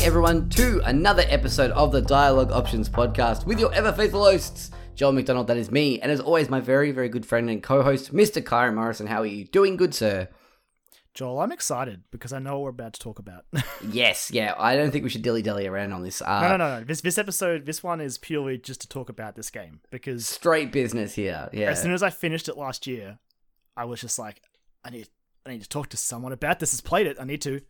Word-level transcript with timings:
Options 0.00 0.14
podcast. 0.14 0.40
Welcome 0.40 0.40
back, 0.40 0.46
everyone, 0.46 0.48
to 0.50 0.80
another 0.88 1.24
episode 1.28 1.70
of 1.72 1.92
the 1.92 2.00
Dialogue 2.00 2.52
Options 2.52 2.88
podcast 2.88 3.44
with 3.44 3.60
your 3.60 3.72
ever 3.74 3.92
faithful 3.92 4.24
hosts, 4.24 4.70
Joel 4.94 5.12
McDonald, 5.12 5.46
that 5.48 5.56
is 5.56 5.70
me, 5.70 6.00
and 6.00 6.10
as 6.10 6.20
always, 6.20 6.48
my 6.48 6.60
very, 6.60 6.90
very 6.90 7.08
good 7.10 7.26
friend 7.26 7.50
and 7.50 7.62
co 7.62 7.82
host, 7.82 8.14
Mr. 8.14 8.42
Kyron 8.42 8.74
Morrison. 8.74 9.06
How 9.06 9.20
are 9.20 9.26
you 9.26 9.44
doing, 9.44 9.76
good 9.76 9.94
sir? 9.94 10.28
Joel, 11.12 11.40
I'm 11.40 11.52
excited 11.52 12.02
because 12.10 12.32
I 12.32 12.38
know 12.38 12.52
what 12.52 12.62
we're 12.62 12.70
about 12.70 12.94
to 12.94 13.00
talk 13.00 13.18
about. 13.18 13.44
Yes, 13.92 14.30
yeah, 14.30 14.54
I 14.58 14.76
don't 14.76 14.90
think 14.90 15.04
we 15.04 15.10
should 15.10 15.22
dilly 15.22 15.42
dally 15.42 15.66
around 15.66 15.92
on 15.92 16.02
this. 16.02 16.22
Uh, 16.22 16.40
no, 16.42 16.56
no, 16.56 16.78
no. 16.78 16.84
This 16.84 17.00
this 17.00 17.18
episode, 17.18 17.66
this 17.66 17.82
one 17.82 18.00
is 18.00 18.18
purely 18.18 18.58
just 18.58 18.80
to 18.82 18.88
talk 18.88 19.08
about 19.08 19.36
this 19.36 19.50
game 19.50 19.80
because 19.90 20.26
Straight 20.26 20.72
business 20.72 21.14
here, 21.14 21.48
yeah. 21.52 21.70
as 21.70 21.82
soon 21.82 21.92
as 21.92 22.02
I 22.02 22.10
finished 22.10 22.48
it 22.48 22.56
last 22.56 22.86
year, 22.86 23.18
I 23.76 23.84
was 23.84 24.00
just 24.00 24.18
like, 24.18 24.42
I 24.84 24.90
need, 24.90 25.08
I 25.46 25.50
need 25.50 25.62
to 25.62 25.68
talk 25.68 25.88
to 25.90 25.96
someone 25.96 26.32
about 26.32 26.58
this. 26.58 26.70
Has 26.72 26.80
played 26.80 27.06
it. 27.06 27.16
I 27.20 27.24
need 27.24 27.42
to, 27.42 27.60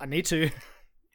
I 0.00 0.06
need 0.06 0.26
to. 0.26 0.50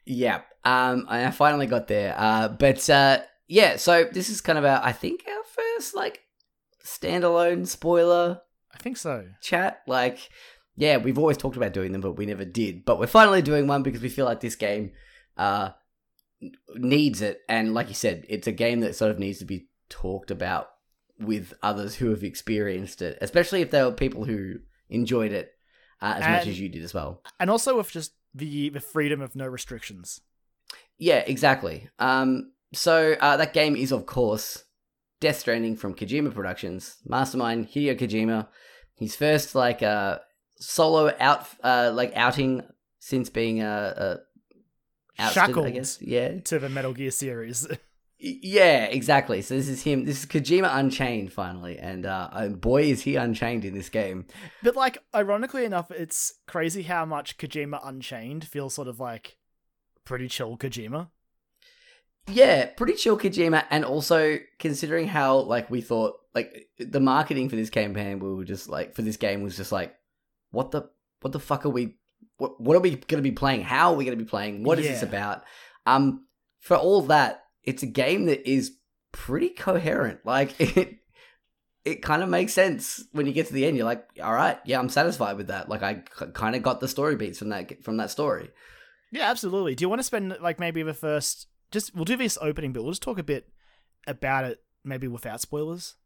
Yeah, 0.06 0.42
um, 0.64 1.06
I 1.08 1.30
finally 1.30 1.66
got 1.66 1.88
there. 1.88 2.14
Uh, 2.16 2.48
but 2.48 2.88
uh, 2.90 3.20
yeah, 3.48 3.76
so 3.76 4.04
this 4.04 4.28
is 4.28 4.40
kind 4.40 4.58
of 4.58 4.64
our, 4.64 4.80
I 4.82 4.92
think, 4.92 5.24
our 5.28 5.44
first 5.44 5.94
like 5.94 6.20
standalone 6.84 7.66
spoiler 7.66 8.40
I 8.72 8.78
think 8.78 8.96
so. 8.96 9.26
chat. 9.40 9.82
Like, 9.86 10.18
yeah, 10.76 10.96
we've 10.96 11.18
always 11.18 11.36
talked 11.36 11.56
about 11.56 11.72
doing 11.72 11.92
them, 11.92 12.00
but 12.00 12.12
we 12.12 12.26
never 12.26 12.44
did. 12.44 12.84
But 12.84 12.98
we're 12.98 13.06
finally 13.06 13.42
doing 13.42 13.66
one 13.66 13.82
because 13.82 14.02
we 14.02 14.08
feel 14.08 14.26
like 14.26 14.40
this 14.40 14.56
game 14.56 14.92
uh, 15.36 15.70
needs 16.74 17.22
it. 17.22 17.40
And 17.48 17.74
like 17.74 17.88
you 17.88 17.94
said, 17.94 18.24
it's 18.28 18.46
a 18.46 18.52
game 18.52 18.80
that 18.80 18.96
sort 18.96 19.10
of 19.10 19.18
needs 19.18 19.38
to 19.38 19.44
be 19.44 19.68
talked 19.88 20.30
about 20.30 20.68
with 21.18 21.54
others 21.62 21.94
who 21.94 22.10
have 22.10 22.24
experienced 22.24 23.00
it, 23.02 23.18
especially 23.20 23.62
if 23.62 23.70
there 23.70 23.84
were 23.84 23.92
people 23.92 24.24
who 24.24 24.56
enjoyed 24.88 25.32
it 25.32 25.52
uh, 26.02 26.14
as 26.16 26.28
much 26.28 26.46
as 26.46 26.58
you 26.58 26.68
did 26.68 26.82
as 26.82 26.92
well. 26.92 27.22
And 27.38 27.50
also 27.50 27.76
with 27.76 27.90
just 27.90 28.12
the 28.34 28.68
the 28.70 28.80
freedom 28.80 29.20
of 29.20 29.36
no 29.36 29.46
restrictions. 29.46 30.20
Yeah, 30.98 31.18
exactly. 31.26 31.88
Um, 31.98 32.52
so 32.72 33.14
uh, 33.20 33.36
that 33.36 33.52
game 33.52 33.76
is, 33.76 33.92
of 33.92 34.06
course, 34.06 34.64
Death 35.20 35.38
Stranding 35.40 35.76
from 35.76 35.94
Kojima 35.94 36.32
Productions, 36.34 36.96
mastermind 37.06 37.68
Hideo 37.68 37.98
Kojima. 37.98 38.48
His 38.96 39.16
first 39.16 39.54
like 39.54 39.82
uh, 39.82 40.18
solo 40.56 41.12
out 41.20 41.46
uh, 41.62 41.90
like 41.94 42.12
outing 42.16 42.62
since 42.98 43.28
being 43.30 43.60
uh, 43.62 43.94
uh, 43.96 44.16
ousted, 45.18 45.42
I 45.42 45.46
Shackled. 45.46 45.72
guess. 45.72 45.98
Yeah, 46.00 46.40
To 46.40 46.58
the 46.58 46.68
Metal 46.68 46.92
Gear 46.92 47.10
series. 47.10 47.66
Yeah, 48.26 48.84
exactly. 48.84 49.42
So 49.42 49.54
this 49.54 49.68
is 49.68 49.82
him. 49.82 50.06
This 50.06 50.20
is 50.20 50.26
Kojima 50.26 50.74
Unchained 50.74 51.30
finally, 51.30 51.78
and 51.78 52.06
uh, 52.06 52.48
boy 52.48 52.84
is 52.84 53.02
he 53.02 53.16
unchained 53.16 53.66
in 53.66 53.74
this 53.74 53.90
game. 53.90 54.24
But 54.62 54.74
like, 54.74 54.96
ironically 55.14 55.66
enough, 55.66 55.90
it's 55.90 56.32
crazy 56.46 56.84
how 56.84 57.04
much 57.04 57.36
Kojima 57.36 57.86
Unchained 57.86 58.46
feels 58.46 58.72
sort 58.72 58.88
of 58.88 58.98
like 58.98 59.36
pretty 60.06 60.28
chill 60.28 60.56
Kojima. 60.56 61.08
Yeah, 62.26 62.64
pretty 62.64 62.94
chill 62.94 63.18
Kojima, 63.18 63.66
and 63.68 63.84
also 63.84 64.38
considering 64.58 65.06
how 65.06 65.40
like 65.40 65.70
we 65.70 65.82
thought 65.82 66.14
like 66.34 66.70
the 66.78 67.00
marketing 67.00 67.50
for 67.50 67.56
this 67.56 67.68
campaign, 67.68 68.20
we 68.20 68.32
were 68.32 68.44
just 68.44 68.70
like 68.70 68.94
for 68.94 69.02
this 69.02 69.18
game 69.18 69.42
was 69.42 69.54
just 69.54 69.70
like, 69.70 69.94
what 70.50 70.70
the 70.70 70.88
what 71.20 71.32
the 71.32 71.40
fuck 71.40 71.66
are 71.66 71.70
we? 71.70 71.98
What 72.38 72.58
what 72.58 72.74
are 72.74 72.80
we 72.80 72.92
going 72.92 73.22
to 73.22 73.28
be 73.28 73.32
playing? 73.32 73.60
How 73.60 73.92
are 73.92 73.96
we 73.96 74.06
going 74.06 74.16
to 74.16 74.24
be 74.24 74.28
playing? 74.28 74.64
What 74.64 74.78
is 74.78 74.86
this 74.86 75.02
about? 75.02 75.44
Um, 75.84 76.24
for 76.60 76.78
all 76.78 77.02
that, 77.02 77.43
it's 77.64 77.82
a 77.82 77.86
game 77.86 78.26
that 78.26 78.48
is 78.48 78.76
pretty 79.12 79.48
coherent. 79.50 80.20
Like 80.24 80.58
it, 80.60 80.98
it 81.84 82.02
kind 82.02 82.22
of 82.22 82.28
makes 82.28 82.52
sense 82.52 83.04
when 83.12 83.26
you 83.26 83.32
get 83.32 83.46
to 83.48 83.52
the 83.52 83.66
end. 83.66 83.76
You're 83.76 83.86
like, 83.86 84.06
all 84.22 84.32
right, 84.32 84.58
yeah, 84.64 84.78
I'm 84.78 84.88
satisfied 84.88 85.36
with 85.36 85.48
that. 85.48 85.68
Like 85.68 85.82
I 85.82 85.94
kind 86.32 86.56
of 86.56 86.62
got 86.62 86.80
the 86.80 86.88
story 86.88 87.16
beats 87.16 87.38
from 87.38 87.50
that 87.50 87.82
from 87.82 87.96
that 87.98 88.10
story. 88.10 88.50
Yeah, 89.12 89.30
absolutely. 89.30 89.74
Do 89.74 89.82
you 89.82 89.88
want 89.88 90.00
to 90.00 90.04
spend 90.04 90.36
like 90.40 90.58
maybe 90.58 90.82
the 90.82 90.94
first? 90.94 91.46
Just 91.70 91.94
we'll 91.94 92.04
do 92.04 92.16
this 92.16 92.38
opening, 92.40 92.72
but 92.72 92.82
we'll 92.82 92.92
just 92.92 93.02
talk 93.02 93.18
a 93.18 93.22
bit 93.24 93.48
about 94.06 94.44
it, 94.44 94.60
maybe 94.84 95.08
without 95.08 95.40
spoilers. 95.40 95.96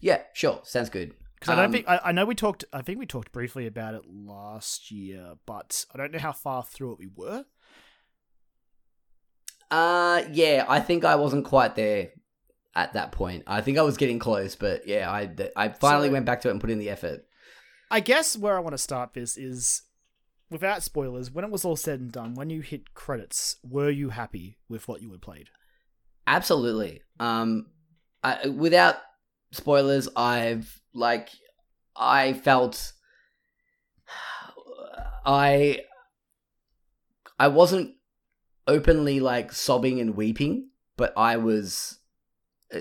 Yeah, 0.00 0.22
sure, 0.34 0.60
sounds 0.64 0.90
good. 0.90 1.14
Because 1.38 1.52
I 1.54 1.56
don't 1.56 1.66
Um, 1.66 1.72
think 1.72 1.88
I, 1.88 2.00
I 2.04 2.12
know 2.12 2.26
we 2.26 2.34
talked. 2.34 2.64
I 2.72 2.82
think 2.82 2.98
we 2.98 3.06
talked 3.06 3.32
briefly 3.32 3.66
about 3.66 3.94
it 3.94 4.02
last 4.06 4.90
year, 4.90 5.34
but 5.46 5.84
I 5.92 5.96
don't 5.98 6.12
know 6.12 6.18
how 6.18 6.32
far 6.32 6.62
through 6.62 6.92
it 6.92 6.98
we 6.98 7.08
were. 7.14 7.44
Uh, 9.70 10.22
yeah, 10.32 10.64
I 10.68 10.80
think 10.80 11.04
I 11.04 11.16
wasn't 11.16 11.44
quite 11.44 11.76
there 11.76 12.10
at 12.74 12.92
that 12.94 13.12
point. 13.12 13.44
I 13.46 13.60
think 13.60 13.78
I 13.78 13.82
was 13.82 13.96
getting 13.96 14.18
close, 14.18 14.56
but 14.56 14.86
yeah, 14.86 15.10
I 15.10 15.30
I 15.56 15.68
finally 15.68 16.08
So- 16.08 16.12
went 16.12 16.26
back 16.26 16.40
to 16.42 16.48
it 16.48 16.52
and 16.52 16.60
put 16.60 16.70
in 16.70 16.78
the 16.78 16.90
effort. 16.90 17.24
I 17.90 18.00
guess 18.00 18.36
where 18.36 18.56
I 18.56 18.60
want 18.60 18.74
to 18.74 18.78
start 18.78 19.14
this 19.14 19.36
is 19.36 19.82
without 20.50 20.82
spoilers. 20.82 21.30
When 21.30 21.44
it 21.44 21.50
was 21.50 21.64
all 21.64 21.76
said 21.76 21.98
and 22.00 22.12
done, 22.12 22.34
when 22.34 22.48
you 22.50 22.60
hit 22.60 22.94
credits, 22.94 23.56
were 23.64 23.90
you 23.90 24.10
happy 24.10 24.58
with 24.68 24.86
what 24.88 25.02
you 25.02 25.10
had 25.10 25.22
played? 25.22 25.48
Absolutely. 26.26 27.02
Um, 27.18 27.66
I, 28.22 28.48
without 28.48 28.96
spoilers, 29.52 30.08
I've 30.14 30.80
like 30.94 31.30
I 31.96 32.32
felt 32.32 32.92
I 35.24 35.80
I 37.38 37.48
wasn't 37.48 37.94
openly 38.70 39.20
like 39.20 39.52
sobbing 39.52 40.00
and 40.00 40.16
weeping, 40.16 40.68
but 40.96 41.12
I 41.16 41.36
was 41.36 41.98
uh, 42.74 42.80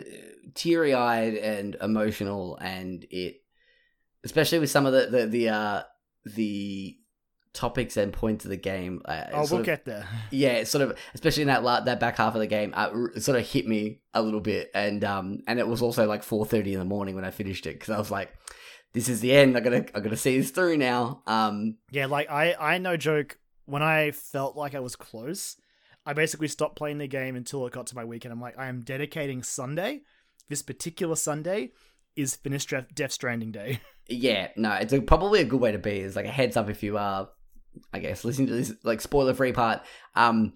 teary 0.53 0.93
eyed 0.93 1.33
and 1.35 1.75
emotional, 1.81 2.57
and 2.57 3.05
it, 3.09 3.41
especially 4.23 4.59
with 4.59 4.69
some 4.69 4.85
of 4.85 4.93
the 4.93 5.07
the 5.07 5.25
the 5.25 5.49
uh, 5.49 5.83
the 6.25 6.95
topics 7.51 7.97
and 7.97 8.13
points 8.13 8.45
of 8.45 8.51
the 8.51 8.57
game. 8.57 9.01
Uh, 9.05 9.23
Oh, 9.33 9.47
we'll 9.49 9.59
of- 9.61 9.65
get 9.65 9.83
there. 9.85 10.07
yeah, 10.31 10.51
it 10.53 10.67
sort 10.67 10.83
of, 10.83 10.97
especially 11.15 11.41
in 11.41 11.47
that 11.47 11.63
la- 11.63 11.81
that 11.81 11.99
back 11.99 12.17
half 12.17 12.35
of 12.35 12.39
the 12.41 12.47
game, 12.47 12.73
uh, 12.75 12.89
it 13.15 13.23
sort 13.23 13.39
of 13.39 13.45
hit 13.47 13.67
me 13.67 14.01
a 14.13 14.21
little 14.21 14.41
bit, 14.41 14.69
and 14.73 15.03
um, 15.03 15.39
and 15.47 15.59
it 15.59 15.67
was 15.67 15.81
also 15.81 16.05
like 16.07 16.23
four 16.23 16.45
thirty 16.45 16.73
in 16.73 16.79
the 16.79 16.85
morning 16.85 17.15
when 17.15 17.25
I 17.25 17.31
finished 17.31 17.65
it 17.65 17.73
because 17.73 17.89
I 17.89 17.97
was 17.97 18.11
like, 18.11 18.31
this 18.93 19.09
is 19.09 19.19
the 19.21 19.31
end. 19.33 19.57
I 19.57 19.61
gotta, 19.61 19.85
I 19.95 19.99
gotta 19.99 20.17
see 20.17 20.37
this 20.39 20.51
through 20.51 20.77
now. 20.77 21.23
Um, 21.25 21.77
Yeah, 21.91 22.05
like 22.05 22.29
I, 22.29 22.53
I 22.59 22.77
no 22.77 22.95
joke. 22.97 23.37
When 23.65 23.83
I 23.83 24.11
felt 24.11 24.55
like 24.57 24.73
I 24.73 24.79
was 24.79 24.95
close, 24.95 25.55
I 26.09 26.13
basically 26.13 26.47
stopped 26.47 26.75
playing 26.75 26.97
the 26.97 27.05
game 27.05 27.35
until 27.35 27.67
it 27.67 27.73
got 27.73 27.85
to 27.85 27.95
my 27.95 28.03
weekend. 28.03 28.31
I'm 28.31 28.41
like, 28.41 28.57
I 28.57 28.65
am 28.65 28.81
dedicating 28.81 29.43
Sunday. 29.43 30.01
This 30.49 30.63
particular 30.63 31.15
Sunday 31.15 31.69
is 32.15 32.35
finished 32.35 32.73
Death 32.95 33.11
Stranding 33.11 33.51
Day. 33.51 33.79
yeah, 34.09 34.47
no, 34.55 34.71
it's 34.73 34.91
a, 34.91 35.01
probably 35.01 35.41
a 35.41 35.45
good 35.45 35.61
way 35.61 35.71
to 35.71 35.77
be. 35.77 35.99
It's 35.99 36.15
like 36.15 36.25
a 36.25 36.31
heads 36.31 36.57
up 36.57 36.67
if 36.67 36.81
you 36.81 36.97
are, 36.97 37.29
I 37.93 37.99
guess, 37.99 38.25
listening 38.25 38.47
to 38.47 38.55
this 38.55 38.73
like 38.81 39.01
spoiler 39.01 39.35
free 39.35 39.53
part, 39.53 39.81
um, 40.15 40.53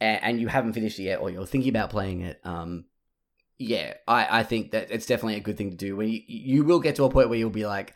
and, 0.00 0.22
and 0.22 0.40
you 0.40 0.48
haven't 0.48 0.72
finished 0.72 0.98
it 0.98 1.02
yet, 1.02 1.20
or 1.20 1.28
you're 1.28 1.44
thinking 1.44 1.68
about 1.68 1.90
playing 1.90 2.22
it, 2.22 2.40
um. 2.42 2.86
Yeah, 3.58 3.94
I, 4.08 4.40
I 4.40 4.42
think 4.44 4.70
that 4.70 4.90
it's 4.90 5.06
definitely 5.06 5.36
a 5.36 5.40
good 5.40 5.58
thing 5.58 5.70
to 5.70 5.76
do 5.76 5.94
when 5.96 6.08
you 6.08 6.20
you 6.26 6.64
will 6.64 6.80
get 6.80 6.96
to 6.96 7.04
a 7.04 7.10
point 7.10 7.28
where 7.28 7.38
you'll 7.38 7.50
be 7.50 7.66
like, 7.66 7.94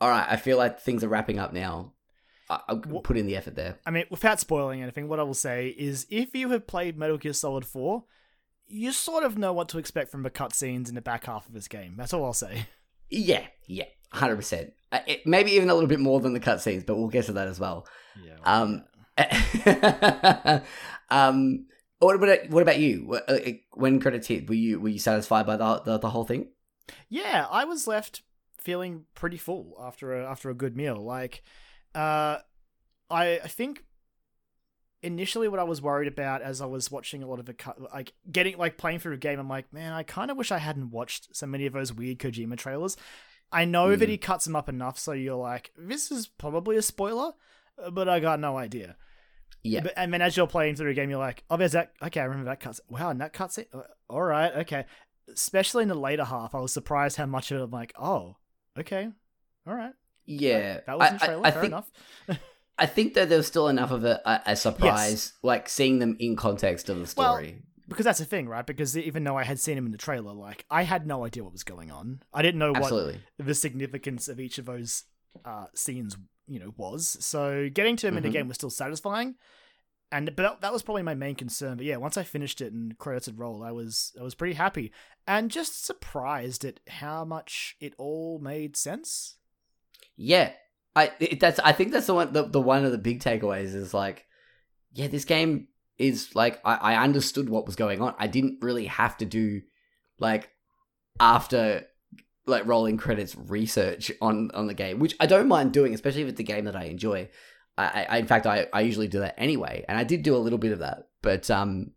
all 0.00 0.08
right, 0.08 0.26
I 0.28 0.36
feel 0.36 0.56
like 0.56 0.80
things 0.80 1.04
are 1.04 1.08
wrapping 1.08 1.38
up 1.38 1.52
now. 1.52 1.92
I, 2.52 2.60
I'll 2.68 3.00
put 3.00 3.16
in 3.16 3.26
the 3.26 3.36
effort 3.36 3.54
there. 3.54 3.78
I 3.86 3.90
mean, 3.90 4.04
without 4.10 4.40
spoiling 4.40 4.82
anything, 4.82 5.08
what 5.08 5.20
I 5.20 5.22
will 5.22 5.34
say 5.34 5.68
is 5.68 6.06
if 6.10 6.34
you 6.34 6.50
have 6.50 6.66
played 6.66 6.98
Metal 6.98 7.18
Gear 7.18 7.32
Solid 7.32 7.64
4, 7.64 8.04
you 8.66 8.92
sort 8.92 9.24
of 9.24 9.38
know 9.38 9.52
what 9.52 9.68
to 9.70 9.78
expect 9.78 10.10
from 10.10 10.22
the 10.22 10.30
cutscenes 10.30 10.88
in 10.88 10.94
the 10.94 11.02
back 11.02 11.26
half 11.26 11.46
of 11.46 11.54
this 11.54 11.68
game. 11.68 11.94
That's 11.96 12.12
all 12.12 12.24
I'll 12.24 12.32
say. 12.32 12.66
Yeah, 13.10 13.44
yeah, 13.66 13.84
hundred 14.10 14.36
percent. 14.36 14.72
Maybe 15.26 15.52
even 15.52 15.68
a 15.68 15.74
little 15.74 15.88
bit 15.88 16.00
more 16.00 16.18
than 16.20 16.32
the 16.32 16.40
cutscenes, 16.40 16.86
but 16.86 16.96
we'll 16.96 17.08
get 17.08 17.26
to 17.26 17.32
that 17.34 17.46
as 17.46 17.60
well. 17.60 17.86
Yeah. 18.24 18.36
Um, 18.44 18.84
um, 21.10 21.66
what 21.98 22.16
about 22.16 22.48
what 22.50 22.62
about 22.62 22.78
you? 22.78 23.20
Uh, 23.28 23.38
When 23.74 24.00
credits 24.00 24.28
hit, 24.28 24.48
were 24.48 24.54
you 24.54 24.80
were 24.80 24.88
you 24.88 24.98
satisfied 24.98 25.46
by 25.46 25.56
the 25.56 25.80
the, 25.84 25.98
the 25.98 26.10
whole 26.10 26.24
thing? 26.24 26.48
yeah, 27.08 27.46
I 27.50 27.64
was 27.64 27.86
left 27.86 28.22
feeling 28.58 29.04
pretty 29.14 29.36
full 29.36 29.76
after 29.80 30.18
a 30.18 30.26
after 30.30 30.48
a 30.50 30.54
good 30.54 30.76
meal. 30.76 30.96
Like, 30.96 31.42
uh, 31.94 32.38
I 33.10 33.40
I 33.42 33.48
think 33.48 33.84
initially 35.02 35.48
what 35.48 35.58
I 35.58 35.64
was 35.64 35.82
worried 35.82 36.06
about 36.08 36.42
as 36.42 36.60
I 36.60 36.66
was 36.66 36.90
watching 36.90 37.22
a 37.22 37.26
lot 37.26 37.40
of 37.40 37.46
the 37.46 37.54
cut, 37.54 37.76
like 37.92 38.12
getting 38.30 38.56
like 38.56 38.78
playing 38.78 39.00
through 39.00 39.14
a 39.14 39.18
game, 39.18 39.38
I'm 39.40 39.48
like, 39.48 39.72
man, 39.72 39.92
I 39.92 40.02
kind 40.04 40.30
of 40.30 40.36
wish 40.36 40.52
I 40.52 40.58
hadn't 40.58 40.90
watched 40.90 41.34
so 41.34 41.46
many 41.46 41.66
of 41.66 41.72
those 41.72 41.92
weird 41.92 42.18
Kojima 42.18 42.56
trailers. 42.56 42.96
I 43.50 43.64
know 43.64 43.94
that 43.96 44.06
Mm. 44.08 44.12
he 44.12 44.18
cuts 44.18 44.44
them 44.46 44.56
up 44.56 44.68
enough, 44.68 44.98
so 44.98 45.12
you're 45.12 45.34
like, 45.36 45.72
this 45.76 46.10
is 46.10 46.26
probably 46.26 46.76
a 46.76 46.82
spoiler, 46.82 47.32
uh, 47.82 47.90
but 47.90 48.08
I 48.08 48.18
got 48.20 48.40
no 48.40 48.56
idea. 48.56 48.96
Yeah, 49.64 49.80
But, 49.82 49.92
and 49.96 50.12
then 50.12 50.22
as 50.22 50.36
you're 50.36 50.46
playing 50.46 50.76
through 50.76 50.90
a 50.90 50.94
game, 50.94 51.10
you're 51.10 51.18
like, 51.18 51.44
oh, 51.50 51.56
there's 51.56 51.72
that. 51.72 51.92
Okay, 52.02 52.20
I 52.20 52.24
remember 52.24 52.46
that 52.50 52.60
cutscene. 52.60 52.80
Wow, 52.88 53.10
and 53.10 53.20
that 53.20 53.32
cuts 53.32 53.58
uh, 53.58 53.64
All 54.08 54.22
right, 54.22 54.52
okay. 54.56 54.86
Especially 55.32 55.82
in 55.82 55.88
the 55.88 55.94
later 55.94 56.24
half, 56.24 56.54
I 56.54 56.58
was 56.60 56.72
surprised 56.72 57.16
how 57.16 57.26
much 57.26 57.50
of 57.52 57.60
it 57.60 57.64
I'm 57.64 57.70
like, 57.70 57.92
oh, 57.96 58.36
okay, 58.78 59.08
all 59.66 59.74
right. 59.74 59.92
Yeah. 60.26 60.80
That 60.86 60.98
was 60.98 61.08
I- 61.08 61.12
in 61.12 61.18
trailer. 61.18 61.44
I, 61.44 61.48
I 61.48 61.50
Fair 61.50 61.60
think 61.62 61.70
enough. 61.72 61.90
I 62.78 62.86
think 62.86 63.14
that 63.14 63.28
there 63.28 63.38
was 63.38 63.46
still 63.46 63.68
enough 63.68 63.90
of 63.90 64.04
a, 64.04 64.20
a, 64.24 64.40
a 64.52 64.56
surprise, 64.56 65.34
like 65.42 65.68
seeing 65.68 65.98
them 65.98 66.16
in 66.18 66.36
context 66.36 66.88
of 66.88 66.96
the 66.96 67.14
Well, 67.16 67.34
story. 67.34 67.62
Because 67.88 68.04
that's 68.06 68.18
the 68.18 68.24
thing, 68.24 68.48
right? 68.48 68.66
Because 68.66 68.96
even 68.96 69.22
though 69.24 69.36
I 69.36 69.44
had 69.44 69.60
seen 69.60 69.76
him 69.76 69.84
in 69.86 69.92
the 69.92 69.98
trailer, 69.98 70.32
like 70.32 70.64
I 70.70 70.82
had 70.82 71.06
no 71.06 71.24
idea 71.26 71.44
what 71.44 71.52
was 71.52 71.64
going 71.64 71.90
on. 71.90 72.22
I 72.32 72.40
didn't 72.42 72.58
know 72.58 72.72
Absolutely. 72.74 73.20
what 73.36 73.46
the 73.46 73.54
significance 73.54 74.26
of 74.28 74.40
each 74.40 74.56
of 74.58 74.64
those 74.64 75.04
uh, 75.44 75.66
scenes 75.74 76.16
you 76.48 76.58
know 76.58 76.72
was. 76.76 77.16
So 77.20 77.68
getting 77.72 77.96
to 77.96 78.08
him 78.08 78.16
in 78.16 78.22
the 78.22 78.30
Mhm. 78.30 78.32
game 78.32 78.48
was 78.48 78.56
still 78.56 78.70
satisfying, 78.70 79.34
and 80.10 80.34
but 80.34 80.42
that, 80.42 80.60
that 80.62 80.72
was 80.72 80.82
probably 80.82 81.02
my 81.02 81.14
main 81.14 81.34
concern. 81.34 81.76
But 81.76 81.86
yeah, 81.86 81.96
once 81.98 82.16
I 82.16 82.22
finished 82.22 82.60
it 82.60 82.72
and 82.72 82.96
credits 82.98 83.26
had 83.26 83.38
rolled, 83.38 83.62
I 83.62 83.72
was 83.72 84.12
I 84.18 84.22
was 84.22 84.34
pretty 84.34 84.54
happy 84.54 84.90
and 85.26 85.50
just 85.50 85.84
surprised 85.84 86.64
at 86.64 86.80
how 86.88 87.24
much 87.26 87.76
it 87.80 87.94
all 87.98 88.38
made 88.38 88.76
sense. 88.76 89.36
Yeah, 90.16 90.52
I 90.94 91.12
it, 91.20 91.40
that's 91.40 91.58
I 91.60 91.72
think 91.72 91.92
that's 91.92 92.06
the 92.06 92.14
one 92.14 92.32
the, 92.32 92.44
the 92.44 92.60
one 92.60 92.84
of 92.84 92.92
the 92.92 92.98
big 92.98 93.20
takeaways 93.20 93.74
is 93.74 93.94
like, 93.94 94.26
yeah, 94.92 95.08
this 95.08 95.24
game 95.24 95.68
is 95.98 96.34
like 96.34 96.60
I, 96.64 96.74
I 96.74 97.02
understood 97.02 97.48
what 97.48 97.66
was 97.66 97.76
going 97.76 98.00
on. 98.00 98.14
I 98.18 98.26
didn't 98.26 98.58
really 98.62 98.86
have 98.86 99.16
to 99.18 99.24
do 99.24 99.62
like 100.18 100.50
after 101.20 101.86
like 102.46 102.66
rolling 102.66 102.96
credits 102.96 103.36
research 103.36 104.10
on 104.20 104.50
on 104.52 104.66
the 104.66 104.74
game, 104.74 104.98
which 104.98 105.16
I 105.20 105.26
don't 105.26 105.48
mind 105.48 105.72
doing, 105.72 105.94
especially 105.94 106.22
if 106.22 106.28
it's 106.28 106.40
a 106.40 106.44
game 106.44 106.64
that 106.66 106.76
I 106.76 106.84
enjoy. 106.84 107.28
I, 107.78 108.06
I 108.08 108.16
in 108.18 108.26
fact 108.26 108.46
I, 108.46 108.66
I 108.72 108.82
usually 108.82 109.08
do 109.08 109.20
that 109.20 109.34
anyway, 109.38 109.84
and 109.88 109.96
I 109.96 110.04
did 110.04 110.22
do 110.22 110.36
a 110.36 110.38
little 110.38 110.58
bit 110.58 110.72
of 110.72 110.80
that, 110.80 111.08
but 111.22 111.50
um, 111.50 111.92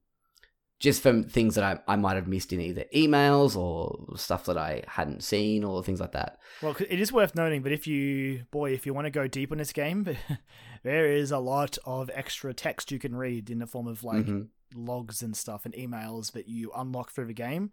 just 0.86 1.02
from 1.02 1.24
things 1.24 1.56
that 1.56 1.64
I, 1.88 1.94
I 1.94 1.96
might 1.98 2.16
have 2.16 2.28
missed 2.28 2.54
in 2.54 2.62
either 2.62 2.86
emails 2.96 3.58
or 3.58 4.16
stuff 4.18 4.46
that 4.46 4.58
I 4.58 4.84
hadn't 4.88 5.22
seen 5.24 5.64
or 5.66 5.84
things 5.84 6.00
like 6.00 6.14
that. 6.14 6.40
Well, 6.62 6.76
it 6.80 7.00
is 7.00 7.12
worth 7.12 7.36
noting, 7.36 7.62
but 7.62 7.72
if 7.74 7.86
you, 7.88 8.46
boy, 8.52 8.72
if 8.72 8.86
you 8.86 8.94
want 8.94 9.06
to 9.06 9.12
go 9.12 9.28
deep 9.28 9.52
in 9.52 9.58
this 9.58 9.74
game, 9.74 10.08
there 10.84 11.12
is 11.12 11.32
a 11.32 11.40
lot 11.40 11.78
of 11.86 12.10
extra 12.14 12.54
text 12.54 12.92
you 12.92 13.00
can 13.00 13.16
read 13.16 13.50
in 13.50 13.60
the 13.60 13.68
form 13.68 13.88
of 13.88 14.04
like 14.04 14.26
Mhm. 14.26 14.48
logs 14.74 15.22
and 15.22 15.36
stuff 15.36 15.66
and 15.66 15.74
emails 15.74 16.32
that 16.32 16.48
you 16.48 16.72
unlock 16.76 17.12
through 17.12 17.26
the 17.26 17.34
game. 17.34 17.72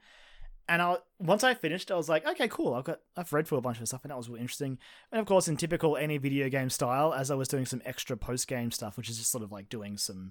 And 0.68 0.80
I 0.80 0.96
once 1.18 1.42
I 1.44 1.54
finished, 1.54 1.90
I 1.90 1.96
was 1.96 2.08
like, 2.08 2.24
okay, 2.26 2.48
cool. 2.48 2.74
I've 2.74 2.84
got 2.84 3.00
I've 3.16 3.32
read 3.32 3.46
through 3.46 3.58
a 3.58 3.62
bunch 3.62 3.80
of 3.80 3.88
stuff, 3.88 4.04
and 4.04 4.10
that 4.10 4.16
was 4.16 4.28
really 4.28 4.40
interesting. 4.42 4.78
And 5.10 5.20
of 5.20 5.26
course, 5.26 5.48
in 5.48 5.56
typical 5.56 5.96
any 5.96 6.18
video 6.18 6.48
game 6.48 6.70
style, 6.70 7.12
as 7.12 7.30
I 7.30 7.34
was 7.34 7.48
doing 7.48 7.66
some 7.66 7.82
extra 7.84 8.16
post 8.16 8.46
game 8.48 8.70
stuff, 8.70 8.96
which 8.96 9.10
is 9.10 9.18
just 9.18 9.30
sort 9.32 9.42
of 9.44 9.50
like 9.52 9.68
doing 9.68 9.98
some 9.98 10.30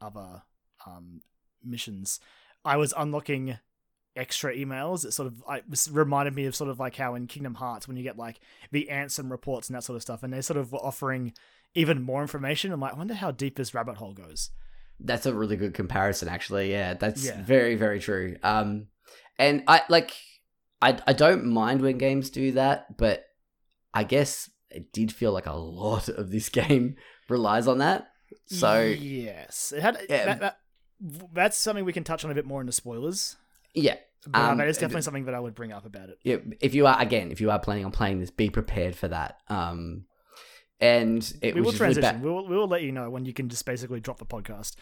other 0.00 0.42
um, 0.86 1.22
missions, 1.64 2.20
I 2.64 2.76
was 2.76 2.92
unlocking 2.96 3.58
extra 4.16 4.54
emails. 4.54 5.04
It 5.04 5.12
sort 5.12 5.28
of 5.28 5.42
I, 5.48 5.62
reminded 5.90 6.34
me 6.34 6.46
of 6.46 6.54
sort 6.56 6.70
of 6.70 6.78
like 6.80 6.96
how 6.96 7.14
in 7.14 7.26
Kingdom 7.26 7.54
Hearts 7.54 7.86
when 7.88 7.96
you 7.96 8.02
get 8.02 8.16
like 8.18 8.40
the 8.70 8.88
Ansem 8.90 9.30
reports 9.30 9.68
and 9.68 9.76
that 9.76 9.84
sort 9.84 9.96
of 9.96 10.02
stuff, 10.02 10.22
and 10.22 10.32
they 10.32 10.40
sort 10.42 10.56
of 10.58 10.72
were 10.72 10.78
offering 10.84 11.32
even 11.74 12.02
more 12.02 12.22
information. 12.22 12.72
I'm 12.72 12.80
like, 12.80 12.94
I 12.94 12.96
wonder 12.98 13.14
how 13.14 13.30
deep 13.30 13.56
this 13.56 13.74
rabbit 13.74 13.96
hole 13.96 14.12
goes. 14.12 14.50
That's 14.98 15.24
a 15.26 15.32
really 15.34 15.56
good 15.56 15.72
comparison, 15.72 16.28
actually. 16.28 16.70
Yeah, 16.72 16.94
that's 16.94 17.24
Yeah. 17.24 17.40
very, 17.42 17.74
very 17.76 18.00
true. 18.00 18.36
Um, 18.42 18.88
and 19.38 19.62
I 19.66 19.82
like, 19.88 20.12
I 20.82 20.98
I 21.06 21.12
don't 21.14 21.46
mind 21.46 21.80
when 21.80 21.96
games 21.96 22.28
do 22.30 22.52
that, 22.52 22.96
but 22.98 23.24
I 23.94 24.04
guess 24.04 24.50
it 24.70 24.92
did 24.92 25.10
feel 25.12 25.32
like 25.32 25.46
a 25.46 25.52
lot 25.54 26.08
of 26.08 26.30
this 26.30 26.48
game 26.60 26.96
relies 27.28 27.66
on 27.66 27.78
that. 27.78 28.08
So 28.46 28.82
yes, 28.82 29.72
it 29.74 29.80
had 29.82 29.98
Yeah. 30.08 30.24
that, 30.26 30.40
that, 30.40 30.56
that's 31.32 31.56
something 31.56 31.84
we 31.84 31.92
can 31.92 32.04
touch 32.04 32.24
on 32.24 32.30
a 32.30 32.34
bit 32.34 32.46
more 32.46 32.60
in 32.60 32.66
the 32.66 32.72
spoilers. 32.72 33.36
yeah, 33.74 33.96
But 34.26 34.38
uh, 34.38 34.50
Um, 34.50 34.58
that 34.58 34.68
is 34.68 34.76
uh, 34.78 34.82
definitely 34.82 35.02
something 35.02 35.24
that 35.26 35.34
I 35.34 35.40
would 35.40 35.54
bring 35.54 35.72
up 35.72 35.86
about 35.86 36.08
it. 36.10 36.18
yeah, 36.22 36.36
if 36.60 36.74
you 36.74 36.86
are 36.86 37.00
again, 37.00 37.30
if 37.30 37.40
you 37.40 37.50
are 37.50 37.58
planning 37.58 37.84
on 37.84 37.92
playing 37.92 38.20
this, 38.20 38.30
be 38.30 38.50
prepared 38.50 38.94
for 38.96 39.08
that. 39.08 39.38
Um, 39.48 40.04
and 40.80 41.32
it 41.42 41.54
we 41.54 41.60
will 41.60 41.72
transition. 41.72 42.22
we 42.22 42.30
will 42.30 42.46
we 42.48 42.56
will 42.56 42.68
let 42.68 42.82
you 42.82 42.92
know 42.92 43.10
when 43.10 43.24
you 43.26 43.32
can 43.34 43.48
just 43.48 43.64
basically 43.66 44.00
drop 44.00 44.18
the 44.18 44.24
podcast. 44.26 44.76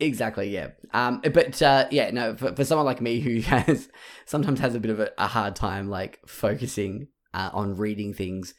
Exactly, 0.00 0.48
yeah. 0.48 0.68
Um, 0.92 1.20
but 1.32 1.60
uh, 1.62 1.86
yeah, 1.90 2.10
no, 2.10 2.34
for, 2.36 2.54
for 2.56 2.64
someone 2.64 2.86
like 2.86 3.00
me 3.00 3.20
who 3.20 3.40
has 3.42 3.88
sometimes 4.24 4.60
has 4.60 4.74
a 4.74 4.80
bit 4.80 4.90
of 4.90 5.00
a, 5.00 5.10
a 5.18 5.26
hard 5.26 5.54
time 5.54 5.88
like 5.88 6.20
focusing 6.26 7.08
uh, 7.34 7.50
on 7.52 7.76
reading 7.76 8.14
things, 8.14 8.54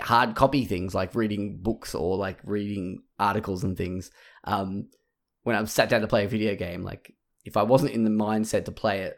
hard 0.00 0.34
copy 0.34 0.64
things 0.64 0.94
like 0.94 1.14
reading 1.14 1.58
books 1.62 1.94
or 1.94 2.16
like 2.16 2.38
reading 2.44 3.02
articles 3.18 3.62
and 3.62 3.76
things. 3.76 4.10
Um, 4.44 4.88
when 5.44 5.56
I'm 5.56 5.66
sat 5.66 5.88
down 5.88 6.02
to 6.02 6.08
play 6.08 6.24
a 6.24 6.28
video 6.28 6.56
game, 6.56 6.82
like 6.82 7.14
if 7.44 7.56
I 7.56 7.62
wasn't 7.62 7.92
in 7.92 8.04
the 8.04 8.10
mindset 8.10 8.66
to 8.66 8.72
play 8.72 9.02
it. 9.02 9.16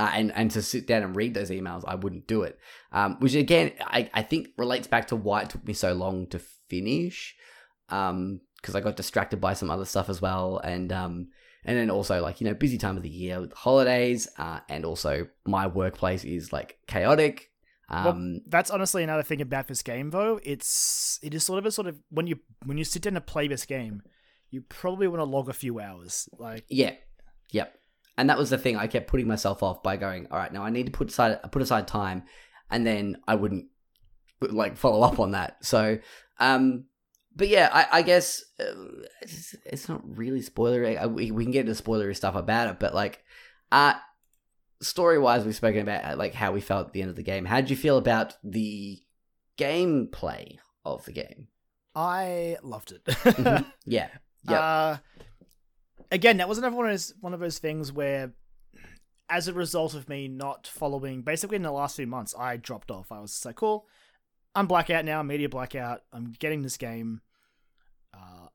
Uh, 0.00 0.10
and 0.14 0.32
and 0.32 0.50
to 0.50 0.60
sit 0.60 0.86
down 0.86 1.04
and 1.04 1.14
read 1.14 1.32
those 1.32 1.48
emails, 1.48 1.84
I 1.86 1.94
wouldn't 1.94 2.26
do 2.26 2.42
it. 2.42 2.58
Um, 2.90 3.16
which 3.20 3.34
again, 3.34 3.70
I, 3.80 4.10
I 4.12 4.22
think 4.22 4.48
relates 4.58 4.88
back 4.88 5.06
to 5.08 5.16
why 5.16 5.42
it 5.42 5.50
took 5.50 5.64
me 5.64 5.74
so 5.74 5.94
long 5.94 6.26
to 6.28 6.40
finish 6.68 7.34
um 7.88 8.40
because 8.60 8.74
I 8.74 8.80
got 8.80 8.96
distracted 8.96 9.40
by 9.40 9.54
some 9.54 9.70
other 9.70 9.84
stuff 9.84 10.08
as 10.08 10.20
well 10.20 10.58
and 10.58 10.92
um 10.92 11.28
and 11.64 11.76
then 11.76 11.90
also 11.90 12.20
like 12.20 12.40
you 12.40 12.46
know 12.46 12.54
busy 12.54 12.78
time 12.78 12.96
of 12.96 13.02
the 13.02 13.08
year 13.08 13.40
with 13.40 13.52
holidays 13.52 14.28
uh 14.38 14.60
and 14.68 14.84
also 14.84 15.28
my 15.46 15.66
workplace 15.66 16.24
is 16.24 16.52
like 16.52 16.78
chaotic 16.86 17.50
um 17.88 18.40
That's 18.48 18.70
honestly 18.70 19.04
another 19.04 19.22
thing 19.22 19.40
about 19.40 19.68
this 19.68 19.80
game, 19.82 20.10
though. 20.10 20.40
It's 20.42 21.20
it 21.22 21.32
is 21.34 21.44
sort 21.44 21.60
of 21.60 21.66
a 21.66 21.70
sort 21.70 21.86
of 21.86 21.96
when 22.10 22.26
you 22.26 22.40
when 22.64 22.78
you 22.78 22.84
sit 22.84 23.02
down 23.02 23.14
to 23.14 23.20
play 23.20 23.46
this 23.46 23.64
game, 23.64 24.02
you 24.56 24.62
probably 24.62 25.06
want 25.06 25.20
to 25.20 25.24
log 25.24 25.48
a 25.48 25.52
few 25.52 25.78
hours. 25.80 26.28
Like 26.38 26.64
yeah 26.68 26.94
yep 27.52 27.78
and 28.18 28.28
that 28.30 28.38
was 28.38 28.50
the 28.50 28.58
thing 28.58 28.76
I 28.76 28.86
kept 28.86 29.06
putting 29.08 29.28
myself 29.28 29.62
off 29.62 29.82
by 29.82 29.96
going 29.96 30.26
all 30.30 30.38
right 30.38 30.52
now 30.52 30.64
I 30.64 30.70
need 30.70 30.86
to 30.86 30.92
put 30.92 31.08
aside 31.10 31.38
put 31.52 31.62
aside 31.62 31.86
time 31.86 32.24
and 32.70 32.86
then 32.86 33.18
I 33.28 33.34
wouldn't 33.36 33.66
like 34.40 34.76
follow 34.76 35.02
up 35.06 35.20
on 35.20 35.32
that 35.32 35.64
so 35.64 35.98
um 36.40 36.86
but 37.38 37.48
yeah, 37.48 37.68
I, 37.70 37.98
I 37.98 38.02
guess 38.02 38.42
uh, 38.58 38.72
it's, 39.20 39.54
it's 39.66 39.88
not 39.90 40.00
really 40.16 40.40
spoilery. 40.40 40.96
Uh, 41.04 41.08
We, 41.10 41.30
we 41.30 41.44
can 41.44 41.52
get 41.52 41.68
into 41.68 41.82
spoilery 41.82 42.16
stuff 42.16 42.34
about 42.34 42.70
it, 42.70 42.78
but 42.80 42.94
like, 42.94 43.22
uh, 43.70 43.92
story 44.80 45.18
wise, 45.18 45.44
we've 45.44 45.54
spoken 45.54 45.82
about 45.82 46.04
uh, 46.04 46.16
like 46.16 46.32
how 46.32 46.52
we 46.52 46.62
felt 46.62 46.86
at 46.86 46.92
the 46.94 47.02
end 47.02 47.10
of 47.10 47.16
the 47.16 47.22
game. 47.22 47.44
How 47.44 47.60
did 47.60 47.68
you 47.68 47.76
feel 47.76 47.98
about 47.98 48.36
the 48.42 49.02
gameplay 49.58 50.56
of 50.84 51.04
the 51.04 51.12
game? 51.12 51.48
I 51.94 52.56
loved 52.62 52.92
it. 52.92 53.04
Mhm. 53.04 53.66
yeah, 53.84 54.08
yeah, 54.48 54.60
Uh, 54.60 54.96
again, 56.10 56.36
that 56.38 56.48
was 56.48 56.58
another 56.58 56.76
one 56.76 56.86
of 56.86 56.92
those 56.92 57.14
one 57.20 57.34
of 57.34 57.40
those 57.40 57.58
things 57.58 57.92
where, 57.92 58.32
as 59.28 59.48
a 59.48 59.52
result 59.52 59.94
of 59.94 60.08
me 60.08 60.28
not 60.28 60.66
following, 60.66 61.22
basically 61.22 61.56
in 61.56 61.62
the 61.62 61.72
last 61.72 61.96
few 61.96 62.06
months, 62.06 62.34
I 62.38 62.56
dropped 62.56 62.90
off. 62.90 63.10
I 63.12 63.20
was 63.20 63.44
like, 63.44 63.56
cool, 63.56 63.86
I'm 64.54 64.66
blackout 64.66 65.04
now, 65.04 65.22
media 65.22 65.48
blackout. 65.48 66.02
I'm 66.12 66.32
getting 66.38 66.62
this 66.62 66.76
game. 66.76 67.20
Uh, 68.14 68.48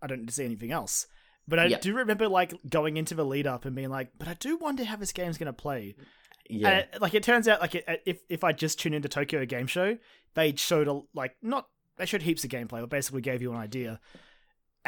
I 0.00 0.06
don't 0.06 0.20
need 0.20 0.28
to 0.28 0.34
see 0.34 0.44
anything 0.44 0.72
else. 0.72 1.06
But 1.46 1.58
I 1.58 1.64
Yep. 1.66 1.80
do 1.80 1.94
remember 1.94 2.28
like 2.28 2.52
going 2.68 2.96
into 2.98 3.14
the 3.14 3.24
lead 3.24 3.46
up 3.46 3.64
and 3.64 3.74
being 3.74 3.88
like, 3.90 4.10
but 4.18 4.28
I 4.28 4.34
do 4.34 4.56
wonder 4.58 4.84
how 4.84 4.96
this 4.96 5.12
game's 5.12 5.38
gonna 5.38 5.52
play. 5.52 5.96
yeah. 6.48 6.78
It, 6.92 7.00
like 7.00 7.14
it 7.14 7.22
turns 7.22 7.48
out, 7.48 7.60
like 7.60 7.74
it, 7.74 8.02
if 8.06 8.20
if 8.28 8.44
I 8.44 8.52
just 8.52 8.78
tune 8.78 8.94
into 8.94 9.08
Tokyo 9.08 9.44
Game 9.46 9.66
Show, 9.66 9.98
they 10.34 10.54
showed 10.56 10.88
a 10.88 11.00
like 11.14 11.36
not 11.42 11.68
they 11.96 12.06
showed 12.06 12.22
heaps 12.22 12.44
of 12.44 12.50
gameplay, 12.50 12.80
but 12.80 12.90
basically 12.90 13.20
gave 13.22 13.42
you 13.42 13.50
an 13.50 13.56
idea. 13.58 13.98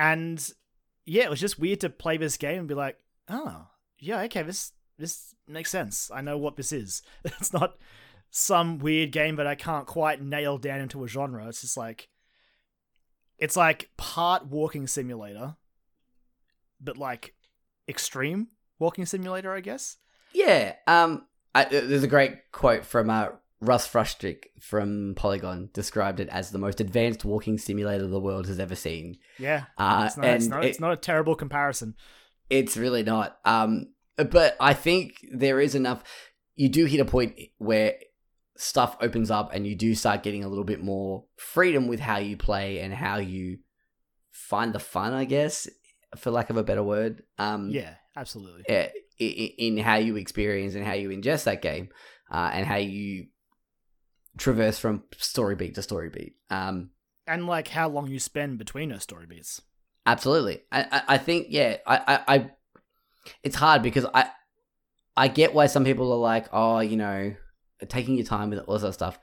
And 0.00 0.50
yeah, 1.04 1.24
it 1.24 1.30
was 1.30 1.40
just 1.40 1.58
weird 1.58 1.80
to 1.80 1.90
play 1.90 2.16
this 2.16 2.38
game 2.38 2.60
and 2.60 2.68
be 2.68 2.74
like, 2.74 2.96
oh 3.28 3.66
yeah, 3.98 4.22
okay, 4.22 4.42
this 4.42 4.72
this 4.98 5.34
makes 5.46 5.70
sense. 5.70 6.10
I 6.12 6.22
know 6.22 6.38
what 6.38 6.56
this 6.56 6.72
is. 6.72 7.02
It's 7.24 7.52
not 7.52 7.76
some 8.30 8.78
weird 8.78 9.12
game 9.12 9.36
that 9.36 9.46
I 9.46 9.54
can't 9.54 9.86
quite 9.86 10.22
nail 10.22 10.56
down 10.56 10.80
into 10.80 11.04
a 11.04 11.08
genre. 11.08 11.46
It's 11.48 11.60
just 11.60 11.76
like 11.76 12.08
it's 13.38 13.56
like 13.56 13.90
part 13.98 14.46
walking 14.46 14.86
simulator, 14.86 15.56
but 16.80 16.96
like 16.96 17.34
extreme 17.86 18.48
walking 18.78 19.04
simulator, 19.04 19.52
I 19.52 19.60
guess. 19.60 19.98
Yeah. 20.32 20.76
Um, 20.86 21.26
I, 21.54 21.64
there's 21.64 22.04
a 22.04 22.08
great 22.08 22.52
quote 22.52 22.86
from 22.86 23.10
uh, 23.10 23.28
Russ 23.60 23.86
Frushtick 23.86 24.44
from 24.60 25.12
Polygon 25.16 25.68
described 25.74 26.18
it 26.20 26.28
as 26.30 26.50
the 26.50 26.58
most 26.58 26.80
advanced 26.80 27.24
walking 27.24 27.58
simulator 27.58 28.06
the 28.06 28.20
world 28.20 28.46
has 28.46 28.58
ever 28.58 28.74
seen. 28.74 29.18
Yeah, 29.38 29.64
Uh, 29.76 30.04
it's 30.06 30.16
not, 30.16 30.26
and 30.26 30.36
it's, 30.36 30.46
not, 30.46 30.64
it- 30.64 30.68
it's 30.68 30.80
not 30.80 30.92
a 30.92 30.96
terrible 30.96 31.34
comparison. 31.34 31.94
It's 32.48 32.76
really 32.76 33.02
not. 33.02 33.38
Um, 33.44 33.92
but 34.16 34.56
I 34.60 34.74
think 34.74 35.24
there 35.32 35.60
is 35.60 35.74
enough. 35.74 36.02
You 36.56 36.68
do 36.68 36.84
hit 36.86 37.00
a 37.00 37.04
point 37.04 37.38
where 37.58 37.94
stuff 38.56 38.96
opens 39.00 39.30
up, 39.30 39.54
and 39.54 39.66
you 39.66 39.74
do 39.76 39.94
start 39.94 40.22
getting 40.22 40.42
a 40.44 40.48
little 40.48 40.64
bit 40.64 40.82
more 40.82 41.24
freedom 41.36 41.86
with 41.86 42.00
how 42.00 42.18
you 42.18 42.36
play 42.36 42.80
and 42.80 42.92
how 42.92 43.18
you 43.18 43.58
find 44.32 44.72
the 44.72 44.78
fun. 44.80 45.12
I 45.12 45.24
guess, 45.26 45.68
for 46.16 46.30
lack 46.30 46.50
of 46.50 46.56
a 46.56 46.64
better 46.64 46.82
word. 46.82 47.22
Um, 47.38 47.70
Yeah, 47.70 47.94
absolutely. 48.16 48.64
in 49.18 49.76
how 49.78 49.96
you 49.96 50.16
experience 50.16 50.74
and 50.74 50.84
how 50.84 50.94
you 50.94 51.10
ingest 51.10 51.44
that 51.44 51.62
game, 51.62 51.90
uh, 52.32 52.50
and 52.52 52.66
how 52.66 52.76
you 52.76 53.26
traverse 54.36 54.78
from 54.78 55.04
story 55.16 55.56
beat 55.56 55.74
to 55.74 55.82
story 55.82 56.10
beat. 56.10 56.36
Um, 56.50 56.90
And 57.26 57.46
like 57.46 57.68
how 57.68 57.88
long 57.88 58.08
you 58.08 58.18
spend 58.18 58.58
between 58.58 58.90
those 58.90 59.02
story 59.02 59.26
beats. 59.26 59.60
Absolutely. 60.06 60.62
I, 60.72 60.82
I, 60.90 61.02
I 61.14 61.18
think 61.18 61.48
yeah, 61.50 61.76
I, 61.86 61.96
I, 61.96 62.34
I 62.34 62.50
it's 63.42 63.56
hard 63.56 63.82
because 63.82 64.06
I 64.14 64.30
I 65.16 65.28
get 65.28 65.54
why 65.54 65.66
some 65.66 65.84
people 65.84 66.12
are 66.12 66.18
like, 66.18 66.48
oh, 66.52 66.80
you 66.80 66.96
know, 66.96 67.34
taking 67.88 68.16
your 68.16 68.26
time 68.26 68.50
with 68.50 68.60
all 68.60 68.74
this 68.74 68.84
other 68.84 68.92
stuff. 68.92 69.18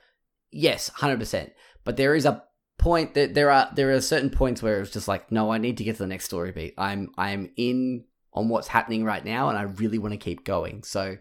Yes, 0.50 0.88
hundred 0.88 1.18
percent. 1.18 1.52
But 1.84 1.96
there 1.96 2.14
is 2.14 2.26
a 2.26 2.44
point 2.78 3.14
that 3.14 3.34
there 3.34 3.50
are 3.50 3.68
there 3.74 3.92
are 3.92 4.00
certain 4.00 4.30
points 4.30 4.62
where 4.62 4.80
it's 4.80 4.92
just 4.92 5.08
like, 5.08 5.32
no, 5.32 5.50
I 5.50 5.58
need 5.58 5.78
to 5.78 5.84
get 5.84 5.96
to 5.96 6.02
the 6.02 6.06
next 6.06 6.26
story 6.26 6.52
beat. 6.52 6.74
I'm 6.78 7.10
I'm 7.18 7.50
in 7.56 8.04
on 8.32 8.48
what's 8.48 8.68
happening 8.68 9.04
right 9.04 9.24
now 9.24 9.48
and 9.48 9.58
I 9.58 9.62
really 9.62 9.98
want 9.98 10.12
to 10.12 10.18
keep 10.18 10.44
going. 10.44 10.84
So 10.84 11.16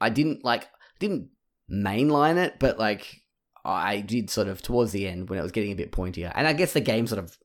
I 0.00 0.08
didn't 0.08 0.44
like 0.44 0.68
didn't 0.98 1.28
mainline 1.70 2.36
it, 2.36 2.58
but 2.58 2.78
like 2.78 3.22
I 3.64 4.00
did 4.00 4.30
sort 4.30 4.48
of 4.48 4.62
towards 4.62 4.92
the 4.92 5.06
end 5.06 5.30
when 5.30 5.38
it 5.38 5.42
was 5.42 5.52
getting 5.52 5.72
a 5.72 5.76
bit 5.76 5.92
pointier, 5.92 6.32
and 6.34 6.46
I 6.46 6.52
guess 6.52 6.72
the 6.72 6.80
game 6.80 7.06
sort 7.06 7.18
of 7.18 7.38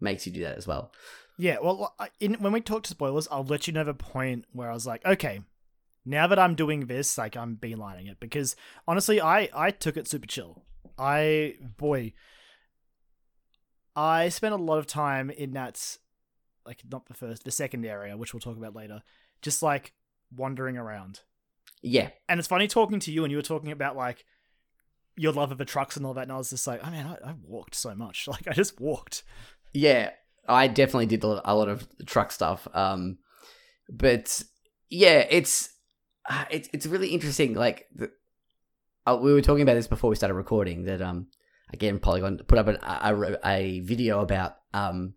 makes 0.00 0.26
you 0.26 0.32
do 0.32 0.42
that 0.42 0.58
as 0.58 0.66
well. 0.66 0.92
Yeah, 1.38 1.56
well, 1.62 1.94
in, 2.18 2.34
when 2.34 2.52
we 2.52 2.60
talk 2.60 2.82
to 2.82 2.90
spoilers, 2.90 3.26
I'll 3.30 3.44
let 3.44 3.66
you 3.66 3.72
know 3.72 3.84
the 3.84 3.94
point 3.94 4.44
where 4.52 4.70
I 4.70 4.74
was 4.74 4.86
like, 4.86 5.04
okay, 5.06 5.40
now 6.04 6.26
that 6.26 6.38
I'm 6.38 6.54
doing 6.54 6.86
this, 6.86 7.16
like 7.16 7.36
I'm 7.36 7.56
beelining 7.56 8.10
it 8.10 8.20
because 8.20 8.56
honestly, 8.86 9.20
I 9.20 9.48
I 9.54 9.70
took 9.70 9.96
it 9.96 10.06
super 10.06 10.26
chill. 10.26 10.62
I 10.98 11.54
boy, 11.78 12.12
I 13.96 14.28
spent 14.28 14.54
a 14.54 14.58
lot 14.58 14.78
of 14.78 14.86
time 14.86 15.30
in 15.30 15.52
that, 15.52 15.98
like 16.66 16.82
not 16.90 17.06
the 17.06 17.14
first, 17.14 17.44
the 17.44 17.50
second 17.50 17.84
area, 17.86 18.16
which 18.16 18.34
we'll 18.34 18.40
talk 18.40 18.56
about 18.56 18.76
later, 18.76 19.02
just 19.42 19.62
like 19.62 19.92
wandering 20.34 20.76
around. 20.76 21.20
Yeah, 21.82 22.10
And 22.28 22.38
it's 22.38 22.48
funny 22.48 22.68
talking 22.68 23.00
to 23.00 23.12
you, 23.12 23.24
and 23.24 23.30
you 23.30 23.38
were 23.38 23.42
talking 23.42 23.72
about 23.72 23.96
like 23.96 24.24
your 25.16 25.32
love 25.32 25.52
of 25.52 25.58
the 25.58 25.64
trucks 25.64 25.96
and 25.96 26.04
all 26.04 26.14
that, 26.14 26.22
and 26.22 26.32
I 26.32 26.36
was 26.36 26.50
just 26.50 26.66
like, 26.66 26.80
oh 26.84 26.90
man, 26.90 27.06
I, 27.06 27.30
I 27.30 27.34
walked 27.42 27.74
so 27.74 27.94
much. 27.94 28.26
Like 28.28 28.46
I 28.48 28.52
just 28.52 28.80
walked. 28.80 29.22
yeah, 29.72 30.10
I 30.48 30.66
definitely 30.68 31.06
did 31.06 31.22
a 31.24 31.54
lot 31.54 31.68
of 31.68 31.86
truck 32.06 32.32
stuff. 32.32 32.66
Um, 32.74 33.18
but 33.88 34.42
yeah, 34.88 35.26
it's 35.30 35.70
uh, 36.28 36.44
it's 36.50 36.68
it's 36.72 36.86
really 36.86 37.08
interesting. 37.08 37.54
Like 37.54 37.86
the, 37.94 38.10
uh, 39.06 39.18
we 39.20 39.32
were 39.32 39.40
talking 39.40 39.62
about 39.62 39.74
this 39.74 39.86
before 39.86 40.10
we 40.10 40.16
started 40.16 40.34
recording. 40.34 40.84
That 40.84 41.00
um, 41.00 41.28
again, 41.72 41.98
Polygon 41.98 42.40
put 42.46 42.58
up 42.58 42.68
an, 42.68 42.76
a, 42.82 43.14
a 43.14 43.48
a 43.48 43.80
video 43.80 44.20
about 44.20 44.56
um, 44.74 45.14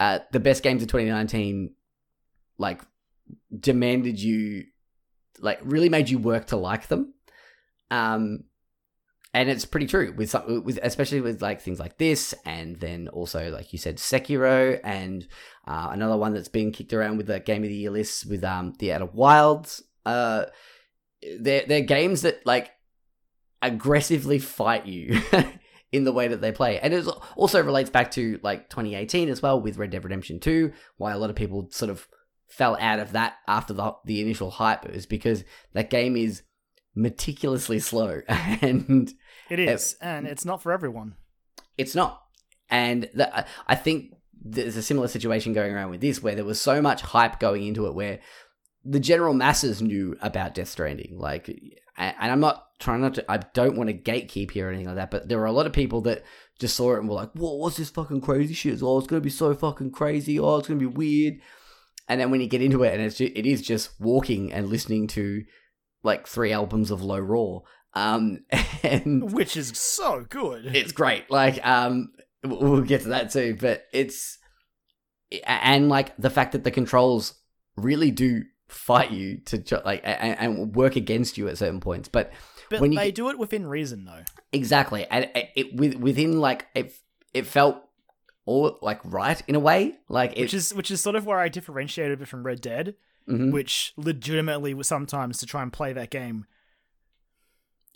uh, 0.00 0.20
the 0.32 0.40
best 0.40 0.62
games 0.62 0.82
of 0.82 0.88
2019. 0.88 1.74
Like 2.58 2.82
demanded 3.58 4.20
you, 4.20 4.64
like 5.40 5.60
really 5.62 5.88
made 5.88 6.08
you 6.08 6.18
work 6.18 6.46
to 6.46 6.56
like 6.56 6.88
them. 6.88 7.14
Um, 7.90 8.44
and 9.34 9.50
it's 9.50 9.64
pretty 9.64 9.88
true 9.88 10.14
with 10.16 10.30
some, 10.30 10.62
with 10.62 10.78
especially 10.82 11.20
with 11.20 11.42
like 11.42 11.60
things 11.60 11.80
like 11.80 11.98
this, 11.98 12.34
and 12.46 12.78
then 12.78 13.08
also 13.08 13.50
like 13.50 13.72
you 13.72 13.78
said, 13.78 13.96
Sekiro, 13.96 14.78
and 14.84 15.26
uh, 15.66 15.88
another 15.90 16.16
one 16.16 16.32
that's 16.32 16.48
being 16.48 16.70
kicked 16.70 16.92
around 16.92 17.16
with 17.16 17.26
the 17.26 17.40
game 17.40 17.64
of 17.64 17.68
the 17.68 17.74
year 17.74 17.90
list 17.90 18.30
with 18.30 18.44
um 18.44 18.74
the 18.78 18.92
Outer 18.92 19.06
Wilds. 19.06 19.82
Uh, 20.06 20.44
they're 21.40 21.64
they're 21.66 21.80
games 21.80 22.22
that 22.22 22.46
like 22.46 22.70
aggressively 23.60 24.38
fight 24.38 24.86
you 24.86 25.20
in 25.92 26.04
the 26.04 26.12
way 26.12 26.28
that 26.28 26.40
they 26.40 26.52
play, 26.52 26.78
and 26.78 26.94
it 26.94 27.04
also 27.34 27.60
relates 27.60 27.90
back 27.90 28.12
to 28.12 28.38
like 28.44 28.70
2018 28.70 29.28
as 29.28 29.42
well 29.42 29.60
with 29.60 29.78
Red 29.78 29.90
Dead 29.90 30.04
Redemption 30.04 30.38
2. 30.38 30.72
Why 30.96 31.10
a 31.10 31.18
lot 31.18 31.30
of 31.30 31.36
people 31.36 31.68
sort 31.72 31.90
of 31.90 32.06
fell 32.48 32.76
out 32.80 32.98
of 33.00 33.12
that 33.12 33.34
after 33.48 33.72
the 33.72 33.92
the 34.04 34.20
initial 34.20 34.50
hype 34.50 34.86
is 34.86 35.06
because 35.06 35.44
that 35.72 35.90
game 35.90 36.16
is 36.16 36.42
meticulously 36.94 37.78
slow 37.80 38.20
and 38.28 39.12
It 39.50 39.58
is, 39.58 39.96
and 40.00 40.26
it's 40.26 40.44
not 40.44 40.62
for 40.62 40.72
everyone. 40.72 41.16
it's 41.76 41.94
not. 41.94 42.22
And 42.70 43.08
the, 43.14 43.44
I 43.66 43.74
think 43.74 44.14
there's 44.32 44.76
a 44.76 44.82
similar 44.82 45.08
situation 45.08 45.52
going 45.52 45.72
around 45.74 45.90
with 45.90 46.00
this 46.00 46.22
where 46.22 46.34
there 46.34 46.44
was 46.44 46.60
so 46.60 46.80
much 46.80 47.02
hype 47.02 47.38
going 47.40 47.62
into 47.66 47.86
it 47.86 47.94
where 47.94 48.20
the 48.84 49.00
general 49.00 49.34
masses 49.34 49.80
knew 49.82 50.16
about 50.20 50.54
Death 50.54 50.68
Stranding. 50.68 51.18
Like, 51.18 51.48
and 51.96 52.14
I'm 52.32 52.40
not 52.40 52.66
trying 52.80 53.00
not 53.02 53.14
to, 53.14 53.30
I 53.30 53.38
don't 53.38 53.76
want 53.76 53.88
to 53.88 53.94
gatekeep 53.94 54.50
here 54.50 54.66
or 54.66 54.70
anything 54.70 54.86
like 54.86 54.96
that, 54.96 55.10
but 55.10 55.28
there 55.28 55.38
were 55.38 55.46
a 55.46 55.52
lot 55.52 55.66
of 55.66 55.72
people 55.72 56.00
that 56.02 56.22
just 56.58 56.76
saw 56.76 56.94
it 56.94 56.98
and 57.00 57.08
were 57.08 57.14
like, 57.14 57.32
what 57.34 57.58
was 57.58 57.76
this 57.76 57.90
fucking 57.90 58.20
crazy 58.22 58.54
shit? 58.54 58.82
Oh, 58.82 58.98
it's 58.98 59.06
going 59.06 59.20
to 59.20 59.24
be 59.24 59.30
so 59.30 59.54
fucking 59.54 59.90
crazy. 59.92 60.38
Oh, 60.38 60.56
it's 60.56 60.68
going 60.68 60.80
to 60.80 60.88
be 60.88 60.94
weird. 60.94 61.40
And 62.08 62.20
then 62.20 62.30
when 62.30 62.40
you 62.40 62.46
get 62.48 62.60
into 62.62 62.82
it 62.82 62.92
and 62.92 63.02
it's 63.02 63.16
ju- 63.16 63.32
it 63.34 63.46
is 63.46 63.62
just 63.62 63.98
walking 64.00 64.52
and 64.52 64.68
listening 64.68 65.06
to 65.08 65.42
like 66.02 66.26
three 66.26 66.52
albums 66.52 66.90
of 66.90 67.02
Low 67.02 67.18
Roar. 67.18 67.62
Um, 67.94 68.40
and 68.82 69.32
Which 69.32 69.56
is 69.56 69.68
so 69.78 70.24
good. 70.28 70.74
it's 70.76 70.92
great. 70.92 71.30
Like, 71.30 71.64
um, 71.66 72.12
we'll 72.44 72.82
get 72.82 73.02
to 73.02 73.08
that 73.10 73.30
too, 73.30 73.56
but 73.60 73.84
it's 73.92 74.38
and 75.46 75.88
like 75.88 76.16
the 76.16 76.30
fact 76.30 76.52
that 76.52 76.64
the 76.64 76.70
controls 76.70 77.34
really 77.76 78.10
do 78.10 78.42
fight 78.68 79.10
you 79.10 79.38
to 79.46 79.82
like 79.84 80.00
and, 80.04 80.38
and 80.38 80.76
work 80.76 80.96
against 80.96 81.38
you 81.38 81.48
at 81.48 81.58
certain 81.58 81.80
points. 81.80 82.08
But 82.08 82.32
but 82.70 82.80
when 82.80 82.90
they 82.94 83.06
get- 83.06 83.14
do 83.14 83.30
it 83.30 83.38
within 83.38 83.66
reason, 83.66 84.04
though. 84.04 84.22
exactly, 84.52 85.06
and 85.10 85.28
it, 85.34 85.48
it 85.56 85.76
with 85.76 85.94
within 85.96 86.38
like 86.40 86.66
it, 86.74 86.92
it 87.32 87.46
felt 87.46 87.76
all 88.46 88.78
like 88.82 89.00
right 89.04 89.42
in 89.48 89.54
a 89.54 89.60
way. 89.60 89.94
Like 90.08 90.32
it, 90.36 90.42
Which 90.42 90.54
is 90.54 90.74
which 90.74 90.90
is 90.90 91.02
sort 91.02 91.16
of 91.16 91.26
where 91.26 91.38
I 91.38 91.48
differentiated 91.48 92.20
it 92.20 92.28
from 92.28 92.44
Red 92.44 92.60
Dead, 92.60 92.94
mhm. 93.28 93.52
which 93.52 93.92
legitimately 93.96 94.74
was 94.74 94.86
sometimes 94.86 95.38
to 95.38 95.46
try 95.46 95.62
and 95.62 95.72
play 95.72 95.92
that 95.92 96.10
game. 96.10 96.46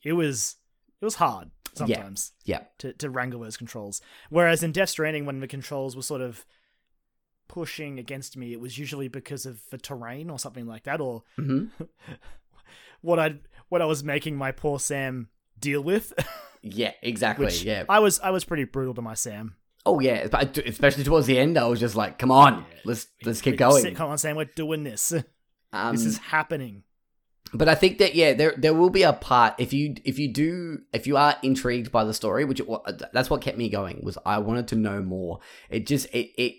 It 0.05 0.13
was 0.13 0.57
it 1.01 1.05
was 1.05 1.17
hard 1.17 1.51
sometimes. 1.75 2.33
yeah. 2.45 2.63
To 2.79 2.93
to 2.95 3.11
wrangle 3.11 3.41
those 3.41 3.57
controls. 3.57 4.01
Whereas 4.31 4.63
in 4.63 4.73
Death 4.73 4.91
Stranding, 4.91 5.27
when 5.27 5.41
the 5.41 5.47
controls 5.49 5.97
were 5.97 6.03
sort 6.03 6.21
of 6.21 6.45
pushing 7.49 7.99
against 7.99 8.37
me, 8.37 8.53
it 8.53 8.61
was 8.61 8.79
usually 8.79 9.09
because 9.09 9.47
of 9.47 9.63
the 9.71 9.79
terrain 9.79 10.31
or 10.31 10.39
something 10.39 10.67
like 10.67 10.85
that, 10.85 11.01
or 11.01 11.25
hmm 11.37 11.67
what 13.01 13.19
I 13.19 13.37
what 13.69 13.83
I 13.83 13.87
was 13.87 14.03
making 14.03 14.37
my 14.37 14.53
poor 14.53 14.79
Sam 14.79 15.29
deal 15.59 15.81
with. 15.83 16.13
yeah, 16.63 16.93
exactly. 17.03 17.53
yeah. 17.59 17.85
I 17.89 17.99
was 17.99 18.21
I 18.21 18.31
was 18.31 18.45
pretty 18.45 18.65
brutal 18.65 18.95
to 18.95 19.03
my 19.03 19.15
Sam. 19.15 19.57
Oh 19.89 20.01
yeah, 20.01 20.27
but 20.29 20.59
especially 20.59 21.03
towards 21.05 21.27
the 21.27 21.39
end, 21.39 21.57
I 21.57 21.65
was 21.67 21.81
just 21.81 21.97
like, 21.97 22.19
"Come 22.19 22.31
on, 22.31 22.67
let's 22.85 23.07
let's 23.25 23.41
keep 23.41 23.57
going." 23.57 23.83
"Sit- 23.83 23.97
Come 23.97 24.11
on, 24.11 24.19
Sam, 24.19 24.37
we're 24.37 24.45
doing 24.45 24.85
this. 24.85 25.15
Um, 25.73 25.93
this 25.97 26.05
is 26.05 26.19
happening. 26.19 26.83
but 27.55 27.71
I 27.71 27.75
think 27.75 27.97
that 27.99 28.15
yeah, 28.15 28.35
there 28.35 28.53
there 28.59 28.75
will 28.75 28.91
be 28.91 29.03
a 29.03 29.15
part 29.15 29.55
if 29.57 29.73
you 29.73 29.95
if 30.05 30.19
you 30.19 30.31
do 30.31 30.81
if 30.93 31.07
you 31.07 31.17
are 31.17 31.37
intrigued 31.43 31.91
by 31.91 32.05
the 32.05 32.13
story, 32.13 32.45
which 32.45 32.61
it, 32.61 33.03
that's 33.15 33.31
what 33.31 33.41
kept 33.41 33.57
me 33.57 33.71
going 33.71 34.01
was 34.03 34.19
I 34.27 34.39
wanted 34.39 34.69
to 34.69 34.77
know 34.77 35.01
more. 35.01 35.41
It 35.71 35.87
just 35.87 36.07
it 36.13 36.33
it 36.37 36.53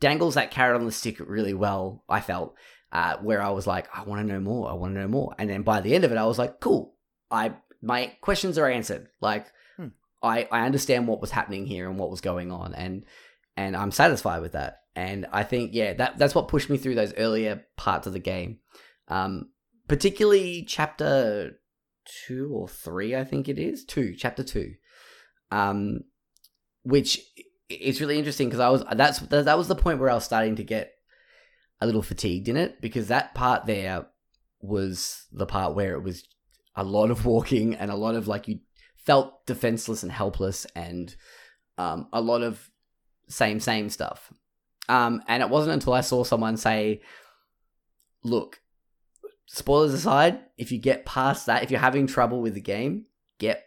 dangles 0.00 0.34
that 0.36 0.50
carrot 0.50 0.80
on 0.80 0.86
the 0.86 0.92
stick 0.92 1.20
really 1.20 1.52
well. 1.54 2.04
I 2.08 2.20
felt 2.22 2.54
uh, 2.90 3.18
where 3.18 3.42
I 3.42 3.50
was 3.50 3.66
like, 3.66 3.86
I 3.94 4.04
want 4.04 4.22
to 4.26 4.32
know 4.32 4.40
more, 4.40 4.70
I 4.70 4.72
want 4.72 4.94
to 4.94 5.00
know 5.00 5.08
more, 5.08 5.34
and 5.38 5.50
then 5.50 5.60
by 5.60 5.82
the 5.82 5.94
end 5.94 6.04
of 6.04 6.12
it, 6.12 6.16
I 6.16 6.24
was 6.24 6.38
like, 6.38 6.58
cool, 6.60 6.94
I 7.30 7.52
my 7.82 8.16
questions 8.22 8.56
are 8.56 8.66
answered. 8.70 9.08
Like. 9.20 9.46
I 10.22 10.48
I 10.50 10.66
understand 10.66 11.08
what 11.08 11.20
was 11.20 11.30
happening 11.30 11.66
here 11.66 11.88
and 11.88 11.98
what 11.98 12.10
was 12.10 12.20
going 12.20 12.52
on, 12.52 12.74
and 12.74 13.04
and 13.56 13.76
I'm 13.76 13.90
satisfied 13.90 14.42
with 14.42 14.52
that. 14.52 14.78
And 14.94 15.26
I 15.32 15.42
think 15.42 15.70
yeah, 15.72 15.94
that 15.94 16.18
that's 16.18 16.34
what 16.34 16.48
pushed 16.48 16.70
me 16.70 16.76
through 16.76 16.94
those 16.94 17.14
earlier 17.14 17.64
parts 17.76 18.06
of 18.06 18.12
the 18.12 18.18
game. 18.18 18.58
Um, 19.08 19.50
particularly 19.88 20.64
chapter 20.66 21.58
two 22.26 22.50
or 22.54 22.68
three, 22.68 23.16
I 23.16 23.24
think 23.24 23.48
it 23.48 23.58
is 23.58 23.84
two, 23.84 24.14
chapter 24.14 24.42
two, 24.42 24.74
um, 25.50 26.00
which 26.82 27.20
is 27.68 28.00
really 28.00 28.18
interesting 28.18 28.48
because 28.48 28.60
I 28.60 28.68
was 28.68 28.84
that's 28.94 29.20
that 29.20 29.58
was 29.58 29.68
the 29.68 29.74
point 29.74 29.98
where 29.98 30.10
I 30.10 30.14
was 30.14 30.24
starting 30.24 30.56
to 30.56 30.64
get 30.64 30.92
a 31.80 31.86
little 31.86 32.02
fatigued 32.02 32.48
in 32.48 32.56
it 32.56 32.80
because 32.80 33.08
that 33.08 33.34
part 33.34 33.66
there 33.66 34.06
was 34.60 35.26
the 35.32 35.46
part 35.46 35.74
where 35.74 35.94
it 35.94 36.02
was 36.02 36.22
a 36.76 36.84
lot 36.84 37.10
of 37.10 37.26
walking 37.26 37.74
and 37.74 37.90
a 37.90 37.96
lot 37.96 38.14
of 38.14 38.28
like 38.28 38.48
you 38.48 38.60
felt 39.04 39.46
defenseless 39.46 40.02
and 40.02 40.12
helpless 40.12 40.66
and 40.76 41.14
um, 41.78 42.08
a 42.12 42.20
lot 42.20 42.42
of 42.42 42.70
same 43.28 43.60
same 43.60 43.88
stuff. 43.88 44.32
Um, 44.88 45.22
and 45.28 45.42
it 45.42 45.48
wasn't 45.48 45.74
until 45.74 45.92
I 45.92 46.00
saw 46.00 46.24
someone 46.24 46.56
say, 46.56 47.00
"Look, 48.24 48.60
spoilers 49.46 49.94
aside, 49.94 50.40
if 50.58 50.72
you 50.72 50.78
get 50.78 51.06
past 51.06 51.46
that, 51.46 51.62
if 51.62 51.70
you're 51.70 51.80
having 51.80 52.06
trouble 52.06 52.40
with 52.40 52.54
the 52.54 52.60
game, 52.60 53.06
get 53.38 53.64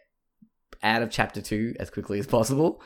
out 0.82 1.02
of 1.02 1.10
chapter 1.10 1.40
two 1.40 1.74
as 1.80 1.90
quickly 1.90 2.18
as 2.18 2.26
possible, 2.26 2.82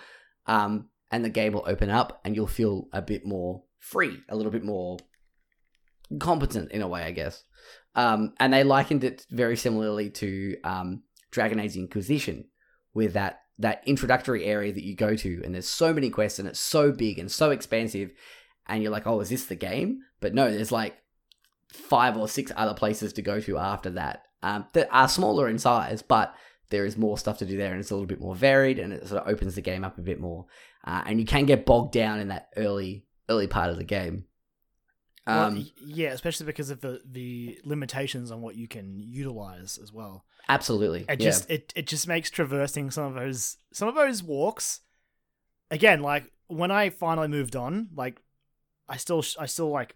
um, 0.46 0.88
and 1.10 1.24
the 1.24 1.30
game 1.30 1.52
will 1.52 1.64
open 1.66 1.90
up, 1.90 2.20
and 2.24 2.34
you'll 2.34 2.46
feel 2.46 2.88
a 2.92 3.02
bit 3.02 3.26
more 3.26 3.64
free, 3.78 4.18
a 4.28 4.36
little 4.36 4.52
bit 4.52 4.64
more 4.64 4.98
competent 6.18 6.72
in 6.72 6.82
a 6.82 6.88
way, 6.88 7.02
I 7.02 7.10
guess." 7.10 7.44
Um, 7.94 8.34
and 8.38 8.52
they 8.52 8.62
likened 8.62 9.02
it 9.02 9.26
very 9.30 9.56
similarly 9.56 10.10
to 10.10 10.56
um, 10.62 11.02
Dragon 11.30 11.60
Age 11.60 11.76
Inquisition, 11.76 12.46
with 12.94 13.12
that 13.14 13.40
that 13.58 13.82
introductory 13.84 14.44
area 14.46 14.72
that 14.72 14.84
you 14.84 14.96
go 14.96 15.14
to, 15.14 15.42
and 15.44 15.54
there's 15.54 15.68
so 15.68 15.92
many 15.92 16.08
quests, 16.08 16.38
and 16.38 16.48
it's 16.48 16.60
so 16.60 16.92
big 16.92 17.18
and 17.18 17.30
so 17.30 17.50
expansive, 17.50 18.12
and 18.66 18.82
you're 18.82 18.92
like, 18.92 19.06
"Oh, 19.06 19.20
is 19.20 19.28
this 19.28 19.44
the 19.44 19.56
game?" 19.56 20.00
But 20.20 20.34
no, 20.34 20.50
there's 20.50 20.72
like 20.72 20.96
five 21.68 22.16
or 22.16 22.28
six 22.28 22.50
other 22.56 22.74
places 22.74 23.12
to 23.14 23.22
go 23.22 23.40
to 23.40 23.58
after 23.58 23.90
that 23.90 24.24
um, 24.42 24.66
that 24.72 24.88
are 24.90 25.08
smaller 25.08 25.48
in 25.48 25.58
size, 25.58 26.02
but 26.02 26.34
there 26.70 26.84
is 26.84 26.96
more 26.96 27.18
stuff 27.18 27.38
to 27.38 27.46
do 27.46 27.56
there, 27.56 27.72
and 27.72 27.80
it's 27.80 27.90
a 27.90 27.94
little 27.94 28.06
bit 28.06 28.20
more 28.20 28.34
varied, 28.34 28.78
and 28.78 28.92
it 28.92 29.06
sort 29.06 29.22
of 29.22 29.28
opens 29.28 29.54
the 29.54 29.60
game 29.60 29.84
up 29.84 29.98
a 29.98 30.02
bit 30.02 30.20
more. 30.20 30.46
Uh, 30.84 31.02
and 31.06 31.20
you 31.20 31.26
can 31.26 31.44
get 31.44 31.66
bogged 31.66 31.92
down 31.92 32.20
in 32.20 32.28
that 32.28 32.48
early 32.56 33.04
early 33.28 33.46
part 33.46 33.70
of 33.70 33.76
the 33.76 33.84
game. 33.84 34.24
Well, 35.26 35.46
Um, 35.46 35.56
y- 35.56 35.66
yeah, 35.84 36.10
especially 36.12 36.46
because 36.46 36.70
of 36.70 36.80
the 36.80 37.00
the 37.04 37.58
limitations 37.64 38.30
on 38.30 38.40
what 38.40 38.56
you 38.56 38.66
can 38.68 39.00
utilize 39.00 39.78
as 39.82 39.92
well. 39.92 40.24
absolutely, 40.48 41.00
It 41.08 41.20
yeah. 41.20 41.26
just 41.26 41.50
it 41.50 41.72
it 41.76 41.86
just 41.86 42.08
makes 42.08 42.30
traversing 42.30 42.90
some 42.90 43.04
of 43.04 43.14
those 43.14 43.56
some 43.72 43.88
of 43.88 43.94
those 43.94 44.22
walks. 44.22 44.80
Again, 45.70 46.00
like 46.00 46.32
when 46.48 46.70
I 46.70 46.90
finally 46.90 47.28
moved 47.28 47.54
on, 47.54 47.90
like 47.94 48.20
I 48.88 48.96
still 48.96 49.22
I 49.38 49.46
still 49.46 49.68
like 49.70 49.94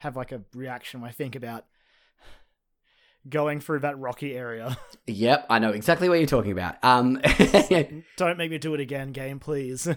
have 0.00 0.16
like 0.16 0.32
a 0.32 0.42
reaction 0.54 1.00
when 1.00 1.08
I 1.10 1.12
think 1.12 1.36
about 1.36 1.64
going 3.28 3.60
through 3.60 3.80
that 3.80 3.98
rocky 3.98 4.34
area. 4.36 4.76
Yep, 5.08 5.46
I 5.48 5.60
know 5.60 5.70
exactly 5.70 6.08
what 6.08 6.18
you're 6.18 6.26
talking 6.26 6.50
about. 6.50 6.82
Um, 6.82 7.20
Don't 8.16 8.38
make 8.38 8.50
me 8.50 8.58
do 8.58 8.74
it 8.74 8.80
again, 8.80 9.12
game, 9.12 9.38
please. 9.38 9.86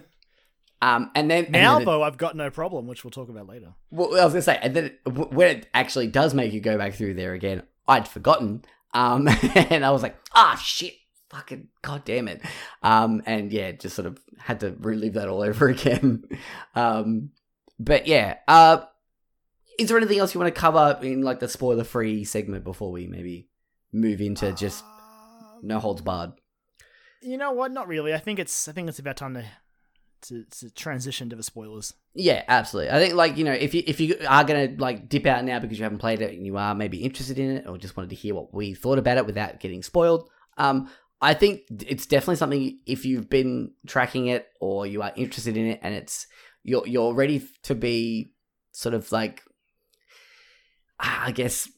um, 0.82 1.10
and 1.14 1.30
then 1.30 1.44
and 1.44 1.52
Now, 1.52 1.74
then 1.74 1.82
it- 1.82 1.84
though, 1.86 2.02
I've 2.02 2.16
got 2.18 2.36
no 2.36 2.50
problem, 2.50 2.86
which 2.86 3.04
we'll 3.04 3.10
talk 3.10 3.28
about 3.28 3.46
later. 3.46 3.74
Well, 3.90 4.18
I 4.18 4.24
was 4.24 4.32
gonna 4.32 4.42
say, 4.42 4.58
and 4.62 4.74
then 4.74 4.84
it- 4.86 5.00
when 5.32 5.56
it 5.56 5.68
actually 5.74 6.06
does 6.08 6.34
make 6.34 6.52
you 6.52 6.60
go 6.60 6.78
back 6.78 6.94
through 6.94 7.14
there 7.14 7.32
again, 7.34 7.62
I'd 7.88 8.08
forgotten, 8.08 8.64
um, 8.94 9.28
and 9.54 9.84
I 9.84 9.90
was 9.90 10.02
like, 10.02 10.16
ah, 10.34 10.56
shit, 10.62 10.94
fucking 11.30 11.68
god 11.82 12.04
damn 12.04 12.28
it, 12.28 12.40
um, 12.82 13.22
and 13.26 13.52
yeah, 13.52 13.72
just 13.72 13.94
sort 13.96 14.06
of 14.06 14.18
had 14.38 14.60
to 14.60 14.74
relive 14.80 15.14
that 15.14 15.28
all 15.28 15.42
over 15.48 15.68
again, 15.68 16.24
um, 16.74 17.30
but 17.78 18.06
yeah, 18.06 18.36
uh, 18.48 18.82
is 19.78 19.88
there 19.88 19.96
anything 19.96 20.18
else 20.18 20.34
you 20.34 20.40
want 20.40 20.54
to 20.54 20.60
cover 20.60 20.98
in 21.02 21.22
like 21.22 21.40
the 21.40 21.48
spoiler 21.48 21.84
free 21.84 22.24
segment 22.24 22.64
before 22.64 22.90
we 22.92 23.06
maybe 23.06 23.48
move 23.92 24.20
into 24.20 24.52
just 24.52 24.84
Um, 24.84 25.60
no 25.62 25.78
holds 25.78 26.00
barred? 26.02 26.32
You 27.22 27.36
know 27.38 27.52
what? 27.52 27.70
Not 27.72 27.86
really. 27.88 28.12
I 28.14 28.18
think 28.18 28.38
it's. 28.38 28.66
I 28.68 28.72
think 28.72 28.88
it's 28.88 28.98
about 28.98 29.16
time 29.16 29.34
to 29.34 29.44
to, 30.22 30.44
to 30.44 30.70
transition 30.70 31.30
to 31.30 31.36
the 31.36 31.42
spoilers. 31.42 31.94
Yeah, 32.14 32.42
absolutely. 32.48 32.90
I 32.90 32.98
think 32.98 33.14
like 33.14 33.36
you 33.36 33.44
know 33.44 33.52
if 33.52 33.74
you 33.74 33.82
if 33.86 34.00
you 34.00 34.16
are 34.28 34.44
gonna 34.44 34.74
like 34.78 35.08
dip 35.08 35.26
out 35.26 35.44
now 35.44 35.58
because 35.58 35.78
you 35.78 35.84
haven't 35.84 35.98
played 35.98 36.20
it 36.20 36.32
and 36.32 36.44
you 36.44 36.56
are 36.56 36.74
maybe 36.74 37.02
interested 37.02 37.38
in 37.38 37.50
it 37.50 37.66
or 37.66 37.78
just 37.78 37.96
wanted 37.96 38.10
to 38.10 38.16
hear 38.16 38.34
what 38.34 38.52
we 38.52 38.74
thought 38.74 38.98
about 38.98 39.18
it 39.18 39.26
without 39.26 39.60
getting 39.60 39.82
spoiled, 39.82 40.28
um, 40.58 40.90
I 41.20 41.34
think 41.34 41.62
it's 41.70 42.06
definitely 42.06 42.36
something 42.36 42.78
if 42.86 43.04
you've 43.04 43.28
been 43.28 43.72
tracking 43.86 44.26
it 44.26 44.48
or 44.60 44.86
you 44.86 45.02
are 45.02 45.12
interested 45.16 45.56
in 45.56 45.66
it 45.66 45.80
and 45.82 45.94
it's 45.94 46.26
you're 46.62 46.86
you're 46.86 47.14
ready 47.14 47.46
to 47.64 47.74
be 47.74 48.32
sort 48.72 48.94
of 48.94 49.10
like 49.12 49.42
I 50.98 51.32
guess 51.32 51.68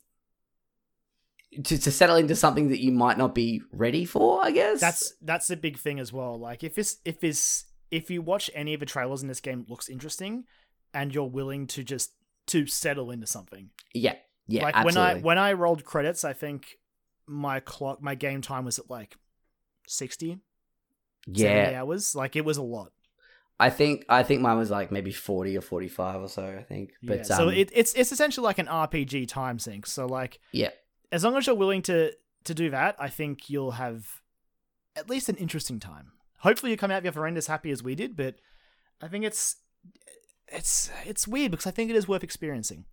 to 1.64 1.78
to 1.78 1.90
settle 1.90 2.16
into 2.16 2.34
something 2.34 2.68
that 2.68 2.80
you 2.80 2.92
might 2.92 3.18
not 3.18 3.34
be 3.34 3.62
ready 3.72 4.04
for. 4.04 4.44
I 4.44 4.50
guess 4.50 4.80
That's 4.80 5.14
that's 5.20 5.50
a 5.50 5.56
big 5.56 5.78
thing 5.78 6.00
as 6.00 6.12
well. 6.12 6.38
Like 6.38 6.64
if 6.64 6.74
this 6.74 6.98
if 7.04 7.20
this 7.20 7.64
if 7.92 8.10
you 8.10 8.22
watch 8.22 8.50
any 8.54 8.74
of 8.74 8.80
the 8.80 8.86
trailers 8.86 9.22
in 9.22 9.28
this 9.28 9.40
game 9.40 9.64
looks 9.68 9.88
interesting, 9.88 10.44
and 10.92 11.14
you're 11.14 11.24
willing 11.30 11.68
to 11.68 11.84
just 11.84 12.12
to 12.48 12.66
settle 12.66 13.12
into 13.12 13.26
something. 13.26 13.70
yeah 13.94 14.14
yeah 14.48 14.64
like 14.64 14.74
absolutely. 14.74 15.00
when 15.02 15.16
I 15.16 15.20
when 15.20 15.38
I 15.38 15.52
rolled 15.52 15.84
credits, 15.84 16.24
I 16.24 16.32
think 16.32 16.78
my 17.28 17.60
clock 17.60 18.02
my 18.02 18.16
game 18.16 18.40
time 18.42 18.64
was 18.64 18.78
at 18.80 18.90
like 18.90 19.16
60, 19.86 20.38
70 21.26 21.40
yeah 21.40 21.80
hours. 21.80 22.14
Like 22.16 22.34
it 22.34 22.44
was 22.44 22.56
a 22.56 22.62
lot. 22.62 22.90
I 23.60 23.70
think 23.70 24.04
I 24.08 24.24
think 24.24 24.40
mine 24.40 24.58
was 24.58 24.70
like 24.70 24.90
maybe 24.90 25.12
forty 25.12 25.56
or 25.56 25.60
forty 25.60 25.86
five 25.86 26.20
or 26.20 26.28
so. 26.28 26.44
I 26.44 26.62
think, 26.62 26.90
but 27.02 27.18
yeah. 27.18 27.22
so 27.22 27.48
um, 27.48 27.54
it, 27.54 27.70
it's 27.72 27.92
it's 27.94 28.10
essentially 28.10 28.44
like 28.44 28.58
an 28.58 28.66
RPG 28.66 29.28
time 29.28 29.60
sink. 29.60 29.86
So 29.86 30.06
like 30.06 30.40
Yeah. 30.50 30.70
as 31.12 31.22
long 31.22 31.36
as 31.36 31.46
you're 31.46 31.54
willing 31.54 31.82
to 31.82 32.12
to 32.44 32.54
do 32.54 32.70
that, 32.70 32.96
I 32.98 33.08
think 33.08 33.48
you'll 33.48 33.72
have 33.72 34.20
at 34.96 35.08
least 35.08 35.28
an 35.28 35.36
interesting 35.36 35.78
time. 35.78 36.10
Hopefully, 36.42 36.70
you 36.70 36.76
come 36.76 36.90
out 36.90 37.02
the 37.02 37.08
other 37.08 37.26
end 37.26 37.36
as 37.36 37.46
happy 37.46 37.70
as 37.70 37.82
we 37.82 37.94
did. 37.94 38.16
But 38.16 38.36
I 39.00 39.08
think 39.08 39.24
it's 39.24 39.56
it's 40.48 40.90
it's 41.04 41.26
weird 41.26 41.50
because 41.50 41.66
I 41.66 41.70
think 41.70 41.90
it 41.90 41.96
is 41.96 42.06
worth 42.06 42.22
experiencing. 42.24 42.84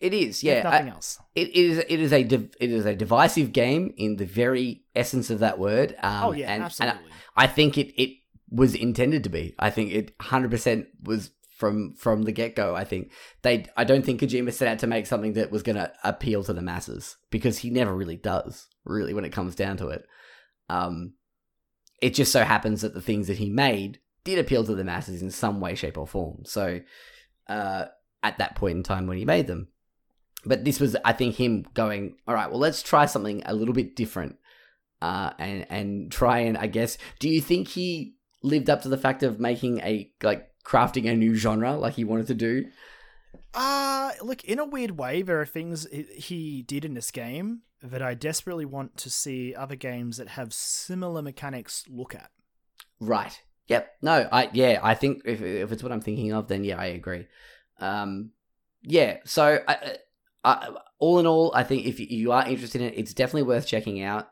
it 0.00 0.14
is 0.14 0.38
if 0.38 0.44
yeah. 0.44 0.62
nothing 0.62 0.88
I- 0.88 0.92
else. 0.92 1.18
it 1.34 1.54
is 1.54 1.78
it 1.78 2.00
is 2.00 2.12
a 2.12 2.22
div- 2.22 2.54
it 2.60 2.70
is 2.70 2.86
a 2.86 2.94
divisive 2.94 3.52
game 3.52 3.92
in 3.96 4.16
the 4.16 4.26
very 4.26 4.84
essence 4.94 5.30
of 5.30 5.40
that 5.40 5.58
word. 5.58 5.96
Um, 6.02 6.24
oh 6.24 6.32
yeah, 6.32 6.52
and, 6.52 6.62
absolutely. 6.62 6.98
And 7.04 7.12
I 7.36 7.46
think 7.46 7.78
it 7.78 8.00
it 8.00 8.16
was 8.50 8.74
intended 8.74 9.24
to 9.24 9.30
be. 9.30 9.54
I 9.58 9.70
think 9.70 9.92
it 9.92 10.14
hundred 10.20 10.50
percent 10.50 10.86
was 11.02 11.30
from 11.56 11.94
from 11.94 12.22
the 12.22 12.32
get 12.32 12.54
go. 12.54 12.74
I 12.74 12.84
think 12.84 13.10
they. 13.42 13.66
I 13.76 13.84
don't 13.84 14.04
think 14.04 14.20
Kojima 14.20 14.52
set 14.52 14.68
out 14.68 14.78
to 14.80 14.86
make 14.86 15.06
something 15.06 15.34
that 15.34 15.50
was 15.50 15.62
going 15.62 15.76
to 15.76 15.92
appeal 16.04 16.44
to 16.44 16.52
the 16.52 16.62
masses 16.62 17.16
because 17.30 17.58
he 17.58 17.70
never 17.70 17.94
really 17.94 18.16
does. 18.16 18.66
Really, 18.84 19.14
when 19.14 19.24
it 19.24 19.32
comes 19.32 19.54
down 19.54 19.76
to 19.78 19.88
it, 19.88 20.06
um, 20.68 21.14
it 22.00 22.14
just 22.14 22.32
so 22.32 22.44
happens 22.44 22.82
that 22.82 22.94
the 22.94 23.00
things 23.02 23.26
that 23.28 23.38
he 23.38 23.50
made 23.50 24.00
did 24.24 24.38
appeal 24.38 24.64
to 24.64 24.74
the 24.74 24.84
masses 24.84 25.22
in 25.22 25.30
some 25.30 25.60
way, 25.60 25.74
shape, 25.74 25.96
or 25.96 26.06
form. 26.06 26.44
So, 26.44 26.80
uh, 27.48 27.86
at 28.22 28.38
that 28.38 28.56
point 28.56 28.76
in 28.76 28.82
time 28.82 29.06
when 29.06 29.18
he 29.18 29.24
made 29.24 29.46
them, 29.46 29.68
but 30.44 30.64
this 30.64 30.80
was, 30.80 30.96
I 31.04 31.12
think, 31.12 31.36
him 31.36 31.64
going, 31.74 32.16
all 32.26 32.34
right, 32.34 32.50
well, 32.50 32.58
let's 32.58 32.82
try 32.82 33.06
something 33.06 33.42
a 33.46 33.54
little 33.54 33.74
bit 33.74 33.94
different, 33.96 34.36
uh, 35.00 35.30
and 35.38 35.66
and 35.70 36.12
try 36.12 36.40
and 36.40 36.56
I 36.56 36.66
guess, 36.66 36.98
do 37.18 37.28
you 37.28 37.40
think 37.40 37.68
he 37.68 38.16
lived 38.42 38.68
up 38.70 38.82
to 38.82 38.88
the 38.88 38.98
fact 38.98 39.22
of 39.22 39.40
making 39.40 39.80
a 39.80 40.10
like 40.22 40.48
crafting 40.64 41.10
a 41.10 41.14
new 41.14 41.34
genre 41.34 41.76
like 41.76 41.94
he 41.94 42.04
wanted 42.04 42.26
to 42.28 42.34
do? 42.34 42.64
Uh 43.54 44.12
look, 44.22 44.44
in 44.44 44.58
a 44.58 44.64
weird 44.64 44.98
way, 44.98 45.22
there 45.22 45.40
are 45.40 45.46
things 45.46 45.86
he- 45.90 46.02
he 46.16 46.62
did 46.62 46.84
in 46.84 46.94
this 46.94 47.10
game 47.10 47.62
that 47.90 48.02
I 48.02 48.14
desperately 48.14 48.64
want 48.64 48.96
to 48.98 49.10
see 49.10 49.54
other 49.54 49.76
games 49.76 50.16
that 50.18 50.28
have 50.28 50.52
similar 50.52 51.22
mechanics 51.22 51.84
look 51.88 52.14
at. 52.14 52.30
Right. 53.00 53.40
Yep. 53.68 53.90
No. 54.02 54.28
I 54.30 54.50
yeah. 54.52 54.80
I 54.82 54.94
think 54.94 55.22
if 55.24 55.40
if 55.42 55.72
it's 55.72 55.82
what 55.82 55.92
I'm 55.92 56.00
thinking 56.00 56.32
of, 56.32 56.48
then 56.48 56.64
yeah, 56.64 56.78
I 56.78 56.86
agree. 56.86 57.26
Um, 57.80 58.30
yeah. 58.82 59.18
So, 59.24 59.58
I, 59.66 59.96
I, 60.44 60.70
all 60.98 61.18
in 61.18 61.26
all, 61.26 61.52
I 61.54 61.64
think 61.64 61.86
if 61.86 61.98
you- 61.98 62.32
are 62.32 62.46
interested 62.46 62.80
in 62.80 62.88
it, 62.88 62.94
it's 62.96 63.12
definitely 63.12 63.42
worth 63.42 63.66
checking 63.66 64.02
out. 64.02 64.28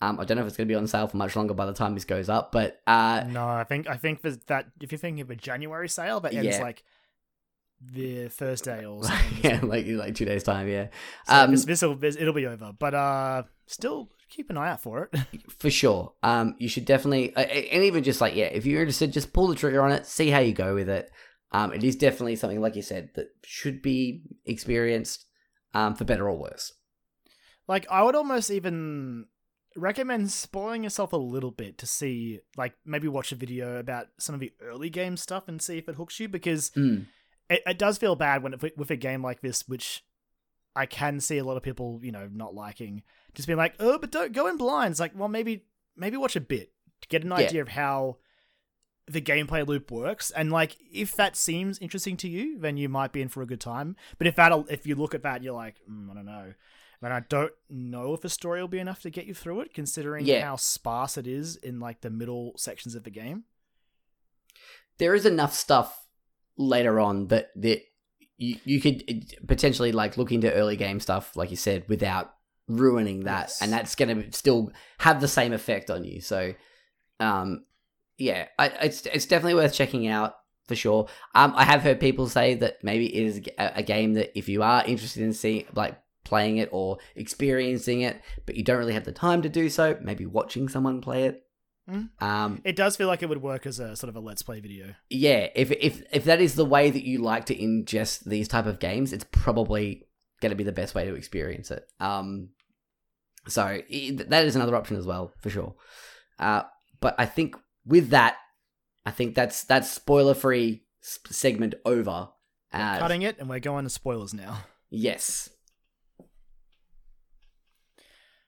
Um, 0.00 0.18
I 0.20 0.24
don't 0.24 0.36
know 0.36 0.42
if 0.42 0.48
it's 0.48 0.56
going 0.56 0.66
to 0.68 0.72
be 0.72 0.76
on 0.76 0.86
sale 0.86 1.06
for 1.08 1.16
much 1.16 1.34
longer 1.36 1.54
by 1.54 1.66
the 1.66 1.72
time 1.74 1.94
this 1.94 2.04
goes 2.04 2.28
up, 2.28 2.52
but 2.52 2.80
uh, 2.86 3.24
No, 3.28 3.46
I 3.46 3.64
think 3.64 3.88
I 3.88 3.96
think 3.96 4.22
that 4.22 4.46
that 4.46 4.66
if 4.80 4.92
you're 4.92 4.98
thinking 4.98 5.20
of 5.20 5.30
a 5.30 5.36
January 5.36 5.88
sale, 5.88 6.20
that 6.20 6.32
ends 6.32 6.56
Yeah. 6.56 6.62
like 6.62 6.84
the 7.80 8.28
Thursday 8.28 8.84
or 8.84 9.02
something. 9.04 9.38
yeah, 9.42 9.60
like 9.62 9.86
like 9.86 10.14
two 10.14 10.24
days 10.24 10.42
time, 10.42 10.68
yeah, 10.68 10.88
So 11.26 11.34
um, 11.34 11.50
this, 11.52 11.64
this, 11.64 12.16
it'll 12.16 12.32
be 12.34 12.46
over, 12.46 12.72
but 12.78 12.94
uh, 12.94 13.42
still 13.66 14.10
keep 14.28 14.50
an 14.50 14.56
eye 14.58 14.70
out 14.70 14.80
for 14.82 15.08
it. 15.12 15.20
for 15.58 15.70
sure. 15.70 16.12
Um, 16.22 16.54
you 16.58 16.68
should 16.68 16.84
definitely, 16.84 17.34
uh, 17.36 17.40
and 17.40 17.84
even 17.84 18.02
just 18.04 18.20
like 18.20 18.34
yeah, 18.34 18.46
if 18.46 18.66
you're 18.66 18.80
interested, 18.80 19.12
just 19.12 19.32
pull 19.32 19.46
the 19.48 19.54
trigger 19.54 19.82
on 19.82 19.92
it, 19.92 20.06
see 20.06 20.28
how 20.30 20.40
you 20.40 20.52
go 20.52 20.74
with 20.74 20.88
it. 20.88 21.10
Um, 21.52 21.72
it 21.72 21.82
is 21.82 21.96
definitely 21.96 22.36
something 22.36 22.60
like 22.60 22.76
you 22.76 22.82
said 22.82 23.10
that 23.14 23.28
should 23.44 23.80
be 23.80 24.22
experienced, 24.44 25.24
um, 25.72 25.94
for 25.94 26.04
better 26.04 26.28
or 26.28 26.36
worse. 26.38 26.72
like 27.66 27.86
I 27.90 28.02
would 28.02 28.14
almost 28.14 28.50
even 28.50 29.26
recommend 29.76 30.30
spoiling 30.30 30.82
yourself 30.82 31.12
a 31.12 31.16
little 31.16 31.50
bit 31.52 31.78
to 31.78 31.86
see, 31.86 32.40
like 32.56 32.74
maybe 32.84 33.08
watch 33.08 33.32
a 33.32 33.36
video 33.36 33.76
about 33.76 34.08
some 34.18 34.34
of 34.34 34.40
the 34.40 34.52
early 34.60 34.90
game 34.90 35.16
stuff 35.16 35.46
and 35.48 35.62
see 35.62 35.78
if 35.78 35.88
it 35.88 35.94
hooks 35.94 36.18
you 36.20 36.28
because 36.28 36.70
Mm. 36.76 37.06
It, 37.50 37.62
it 37.66 37.78
does 37.78 37.98
feel 37.98 38.16
bad 38.16 38.42
when 38.42 38.54
it, 38.54 38.76
with 38.78 38.90
a 38.90 38.96
game 38.96 39.22
like 39.22 39.40
this, 39.40 39.66
which 39.68 40.04
I 40.76 40.86
can 40.86 41.20
see 41.20 41.38
a 41.38 41.44
lot 41.44 41.56
of 41.56 41.62
people, 41.62 42.00
you 42.02 42.12
know, 42.12 42.28
not 42.32 42.54
liking, 42.54 43.02
just 43.34 43.48
being 43.48 43.56
like, 43.56 43.74
oh, 43.80 43.98
but 43.98 44.10
don't 44.10 44.32
go 44.32 44.46
in 44.46 44.56
blind. 44.56 44.92
It's 44.92 45.00
like, 45.00 45.12
well, 45.16 45.28
maybe 45.28 45.64
maybe 45.96 46.16
watch 46.16 46.36
a 46.36 46.40
bit 46.40 46.72
to 47.02 47.08
get 47.08 47.24
an 47.24 47.30
Yeah. 47.30 47.36
idea 47.36 47.62
of 47.62 47.68
how 47.68 48.18
the 49.10 49.22
gameplay 49.22 49.66
loop 49.66 49.90
works, 49.90 50.30
and 50.30 50.52
like 50.52 50.76
if 50.92 51.16
that 51.16 51.34
seems 51.36 51.78
interesting 51.78 52.16
to 52.18 52.28
you, 52.28 52.58
then 52.58 52.76
you 52.76 52.88
might 52.90 53.10
be 53.12 53.22
in 53.22 53.28
for 53.28 53.42
a 53.42 53.46
good 53.46 53.60
time. 53.60 53.96
But 54.18 54.26
if 54.26 54.36
that 54.36 54.52
if 54.68 54.86
you 54.86 54.94
look 54.96 55.14
at 55.14 55.22
that, 55.22 55.42
you're 55.42 55.54
like, 55.54 55.76
mm, 55.90 56.10
I 56.10 56.14
don't 56.14 56.26
know. 56.26 56.52
And 57.00 57.12
I 57.14 57.20
don't 57.20 57.52
know 57.70 58.12
if 58.14 58.22
the 58.22 58.28
story 58.28 58.60
will 58.60 58.66
be 58.68 58.80
enough 58.80 59.02
to 59.02 59.10
get 59.10 59.24
you 59.26 59.32
through 59.32 59.60
it, 59.60 59.72
considering 59.72 60.26
Yeah. 60.26 60.44
how 60.44 60.56
sparse 60.56 61.16
it 61.16 61.26
is 61.28 61.54
in 61.56 61.78
like 61.78 62.00
the 62.00 62.10
middle 62.10 62.54
sections 62.56 62.94
of 62.96 63.04
the 63.04 63.10
game. 63.10 63.44
there 64.98 65.14
is 65.14 65.24
enough 65.24 65.54
stuff 65.54 66.07
later 66.58 67.00
on 67.00 67.28
that 67.28 67.50
that 67.56 67.80
you, 68.36 68.56
you 68.64 68.80
could 68.80 69.04
uh, 69.08 69.46
potentially 69.46 69.92
like 69.92 70.16
look 70.18 70.32
into 70.32 70.52
early 70.52 70.76
game 70.76 71.00
stuff 71.00 71.36
like 71.36 71.50
you 71.50 71.56
said 71.56 71.88
without 71.88 72.34
ruining 72.68 73.24
that. 73.24 73.46
Yes. 73.48 73.62
and 73.62 73.72
that's 73.72 73.94
going 73.94 74.22
to 74.22 74.36
still 74.36 74.70
have 74.98 75.20
the 75.20 75.28
same 75.28 75.52
effect 75.52 75.90
on 75.90 76.04
you. 76.04 76.20
So 76.20 76.54
um 77.20 77.64
yeah 78.16 78.46
I, 78.58 78.66
it's 78.82 79.06
it's 79.06 79.26
definitely 79.26 79.54
worth 79.54 79.74
checking 79.74 80.06
out 80.06 80.36
for 80.66 80.76
sure. 80.76 81.08
Um 81.34 81.54
i 81.56 81.64
have 81.64 81.82
heard 81.82 81.98
people 82.00 82.28
say 82.28 82.54
that 82.54 82.82
maybe 82.84 83.06
it 83.14 83.24
is 83.24 83.40
a, 83.58 83.72
a 83.76 83.82
game 83.82 84.14
that 84.14 84.36
if 84.38 84.48
you 84.48 84.62
are 84.62 84.84
interested 84.84 85.22
in 85.22 85.32
seeing 85.32 85.64
like 85.74 85.98
playing 86.24 86.58
it 86.58 86.68
or 86.72 86.98
experiencing 87.16 88.02
it 88.02 88.20
but 88.44 88.54
you 88.54 88.62
don't 88.62 88.76
really 88.76 88.92
have 88.92 89.04
the 89.04 89.12
time 89.12 89.40
to 89.40 89.48
do 89.48 89.70
so 89.70 89.98
maybe 90.02 90.26
watching 90.26 90.68
someone 90.68 91.00
play 91.00 91.24
it 91.24 91.47
Mm. 91.88 92.10
um 92.22 92.60
It 92.64 92.76
does 92.76 92.96
feel 92.96 93.06
like 93.08 93.22
it 93.22 93.28
would 93.30 93.40
work 93.42 93.64
as 93.64 93.78
a 93.80 93.96
sort 93.96 94.08
of 94.10 94.16
a 94.16 94.20
let's 94.20 94.42
play 94.42 94.60
video. 94.60 94.94
yeah 95.08 95.48
if 95.54 95.70
if 95.70 96.02
if 96.12 96.24
that 96.24 96.40
is 96.40 96.54
the 96.54 96.64
way 96.64 96.90
that 96.90 97.02
you 97.04 97.18
like 97.22 97.46
to 97.46 97.56
ingest 97.56 98.24
these 98.24 98.46
type 98.48 98.66
of 98.66 98.78
games 98.78 99.12
it's 99.12 99.24
probably 99.32 100.06
going 100.40 100.50
to 100.50 100.56
be 100.56 100.64
the 100.64 100.72
best 100.72 100.94
way 100.94 101.04
to 101.06 101.14
experience 101.14 101.70
it 101.70 101.84
um 102.00 102.50
so 103.46 103.80
that 104.26 104.44
is 104.44 104.54
another 104.54 104.76
option 104.76 104.96
as 104.96 105.06
well 105.06 105.32
for 105.40 105.48
sure 105.50 105.74
uh 106.38 106.62
but 107.00 107.14
i 107.18 107.24
think 107.24 107.56
with 107.86 108.10
that 108.10 108.36
i 109.06 109.10
think 109.10 109.34
that's 109.34 109.64
that's 109.64 109.90
spoiler 109.90 110.34
free 110.34 110.84
segment 111.00 111.74
over 111.86 112.28
uh, 112.70 112.98
Cutting 112.98 113.22
it, 113.22 113.38
and 113.38 113.48
we're 113.48 113.60
going 113.60 113.84
to 113.84 113.90
spoilers 113.90 114.34
now. 114.34 114.58
yes 114.90 115.48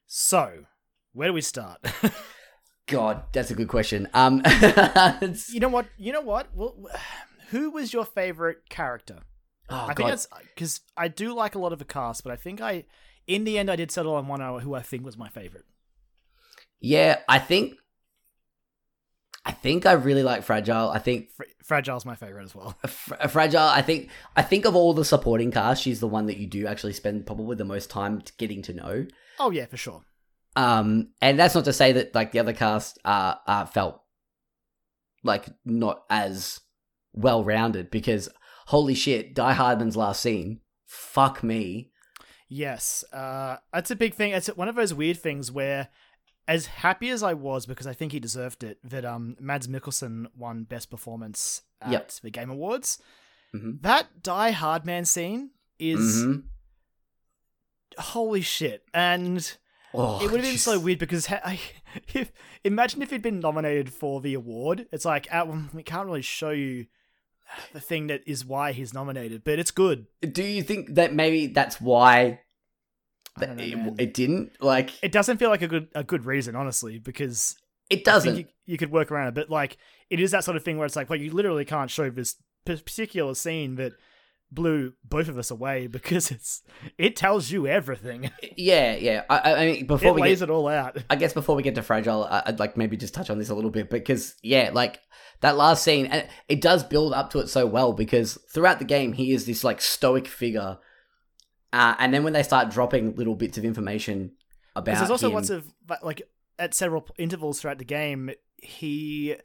So, 0.06 0.64
where 1.12 1.28
do 1.28 1.32
we 1.34 1.40
start? 1.40 1.78
god 2.90 3.22
that's 3.32 3.50
a 3.50 3.54
good 3.54 3.68
question 3.68 4.08
um 4.14 4.42
you 5.50 5.60
know 5.60 5.68
what? 5.68 5.86
You 5.96 6.12
know 6.12 6.20
what? 6.20 6.48
Well, 6.54 6.74
who 7.50 7.70
was 7.70 7.92
your 7.92 8.04
favorite 8.04 8.68
character? 8.68 9.20
oh 9.68 9.76
I 9.76 9.86
think 9.94 9.98
god 9.98 10.10
that's 10.10 10.26
because 10.54 10.80
I 10.96 11.08
do 11.08 11.34
like 11.34 11.54
a 11.54 11.58
lot 11.58 11.72
of 11.72 11.78
the 11.78 11.84
cast, 11.84 12.22
but 12.24 12.32
I 12.32 12.36
think 12.36 12.60
I, 12.60 12.84
in 13.26 13.44
the 13.44 13.58
end, 13.58 13.70
I 13.70 13.76
did 13.76 13.90
settle 13.90 14.14
on 14.14 14.26
one 14.28 14.40
who 14.60 14.74
I 14.74 14.82
think 14.82 15.04
was 15.04 15.16
my 15.16 15.28
favorite. 15.28 15.64
Yeah, 16.80 17.18
I 17.28 17.38
think. 17.38 17.74
I 19.44 19.52
think 19.52 19.86
I 19.86 19.92
really 19.92 20.22
like 20.22 20.42
Fragile. 20.42 20.90
I 20.90 20.98
think 20.98 21.30
Fra- 21.30 21.46
Fragile's 21.64 22.04
my 22.04 22.14
favorite 22.14 22.44
as 22.44 22.54
well. 22.54 22.76
Fra- 22.86 23.28
Fragile. 23.28 23.60
I 23.60 23.80
think 23.80 24.10
I 24.36 24.42
think 24.42 24.66
of 24.66 24.76
all 24.76 24.92
the 24.92 25.04
supporting 25.04 25.50
cast, 25.50 25.82
she's 25.82 26.00
the 26.00 26.08
one 26.08 26.26
that 26.26 26.36
you 26.36 26.46
do 26.46 26.66
actually 26.66 26.92
spend 26.92 27.26
probably 27.26 27.56
the 27.56 27.64
most 27.64 27.88
time 27.90 28.22
getting 28.36 28.60
to 28.62 28.74
know. 28.74 29.06
Oh 29.38 29.50
yeah, 29.50 29.66
for 29.66 29.78
sure. 29.78 30.02
Um, 30.56 31.10
and 31.20 31.38
that's 31.38 31.54
not 31.54 31.64
to 31.66 31.72
say 31.72 31.92
that 31.92 32.14
like 32.14 32.32
the 32.32 32.40
other 32.40 32.52
cast 32.52 32.98
uh, 33.04 33.34
uh 33.46 33.66
felt 33.66 34.02
like 35.22 35.46
not 35.64 36.02
as 36.10 36.60
well 37.12 37.44
rounded 37.44 37.90
because 37.90 38.28
holy 38.66 38.94
shit, 38.94 39.34
Die 39.34 39.52
Hardman's 39.52 39.96
last 39.96 40.22
scene, 40.22 40.60
fuck 40.86 41.42
me. 41.42 41.90
Yes, 42.48 43.04
uh, 43.12 43.56
that's 43.72 43.90
a 43.92 43.96
big 43.96 44.14
thing. 44.14 44.32
It's 44.32 44.48
one 44.48 44.68
of 44.68 44.74
those 44.74 44.92
weird 44.92 45.18
things 45.18 45.52
where, 45.52 45.88
as 46.48 46.66
happy 46.66 47.10
as 47.10 47.22
I 47.22 47.32
was 47.34 47.64
because 47.66 47.86
I 47.86 47.92
think 47.92 48.10
he 48.10 48.18
deserved 48.18 48.64
it, 48.64 48.78
that 48.82 49.04
um 49.04 49.36
Mads 49.38 49.68
Mikkelsen 49.68 50.26
won 50.36 50.64
Best 50.64 50.90
Performance 50.90 51.62
at 51.80 51.92
Yep. 51.92 52.10
the 52.22 52.30
Game 52.30 52.50
Awards. 52.50 53.00
Mhm. 53.54 53.82
That 53.82 54.22
Die 54.22 54.50
Hard 54.50 54.84
Man 54.84 55.04
scene 55.04 55.50
is 55.78 56.24
Mhm. 56.24 56.42
holy 57.98 58.40
shit, 58.40 58.84
and 58.92 59.56
Oh, 59.92 60.24
it 60.24 60.30
would 60.30 60.40
have 60.40 60.48
been 60.50 60.58
so 60.58 60.78
weird 60.78 60.98
because 60.98 61.26
ha- 61.26 61.56
if, 62.14 62.32
imagine 62.64 63.02
if 63.02 63.10
he'd 63.10 63.22
been 63.22 63.40
nominated 63.40 63.92
for 63.92 64.20
the 64.20 64.34
award. 64.34 64.86
It's 64.92 65.04
like 65.04 65.26
uh, 65.32 65.46
we 65.72 65.82
can't 65.82 66.06
really 66.06 66.22
show 66.22 66.50
you 66.50 66.86
the 67.72 67.80
thing 67.80 68.06
that 68.06 68.22
is 68.26 68.44
why 68.44 68.72
he's 68.72 68.94
nominated, 68.94 69.42
but 69.44 69.58
it's 69.58 69.72
good. 69.72 70.06
Do 70.20 70.44
you 70.44 70.62
think 70.62 70.94
that 70.94 71.14
maybe 71.14 71.48
that's 71.48 71.80
why 71.80 72.40
don't 73.38 73.56
know, 73.56 73.62
it, 73.62 74.00
it 74.00 74.14
didn't 74.14 74.52
like 74.60 74.92
It 75.02 75.12
doesn't 75.12 75.38
feel 75.38 75.50
like 75.50 75.62
a 75.62 75.68
good 75.68 75.88
a 75.94 76.04
good 76.04 76.24
reason, 76.24 76.56
honestly, 76.56 76.98
because 76.98 77.56
it 77.88 78.04
doesn't 78.04 78.36
you, 78.36 78.44
you 78.66 78.76
could 78.76 78.92
work 78.92 79.10
around 79.10 79.28
it, 79.28 79.34
but 79.34 79.50
like 79.50 79.76
it 80.08 80.20
is 80.20 80.30
that 80.30 80.44
sort 80.44 80.56
of 80.56 80.64
thing 80.64 80.76
where 80.76 80.86
it's 80.86 80.96
like, 80.96 81.10
well, 81.10 81.18
you 81.18 81.32
literally 81.32 81.64
can't 81.64 81.90
show 81.90 82.10
this 82.10 82.36
particular 82.64 83.34
scene 83.34 83.76
that 83.76 83.92
blew 84.52 84.92
both 85.04 85.28
of 85.28 85.38
us 85.38 85.50
away 85.50 85.86
because 85.86 86.30
it's 86.30 86.62
it 86.98 87.14
tells 87.16 87.50
you 87.50 87.66
everything. 87.66 88.30
yeah 88.56 88.94
yeah 88.96 89.22
I, 89.30 89.52
I- 89.54 89.66
mean 89.66 89.86
before 89.86 90.08
it 90.10 90.14
we 90.14 90.22
lays 90.22 90.40
get 90.40 90.48
it 90.48 90.52
all 90.52 90.68
out. 90.68 90.98
I 91.08 91.16
guess 91.16 91.32
before 91.32 91.54
we 91.56 91.62
get 91.62 91.74
to 91.76 91.82
fragile, 91.82 92.24
I'd 92.30 92.58
like 92.58 92.76
maybe 92.76 92.96
just 92.96 93.14
touch 93.14 93.30
on 93.30 93.38
this 93.38 93.48
a 93.48 93.54
little 93.54 93.70
bit 93.70 93.90
because 93.90 94.34
yeah, 94.42 94.70
like 94.72 95.00
that 95.40 95.56
last 95.56 95.82
scene, 95.84 96.06
and 96.06 96.28
it 96.48 96.60
does 96.60 96.84
build 96.84 97.12
up 97.14 97.30
to 97.30 97.38
it 97.38 97.48
so 97.48 97.66
well 97.66 97.92
because 97.92 98.38
throughout 98.52 98.78
the 98.78 98.84
game 98.84 99.12
he 99.14 99.32
is 99.32 99.46
this 99.46 99.64
like 99.64 99.80
stoic 99.80 100.26
figure, 100.26 100.78
uh, 101.72 101.94
and 101.98 102.12
then 102.12 102.24
when 102.24 102.32
they 102.32 102.42
start 102.42 102.70
dropping 102.70 103.14
little 103.16 103.34
bits 103.36 103.56
of 103.56 103.64
information 103.64 104.32
about 104.76 104.96
there's 104.96 105.10
also 105.10 105.28
him, 105.28 105.34
lots 105.34 105.50
of 105.50 105.72
like 106.02 106.22
at 106.58 106.74
several 106.74 107.06
intervals 107.18 107.60
throughout 107.60 107.78
the 107.78 107.84
game, 107.84 108.30
he 108.58 109.36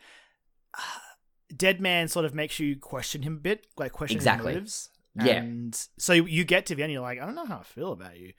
Dead 1.55 1.79
Man 1.79 2.07
sort 2.07 2.25
of 2.25 2.33
makes 2.33 2.59
you 2.59 2.75
question 2.77 3.21
him 3.21 3.35
a 3.35 3.39
bit, 3.39 3.67
like 3.77 3.91
question 3.91 4.17
Exactly. 4.17 4.51
his 4.53 4.55
motives. 4.55 4.89
Yeah. 5.15 5.37
and 5.37 5.87
so 5.97 6.13
you 6.13 6.43
get 6.43 6.65
to 6.67 6.75
the 6.75 6.83
end, 6.83 6.91
you're 6.91 7.01
like, 7.01 7.21
I 7.21 7.25
don't 7.25 7.35
know 7.35 7.45
how 7.45 7.59
I 7.59 7.63
feel 7.63 7.91
about 7.91 8.17
you, 8.19 8.33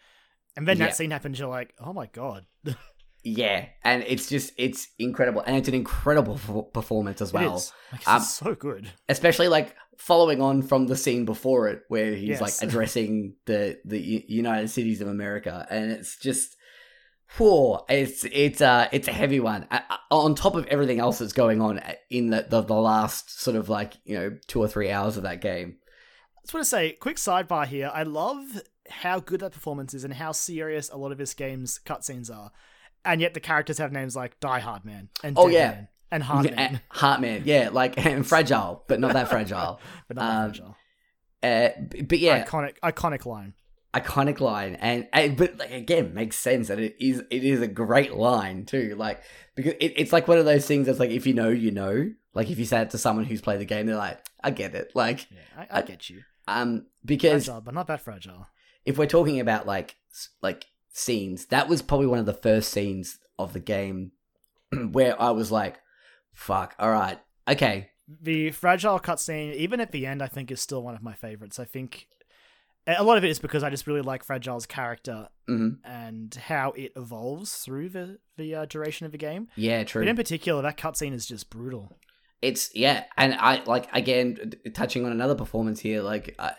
and 0.56 0.66
then 0.68 0.78
Yeah. 0.78 0.86
that 0.86 0.96
scene 0.96 1.10
happens, 1.10 1.38
you're 1.38 1.48
like, 1.48 1.74
oh 1.80 1.92
my 1.92 2.06
god, 2.06 2.46
yeah, 3.24 3.66
and 3.82 4.04
it's 4.06 4.28
just 4.28 4.52
it's 4.56 4.88
incredible, 4.98 5.42
and 5.46 5.56
it's 5.56 5.68
an 5.68 5.74
incredible 5.74 6.34
f- 6.34 6.72
performance 6.72 7.20
as 7.20 7.32
well. 7.32 7.54
it 7.54 7.56
is. 7.58 7.72
Like, 7.92 8.08
Um, 8.08 8.16
it's 8.18 8.34
so 8.34 8.54
good. 8.54 8.88
especially 9.08 9.48
like 9.48 9.74
following 9.98 10.42
on 10.42 10.60
from 10.62 10.86
the 10.86 10.96
scene 10.96 11.24
before 11.24 11.68
it 11.68 11.82
where 11.88 12.14
he's 12.14 12.28
Yes. 12.28 12.40
like 12.40 12.54
addressing 12.68 13.34
the 13.46 13.78
the 13.86 14.24
United 14.28 14.68
Cities 14.68 15.00
of 15.00 15.08
America 15.08 15.66
and 15.70 15.90
it's 15.90 16.18
just 16.18 16.54
whoa 17.38 17.84
it's 17.88 18.24
it's 18.30 18.60
uh 18.60 18.88
it's 18.92 19.08
a 19.08 19.12
heavy 19.12 19.40
one 19.40 19.66
Uh, 19.70 19.80
uh, 19.90 19.96
on 20.14 20.34
top 20.34 20.54
of 20.54 20.66
everything 20.66 21.00
else 21.00 21.18
that's 21.18 21.32
going 21.32 21.60
on 21.60 21.80
in 22.10 22.28
the, 22.30 22.46
the 22.48 22.60
the 22.62 22.74
last 22.74 23.40
sort 23.40 23.56
of 23.56 23.68
like 23.68 23.94
you 24.04 24.16
know 24.18 24.36
two 24.46 24.60
or 24.60 24.68
three 24.68 24.90
hours 24.90 25.16
of 25.16 25.24
that 25.24 25.40
game 25.40 25.78
just 26.46 26.54
want 26.54 26.64
to 26.64 26.70
say, 26.70 26.92
quick 26.92 27.16
sidebar 27.16 27.66
here. 27.66 27.90
I 27.92 28.02
love 28.04 28.62
how 28.88 29.20
good 29.20 29.40
that 29.40 29.52
performance 29.52 29.94
is 29.94 30.04
and 30.04 30.14
how 30.14 30.32
serious 30.32 30.88
a 30.90 30.96
lot 30.96 31.12
of 31.12 31.18
this 31.18 31.35
game's 31.35 31.80
cutscenes 31.85 32.35
are, 32.35 32.52
and 33.04 33.20
yet 33.20 33.35
the 33.35 33.40
characters 33.40 33.78
have 33.78 33.92
names 33.92 34.14
like 34.16 34.38
Die 34.40 34.59
Hard 34.61 34.85
Man 34.85 35.09
and 35.24 35.37
Oh, 35.38 35.48
Dead 35.48 35.52
yeah. 35.54 35.70
Man 35.70 35.88
and 36.12 36.22
Hard 36.22 36.46
Yeah, 36.46 36.78
Heartman 36.94 37.42
yeah 37.44 37.68
like 37.72 37.98
and 38.06 38.24
fragile 38.26 38.85
but 38.87 39.00
not 39.00 39.12
that 39.14 39.28
fragile 39.28 39.80
but 40.09 40.16
not 40.16 40.24
um, 40.44 40.50
fragile. 40.52 40.76
uh, 41.42 41.68
but 42.04 42.18
yeah 42.20 42.44
Iconic, 42.44 42.78
iconic 42.80 43.26
line. 43.26 43.54
iconic 43.92 44.38
line 44.40 44.76
and, 44.76 45.09
and 45.12 45.37
but 45.37 45.59
like, 45.59 45.72
again 45.72 46.14
makes 46.14 46.37
sense 46.37 46.68
that 46.68 46.78
it 46.78 46.94
is 47.00 47.24
it 47.30 47.42
is 47.42 47.61
a 47.61 47.66
great 47.66 48.14
line 48.14 48.64
too 48.64 48.94
like 48.96 49.20
because 49.56 49.72
it, 49.80 49.94
it's 49.96 50.12
like 50.12 50.28
one 50.28 50.38
of 50.38 50.44
those 50.44 50.64
things 50.64 50.87
that's 50.87 51.00
like 51.00 51.11
if 51.11 51.26
you 51.26 51.35
know 51.35 51.48
you 51.48 51.72
know 51.72 52.09
like 52.35 52.50
if 52.50 52.59
you 52.61 52.64
say 52.64 52.80
it 52.82 52.90
to 52.90 52.98
someone 52.98 53.24
who's 53.24 53.40
played 53.40 53.59
the 53.59 53.64
game 53.64 53.87
they're 53.87 53.96
like 53.96 54.20
i 54.44 54.50
get 54.50 54.76
it 54.76 54.92
like 54.94 55.26
Yeah, 55.32 55.38
I, 55.59 55.62
I 55.62 55.78
I- 55.78 55.82
get 55.82 56.09
you. 56.09 56.22
Um 56.48 56.87
because 57.04 57.46
Fragile, 57.46 57.61
but 57.61 57.74
not 57.74 57.87
that 57.88 58.00
fragile. 58.00 58.46
if 58.85 58.98
we're 58.98 59.06
talking 59.06 59.40
about 59.40 59.66
like 59.66 59.96
like 60.42 60.66
scenes 60.90 61.46
that 61.46 61.68
was 61.68 61.82
probably 61.82 62.06
one 62.06 62.18
of 62.18 62.26
the 62.26 62.32
first 62.32 62.70
scenes 62.70 63.18
of 63.38 63.52
the 63.52 63.61
game 63.61 64.12
where 64.92 65.20
i 65.20 65.30
was 65.30 65.52
like 65.52 65.76
fuck 66.32 66.74
all 66.78 66.90
right 66.90 67.18
okay 67.48 67.90
The 68.09 68.52
fragile 68.52 69.00
cutscene, 69.00 69.52
even 69.56 69.80
at 69.80 69.90
the 69.90 70.06
end, 70.06 70.22
I 70.22 70.28
think 70.28 70.50
is 70.52 70.61
still 70.61 70.80
one 70.82 70.94
of 70.94 71.02
my 71.02 71.14
favorites. 71.14 71.59
I 71.59 71.64
think 71.64 72.06
a 72.87 73.02
lot 73.02 73.18
of 73.18 73.24
it 73.24 73.30
is 73.30 73.40
because 73.40 73.64
I 73.64 73.70
just 73.70 73.87
really 73.88 74.00
like 74.00 74.24
Fragile's 74.24 74.64
character 74.66 75.28
mhm. 75.48 75.78
and 75.85 76.32
how 76.35 76.70
it 76.76 76.92
evolves 76.94 77.52
through 77.56 77.88
the 77.88 78.18
the 78.37 78.54
uh, 78.54 78.64
duration 78.66 79.06
of 79.06 79.12
the 79.12 79.18
game. 79.18 79.48
yeah 79.56 79.82
true 79.85 80.02
But 80.02 80.09
in 80.09 80.16
particular, 80.16 80.62
that 80.62 80.76
cutscene 80.78 81.12
is 81.14 81.26
just 81.26 81.50
brutal. 81.50 81.98
It's 82.42 82.70
yeah 82.75 83.05
and 83.16 83.35
i 83.35 83.62
like 83.64 83.88
again 83.92 84.53
touching 84.75 85.05
on 85.07 85.12
another 85.12 85.35
performance 85.35 85.81
here 85.81 86.03
like 86.03 86.35
uh, 86.38 86.51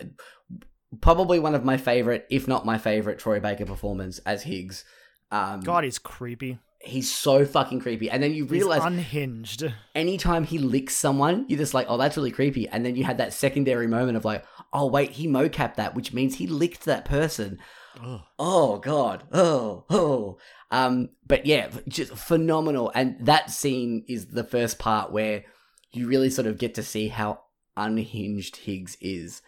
probably 1.02 1.40
one 1.40 1.56
of 1.56 1.63
my 1.66 1.78
favorite 1.78 2.26
if 2.30 2.48
not 2.48 2.66
my 2.66 2.78
favorite 2.78 3.20
troy 3.20 3.40
baker 3.40 3.66
performance 3.66 4.20
as 4.20 4.44
higgs. 4.44 4.86
Um 5.32 5.60
God, 5.62 5.84
he's 5.84 6.00
creepy. 6.00 6.60
he's 6.80 7.13
so 7.13 7.46
fucking 7.46 7.82
creepy. 7.82 8.10
And 8.10 8.24
then 8.24 8.34
you 8.34 8.44
He's 8.46 8.52
realize 8.52 8.84
unhinged. 8.84 9.72
anytime 9.94 10.46
he 10.46 10.58
licks 10.58 10.96
someone 10.96 11.46
you're 11.50 11.60
just 11.60 11.74
like 11.74 11.88
oh 11.90 11.98
that's 11.98 12.16
really 12.18 12.32
creepy. 12.32 12.68
And 12.70 12.86
then 12.86 12.96
you 12.96 13.04
had 13.04 13.18
that 13.18 13.34
secondary 13.34 13.88
moment 13.88 14.16
of 14.18 14.24
like 14.26 14.46
oh 14.74 14.88
wait 14.88 15.12
he 15.12 15.28
mocapped 15.28 15.76
that 15.76 15.96
which 15.96 16.13
means 16.13 16.36
he 16.36 16.48
licked 16.48 16.86
that 16.86 17.04
person. 17.06 17.60
Ugh. 18.02 18.22
oh 18.40 18.78
god. 18.80 19.24
Oh 19.34 19.86
oh. 19.90 20.38
Um 20.72 21.10
but 21.26 21.46
yeah 21.46 21.70
just 21.90 22.13
phenomenal. 22.16 22.92
And 22.96 23.18
that 23.26 23.52
scene 23.52 24.06
is 24.08 24.28
the 24.28 24.44
first 24.46 24.80
part 24.80 25.12
where 25.12 25.44
you 25.91 26.08
really 26.08 26.30
sort 26.30 26.47
of 26.47 26.58
get 26.58 26.76
to 26.76 26.84
see 26.84 27.08
how 27.08 27.39
unhinged 27.76 28.56
higgs 28.58 28.97
is 29.02 29.41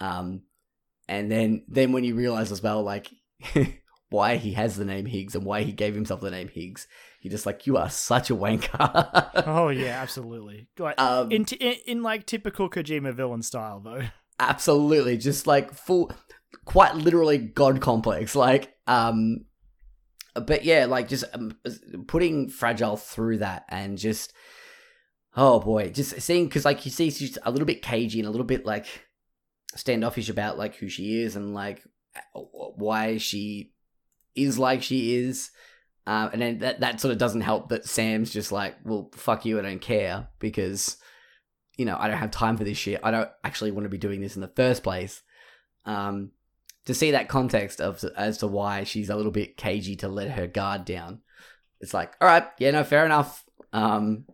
um 0.00 0.42
and 1.08 1.30
then 1.30 1.64
then 1.68 1.92
when 1.92 2.04
you 2.04 2.14
realize 2.14 2.52
as 2.52 2.62
well 2.62 2.82
like 2.82 3.10
why 4.10 4.36
he 4.36 4.52
has 4.52 4.76
the 4.76 4.84
name 4.84 5.06
higgs 5.06 5.34
and 5.34 5.44
why 5.44 5.62
he 5.62 5.72
gave 5.72 5.94
himself 5.94 6.20
the 6.20 6.30
name 6.30 6.48
higgs 6.48 6.86
you're 7.22 7.30
just 7.30 7.46
like 7.46 7.66
you 7.66 7.76
are 7.76 7.90
such 7.90 8.30
a 8.30 8.36
wanker 8.36 9.44
Oh 9.46 9.68
yeah, 9.68 10.00
absolutely. 10.00 10.68
Like 10.78 11.00
um 11.00 11.30
in, 11.30 11.44
t- 11.44 11.56
in 11.56 11.76
in 11.86 12.02
like 12.02 12.26
typical 12.26 12.68
Kojima 12.68 13.14
villain 13.14 13.42
style 13.42 13.80
though. 13.80 14.02
absolutely 14.40 15.16
just 15.16 15.46
like 15.46 15.72
full 15.72 16.10
quite 16.64 16.94
literally 16.94 17.38
god 17.38 17.80
complex 17.80 18.34
like 18.34 18.74
um 18.86 19.44
but 20.34 20.64
yeah 20.64 20.86
like 20.86 21.08
just 21.08 21.24
um, 21.34 21.56
putting 22.06 22.48
fragile 22.48 22.96
through 22.96 23.38
that 23.38 23.64
and 23.68 23.98
just 23.98 24.32
oh 25.36 25.60
boy 25.60 25.88
just 25.90 26.20
seeing 26.20 26.46
because 26.46 26.64
like 26.64 26.84
you 26.84 26.90
see 26.90 27.10
she's 27.10 27.38
a 27.44 27.50
little 27.50 27.66
bit 27.66 27.82
cagey 27.82 28.18
and 28.18 28.28
a 28.28 28.30
little 28.30 28.46
bit 28.46 28.66
like 28.66 28.86
standoffish 29.74 30.28
about 30.28 30.58
like 30.58 30.74
who 30.76 30.88
she 30.88 31.22
is 31.22 31.36
and 31.36 31.54
like 31.54 31.82
why 32.32 33.16
she 33.16 33.72
is 34.34 34.58
like 34.58 34.82
she 34.82 35.16
is 35.16 35.50
uh, 36.06 36.28
and 36.32 36.42
then 36.42 36.58
that, 36.58 36.80
that 36.80 37.00
sort 37.00 37.12
of 37.12 37.18
doesn't 37.18 37.42
help 37.42 37.68
that 37.68 37.86
sam's 37.86 38.32
just 38.32 38.50
like 38.50 38.74
well 38.84 39.10
fuck 39.14 39.44
you 39.44 39.58
i 39.58 39.62
don't 39.62 39.80
care 39.80 40.26
because 40.40 40.96
you 41.80 41.86
know, 41.86 41.96
I 41.98 42.08
don't 42.08 42.18
have 42.18 42.30
time 42.30 42.58
for 42.58 42.64
this 42.64 42.76
shit. 42.76 43.00
I 43.02 43.10
don't 43.10 43.30
actually 43.42 43.70
want 43.70 43.86
to 43.86 43.88
be 43.88 43.96
doing 43.96 44.20
this 44.20 44.34
in 44.34 44.42
the 44.42 44.52
first 44.54 44.82
place. 44.82 45.22
Um, 45.86 46.32
to 46.84 46.92
see 46.92 47.12
that 47.12 47.30
context 47.30 47.80
of 47.80 48.04
as 48.18 48.36
to 48.38 48.46
why 48.46 48.84
she's 48.84 49.08
a 49.08 49.16
little 49.16 49.32
bit 49.32 49.56
cagey 49.56 49.96
to 49.96 50.08
let 50.08 50.30
her 50.32 50.46
guard 50.46 50.84
down, 50.84 51.22
it's 51.80 51.94
like, 51.94 52.12
all 52.20 52.28
right, 52.28 52.46
yeah, 52.58 52.72
no, 52.72 52.84
fair 52.84 53.06
enough. 53.06 53.44
Um, 53.72 54.26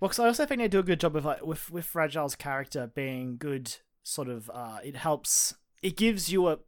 Well, 0.00 0.08
because 0.08 0.18
I 0.18 0.26
also 0.28 0.46
think 0.46 0.60
they 0.60 0.68
do 0.68 0.78
a 0.78 0.82
good 0.82 0.98
job 1.00 1.14
of 1.14 1.24
like 1.26 1.44
with 1.44 1.70
with 1.70 1.86
Fragile's 1.86 2.34
character 2.34 2.90
being 2.94 3.36
good. 3.36 3.76
Sort 4.02 4.28
of, 4.28 4.50
uh, 4.52 4.78
it 4.82 4.96
helps. 4.96 5.54
It 5.82 5.96
gives 5.96 6.32
you 6.32 6.48
a 6.48 6.58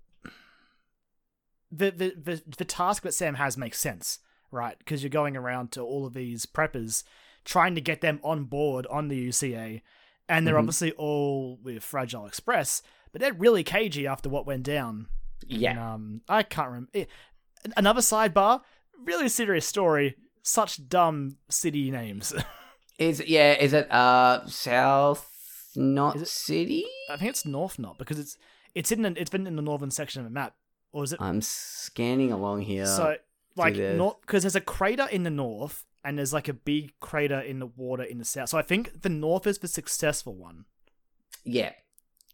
the 1.70 1.90
the 1.90 2.14
the, 2.22 2.42
the 2.58 2.64
task 2.64 3.02
that 3.04 3.14
Sam 3.14 3.34
has 3.36 3.56
makes 3.56 3.78
sense, 3.78 4.18
right? 4.50 4.76
Because 4.78 5.02
you're 5.02 5.10
going 5.10 5.36
around 5.36 5.72
to 5.72 5.80
all 5.80 6.04
of 6.06 6.12
these 6.14 6.44
preppers, 6.46 7.04
trying 7.44 7.74
to 7.74 7.80
get 7.80 8.00
them 8.02 8.20
on 8.22 8.44
board 8.44 8.86
on 8.88 9.08
the 9.08 9.28
UCA, 9.28 9.80
and 10.28 10.46
they're 10.46 10.54
Mhm. 10.54 10.58
obviously 10.60 10.92
all 10.92 11.58
with 11.62 11.82
Fragile 11.82 12.26
Express, 12.26 12.82
but 13.12 13.20
they're 13.20 13.32
really 13.32 13.64
cagey 13.64 14.06
after 14.06 14.28
what 14.28 14.46
went 14.46 14.62
down. 14.64 15.08
yeah, 15.46 15.70
And, 15.70 15.78
um, 15.80 16.20
I 16.28 16.42
can't 16.44 16.68
remember. 16.68 17.06
another 17.76 18.00
sidebar. 18.02 18.60
Really 19.04 19.28
serious 19.28 19.66
story. 19.66 20.16
Such 20.42 20.86
dumb 20.88 21.38
city 21.48 21.90
names. 21.90 22.32
Is 23.08 23.20
it, 23.20 23.28
yeah? 23.28 23.52
Is 23.54 23.72
it 23.72 23.90
uh 23.90 24.46
South 24.46 25.28
Knot 25.76 26.16
Is 26.16 26.22
it- 26.22 26.28
City? 26.28 26.84
I 27.10 27.16
think 27.16 27.30
it's 27.30 27.44
North 27.46 27.78
Knot 27.78 27.98
because 27.98 28.18
it's 28.18 28.36
it's 28.74 28.90
in 28.92 29.02
the, 29.02 29.14
it's 29.16 29.30
been 29.30 29.46
in 29.46 29.56
the 29.56 29.62
northern 29.62 29.90
section 29.90 30.20
of 30.20 30.24
the 30.24 30.30
map, 30.30 30.54
or 30.92 31.04
is 31.04 31.12
it? 31.12 31.20
I'm 31.20 31.40
scanning 31.42 32.32
along 32.32 32.62
here. 32.62 32.86
so 32.86 33.16
like 33.56 33.74
the- 33.74 33.94
not 33.94 34.20
because 34.22 34.42
there's 34.44 34.56
a 34.56 34.60
crater 34.60 35.06
in 35.10 35.22
the 35.24 35.30
north 35.30 35.84
and 36.04 36.18
there's 36.18 36.32
like 36.32 36.48
a 36.48 36.54
big 36.54 36.92
crater 37.00 37.38
in 37.40 37.58
the 37.58 37.66
water 37.66 38.02
in 38.02 38.18
the 38.18 38.24
south. 38.24 38.48
So 38.48 38.58
I 38.58 38.62
think 38.62 39.02
the 39.02 39.08
north 39.08 39.46
is 39.46 39.58
the 39.58 39.68
successful 39.68 40.34
one, 40.34 40.64
yeah, 41.44 41.72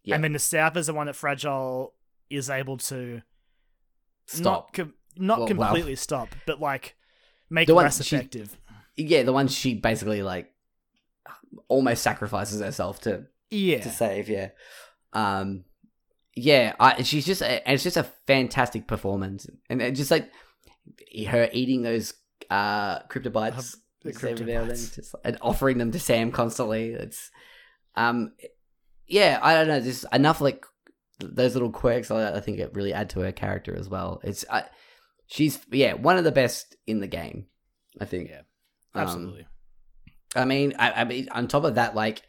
Yeah. 0.05 0.15
and 0.15 0.25
then 0.25 0.33
the 0.33 0.39
south 0.39 0.77
is 0.77 0.87
the 0.87 0.95
one 0.95 1.07
that 1.07 1.17
Fragile 1.17 1.95
is 2.31 2.49
able 2.51 2.77
to 2.79 3.23
stop. 4.27 4.43
not 4.45 4.73
com- 4.73 4.95
not 5.17 5.39
Well, 5.41 5.49
well. 5.49 5.69
completely 5.69 5.97
stop, 5.97 6.29
but 6.47 6.61
like 6.61 6.97
make 7.51 7.67
The 7.67 7.75
one 7.75 7.85
less 7.85 8.03
she- 8.05 8.17
effective. 8.17 8.57
yeah, 8.97 9.23
the 9.25 9.33
one 9.33 9.49
she 9.49 9.75
basically 9.75 10.23
like 10.23 10.53
almost 11.69 12.03
sacrifices 12.03 12.61
herself 12.61 13.01
to 13.03 13.27
Yeah, 13.51 13.81
to 13.81 13.91
save. 13.91 14.29
Yeah, 14.29 14.51
um, 15.13 15.65
yeah. 16.35 16.75
I, 16.79 17.03
she's 17.03 17.27
just 17.27 17.43
and 17.43 17.63
it's 17.67 17.83
just 17.83 17.97
a 17.97 18.07
fantastic 18.27 18.87
performance, 18.87 19.47
and 19.69 19.81
it 19.83 19.93
just 19.93 20.11
like 20.11 20.31
her 21.27 21.49
eating 21.53 21.83
those 21.83 22.15
uh 22.51 23.01
cryptobites, 23.05 23.77
and 24.05 24.15
cryptobites. 24.15 24.95
just 24.95 25.15
and 25.25 25.39
offering 25.43 25.79
them 25.79 25.93
to 25.93 25.99
Sam 26.01 26.31
constantly. 26.33 26.91
It's 26.91 27.31
um, 27.97 28.33
yeah. 29.07 29.39
I 29.43 29.55
don't 29.55 29.69
know. 29.69 29.81
Just 29.81 30.05
enough 30.13 30.41
like 30.41 30.65
those 31.21 31.55
little 31.55 31.73
quirks. 31.73 32.11
I, 32.11 32.37
I 32.37 32.41
think 32.41 32.59
it 32.59 32.75
really 32.75 32.93
add 32.93 33.11
to 33.11 33.21
her 33.21 33.33
character 33.33 33.75
as 33.77 33.89
well. 33.89 34.21
It's 34.23 34.45
I, 34.51 34.65
she's 35.27 35.59
yeah 35.71 35.95
one 35.95 36.17
of 36.17 36.25
the 36.25 36.33
best 36.33 36.77
in 36.87 37.01
the 37.01 37.09
game. 37.09 37.47
I 38.01 38.05
think. 38.05 38.31
Yeah, 38.31 38.43
Um, 38.95 39.03
absolutely. 39.03 39.47
I 40.37 40.45
mean, 40.45 40.75
I, 40.79 40.93
I 40.93 41.05
mean, 41.05 41.29
on 41.31 41.49
top 41.49 41.65
of 41.65 41.77
that, 41.77 41.95
like, 41.95 42.23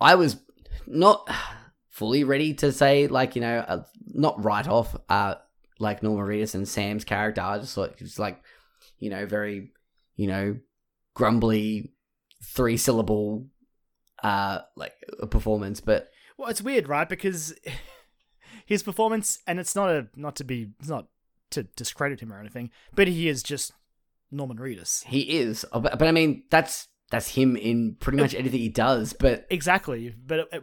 I 0.00 0.14
was 0.14 0.36
not 0.86 1.28
fully 1.88 2.24
ready 2.24 2.54
to 2.54 2.72
say, 2.72 3.06
like, 3.06 3.36
you 3.36 3.40
know, 3.42 3.58
uh, 3.58 3.84
not 4.06 4.42
write 4.42 4.68
off, 4.68 4.96
uh, 5.08 5.36
like 5.78 6.02
Norman 6.02 6.26
Reedus 6.26 6.54
and 6.54 6.68
Sam's 6.68 7.04
character. 7.04 7.40
I 7.40 7.58
just 7.58 7.74
thought 7.74 7.92
it 7.92 8.00
was 8.00 8.18
like, 8.18 8.42
you 8.98 9.10
know, 9.10 9.26
very, 9.26 9.72
you 10.16 10.26
know, 10.26 10.56
grumbly, 11.14 11.92
three 12.42 12.76
syllable, 12.76 13.46
uh, 14.22 14.60
like 14.76 14.94
a 15.20 15.26
performance. 15.26 15.80
But 15.80 16.08
Well, 16.36 16.48
it's 16.48 16.62
weird, 16.62 16.88
right? 16.88 17.08
Because 17.08 17.54
his 18.66 18.82
performance, 18.82 19.38
and 19.46 19.58
it's 19.60 19.76
not 19.76 19.90
a 19.90 20.08
not 20.16 20.36
to 20.36 20.44
be, 20.44 20.70
it's 20.80 20.88
not 20.88 21.06
to 21.50 21.64
discredit 21.64 22.20
him 22.20 22.32
or 22.32 22.40
anything, 22.40 22.70
but 22.94 23.08
he 23.08 23.28
is 23.28 23.42
just 23.42 23.72
Norman 24.30 24.58
Reedus. 24.58 25.04
he 25.04 25.38
is, 25.38 25.64
uh, 25.72 25.80
but, 25.80 25.98
but 25.98 26.08
I 26.08 26.12
mean, 26.12 26.44
that's 26.50 26.88
that's 27.14 27.28
him 27.28 27.56
in 27.56 27.96
pretty 27.98 28.18
much 28.18 28.34
anything 28.34 28.60
he 28.60 28.68
does. 28.68 29.12
But 29.12 29.46
Exactly, 29.50 30.14
but 30.26 30.40
it, 30.40 30.48
it, 30.52 30.62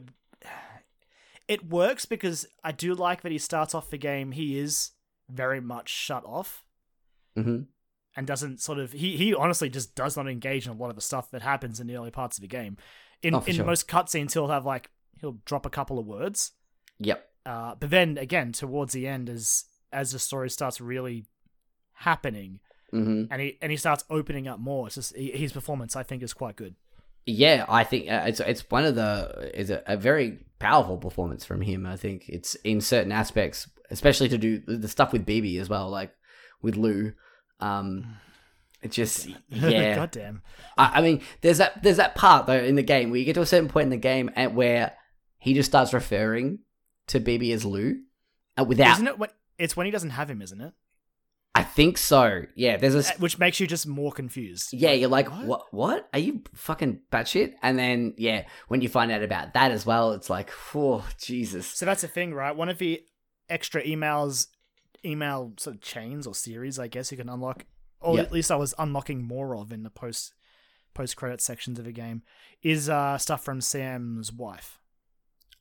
it 1.48 1.70
works 1.70 2.06
because 2.06 2.46
I 2.64 2.72
do 2.72 2.94
like 2.94 3.22
that 3.22 3.32
he 3.32 3.38
starts 3.38 3.74
off 3.74 3.90
the 3.90 3.98
game. 3.98 4.32
He 4.32 4.60
is 4.60 4.92
very 5.30 5.62
much 5.62 5.90
shut 5.90 6.24
off 6.26 6.64
mhm. 7.38 7.68
and 8.16 8.28
doesn't 8.28 8.62
sort 8.62 8.80
of. 8.80 8.92
He 8.92 9.18
he 9.18 9.34
honestly 9.34 9.70
just 9.70 9.96
does 9.96 10.16
not 10.18 10.28
engage 10.28 10.66
in 10.66 10.74
a 10.74 10.76
lot 10.76 10.90
of 10.90 10.96
the 10.96 11.02
stuff 11.02 11.32
that 11.32 11.42
happens 11.42 11.80
in 11.80 11.88
the 11.88 11.96
early 11.96 12.12
parts 12.12 12.38
of 12.38 12.42
the 12.42 12.48
game. 12.48 12.78
In 13.22 13.36
Oh, 13.36 13.44
in 13.46 13.56
sure. 13.56 13.66
most 13.66 13.88
cutscenes, 13.88 14.34
he'll 14.34 14.48
have 14.48 14.66
like 14.66 14.90
he'll 15.20 15.38
drop 15.46 15.66
a 15.66 15.70
couple 15.70 16.00
of 16.00 16.06
words, 16.06 16.52
yep, 17.00 17.30
uh, 17.46 17.76
but 17.76 17.90
then 17.90 18.18
again 18.18 18.52
towards 18.52 18.94
the 18.94 19.08
end, 19.08 19.30
as 19.30 19.66
as 19.92 20.12
the 20.12 20.20
story 20.20 20.50
starts 20.50 20.82
really 20.82 21.26
happening, 21.94 22.60
hmm 22.92 23.24
and 23.32 23.42
he 23.42 23.58
and 23.62 23.72
he 23.72 23.78
starts 23.78 24.04
opening 24.10 24.48
up 24.48 24.60
more. 24.60 24.88
It's 24.88 24.96
just 24.96 25.16
his 25.16 25.52
performance, 25.52 25.96
I 25.96 26.04
think, 26.04 26.24
is 26.24 26.34
quite 26.34 26.56
good. 26.56 26.76
Yeah, 27.26 27.66
I 27.70 27.84
think 27.84 28.10
uh, 28.10 28.24
it's 28.28 28.40
it's 28.40 28.70
one 28.70 28.86
of 28.86 28.96
the 28.96 29.52
is 29.54 29.70
a, 29.70 29.84
a 29.86 29.98
very 29.98 30.40
powerful 30.60 30.98
performance 30.98 31.46
from 31.46 31.62
him. 31.62 31.86
I 31.86 31.96
think 31.96 32.26
it's 32.28 32.56
in 32.56 32.82
certain 32.82 33.12
aspects, 33.12 33.70
especially 33.90 34.30
to 34.30 34.38
do 34.38 34.60
the 34.60 34.88
stuff 34.88 35.14
with 35.14 35.26
BB 35.26 35.60
as 35.60 35.70
well, 35.70 35.90
like 35.90 36.14
with 36.62 36.76
Lou. 36.76 37.14
Um, 37.60 38.18
it 38.82 38.92
just 38.92 39.28
yeah. 39.50 39.96
goddamn. 39.96 40.42
I, 40.78 41.00
I 41.00 41.02
mean, 41.02 41.22
there's 41.42 41.60
that 41.60 41.84
there's 41.84 41.98
that 41.98 42.16
part 42.16 42.48
though 42.48 42.54
in 42.58 42.76
the 42.76 42.84
game 42.84 43.12
where 43.12 43.20
you 43.20 43.26
get 43.26 43.36
to 43.36 43.42
a 43.42 43.46
certain 43.46 43.70
point 43.70 43.86
in 43.86 43.92
the 43.92 43.98
game 43.98 44.32
and 44.36 44.56
where 44.56 44.94
he 45.38 45.54
just 45.54 45.70
starts 45.70 45.94
referring 45.94 46.60
to 47.08 47.20
BB 47.20 47.54
as 47.54 47.66
Lou, 47.66 48.02
uh, 48.58 48.64
without. 48.64 48.94
Isn't 48.94 49.08
it 49.08 49.20
when 49.20 49.30
it's 49.58 49.78
when 49.78 49.86
he 49.86 49.92
doesn't 49.92 50.12
have 50.12 50.30
him, 50.30 50.42
isn't 50.42 50.60
it? 50.62 50.74
I 51.54 51.64
think 51.64 51.98
so. 51.98 52.44
Yeah, 52.56 52.78
there's 52.78 52.96
a 52.96 53.00
Uh, 53.00 53.18
Which 53.20 53.38
makes 53.38 53.60
you 53.60 53.68
just 53.68 53.86
more 53.86 54.12
confused. 54.14 54.72
Yeah, 54.72 54.92
you're 54.94 55.10
like, 55.10 55.30
What? 55.30 55.46
what? 55.46 55.74
What? 55.74 56.10
Are 56.14 56.20
you 56.20 56.44
fucking 56.54 57.02
batshit? 57.12 57.56
And 57.62 57.78
then, 57.78 58.14
yeah, 58.18 58.46
when 58.70 58.82
you 58.82 58.88
find 58.90 59.12
out 59.12 59.22
about 59.22 59.54
that 59.54 59.72
as 59.72 59.86
well, 59.86 60.14
it's 60.14 60.30
like, 60.30 60.50
oh, 60.74 61.06
Jesus. 61.20 61.68
So 61.68 61.86
that's 61.86 62.02
the 62.04 62.08
thing, 62.08 62.34
right? 62.34 62.56
One 62.56 62.70
of 62.70 62.78
the 62.78 63.04
extra 63.50 63.84
emails, 63.84 64.48
email 65.04 65.52
sort 65.58 65.76
of 65.76 65.82
chains 65.82 66.26
or 66.26 66.34
series, 66.34 66.80
I 66.80 66.88
guess 66.88 67.12
you 67.12 67.18
can 67.18 67.28
unlock, 67.28 67.66
or 68.00 68.16
Yeah. 68.16 68.22
at 68.24 68.32
least 68.32 68.50
I 68.50 68.56
was 68.56 68.74
unlocking 68.80 69.22
more 69.22 69.56
of 69.58 69.74
in 69.74 69.84
the 69.84 69.90
post 69.90 70.34
post 70.94 71.16
credit 71.18 71.42
sections 71.42 71.80
of 71.80 71.86
the 71.86 71.92
game, 71.92 72.22
is 72.64 72.90
uh, 72.90 73.18
stuff 73.18 73.44
from 73.44 73.60
Sam's 73.62 74.32
wife 74.32 74.80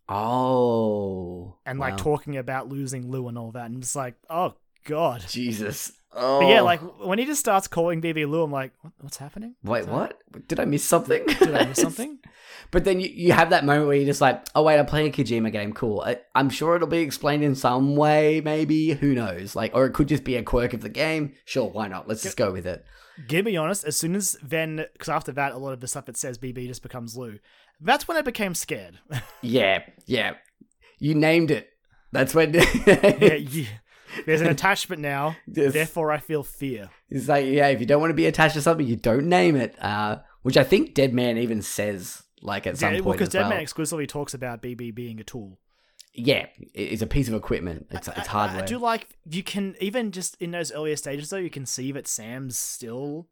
Oh, 0.09 1.57
and 1.65 1.79
like 1.79 1.93
wow. 1.93 1.97
talking 1.99 2.37
about 2.37 2.69
losing 2.69 3.11
Lou 3.11 3.29
and 3.29 3.39
all 3.39 3.53
that, 3.53 3.67
and 3.71 3.83
it's 3.83 3.95
like, 3.97 4.15
oh 4.29 4.55
god. 4.85 5.25
Jesus. 5.29 5.93
Oh, 6.13 6.41
But 6.41 6.49
yeah, 6.49 6.61
like 6.63 6.83
oh. 6.83 7.07
when 7.07 7.19
he 7.19 7.25
just 7.25 7.41
starts 7.41 7.69
calling 7.69 8.03
BB 8.03 8.29
Lou, 8.29 8.43
I'm 8.43 8.51
like, 8.51 8.73
what, 8.81 8.93
what's 9.01 9.19
happening? 9.19 9.55
wait, 9.63 9.87
what? 9.87 10.19
Did 10.49 10.59
I 10.59 10.65
miss 10.65 10.85
something? 10.85 11.25
Did 11.27 11.55
I 11.55 11.67
miss 11.67 11.81
something? 11.81 12.19
but 12.73 12.85
then 12.85 12.99
you, 13.01 13.09
you 13.09 13.33
have 13.33 13.51
that 13.51 13.65
moment 13.65 13.87
where 13.87 13.97
you're 13.97 14.07
just 14.07 14.21
like, 14.21 14.45
oh 14.55 14.63
wait, 14.63 14.79
I'm 14.79 14.87
playing 14.87 15.09
a 15.09 15.17
Kojima 15.17 15.53
game. 15.53 15.73
Cool. 15.73 16.01
I, 16.01 16.19
I'm 16.35 16.51
sure 16.51 16.75
it'll 16.75 16.89
be 16.89 16.99
explained 16.99 17.45
in 17.45 17.55
some 17.55 17.95
way. 17.95 18.41
Maybe 18.41 18.91
who 18.91 19.15
knows? 19.15 19.55
Like, 19.55 19.73
or 19.75 19.87
it 19.87 19.93
could 19.93 20.09
just 20.09 20.25
be 20.25 20.37
a 20.37 20.43
quirk 20.43 20.75
of 20.75 20.81
the 20.81 20.89
game. 20.89 21.35
Sure, 21.45 21.69
why 21.69 21.87
not? 21.87 22.09
Let's 22.09 22.23
just 22.23 22.37
go 22.37 22.51
with 22.51 22.67
it. 22.67 22.85
Give 23.29 23.45
me 23.45 23.57
honest, 23.57 23.85
as 23.85 23.97
soon 23.97 24.17
as 24.17 24.37
then, 24.43 24.87
because 24.93 25.09
after 25.11 25.33
that, 25.33 25.53
a 25.53 25.59
lot 25.59 25.73
of 25.73 25.81
the 25.81 25.89
stuff 25.89 26.07
that 26.07 26.17
says 26.17 26.39
BB 26.39 26.67
just 26.67 26.83
becomes 26.83 27.17
Lou. 27.17 27.39
That's 27.81 28.09
when 28.09 28.17
I 28.17 28.23
became 28.23 28.55
scared. 28.55 28.99
Yeah, 29.43 29.85
yeah. 30.07 30.35
You 30.99 31.15
named 31.15 31.51
it. 31.51 31.69
That's 32.13 32.35
when. 32.35 32.53
yeah, 32.53 33.35
you, 33.35 33.67
there's 34.27 34.41
an 34.41 34.47
attachment 34.57 35.01
now, 35.03 35.37
Yes. 35.47 35.73
therefore 35.73 36.11
I 36.13 36.19
feel 36.19 36.43
fear. 36.43 36.91
It's 37.09 37.29
like, 37.29 37.47
yeah, 37.47 37.69
if 37.69 37.81
you 37.81 37.87
don't 37.87 38.01
want 38.01 38.11
to 38.11 38.15
be 38.15 38.27
attached 38.27 38.55
to 38.55 38.63
something, 38.63 38.87
you 38.87 38.97
don't 38.97 39.29
name 39.29 39.57
it. 39.57 39.75
Uh, 39.83 40.19
which 40.43 40.57
I 40.57 40.65
think 40.65 40.95
Dead 40.95 41.13
Man 41.13 41.37
even 41.39 41.61
says, 41.63 42.23
like 42.43 42.67
at 42.67 42.79
some 42.79 42.95
Yeah, 42.95 43.01
well, 43.01 43.13
because 43.13 43.29
Dead 43.29 43.41
well. 43.41 43.49
Deadman 43.51 43.63
exclusively 43.63 44.07
talks 44.07 44.33
about 44.35 44.63
BB 44.63 44.95
being 44.95 45.21
a 45.21 45.25
tool. 45.25 45.59
yeah, 46.15 46.47
it's 46.75 47.03
a 47.03 47.07
piece 47.07 47.29
of 47.29 47.35
equipment. 47.35 47.87
It's 47.91 48.09
I- 48.09 48.13
it's 48.17 48.29
I- 48.35 48.59
I, 48.59 48.63
do 48.67 48.79
like 48.79 49.07
you 49.31 49.43
can 49.43 49.77
even 49.81 50.11
just 50.13 50.37
in 50.41 50.51
those 50.51 50.73
earlier 50.73 50.97
stages 50.97 51.31
though, 51.31 51.37
you 51.37 51.51
can 51.51 51.67
see 51.67 51.93
that 51.93 52.07
Sam's 52.09 52.59
still 52.59 53.29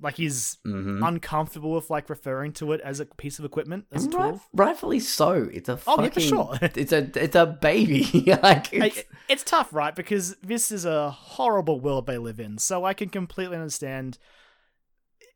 like 0.00 0.16
he's 0.16 0.58
Mhm. 0.66 1.06
uncomfortable 1.06 1.72
with 1.72 1.90
like 1.90 2.08
referring 2.08 2.52
to 2.54 2.72
it 2.72 2.80
as 2.82 3.00
a 3.00 3.04
piece 3.06 3.38
of 3.38 3.44
equipment 3.44 3.86
as 3.92 4.04
a 4.04 4.10
tool. 4.10 4.20
right, 4.20 4.40
rightfully 4.54 5.00
so. 5.00 5.48
It's 5.52 5.68
a 5.68 5.78
Oh, 5.86 6.02
yeah, 6.02 6.10
for 6.10 6.20
sure. 6.20 6.58
it's 6.62 6.92
a 6.92 7.10
it's 7.14 7.34
a 7.36 7.46
baby. 7.46 8.04
like 8.42 8.72
it's, 8.72 9.02
it's 9.28 9.42
tough, 9.42 9.72
right? 9.72 9.94
Because 9.94 10.36
this 10.36 10.70
is 10.70 10.84
a 10.84 11.10
horrible 11.10 11.80
world 11.80 12.06
they 12.06 12.18
live 12.18 12.38
in. 12.40 12.58
So 12.58 12.84
I 12.84 12.94
can 12.94 13.08
completely 13.08 13.56
understand 13.56 14.18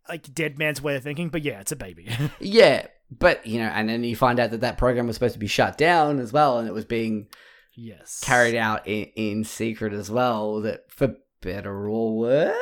like 0.09 0.33
Dead 0.35 0.59
Man's 0.59 0.83
way 0.83 0.97
of 0.97 1.03
thinking, 1.03 1.29
but 1.29 1.43
yeah, 1.43 1.61
it's 1.61 1.73
a 1.73 1.77
baby. 1.77 2.09
yeah, 2.41 2.87
but 3.11 3.47
you 3.47 3.59
know, 3.59 3.69
and 3.69 3.89
then 3.89 4.05
you 4.05 4.17
find 4.17 4.39
out 4.41 4.51
that 4.51 4.61
that 4.61 4.79
program 4.79 5.07
was 5.07 5.17
supposed 5.17 5.35
to 5.35 5.39
be 5.41 5.47
shut 5.47 5.79
down 5.79 6.19
as 6.19 6.33
well, 6.33 6.59
and 6.59 6.69
it 6.69 6.75
was 6.75 6.85
being 6.85 7.29
yes. 7.75 8.21
carried 8.23 8.57
out 8.57 8.87
in, 8.87 9.05
in 9.17 9.45
secret 9.45 9.93
as 9.93 10.11
well. 10.11 10.61
That 10.63 10.91
for 10.91 11.15
better 11.41 11.89
or 11.89 12.17
worse. 12.19 12.57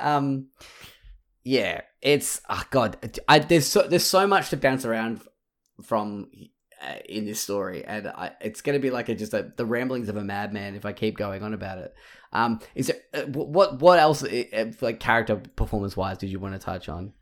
Um, 0.00 0.48
yeah, 1.44 1.82
it's 2.02 2.40
oh 2.48 2.62
god, 2.70 3.20
I, 3.28 3.38
there's 3.38 3.66
so 3.66 3.82
there's 3.82 4.04
so 4.04 4.26
much 4.26 4.50
to 4.50 4.56
bounce 4.56 4.84
around 4.84 5.20
from 5.82 6.28
uh, 6.82 6.94
in 7.08 7.24
this 7.26 7.40
story, 7.40 7.84
and 7.84 8.08
I, 8.08 8.32
it's 8.40 8.60
gonna 8.62 8.78
be 8.78 8.90
like 8.90 9.08
a, 9.08 9.14
just 9.14 9.34
a, 9.34 9.52
the 9.56 9.64
ramblings 9.66 10.08
of 10.08 10.16
a 10.16 10.24
madman 10.24 10.74
if 10.74 10.84
I 10.84 10.92
keep 10.92 11.16
going 11.16 11.42
on 11.42 11.54
about 11.54 11.78
it. 11.78 11.94
Um, 12.32 12.60
is 12.74 12.88
there 12.88 12.96
uh, 13.14 13.26
what 13.26 13.80
what 13.80 13.98
else 13.98 14.22
uh, 14.22 14.42
uh, 14.52 14.66
like 14.80 15.00
character 15.00 15.36
performance 15.56 15.96
wise 15.96 16.18
did 16.18 16.30
you 16.30 16.38
want 16.38 16.54
to 16.54 16.58
touch 16.60 16.88
on? 16.88 17.12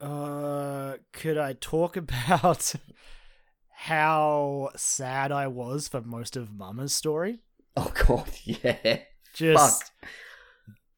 Uh, 0.00 0.96
could 1.12 1.38
I 1.38 1.54
talk 1.54 1.96
about 1.98 2.74
how 3.70 4.70
sad 4.76 5.32
I 5.32 5.46
was 5.46 5.88
for 5.88 6.00
most 6.02 6.36
of 6.36 6.52
Mama's 6.52 6.92
story? 6.92 7.40
Oh 7.76 7.92
god, 8.06 8.28
yeah, 8.44 8.98
Just 9.32 9.84
fuck. 9.84 10.08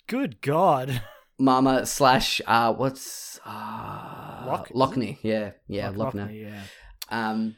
good 0.06 0.40
God, 0.40 1.00
Mama 1.38 1.84
slash 1.86 2.40
uh 2.46 2.72
what's 2.72 3.38
uh 3.44 4.44
Loch- 4.46 4.70
Lockne, 4.70 5.18
yeah, 5.22 5.52
yeah, 5.68 5.90
Lochner. 5.92 6.28
Lochner, 6.28 6.42
yeah. 6.42 6.62
Um, 7.08 7.56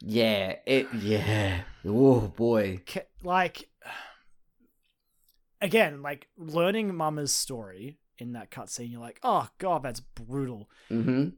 yeah, 0.00 0.56
it, 0.66 0.88
yeah. 0.94 1.62
Oh 1.86 2.20
boy, 2.22 2.82
Like, 3.22 3.68
again, 5.60 6.02
like 6.02 6.28
learning 6.36 6.94
Mama's 6.94 7.32
story 7.32 7.98
in 8.18 8.32
that 8.32 8.50
cutscene, 8.50 8.90
you're 8.90 9.00
like, 9.00 9.20
oh 9.22 9.48
god, 9.58 9.82
that's 9.84 10.00
brutal. 10.00 10.68
Mm-hmm. 10.90 11.30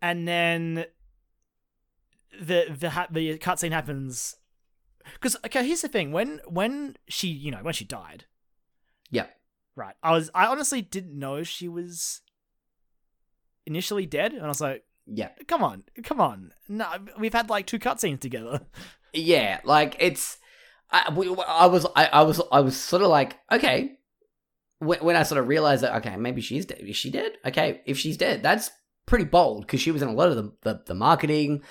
And 0.00 0.28
then 0.28 0.84
the 2.40 2.66
the 2.78 2.90
ha- 2.90 3.08
the 3.10 3.38
cutscene 3.38 3.72
happens 3.72 4.36
because 5.14 5.36
okay, 5.46 5.66
here's 5.66 5.82
the 5.82 5.88
thing: 5.88 6.12
when 6.12 6.40
when 6.46 6.96
she 7.08 7.28
you 7.28 7.50
know 7.50 7.58
when 7.62 7.74
she 7.74 7.84
died, 7.84 8.26
Yeah. 9.10 9.26
Right? 9.76 9.94
I 10.02 10.12
was 10.12 10.30
I 10.34 10.46
honestly 10.46 10.82
didn't 10.82 11.18
know 11.18 11.42
she 11.42 11.68
was 11.68 12.20
initially 13.66 14.06
dead, 14.06 14.32
and 14.32 14.42
I 14.44 14.48
was 14.48 14.60
like, 14.60 14.84
Yeah. 15.06 15.28
come 15.46 15.62
on, 15.62 15.84
come 16.04 16.20
on, 16.20 16.52
no, 16.68 16.86
we've 17.18 17.32
had 17.32 17.50
like 17.50 17.66
two 17.66 17.78
cutscenes 17.78 18.20
together. 18.20 18.60
Yeah, 19.14 19.60
like 19.64 19.94
it's. 20.00 20.38
I, 20.90 21.12
we- 21.14 21.36
I 21.46 21.66
was 21.66 21.84
I, 21.94 22.06
I 22.06 22.22
was 22.22 22.40
I 22.50 22.60
was 22.60 22.80
sort 22.80 23.02
of 23.02 23.08
like 23.08 23.38
okay 23.52 23.98
when, 24.78 25.00
when 25.00 25.16
I 25.16 25.22
sort 25.24 25.38
of 25.38 25.48
realized 25.48 25.82
that 25.82 25.96
okay 25.96 26.16
maybe 26.16 26.40
she's 26.40 26.64
dead 26.64 26.78
is 26.80 26.96
she 26.96 27.10
dead 27.10 27.32
okay 27.44 27.82
if 27.84 27.98
she's 27.98 28.16
dead 28.16 28.42
that's 28.42 28.70
pretty 29.04 29.26
bold 29.26 29.66
because 29.66 29.82
she 29.82 29.90
was 29.90 30.00
in 30.00 30.08
a 30.08 30.12
lot 30.14 30.28
of 30.30 30.36
the 30.36 30.52
the, 30.62 30.82
the 30.86 30.94
marketing 30.94 31.62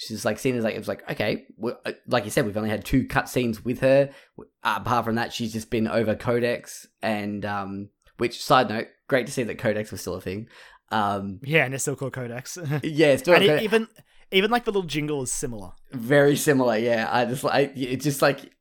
she's 0.00 0.24
like 0.24 0.38
seen 0.38 0.56
as 0.56 0.64
like 0.64 0.74
it 0.74 0.78
was 0.78 0.88
like 0.88 1.08
okay 1.10 1.46
like 2.08 2.24
you 2.24 2.30
said 2.30 2.46
we've 2.46 2.56
only 2.56 2.70
had 2.70 2.84
two 2.84 3.04
cutscenes 3.04 3.64
with 3.64 3.80
her 3.80 4.10
apart 4.64 5.04
from 5.04 5.14
that 5.16 5.32
she's 5.32 5.52
just 5.52 5.70
been 5.70 5.86
over 5.86 6.14
Codex 6.14 6.86
and 7.02 7.44
um 7.44 7.88
which 8.18 8.42
side 8.42 8.68
note 8.68 8.86
great 9.08 9.26
to 9.26 9.32
see 9.32 9.42
that 9.42 9.58
Codex 9.58 9.90
was 9.90 10.00
still 10.00 10.14
a 10.14 10.20
thing 10.20 10.48
um 10.90 11.38
Yeah, 11.42 11.64
and 11.64 11.74
it's 11.74 11.84
still 11.84 11.96
called 11.96 12.12
Codex. 12.14 12.56
and 12.56 12.82
yeah 12.82 13.14
still 13.16 13.34
it, 13.34 13.40
Codex- 13.40 13.62
even 13.64 13.88
even 14.32 14.50
like 14.50 14.64
the 14.64 14.70
little 14.70 14.82
jingle 14.88 15.22
is 15.22 15.30
similar. 15.32 15.72
very 15.92 16.36
similar 16.36 16.76
yeah 16.76 17.08
i 17.10 17.24
just 17.24 17.44
like 17.44 17.72
it's 17.76 18.04
just 18.04 18.22
like 18.22 18.52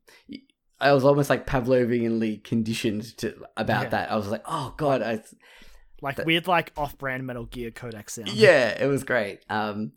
i 0.81 0.91
was 0.93 1.05
almost 1.05 1.29
like 1.29 1.45
pavlovianly 1.45 2.43
conditioned 2.43 3.15
to 3.17 3.35
about 3.57 3.83
Yeah. 3.83 3.89
that 3.89 4.11
i 4.11 4.15
was 4.15 4.27
like 4.27 4.43
oh 4.45 4.73
god 4.77 5.01
I, 5.01 5.21
Like 6.01 6.15
That- 6.15 6.25
weird, 6.25 6.47
like 6.47 6.71
off-brand 6.77 7.25
Metal 7.27 7.45
Gear 7.45 7.71
Codex 7.71 8.13
sound. 8.15 8.29
yeah 8.29 8.69
it 8.69 8.87
was 8.87 9.03
great 9.03 9.39
um 9.49 9.91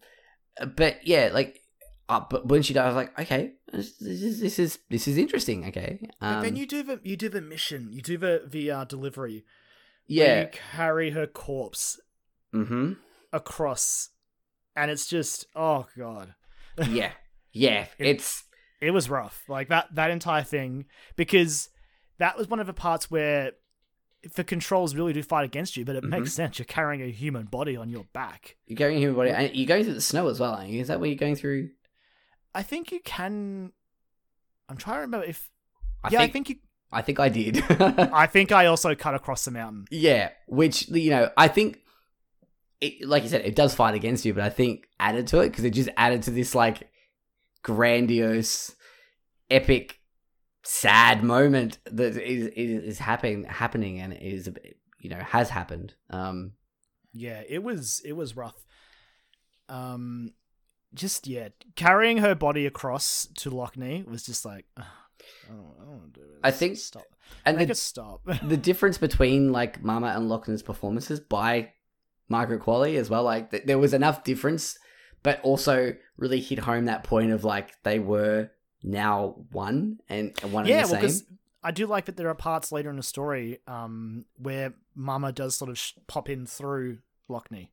but 0.77 1.07
yeah 1.07 1.31
like 1.33 1.61
uh, 2.09 2.21
but 2.29 2.47
when 2.47 2.63
she 2.63 2.75
died 2.75 2.85
i 2.85 2.87
was 2.89 2.97
like 2.97 3.19
okay 3.19 3.53
this, 3.73 4.01
is 4.03 4.41
this 4.41 4.59
is 4.59 4.79
this 4.91 5.09
is 5.09 5.17
interesting 5.17 5.65
okay 5.67 5.99
um, 6.21 6.35
But 6.37 6.43
then 6.43 6.57
you 6.57 6.67
do 6.67 6.83
the 6.83 7.01
you 7.03 7.17
do 7.17 7.29
the 7.29 7.41
mission, 7.41 7.91
you 7.93 8.03
do 8.03 8.19
the 8.19 8.43
the 8.47 8.71
uh, 8.71 8.85
delivery. 8.85 9.45
yeah 10.07 10.41
you 10.43 10.49
carry 10.53 11.11
her 11.11 11.27
corpse 11.27 11.99
mm-hmm 12.55 12.93
across, 13.33 14.11
and 14.77 14.91
it's 14.91 15.07
just 15.09 15.47
oh 15.57 15.87
god, 15.97 16.35
yeah 16.89 17.13
yeah 17.53 17.87
It- 17.99 18.07
it's 18.17 18.45
it 18.83 18.91
was 18.91 19.09
rough. 19.09 19.45
Like 19.49 19.69
that 19.69 19.95
that 19.95 20.11
entire 20.11 20.43
thing 20.43 20.85
because 21.17 21.69
that 22.19 22.37
was 22.37 22.49
one 22.49 22.61
of 22.61 22.67
the 22.67 22.75
parts 22.75 23.11
where 23.11 23.53
the 24.37 24.45
controls 24.45 24.95
really 24.95 25.13
do 25.13 25.23
fight 25.23 25.45
against 25.45 25.77
you, 25.77 25.85
but 25.85 25.97
it 25.97 26.05
Mhm. 26.05 26.11
makes 26.11 26.33
sense. 26.33 26.59
You're 26.59 26.67
carrying 26.67 27.03
a 27.03 27.11
human 27.11 27.47
body 27.47 27.77
on 27.77 27.89
your 27.91 28.05
back. 28.13 28.57
you're 28.67 28.77
going 28.77 28.99
here 28.99 29.09
everybody 29.11 29.31
and 29.31 29.55
you're 29.57 29.67
going 29.67 29.85
through 29.85 29.95
the 29.95 30.01
snow 30.01 30.29
as 30.29 30.39
well 30.39 30.57
is 30.61 30.89
that 30.89 31.01
where 31.01 31.09
you're 31.09 31.17
going 31.19 31.37
through 31.37 31.71
I 32.55 32.63
think 32.63 32.93
you 32.93 33.01
can. 33.01 33.73
I'm 34.69 34.77
trying 34.77 34.97
to 34.97 35.01
remember 35.01 35.27
if. 35.27 35.51
i 36.05 36.09
yeah, 36.11 36.19
think 36.21 36.31
I 36.31 36.33
think 36.33 36.49
you. 36.51 36.57
i 36.93 37.03
think 37.03 37.19
i 37.21 37.29
did 37.29 37.63
I 38.13 38.27
think 38.27 38.53
I 38.53 38.67
also 38.67 38.95
cut 38.95 39.15
across 39.15 39.45
the 39.45 39.51
mountain. 39.51 39.87
Yeah, 39.91 40.31
which 40.47 40.89
you 40.89 41.11
know, 41.11 41.31
I 41.37 41.49
think, 41.49 41.79
it, 42.81 43.09
like 43.09 43.23
you 43.23 43.29
said, 43.31 43.43
it 43.47 43.57
does 43.57 43.75
fight 43.75 43.95
against 43.95 44.25
you, 44.25 44.35
but 44.35 44.43
I 44.45 44.51
think 44.51 44.87
added 45.01 45.27
to 45.29 45.41
it 45.41 45.49
because 45.51 45.65
it 45.65 45.71
just 45.71 45.89
added 45.97 46.23
to 46.25 46.31
this 46.31 46.55
like 46.55 46.89
grandiose, 47.63 48.75
epic, 49.51 49.99
sad 50.63 51.23
moment 51.23 51.79
that 51.87 52.17
is 52.17 52.47
is, 52.49 52.85
is 52.85 52.99
happening 52.99 53.45
happening 53.45 54.01
and 54.01 54.13
is 54.15 54.51
you 54.99 55.11
know 55.11 55.19
has 55.19 55.51
happened. 55.51 55.95
Um, 56.11 56.53
Yeah, 57.13 57.43
it 57.49 57.63
was 57.63 58.01
it 58.05 58.13
was 58.13 58.37
rough. 58.37 58.65
Um, 59.69 60.33
just 60.95 61.27
yeah, 61.27 61.49
carrying 61.77 62.19
her 62.19 62.35
body 62.35 62.67
across 62.67 63.27
to 63.39 63.51
Lockne 63.51 64.07
was 64.07 64.25
just 64.25 64.45
like, 64.45 64.67
"Ugh, 64.77 64.85
I 65.49 65.53
don't, 65.53 65.75
I 65.81 65.85
don't 65.85 65.93
want 65.99 66.15
to 66.15 66.21
do 66.21 66.27
this. 66.27 66.41
I 66.43 66.51
think- 66.51 66.77
stop. 66.79 67.05
and 67.47 67.57
Make 67.57 67.69
the 67.69 67.75
stop. 67.75 68.21
the 68.43 68.57
difference 68.57 68.99
between 68.99 69.53
like 69.53 69.83
Mama 69.83 70.09
and 70.09 70.29
Lochner's 70.31 70.63
performances 70.63 71.21
by 71.21 71.73
Margaret 72.29 72.61
Qualley 72.63 72.97
as 72.99 73.09
well, 73.09 73.23
like 73.25 73.51
th- 73.51 73.65
there 73.65 73.79
was 73.79 73.95
enough 73.95 74.23
difference, 74.25 74.79
but 75.23 75.41
also 75.43 75.95
really 76.19 76.41
hit 76.41 76.59
home 76.59 76.85
that 76.87 77.05
point 77.05 77.33
of 77.33 77.45
like 77.45 77.83
they 77.85 77.99
were 77.99 78.51
now 78.83 79.37
one 79.53 80.01
and, 80.09 80.39
one 80.51 80.67
yeah, 80.67 80.83
and 80.83 80.89
the 80.89 80.97
well, 80.97 81.09
same. 81.09 81.39
I 81.63 81.71
do 81.71 81.87
like 81.87 82.07
that 82.07 82.17
there 82.17 82.29
are 82.29 82.35
parts 82.35 82.73
later 82.73 82.91
in 82.91 82.97
the 82.97 83.03
story 83.03 83.61
um 83.67 84.25
where 84.37 84.75
Mama 84.95 85.33
does 85.33 85.57
sort 85.57 85.71
of 85.71 85.79
sh- 85.79 85.93
pop 86.07 86.29
in 86.29 86.47
through 86.47 86.99
Lockne. 87.29 87.69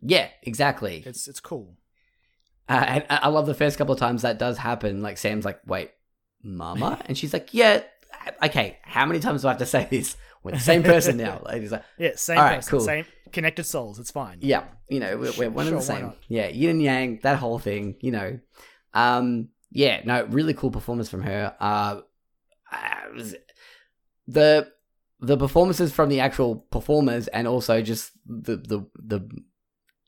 Yeah, 0.00 0.28
exactly. 0.42 1.02
It's 1.06 1.28
it's 1.28 1.40
cool. 1.40 1.76
Uh, 2.68 2.84
and 2.86 3.06
I 3.08 3.28
love 3.28 3.46
the 3.46 3.54
first 3.54 3.78
couple 3.78 3.94
of 3.94 3.98
times 3.98 4.22
that 4.22 4.38
does 4.38 4.58
happen. 4.58 5.00
Like 5.00 5.16
Sam's 5.16 5.44
like, 5.44 5.60
"Wait, 5.66 5.90
Mama," 6.42 7.00
and 7.06 7.16
she's 7.16 7.32
like, 7.32 7.54
"Yeah, 7.54 7.82
okay. 8.42 8.78
How 8.82 9.06
many 9.06 9.20
times 9.20 9.42
do 9.42 9.48
I 9.48 9.52
have 9.52 9.58
to 9.58 9.66
say 9.66 9.88
this? 9.90 10.16
We're 10.42 10.52
the 10.52 10.60
same 10.60 10.82
person 10.82 11.16
now." 11.16 11.40
Like, 11.44 11.62
he's 11.62 11.72
like, 11.72 11.84
Yeah, 11.98 12.10
same 12.16 12.38
All 12.38 12.44
right, 12.44 12.56
person, 12.56 12.70
cool. 12.70 12.80
same 12.80 13.06
connected 13.32 13.64
souls. 13.64 13.98
It's 13.98 14.10
fine. 14.10 14.38
Yeah, 14.40 14.64
you 14.88 15.00
know, 15.00 15.16
we're, 15.16 15.32
we're 15.38 15.50
one 15.50 15.66
and 15.66 15.78
the 15.78 15.82
same. 15.82 16.12
Yeah, 16.28 16.48
yin 16.48 16.70
and 16.70 16.82
yang, 16.82 17.20
that 17.22 17.38
whole 17.38 17.58
thing, 17.58 17.96
you 18.00 18.10
know. 18.10 18.38
Um, 18.92 19.48
yeah, 19.70 20.00
no, 20.04 20.24
really 20.26 20.54
cool 20.54 20.70
performance 20.70 21.08
from 21.08 21.22
her. 21.22 21.54
Uh, 21.60 22.00
uh, 22.72 23.22
the 24.26 24.70
the 25.20 25.36
performances 25.36 25.92
from 25.92 26.08
the 26.08 26.20
actual 26.20 26.56
performers 26.56 27.26
and 27.28 27.48
also 27.48 27.82
just 27.82 28.12
the 28.26 28.56
the 28.56 28.86
the 28.96 29.28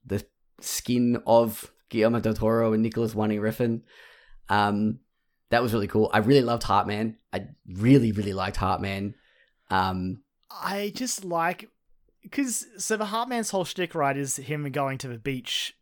the 0.05 0.27
skin 0.61 1.21
of 1.27 1.73
Guillermo 1.89 2.21
del 2.21 2.35
Toro 2.35 2.73
and 2.73 2.83
Nicolas 2.83 3.15
Winding 3.15 3.41
Refn. 3.41 3.83
Um, 4.49 5.01
that 5.51 5.63
was 5.63 5.73
really 5.73 5.89
cool. 5.89 6.11
I 6.13 6.19
really 6.19 6.43
loved 6.43 6.63
Heartman. 6.63 7.17
I 7.33 7.47
really, 7.67 8.13
really 8.13 8.33
liked 8.33 8.57
Heartman. 8.57 9.15
Um, 9.69 10.23
I 10.51 10.93
just 10.95 11.25
like 11.25 11.69
because 12.23 12.67
so 12.79 12.97
the 12.97 13.07
Heartman's 13.07 13.51
whole 13.51 13.65
shtick, 13.65 13.95
right, 13.95 14.17
is 14.17 14.37
him 14.37 14.71
going 14.71 14.99
to 14.99 15.09
the 15.09 15.19
beach 15.19 15.75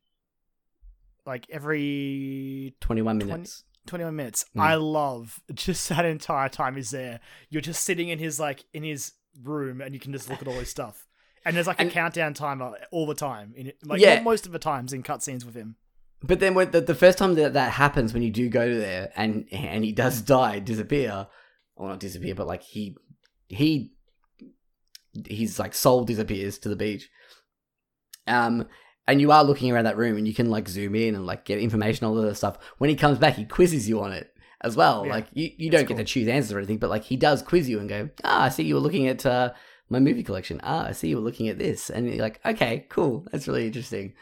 like 1.26 1.46
every 1.50 2.74
21 2.80 3.18
Twenty- 3.18 3.30
minutes. 3.32 3.64
21 3.88 4.14
minutes. 4.14 4.44
Mm. 4.56 4.60
I 4.62 4.74
love 4.76 5.40
just 5.52 5.88
that 5.90 6.04
entire 6.04 6.48
time 6.48 6.76
he's 6.76 6.90
there. 6.90 7.20
You're 7.50 7.62
just 7.62 7.82
sitting 7.84 8.08
in 8.08 8.18
his 8.18 8.38
like 8.38 8.64
in 8.72 8.82
his 8.84 9.12
room 9.42 9.80
and 9.80 9.92
you 9.94 10.00
can 10.00 10.12
just 10.12 10.28
look 10.30 10.40
at 10.42 10.48
all 10.48 10.54
his 10.54 10.68
stuff. 10.70 11.06
And 11.44 11.56
there's 11.56 11.66
like 11.66 11.80
a 11.80 11.88
countdown 11.88 12.34
timer 12.34 12.74
all 12.90 13.06
the 13.06 13.14
time 13.14 13.54
in. 13.56 13.72
Like 13.84 14.00
Yeah. 14.00 14.20
most 14.22 14.46
of 14.46 14.52
the 14.52 14.58
times 14.58 14.92
in 14.92 15.02
cutscenes 15.02 15.44
with 15.44 15.54
him. 15.54 15.76
But 16.22 16.40
then 16.40 16.54
when 16.54 16.72
the, 16.72 16.80
the 16.80 16.94
first 16.94 17.16
time 17.16 17.34
that 17.34 17.54
that 17.54 17.72
happens, 17.72 18.12
when 18.12 18.22
you 18.22 18.30
do 18.30 18.48
go 18.48 18.68
to 18.68 18.74
there 18.76 19.12
and 19.16 19.46
and 19.52 19.84
he 19.84 19.92
does 19.92 20.20
die, 20.20 20.58
disappear, 20.58 21.28
or 21.76 21.88
not 21.88 22.00
disappear, 22.00 22.34
but 22.34 22.46
like 22.46 22.62
he 22.62 22.96
he 23.48 23.92
his 25.26 25.58
like 25.58 25.74
soul 25.74 26.04
disappears 26.04 26.58
to 26.58 26.68
the 26.68 26.76
beach. 26.76 27.08
Um, 28.26 28.66
and 29.08 29.20
you 29.20 29.32
are 29.32 29.42
looking 29.42 29.72
around 29.72 29.84
that 29.84 29.96
room, 29.96 30.16
and 30.16 30.28
you 30.28 30.34
can 30.34 30.50
like 30.50 30.68
zoom 30.68 30.94
in 30.94 31.16
and 31.16 31.26
like 31.26 31.44
get 31.44 31.58
information 31.58 32.06
all 32.06 32.16
of 32.16 32.24
that 32.24 32.36
stuff. 32.36 32.58
When 32.78 32.90
he 32.90 32.94
comes 32.94 33.18
back, 33.18 33.34
he 33.34 33.44
quizzes 33.44 33.88
you 33.88 34.00
on 34.00 34.12
it 34.12 34.32
as 34.60 34.76
well. 34.76 35.04
Yeah. 35.04 35.12
like 35.12 35.26
you 35.32 35.50
you 35.56 35.70
don't 35.70 35.88
get 35.88 35.96
to 35.96 36.04
choose 36.04 36.28
answers 36.28 36.52
or 36.52 36.58
anything, 36.58 36.78
but 36.78 36.90
like 36.90 37.02
he 37.04 37.16
does 37.16 37.42
quiz 37.42 37.68
you 37.68 37.80
and 37.80 37.88
go, 37.88 38.10
ah, 38.22 38.44
I 38.44 38.48
see 38.50 38.62
you 38.62 38.74
were 38.74 38.80
looking 38.80 39.08
at 39.08 39.26
uh, 39.26 39.52
my 39.88 39.98
movie 39.98 40.22
collection. 40.22 40.60
Ah, 40.62 40.86
I 40.86 40.92
see 40.92 41.08
you 41.08 41.16
were 41.16 41.22
looking 41.22 41.48
at 41.48 41.58
this, 41.58 41.90
and 41.90 42.06
you're 42.06 42.22
like, 42.22 42.38
okay, 42.44 42.86
cool, 42.88 43.26
that's 43.32 43.48
really 43.48 43.66
interesting. 43.66 44.12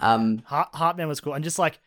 Um, 0.00 0.42
Heart- 0.46 0.72
Heartman 0.72 1.06
was 1.06 1.20
cool. 1.20 1.34
And 1.34 1.44
just 1.44 1.58
like 1.58 1.78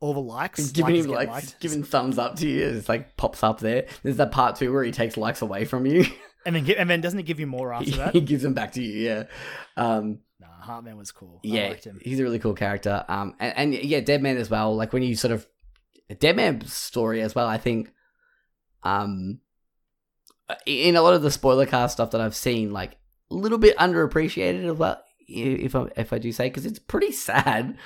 all 0.00 0.12
the 0.14 0.20
likes. 0.20 0.70
giving 0.70 0.94
likes 0.94 1.04
him 1.06 1.10
get 1.10 1.16
like 1.16 1.28
liked. 1.28 1.60
giving 1.60 1.82
thumbs 1.82 2.18
up 2.18 2.36
to 2.36 2.48
you. 2.48 2.66
It's 2.66 2.88
like 2.88 3.16
pops 3.16 3.42
up 3.42 3.60
there. 3.60 3.86
There's 4.02 4.18
that 4.18 4.30
part 4.30 4.56
too 4.56 4.72
where 4.72 4.84
he 4.84 4.92
takes 4.92 5.16
likes 5.16 5.42
away 5.42 5.64
from 5.64 5.86
you. 5.86 6.04
And 6.46 6.54
then, 6.54 6.70
and 6.78 6.88
then 6.88 7.00
doesn't 7.02 7.18
it 7.18 7.24
give 7.24 7.40
you 7.40 7.46
more 7.46 7.74
after 7.74 7.90
that? 7.96 8.14
he 8.14 8.20
gives 8.22 8.42
them 8.42 8.54
back 8.54 8.72
to 8.72 8.82
you. 8.82 9.06
Yeah, 9.06 9.24
um, 9.76 10.20
nah, 10.40 10.46
Heartman 10.62 10.96
was 10.96 11.12
cool. 11.12 11.40
I 11.44 11.48
yeah. 11.48 11.68
liked 11.68 11.84
him. 11.84 11.98
He's 12.02 12.20
a 12.20 12.22
really 12.22 12.38
cool 12.38 12.54
character. 12.54 13.04
Um, 13.08 13.34
and, 13.38 13.74
and 13.74 13.84
yeah, 13.84 14.00
Dead 14.00 14.22
Man 14.22 14.36
as 14.36 14.50
well. 14.50 14.74
Like 14.74 14.92
when 14.92 15.02
you 15.02 15.16
sort 15.16 15.32
of 15.32 15.46
Dead 16.14 16.36
Man's 16.36 16.72
story 16.72 17.20
as 17.20 17.34
well. 17.34 17.46
I 17.46 17.58
think, 17.58 17.92
um, 18.82 19.40
in 20.64 20.96
a 20.96 21.02
lot 21.02 21.14
of 21.14 21.22
the 21.22 21.30
spoiler 21.30 21.66
cast 21.66 21.94
stuff 21.94 22.12
that 22.12 22.20
I've 22.20 22.36
seen, 22.36 22.72
like 22.72 22.96
a 23.30 23.34
little 23.34 23.58
bit 23.58 23.76
underappreciated 23.76 24.70
as 24.70 24.78
well. 24.78 25.02
If 25.26 25.76
I 25.76 25.86
if 25.96 26.12
I 26.12 26.18
do 26.18 26.32
say, 26.32 26.48
because 26.48 26.64
it's 26.64 26.78
pretty 26.78 27.12
sad. 27.12 27.76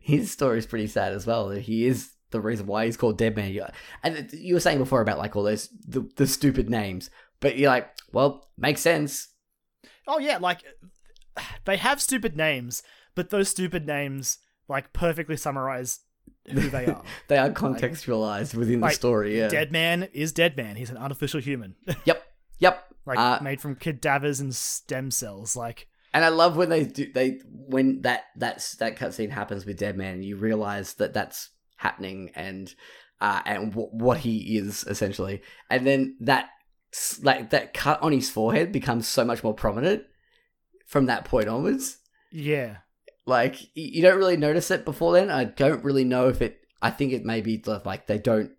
His 0.00 0.32
story 0.32 0.58
is 0.58 0.66
pretty 0.66 0.88
sad 0.88 1.12
as 1.12 1.26
well. 1.26 1.50
He 1.50 1.86
is 1.86 2.10
the 2.30 2.40
reason 2.40 2.66
why 2.66 2.86
he's 2.86 2.96
called 2.96 3.18
Dead 3.18 3.36
Man. 3.36 3.56
And 4.02 4.32
you 4.32 4.54
were 4.54 4.60
saying 4.60 4.78
before 4.78 5.00
about 5.00 5.18
like 5.18 5.36
all 5.36 5.44
those 5.44 5.68
the, 5.86 6.08
the 6.16 6.26
stupid 6.26 6.68
names, 6.68 7.10
but 7.40 7.56
you're 7.56 7.70
like, 7.70 7.88
well, 8.12 8.48
makes 8.56 8.80
sense. 8.80 9.28
Oh 10.08 10.18
yeah, 10.18 10.38
like 10.38 10.64
they 11.64 11.76
have 11.76 12.00
stupid 12.00 12.36
names, 12.36 12.82
but 13.14 13.30
those 13.30 13.48
stupid 13.48 13.86
names 13.86 14.38
like 14.68 14.92
perfectly 14.92 15.36
summarize 15.36 16.00
who 16.46 16.68
they 16.68 16.86
are. 16.94 17.02
They 17.28 17.38
are 17.38 17.50
contextualized 17.50 18.54
within 18.54 18.80
the 18.80 18.90
story. 18.90 19.38
Yeah. 19.38 19.48
Dead 19.48 19.72
man 19.72 20.08
is 20.12 20.32
dead 20.32 20.56
man. 20.56 20.76
He's 20.76 20.90
an 20.90 20.96
artificial 20.96 21.40
human. 21.40 21.76
Yep. 22.04 22.22
Yep. 22.60 22.84
like 23.06 23.18
Uh, 23.18 23.38
made 23.42 23.60
from 23.60 23.74
cadavers 23.76 24.40
and 24.40 24.54
stem 24.54 25.10
cells. 25.10 25.54
Like, 25.56 25.88
And 26.12 26.24
I 26.24 26.28
love 26.28 26.56
when 26.56 26.68
they 26.68 26.84
do 26.84 27.10
they 27.12 27.40
when 27.50 28.02
that 28.02 28.24
that's 28.36 28.72
that 28.76 28.96
cutscene 28.96 29.30
happens 29.30 29.64
with 29.64 29.78
Dead 29.78 29.96
Man, 29.96 30.22
you 30.22 30.36
realize 30.36 30.94
that 30.94 31.12
that's 31.14 31.50
happening 31.76 32.30
and 32.34 32.74
uh, 33.20 33.42
and 33.46 33.70
w- 33.70 33.88
what 33.92 34.18
he 34.18 34.56
is 34.58 34.84
essentially, 34.84 35.42
and 35.70 35.86
then 35.86 36.16
that 36.20 36.50
like 37.22 37.50
that 37.50 37.74
cut 37.74 38.00
on 38.02 38.12
his 38.12 38.30
forehead 38.30 38.72
becomes 38.72 39.06
so 39.06 39.24
much 39.24 39.42
more 39.44 39.54
prominent 39.54 40.04
from 40.88 41.06
that 41.06 41.24
point 41.24 41.48
onwards. 41.48 41.98
yeah, 42.32 42.78
Like 43.26 43.56
you 43.76 44.02
don't 44.02 44.18
really 44.18 44.36
notice 44.36 44.70
it 44.72 44.84
before 44.84 45.12
then. 45.12 45.30
I 45.30 45.44
don't 45.44 45.84
really 45.84 46.04
know 46.04 46.28
if 46.28 46.42
it. 46.42 46.58
I 46.82 46.90
think 46.90 47.12
it 47.12 47.24
may 47.24 47.40
be 47.40 47.62
like 47.84 48.06
they 48.08 48.18
don't 48.18 48.50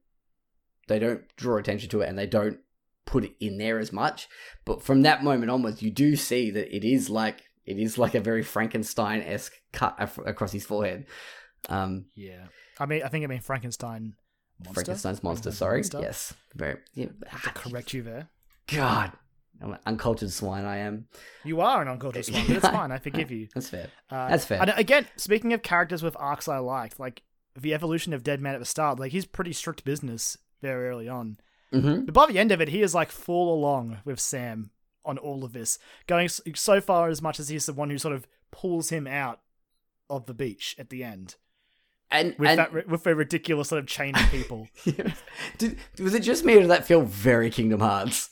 they 0.88 1.00
don't 1.00 1.22
draw 1.36 1.58
attention 1.58 1.90
to 1.90 2.02
it 2.02 2.10
and 2.10 2.18
they 2.18 2.26
don't 2.28 2.60
put 3.06 3.24
it 3.26 3.34
in 3.40 3.58
there 3.58 3.80
as 3.80 3.92
much. 3.92 4.28
But 4.66 4.82
from 4.84 5.02
that 5.02 5.24
moment 5.24 5.52
onwards, 5.52 5.82
you 5.82 5.92
do 5.92 6.16
see 6.16 6.50
that 6.52 6.74
it 6.76 6.84
is 6.88 7.10
like 7.10 7.42
it 7.66 7.78
is 7.78 7.98
like 7.98 8.16
a 8.16 8.20
very 8.22 8.44
Frankenstein 8.44 9.22
esque 9.22 9.54
cut 9.74 9.96
af- 10.00 10.18
across 10.26 10.52
his 10.52 10.66
forehead. 10.66 11.06
Um, 11.68 12.06
yeah. 12.16 12.46
I 12.80 12.86
mean, 12.86 13.04
I 13.04 13.08
think 13.10 13.24
I 13.24 13.28
mean 13.28 13.42
Frankenstein. 13.42 14.14
Monster? 14.64 14.74
Frankenstein's 14.74 15.24
monster. 15.24 15.52
Frankenstein's 15.52 15.58
Sorry, 15.58 15.80
monster? 15.82 16.00
yes, 16.02 16.34
very. 16.56 16.78
Yeah. 16.94 17.08
I 17.28 17.30
have 17.30 17.44
to 17.44 17.50
correct 17.52 17.94
you 17.94 18.04
there. 18.04 18.30
God, 18.68 19.12
I'm 19.62 19.72
an 19.74 19.80
uncultured 19.86 20.32
swine. 20.32 20.66
I 20.66 20.78
am. 20.78 21.08
You 21.44 21.62
are 21.62 21.82
an 21.82 21.88
uncultured 21.88 22.26
swine, 22.26 22.46
but 22.48 22.56
it's 22.58 22.68
fine. 22.70 22.92
I 22.92 22.98
forgive 22.98 23.30
you. 23.32 23.48
That's 23.54 23.70
fair. 23.70 23.88
Uh, 24.10 24.30
That's 24.30 24.46
fair. 24.46 24.62
And 24.62 24.74
again, 24.78 25.06
speaking 25.18 25.54
of 25.54 25.62
characters 25.62 26.02
with 26.02 26.16
arcs 26.20 26.48
I 26.48 26.60
liked, 26.60 27.00
like 27.00 27.24
the 27.60 27.74
evolution 27.74 28.14
of 28.14 28.24
Dead 28.24 28.40
Man 28.42 28.54
at 28.54 28.60
the 28.60 28.66
start, 28.66 29.00
like 29.00 29.12
he's 29.12 29.26
pretty 29.26 29.54
strict 29.54 29.84
business 29.84 30.38
very 30.62 30.88
early 30.88 31.10
on. 31.10 31.38
hmm 31.72 32.06
But 32.06 32.14
by 32.14 32.26
the 32.28 32.40
end 32.40 32.52
of 32.52 32.62
it, 32.62 32.70
he 32.70 32.82
is 32.82 32.96
like 32.96 33.12
full 33.12 33.54
along 33.54 34.00
with 34.06 34.20
Sam 34.20 34.72
on 35.06 35.18
all 35.18 35.44
of 35.44 35.54
this, 35.54 35.80
going 36.08 36.28
so 36.30 36.80
far 36.82 37.10
as 37.10 37.22
much 37.22 37.40
as 37.40 37.50
he's 37.50 37.66
the 37.66 37.74
one 37.74 37.90
who 37.90 37.98
sort 37.98 38.14
of 38.16 38.28
pulls 38.52 38.90
him 38.90 39.08
out 39.08 39.40
of 40.10 40.26
the 40.26 40.34
beach 40.34 40.76
at 40.80 40.90
the 40.90 41.04
end 41.04 41.36
And 42.12 42.36
with 42.38 42.50
and 42.50 42.60
that 42.60 42.88
with 42.88 43.06
a 43.08 43.16
ridiculous 43.16 43.70
sort 43.70 43.80
of 43.80 43.88
chain 43.88 44.16
of 44.16 44.30
people. 44.32 44.68
Did, 45.58 45.78
was 46.00 46.14
it 46.14 46.22
just 46.24 46.44
me 46.44 46.56
or 46.56 46.62
did 46.62 46.70
that 46.70 46.86
feel 46.86 47.02
very 47.04 47.50
Kingdom 47.50 47.80
Hearts? 47.80 48.30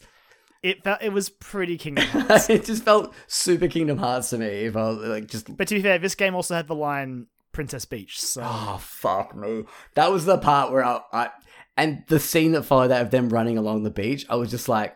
It 0.64 0.84
felt 0.84 1.02
it 1.02 1.14
was 1.14 1.30
pretty 1.30 1.78
Kingdom 1.78 2.06
Hearts. 2.08 2.50
it 2.50 2.66
just 2.66 2.84
felt 2.84 3.14
super 3.28 3.68
Kingdom 3.68 3.98
Hearts 3.98 4.30
to 4.32 4.38
me. 4.38 4.46
If 4.46 4.76
I 4.76 4.90
was 4.90 4.98
like 4.98 5.28
just 5.28 5.56
but 5.56 5.68
to 5.68 5.76
be 5.76 5.82
fair, 5.82 6.00
this 6.00 6.16
game 6.16 6.36
also 6.36 6.56
had 6.56 6.68
the 6.68 6.76
line 6.76 7.28
Princess 7.52 7.86
Beach, 7.86 8.20
so 8.20 8.42
oh 8.44 8.78
fuck 8.82 9.36
me, 9.36 9.64
that 9.96 10.12
was 10.12 10.26
the 10.26 10.38
part 10.38 10.72
where 10.72 10.84
I, 10.84 11.02
I 11.12 11.30
and 11.76 12.04
the 12.08 12.20
scene 12.20 12.54
that 12.54 12.64
followed 12.64 12.90
that 12.90 13.04
of 13.04 13.12
them 13.12 13.30
running 13.30 13.58
along 13.58 13.84
the 13.84 13.92
beach. 13.92 14.26
I 14.30 14.36
was 14.36 14.50
just 14.50 14.68
like, 14.68 14.96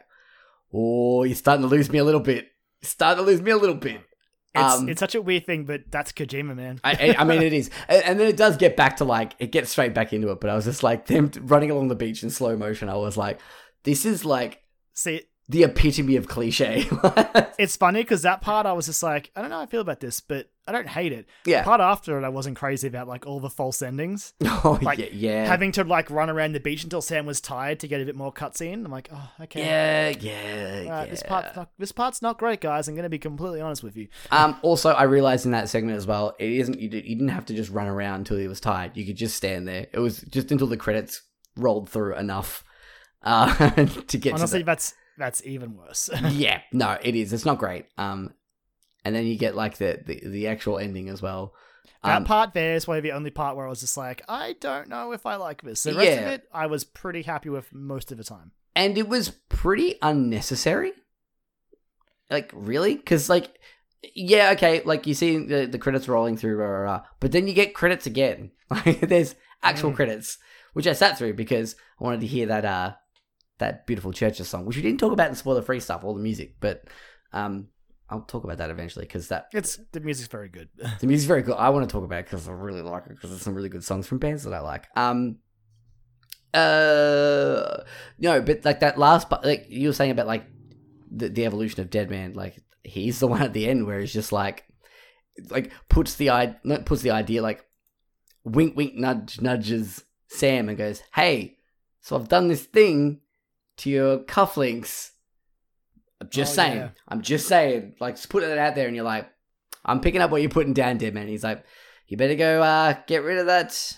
oh, 0.73 1.23
you're 1.23 1.35
starting 1.35 1.61
to 1.61 1.67
lose 1.69 1.91
me 1.91 1.99
a 1.99 2.03
little 2.03 2.19
bit. 2.19 2.47
You're 2.81 2.89
starting 2.89 3.23
to 3.23 3.31
lose 3.31 3.41
me 3.41 3.51
a 3.51 3.57
little 3.57 3.75
bit. 3.75 4.01
it's 4.55 4.79
um, 4.79 4.89
it's 4.89 4.99
such 4.99 5.13
a 5.13 5.21
weird 5.21 5.45
thing. 5.45 5.65
But 5.65 5.83
that's 5.91 6.11
Kojima, 6.11 6.55
man. 6.55 6.79
I, 6.83 7.15
I 7.19 7.23
mean, 7.23 7.43
it 7.43 7.53
is, 7.53 7.69
and, 7.87 8.03
and 8.03 8.19
then 8.19 8.27
it 8.27 8.35
does 8.35 8.57
get 8.57 8.75
back 8.75 8.97
to 8.97 9.05
like 9.05 9.33
it 9.37 9.51
gets 9.51 9.69
straight 9.69 9.93
back 9.93 10.11
into 10.11 10.31
it. 10.31 10.41
But 10.41 10.49
I 10.49 10.55
was 10.55 10.65
just 10.65 10.81
like 10.81 11.05
them 11.05 11.31
running 11.41 11.69
along 11.69 11.89
the 11.89 11.95
beach 11.95 12.23
in 12.23 12.31
slow 12.31 12.57
motion. 12.57 12.89
I 12.89 12.95
was 12.95 13.15
like, 13.15 13.39
this 13.83 14.03
is 14.05 14.25
like 14.25 14.61
See, 14.93 15.21
the 15.51 15.63
epitome 15.63 16.15
of 16.15 16.29
cliche. 16.29 16.87
it's 17.59 17.75
funny 17.75 18.01
because 18.01 18.21
that 18.21 18.39
part 18.39 18.65
I 18.65 18.71
was 18.71 18.85
just 18.85 19.03
like, 19.03 19.31
I 19.35 19.41
don't 19.41 19.49
know 19.49 19.57
how 19.57 19.63
I 19.63 19.65
feel 19.65 19.81
about 19.81 19.99
this, 19.99 20.21
but 20.21 20.49
I 20.65 20.71
don't 20.71 20.87
hate 20.87 21.11
it. 21.11 21.25
yeah. 21.45 21.59
The 21.59 21.65
part 21.65 21.81
after 21.81 22.17
it, 22.17 22.23
I 22.23 22.29
wasn't 22.29 22.55
crazy 22.55 22.87
about 22.87 23.09
like 23.09 23.27
all 23.27 23.41
the 23.41 23.49
false 23.49 23.81
endings. 23.81 24.33
Oh 24.63 24.79
Like, 24.81 24.99
yeah, 24.99 25.07
yeah. 25.11 25.45
Having 25.45 25.73
to 25.73 25.83
like 25.83 26.09
run 26.09 26.29
around 26.29 26.53
the 26.53 26.61
beach 26.61 26.85
until 26.85 27.01
Sam 27.01 27.25
was 27.25 27.41
tired 27.41 27.81
to 27.81 27.87
get 27.89 27.99
a 27.99 28.05
bit 28.05 28.15
more 28.15 28.31
cutscene. 28.31 28.85
I'm 28.85 28.91
like, 28.91 29.09
oh, 29.11 29.29
okay. 29.41 29.59
yeah, 29.59 30.09
yeah, 30.19 30.83
Alright, 30.85 31.07
yeah. 31.07 31.11
This 31.11 31.23
part's 31.23 31.55
not 31.55 31.69
this 31.77 31.91
part's 31.91 32.21
not 32.21 32.37
great, 32.37 32.61
guys. 32.61 32.87
I'm 32.87 32.95
gonna 32.95 33.09
be 33.09 33.19
completely 33.19 33.59
honest 33.59 33.83
with 33.83 33.97
you. 33.97 34.07
Um. 34.29 34.55
Also, 34.61 34.91
I 34.91 35.03
realized 35.03 35.45
in 35.45 35.51
that 35.51 35.67
segment 35.67 35.97
as 35.97 36.07
well, 36.07 36.33
it 36.39 36.49
isn't. 36.49 36.79
You, 36.79 36.87
did, 36.87 37.05
you 37.05 37.15
didn't 37.15 37.29
have 37.29 37.47
to 37.47 37.53
just 37.53 37.71
run 37.71 37.87
around 37.87 38.19
until 38.19 38.37
he 38.37 38.47
was 38.47 38.61
tired. 38.61 38.95
You 38.95 39.05
could 39.05 39.17
just 39.17 39.35
stand 39.35 39.67
there. 39.67 39.87
It 39.91 39.99
was 39.99 40.21
just 40.21 40.51
until 40.51 40.67
the 40.67 40.77
credits 40.77 41.23
rolled 41.57 41.89
through 41.89 42.15
enough, 42.15 42.63
uh, 43.23 43.53
to 44.07 44.17
get 44.17 44.33
Honestly, 44.33 44.59
to 44.59 44.65
that's 44.65 44.93
that's 45.21 45.45
even 45.45 45.77
worse. 45.77 46.09
yeah, 46.31 46.61
no, 46.73 46.97
it 47.01 47.15
is. 47.15 47.31
It's 47.33 47.45
not 47.45 47.57
great. 47.59 47.85
Um, 47.97 48.33
and 49.05 49.15
then 49.15 49.25
you 49.25 49.37
get 49.37 49.55
like 49.55 49.77
the 49.77 49.99
the, 50.05 50.21
the 50.27 50.47
actual 50.47 50.77
ending 50.79 51.09
as 51.09 51.21
well. 51.21 51.53
that 52.03 52.17
Um, 52.17 52.23
part 52.25 52.53
there 52.53 52.75
is 52.75 52.85
probably 52.85 53.01
the 53.01 53.11
only 53.13 53.31
part 53.31 53.55
where 53.55 53.65
I 53.65 53.69
was 53.69 53.79
just 53.81 53.97
like, 53.97 54.21
I 54.27 54.55
don't 54.59 54.89
know 54.89 55.11
if 55.13 55.25
I 55.25 55.35
like 55.35 55.61
this. 55.61 55.83
The 55.83 55.93
rest 55.95 56.17
of 56.19 56.27
it, 56.27 56.47
I 56.53 56.65
was 56.67 56.83
pretty 56.83 57.21
happy 57.23 57.49
with 57.49 57.73
most 57.73 58.11
of 58.11 58.17
the 58.17 58.23
time. 58.23 58.51
and 58.75 58.97
it 58.97 59.07
was 59.07 59.29
pretty 59.49 59.95
unnecessary. 60.01 60.93
Like 62.29 62.51
really, 62.53 62.95
because 62.95 63.29
like, 63.29 63.59
yeah, 64.15 64.51
okay, 64.51 64.81
like 64.85 65.05
you 65.05 65.13
see 65.13 65.37
the 65.45 65.65
the 65.65 65.77
credits 65.79 66.07
rolling 66.07 66.37
through, 66.37 66.55
rah, 66.55 66.65
rah, 66.67 66.79
rah, 66.79 67.01
but 67.19 67.31
then 67.31 67.47
you 67.47 67.53
get 67.53 67.73
credits 67.75 68.05
again. 68.05 68.51
Like 68.71 69.01
there's 69.01 69.35
actual 69.61 69.91
Mm. 69.91 69.95
credits, 69.95 70.37
which 70.71 70.87
I 70.87 70.93
sat 70.93 71.17
through 71.17 71.33
because 71.33 71.75
I 71.99 72.03
wanted 72.05 72.21
to 72.21 72.27
hear 72.27 72.45
that 72.47 72.63
uh 72.63 72.93
that 73.61 73.87
beautiful 73.87 74.11
CHVRCHES 74.11 74.45
song, 74.45 74.65
which 74.65 74.75
we 74.75 74.83
didn't 74.83 74.99
talk 74.99 75.13
about 75.13 75.29
in 75.29 75.35
spoiler 75.35 75.61
free 75.61 75.79
stuff, 75.79 76.03
all 76.03 76.13
the 76.13 76.21
music, 76.21 76.55
but 76.59 76.83
um. 77.33 77.67
I'll 78.13 78.19
talk 78.19 78.43
about 78.43 78.57
that 78.57 78.69
eventually 78.69 79.05
because 79.05 79.29
that 79.29 79.47
It's 79.53 79.79
the 79.93 80.01
music's 80.01 80.27
very 80.27 80.49
good. 80.49 80.67
the 80.99 81.07
music's 81.07 81.29
very 81.29 81.43
good. 81.43 81.55
I 81.55 81.69
want 81.69 81.87
to 81.87 81.93
talk 81.93 82.03
about 82.03 82.19
it 82.19 82.25
because 82.25 82.45
I 82.45 82.51
really 82.51 82.81
like 82.81 83.05
it 83.05 83.11
because 83.11 83.29
there's 83.29 83.41
some 83.41 83.55
really 83.55 83.69
good 83.69 83.85
songs 83.85 84.05
from 84.05 84.17
bands 84.17 84.43
that 84.43 84.53
I 84.53 84.59
like. 84.59 84.87
Um, 84.97 85.37
uh, 86.53 87.83
no, 88.19 88.41
but 88.41 88.65
like 88.65 88.81
that 88.81 88.97
last, 88.97 89.29
part, 89.29 89.45
like 89.45 89.67
you 89.69 89.87
were 89.87 89.93
saying 89.93 90.11
about 90.11 90.27
like 90.27 90.45
the 91.09 91.29
the 91.29 91.45
evolution 91.45 91.79
of 91.79 91.89
Dead 91.89 92.09
Man, 92.09 92.33
like 92.33 92.61
he's 92.83 93.19
the 93.19 93.27
one 93.29 93.41
at 93.41 93.53
the 93.53 93.67
end 93.67 93.85
where 93.85 94.01
he's 94.01 94.13
just 94.13 94.33
like, 94.33 94.65
like 95.49 95.71
puts 95.87 96.15
the 96.15 96.31
i 96.31 96.47
puts 96.85 97.01
the 97.01 97.11
idea 97.11 97.41
like, 97.41 97.65
wink 98.43 98.75
wink 98.75 98.95
nudge 98.95 99.39
nudges 99.39 100.03
Sam 100.27 100.69
and 100.69 100.77
goes, 100.77 101.01
hey, 101.13 101.57
so 102.01 102.15
I've 102.15 102.29
done 102.29 102.47
this 102.47 102.63
thing 102.63 103.21
to 103.77 103.89
your 103.89 104.19
cufflinks. 104.19 105.11
I'm 106.19 106.29
just 106.29 106.53
Oh, 106.53 106.55
saying. 106.55 106.77
yeah. 106.77 106.89
I'm 107.07 107.21
just 107.21 107.47
saying. 107.47 107.95
Like, 107.99 108.15
just 108.15 108.29
putting 108.29 108.49
it 108.49 108.57
out 108.57 108.75
there, 108.75 108.87
and 108.87 108.95
you're 108.95 109.05
like, 109.05 109.29
I'm 109.83 110.01
picking 110.01 110.21
up 110.21 110.29
what 110.31 110.41
you're 110.41 110.51
putting 110.51 110.73
down, 110.73 110.97
dead 110.97 111.13
man. 111.13 111.27
He's 111.27 111.43
like, 111.43 111.63
you 112.07 112.17
better 112.17 112.35
go 112.35 112.61
uh, 112.61 112.95
get 113.07 113.23
rid 113.23 113.37
of 113.39 113.47
that, 113.47 113.97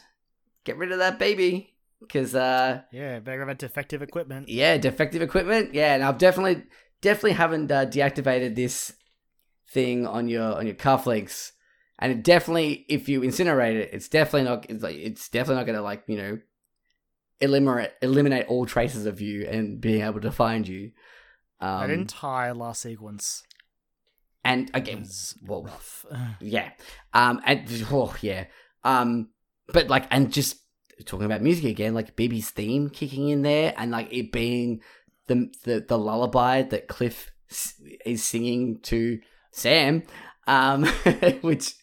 get 0.63 0.77
rid 0.77 0.91
of 0.91 0.99
that 0.99 1.19
baby, 1.19 1.75
because 1.99 2.33
uh, 2.35 2.81
yeah, 2.91 3.19
better 3.19 3.39
have 3.39 3.49
a 3.49 3.55
defective 3.55 4.01
equipment. 4.01 4.47
yeah, 4.49 4.77
defective 4.77 5.21
equipment. 5.21 5.73
Yeah, 5.73 5.95
and 5.95 6.03
I've 6.03 6.17
definitely, 6.17 6.63
definitely 7.01 7.33
haven't 7.33 7.71
uh, 7.71 7.85
deactivated 7.87 8.55
this 8.55 8.93
thing 9.69 10.05
on 10.07 10.27
your 10.29 10.55
on 10.57 10.65
your 10.67 10.75
cufflinks, 10.75 11.51
and 11.99 12.11
it 12.13 12.23
definitely, 12.23 12.85
if 12.87 13.09
you 13.09 13.19
incinerate 13.21 13.75
it, 13.75 13.89
it's 13.91 14.07
definitely 14.07 14.43
not. 14.47 14.69
It's 14.69 14.83
like 14.83 14.95
it's 14.95 15.27
definitely 15.27 15.55
not 15.55 15.65
going 15.65 15.77
to 15.77 15.81
like 15.83 16.03
you 16.07 16.17
know, 16.17 16.39
eliminate 17.43 17.91
eliminate 18.01 18.47
all 18.47 18.65
traces 18.65 19.05
of 19.05 19.21
you 19.21 19.45
and 19.45 19.79
being 19.81 20.01
able 20.01 20.21
to 20.21 20.31
find 20.31 20.67
you. 20.67 20.91
Um, 21.59 21.79
that 21.81 21.89
entire 21.91 22.53
last 22.53 22.81
sequence 22.81 23.43
and 24.43 24.69
again, 24.73 25.05
well, 25.45 25.63
rough. 25.63 26.05
yeah 26.41 26.71
um 27.13 27.39
and 27.45 27.61
oh 27.91 28.13
yeah 28.21 28.45
um 28.83 29.29
but 29.67 29.87
like 29.87 30.05
and 30.11 30.33
just 30.33 30.57
talking 31.05 31.25
about 31.25 31.41
music 31.41 31.63
again 31.65 31.93
like 31.93 32.15
bb's 32.17 32.49
theme 32.49 32.89
kicking 32.89 33.29
in 33.29 33.41
there 33.41 33.73
and 33.77 33.91
like 33.91 34.11
it 34.11 34.31
being 34.31 34.81
the 35.27 35.49
the, 35.63 35.85
the 35.87 35.97
lullaby 35.97 36.61
that 36.63 36.87
cliff 36.89 37.31
s- 37.49 37.81
is 38.05 38.23
singing 38.23 38.79
to 38.81 39.19
sam 39.51 40.03
um 40.47 40.85
which 41.41 41.75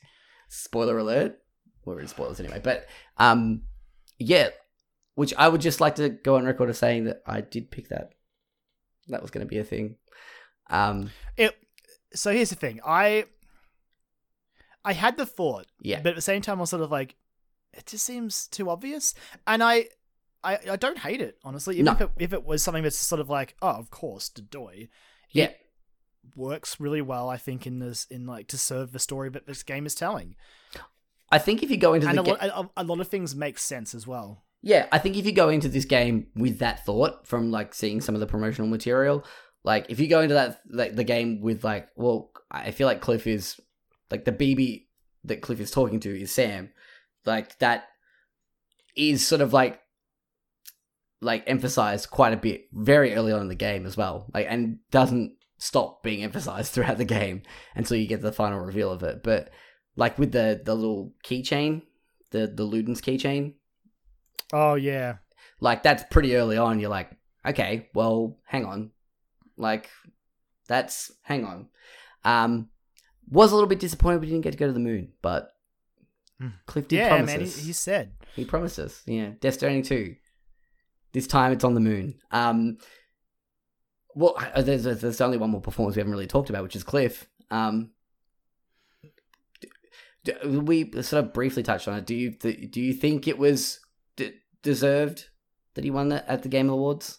spoiler 0.48 0.98
alert 0.98 1.38
we're 1.86 2.00
in 2.00 2.06
spoilers 2.08 2.38
anyway 2.40 2.60
but 2.62 2.86
um 3.16 3.62
yeah 4.18 4.48
which 5.20 5.32
i 5.36 5.46
would 5.48 5.60
just 5.60 5.80
like 5.80 5.94
to 5.96 6.08
go 6.08 6.36
on 6.36 6.44
record 6.44 6.68
as 6.70 6.78
saying 6.78 7.04
that 7.04 7.22
i 7.26 7.40
did 7.40 7.70
pick 7.70 7.88
that 7.88 8.06
that 9.08 9.22
was 9.22 9.30
going 9.30 9.44
to 9.46 9.50
be 9.54 9.58
a 9.58 9.64
thing 9.64 9.96
um 10.70 11.10
It. 11.36 11.54
So 12.12 12.32
here's 12.32 12.50
the 12.50 12.56
thing. 12.56 12.80
I. 12.84 13.24
I 14.84 14.92
had 14.94 15.16
the 15.16 15.26
thought, 15.26 15.66
yeah 15.80 16.00
but 16.02 16.10
at 16.10 16.16
the 16.16 16.22
same 16.22 16.40
time, 16.42 16.58
I 16.58 16.60
was 16.62 16.70
sort 16.70 16.82
of 16.82 16.90
like, 16.90 17.14
it 17.72 17.86
just 17.86 18.04
seems 18.04 18.46
too 18.48 18.70
obvious, 18.70 19.14
and 19.46 19.62
I. 19.62 19.86
I, 20.42 20.58
I 20.70 20.76
don't 20.76 20.96
hate 20.98 21.20
it 21.20 21.36
honestly. 21.44 21.74
Even 21.74 21.84
No. 21.84 21.92
if 21.92 22.00
it 22.00 22.10
if 22.18 22.32
it 22.32 22.44
was 22.46 22.62
something 22.62 22.82
that's 22.82 22.96
sort 22.96 23.20
of 23.20 23.28
like, 23.28 23.56
oh, 23.60 23.68
of 23.82 23.90
course, 23.90 24.30
Dodoy 24.30 24.88
yeah 25.30 25.50
works 26.34 26.80
really 26.80 27.02
well. 27.02 27.28
I 27.28 27.36
think 27.36 27.66
in 27.66 27.78
this 27.78 28.06
in 28.10 28.24
like 28.26 28.46
to 28.48 28.56
serve 28.58 28.92
the 28.92 28.98
story 28.98 29.28
that 29.30 29.46
this 29.46 29.62
game 29.62 29.84
is 29.84 29.94
telling, 29.94 30.36
I 31.30 31.38
think 31.38 31.62
if 31.62 31.70
you 31.70 31.76
go 31.76 31.92
into 31.94 32.08
and 32.08 32.16
the 32.18 32.22
a 32.22 32.24
ga- 32.24 32.60
a, 32.76 32.82
a 32.82 32.84
lot 32.84 33.00
of 33.00 33.08
things 33.08 33.34
make 33.34 33.58
sense 33.58 33.94
as 33.94 34.06
well. 34.06 34.44
Yeah, 34.62 34.86
I 34.92 34.98
think 34.98 35.16
if 35.16 35.24
you 35.24 35.32
go 35.32 35.48
into 35.48 35.68
this 35.68 35.84
game 35.86 36.26
with 36.34 36.58
that 36.58 36.84
thought 36.84 37.26
from 37.26 37.50
like 37.50 37.74
seeing 37.74 38.00
some 38.00 38.14
of 38.14 38.20
the 38.20 38.26
promotional 38.26 38.68
material, 38.68 39.24
like 39.64 39.86
if 39.88 40.00
you 40.00 40.06
go 40.06 40.20
into 40.20 40.34
that 40.34 40.60
like 40.68 40.96
the 40.96 41.04
game 41.04 41.40
with 41.40 41.64
like, 41.64 41.88
well, 41.96 42.30
I 42.50 42.70
feel 42.70 42.86
like 42.86 43.00
Cliff 43.00 43.26
is 43.26 43.58
like 44.10 44.24
the 44.24 44.32
BB 44.32 44.86
that 45.24 45.42
Cliff 45.42 45.60
is 45.60 45.70
talking 45.70 46.00
to 46.00 46.20
is 46.20 46.32
Sam, 46.32 46.70
like 47.24 47.58
that 47.58 47.84
is 48.96 49.26
sort 49.26 49.40
of 49.40 49.52
like 49.52 49.80
like 51.22 51.44
emphasized 51.46 52.10
quite 52.10 52.32
a 52.32 52.38
bit 52.38 52.66
very 52.72 53.14
early 53.14 53.32
on 53.32 53.42
in 53.42 53.48
the 53.48 53.54
game 53.54 53.86
as 53.86 53.96
well. 53.96 54.26
Like 54.34 54.46
and 54.48 54.78
doesn't 54.90 55.36
stop 55.58 56.02
being 56.02 56.22
emphasized 56.22 56.72
throughout 56.72 56.98
the 56.98 57.04
game 57.04 57.42
until 57.74 57.96
you 57.96 58.06
get 58.06 58.20
the 58.20 58.32
final 58.32 58.58
reveal 58.58 58.90
of 58.90 59.02
it. 59.02 59.22
But 59.22 59.50
like 59.96 60.18
with 60.18 60.32
the 60.32 60.60
the 60.62 60.74
little 60.74 61.14
keychain, 61.24 61.82
the 62.30 62.46
the 62.46 62.66
Ludens 62.66 63.00
keychain, 63.00 63.54
Oh 64.52 64.74
yeah. 64.74 65.16
like 65.60 65.82
that's 65.82 66.04
pretty 66.10 66.36
early 66.36 66.56
on. 66.56 66.80
You're 66.80 66.90
like, 66.90 67.10
okay, 67.46 67.88
well, 67.94 68.38
hang 68.44 68.64
on, 68.64 68.90
like 69.56 69.88
that's 70.68 71.12
hang 71.22 71.44
on. 71.44 71.68
Um, 72.24 72.68
was 73.30 73.52
a 73.52 73.54
little 73.54 73.68
bit 73.68 73.80
disappointed 73.80 74.20
we 74.20 74.26
didn't 74.26 74.42
get 74.42 74.52
to 74.52 74.58
go 74.58 74.66
to 74.66 74.72
the 74.72 74.78
moon, 74.80 75.12
but 75.22 75.52
Hmm. 76.40 76.48
Cliff 76.66 76.88
did 76.88 76.96
Yeah, 76.96 77.08
promise 77.08 77.26
man. 77.30 77.40
He, 77.40 77.46
us. 77.46 77.56
he 77.58 77.72
said. 77.74 78.12
He 78.34 78.44
promised 78.46 78.78
us. 78.78 79.02
Yeah, 79.06 79.32
Death 79.40 79.54
Stranding 79.54 79.82
two. 79.82 80.16
This 81.12 81.26
time 81.26 81.52
it's 81.52 81.64
on 81.64 81.74
the 81.74 81.80
moon. 81.80 82.14
Um, 82.30 82.78
well, 84.14 84.36
there's 84.56 84.84
there's 84.84 85.20
only 85.20 85.36
one 85.36 85.50
more 85.50 85.60
performance 85.60 85.96
we 85.96 86.00
haven't 86.00 86.12
really 86.12 86.26
talked 86.26 86.48
about, 86.48 86.62
which 86.62 86.76
is 86.76 86.82
Cliff. 86.82 87.28
Um, 87.50 87.90
we 90.46 90.90
sort 91.02 91.24
of 91.24 91.32
briefly 91.32 91.62
touched 91.62 91.88
on 91.88 91.96
it. 91.98 92.06
Do 92.06 92.14
you 92.14 92.30
do 92.30 92.80
you 92.80 92.92
think 92.92 93.26
it 93.26 93.38
was 93.38 93.80
deserved 94.62 95.28
that 95.74 95.84
he 95.84 95.90
won 95.90 96.08
that 96.10 96.24
at 96.28 96.42
the 96.42 96.48
Game 96.48 96.68
Awards? 96.68 97.18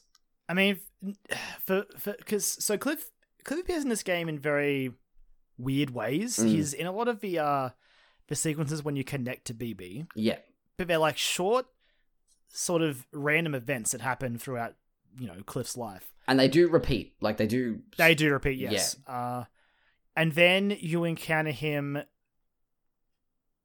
I 0.50 0.54
mean, 0.54 0.80
for 1.66 1.86
for 1.98 2.14
because 2.18 2.46
so 2.46 2.78
Cliff 2.78 3.10
Cliff 3.44 3.60
appears 3.62 3.84
in 3.84 3.90
this 3.90 4.04
game 4.04 4.30
in 4.30 4.40
very 4.40 4.92
weird 5.58 5.92
ways. 5.92 6.38
Mm. 6.38 6.48
He's 6.48 6.74
in 6.74 6.88
a 6.88 6.92
lot 6.92 7.08
of 7.08 7.20
the 7.22 7.40
uh 7.40 7.70
the 8.28 8.36
sequences 8.36 8.84
when 8.84 8.96
you 8.96 9.04
connect 9.04 9.46
to 9.48 9.54
BB, 9.54 10.08
Yeah, 10.16 10.38
but 10.78 10.88
they're 10.88 10.98
like 10.98 11.18
short, 11.18 11.66
sort 12.48 12.82
of 12.82 13.06
random 13.12 13.54
events 13.56 13.92
that 13.92 14.02
happen 14.02 14.38
throughout 14.38 14.76
you 15.20 15.28
know 15.28 15.36
Cliff's 15.46 15.76
life. 15.76 16.14
and 16.28 16.40
they 16.40 16.48
do 16.48 16.70
repeat. 16.70 17.14
Like 17.20 17.38
they 17.38 17.48
do. 17.48 17.82
They 17.98 18.16
do 18.16 18.32
repeat, 18.32 18.58
yes. 18.60 18.96
Uh, 19.06 19.46
and 20.16 20.32
then 20.34 20.78
you 20.80 21.04
encounter 21.04 21.52
him 21.52 22.04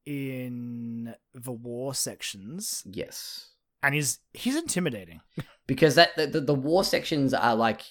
in 0.05 1.14
the 1.35 1.53
war 1.53 1.95
sections, 1.95 2.83
Yes, 2.87 3.51
and 3.87 3.95
he's 3.95 4.18
he's 4.34 4.57
intimidating. 4.57 5.20
because 5.66 5.95
that 5.95 6.16
the, 6.16 6.41
the, 6.41 6.55
war 6.55 6.84
sections 6.84 7.32
are 7.32 7.55
like 7.57 7.82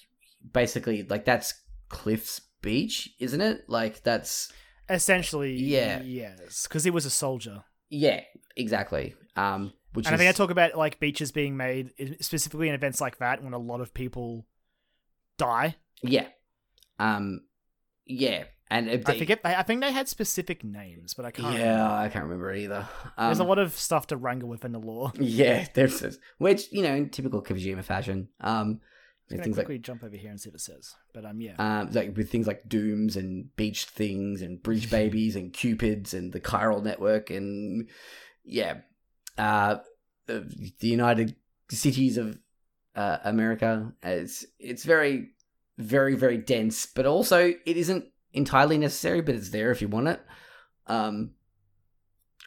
basically 0.52 1.02
like 1.02 1.24
that's 1.24 1.54
Cliff's 1.88 2.40
beach, 2.62 3.10
isn't 3.18 3.40
it? 3.40 3.64
Like 3.68 4.02
that's 4.02 4.52
Essentially, 4.88 5.54
Yeah. 5.54 6.00
yes, 6.02 6.62
because 6.68 6.84
he 6.84 6.90
was 6.90 7.06
a 7.06 7.10
soldier. 7.10 7.64
yeah, 7.90 8.20
exactly. 8.56 9.14
Um, 9.34 9.72
which 9.94 10.06
And 10.06 10.12
I 10.12 10.16
is 10.16 10.20
think 10.20 10.28
I 10.28 10.32
talk 10.32 10.50
about 10.50 10.76
like 10.76 11.00
beaches 11.00 11.32
being 11.32 11.56
made 11.56 11.92
specifically 12.20 12.68
in 12.68 12.74
events 12.74 13.00
like 13.00 13.18
that 13.18 13.42
when 13.42 13.52
a 13.54 13.58
lot 13.58 13.80
of 13.80 13.92
people 13.94 14.46
die. 15.38 15.76
yeah, 16.02 16.26
um, 16.98 17.40
yeah, 18.04 18.44
and 18.68 18.88
it, 18.88 19.08
I 19.08 19.18
forget. 19.18 19.40
I 19.44 19.62
think 19.62 19.80
they 19.80 19.92
had 19.92 20.08
specific 20.08 20.64
names, 20.64 21.14
but 21.14 21.24
I 21.24 21.30
can't. 21.30 21.54
Yeah, 21.54 21.72
remember. 21.72 21.94
I 21.94 22.08
can't 22.08 22.24
remember 22.24 22.52
either. 22.52 22.88
Um, 23.16 23.28
There's 23.28 23.38
a 23.38 23.44
lot 23.44 23.58
of 23.58 23.76
stuff 23.76 24.08
to 24.08 24.16
wrangle 24.16 24.48
with 24.48 24.64
in 24.64 24.72
the 24.72 24.80
law. 24.80 25.12
Yeah, 25.20 25.66
there's 25.74 26.00
this, 26.00 26.18
which 26.38 26.72
you 26.72 26.82
know 26.82 26.94
in 26.94 27.10
typical 27.10 27.42
Kojima 27.42 27.84
fashion. 27.84 28.28
Um, 28.40 28.80
I'm 29.30 29.38
things 29.38 29.56
like 29.56 29.66
quickly 29.66 29.78
jump 29.78 30.02
over 30.04 30.16
here 30.16 30.30
and 30.30 30.40
see 30.40 30.48
what 30.48 30.56
it 30.56 30.60
says. 30.60 30.94
But 31.12 31.24
um, 31.24 31.40
yeah, 31.40 31.54
um, 31.58 31.90
like 31.92 32.16
with 32.16 32.30
things 32.30 32.46
like 32.46 32.68
dooms 32.68 33.16
and 33.16 33.54
beach 33.56 33.84
things 33.84 34.42
and 34.42 34.62
bridge 34.62 34.90
babies 34.98 35.36
and 35.36 35.52
cupids 35.52 36.14
and 36.14 36.32
the 36.32 36.40
chiral 36.40 36.82
network 36.82 37.30
and 37.30 37.88
yeah, 38.44 38.78
uh, 39.38 39.76
the 40.26 40.72
the 40.80 40.88
United 40.88 41.36
Cities 41.70 42.18
of 42.18 42.38
uh, 42.96 43.18
America. 43.24 43.92
It's 44.02 44.44
it's 44.58 44.84
very 44.84 45.30
very 45.78 46.16
very 46.16 46.38
dense, 46.38 46.86
but 46.86 47.06
also 47.06 47.52
it 47.64 47.76
isn't 47.76 48.06
entirely 48.36 48.78
necessary, 48.78 49.20
but 49.20 49.34
it's 49.34 49.50
there 49.50 49.70
if 49.70 49.82
you 49.82 49.88
want 49.88 50.08
it. 50.08 50.20
Um, 50.86 51.32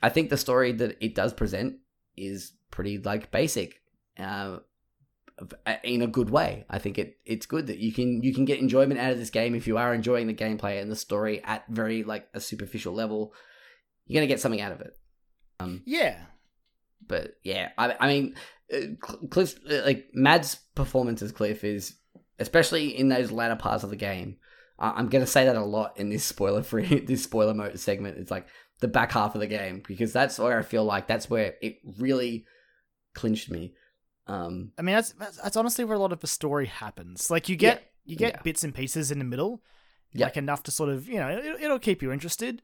I 0.01 0.09
think 0.09 0.29
the 0.29 0.37
story 0.37 0.71
that 0.71 0.97
it 1.03 1.15
does 1.15 1.33
present 1.33 1.77
is 2.15 2.53
pretty 2.71 2.97
like 2.97 3.31
basic. 3.31 3.81
Uh, 4.17 4.59
in 5.83 6.01
a 6.01 6.07
good 6.07 6.29
way. 6.29 6.65
I 6.69 6.79
think 6.79 6.97
it 6.97 7.17
it's 7.25 7.45
good 7.45 7.67
that 7.67 7.77
you 7.79 7.93
can 7.93 8.21
you 8.23 8.33
can 8.33 8.45
get 8.45 8.59
enjoyment 8.59 8.99
out 8.99 9.11
of 9.11 9.17
this 9.17 9.29
game 9.29 9.55
if 9.55 9.67
you 9.67 9.77
are 9.77 9.93
enjoying 9.93 10.27
the 10.27 10.33
gameplay 10.33 10.81
and 10.81 10.91
the 10.91 10.95
story 10.95 11.41
at 11.43 11.65
very 11.69 12.03
like 12.03 12.27
a 12.33 12.39
superficial 12.39 12.93
level. 12.93 13.33
You're 14.05 14.19
gonna 14.19 14.27
get 14.27 14.39
something 14.39 14.61
out 14.61 14.71
of 14.71 14.81
it. 14.81 14.97
Um, 15.59 15.81
yeah, 15.85 16.17
but 17.05 17.35
yeah, 17.43 17.69
I 17.77 17.95
I 17.99 18.07
mean, 18.07 18.35
uh, 18.73 19.27
Cliff 19.29 19.55
uh, 19.69 19.83
like 19.85 20.09
Mads' 20.13 20.55
performance 20.75 21.21
as 21.21 21.31
Cliff 21.31 21.63
is 21.63 21.95
especially 22.39 22.97
in 22.97 23.09
those 23.09 23.31
latter 23.31 23.55
parts 23.55 23.83
of 23.83 23.89
the 23.89 23.95
game. 23.95 24.37
I- 24.79 24.91
I'm 24.91 25.09
gonna 25.09 25.27
say 25.27 25.45
that 25.45 25.55
a 25.55 25.63
lot 25.63 25.97
in 25.99 26.09
this 26.09 26.23
spoiler 26.23 26.63
free 26.63 26.99
this 27.07 27.23
spoiler 27.23 27.53
mode 27.53 27.79
segment. 27.79 28.17
It's 28.17 28.31
like 28.31 28.47
the 28.79 28.87
back 28.87 29.11
half 29.11 29.35
of 29.35 29.41
the 29.41 29.47
game 29.47 29.83
because 29.87 30.13
that's 30.13 30.39
where 30.39 30.57
I 30.57 30.61
feel 30.63 30.83
like 30.85 31.05
that's 31.07 31.29
where 31.29 31.55
it 31.61 31.79
really 31.97 32.45
clinched 33.13 33.49
me. 33.51 33.73
Um, 34.27 34.71
I 34.77 34.81
mean 34.83 34.95
that's, 34.95 35.11
that's 35.13 35.37
that's 35.37 35.57
honestly 35.57 35.83
where 35.85 35.95
a 35.97 35.99
lot 35.99 36.11
of 36.13 36.19
the 36.21 36.27
story 36.27 36.67
happens. 36.67 37.29
Like 37.29 37.49
you 37.49 37.55
get 37.55 37.91
you 38.05 38.15
get 38.15 38.35
yeah. 38.35 38.41
bits 38.43 38.63
and 38.63 38.73
pieces 38.73 39.11
in 39.11 39.19
the 39.19 39.25
middle, 39.25 39.61
Yeah. 40.13 40.27
like 40.27 40.37
enough 40.37 40.63
to 40.63 40.71
sort 40.71 40.89
of 40.89 41.07
you 41.07 41.17
know 41.19 41.27
it, 41.29 41.61
it'll 41.61 41.79
keep 41.79 42.01
you 42.01 42.11
interested. 42.11 42.61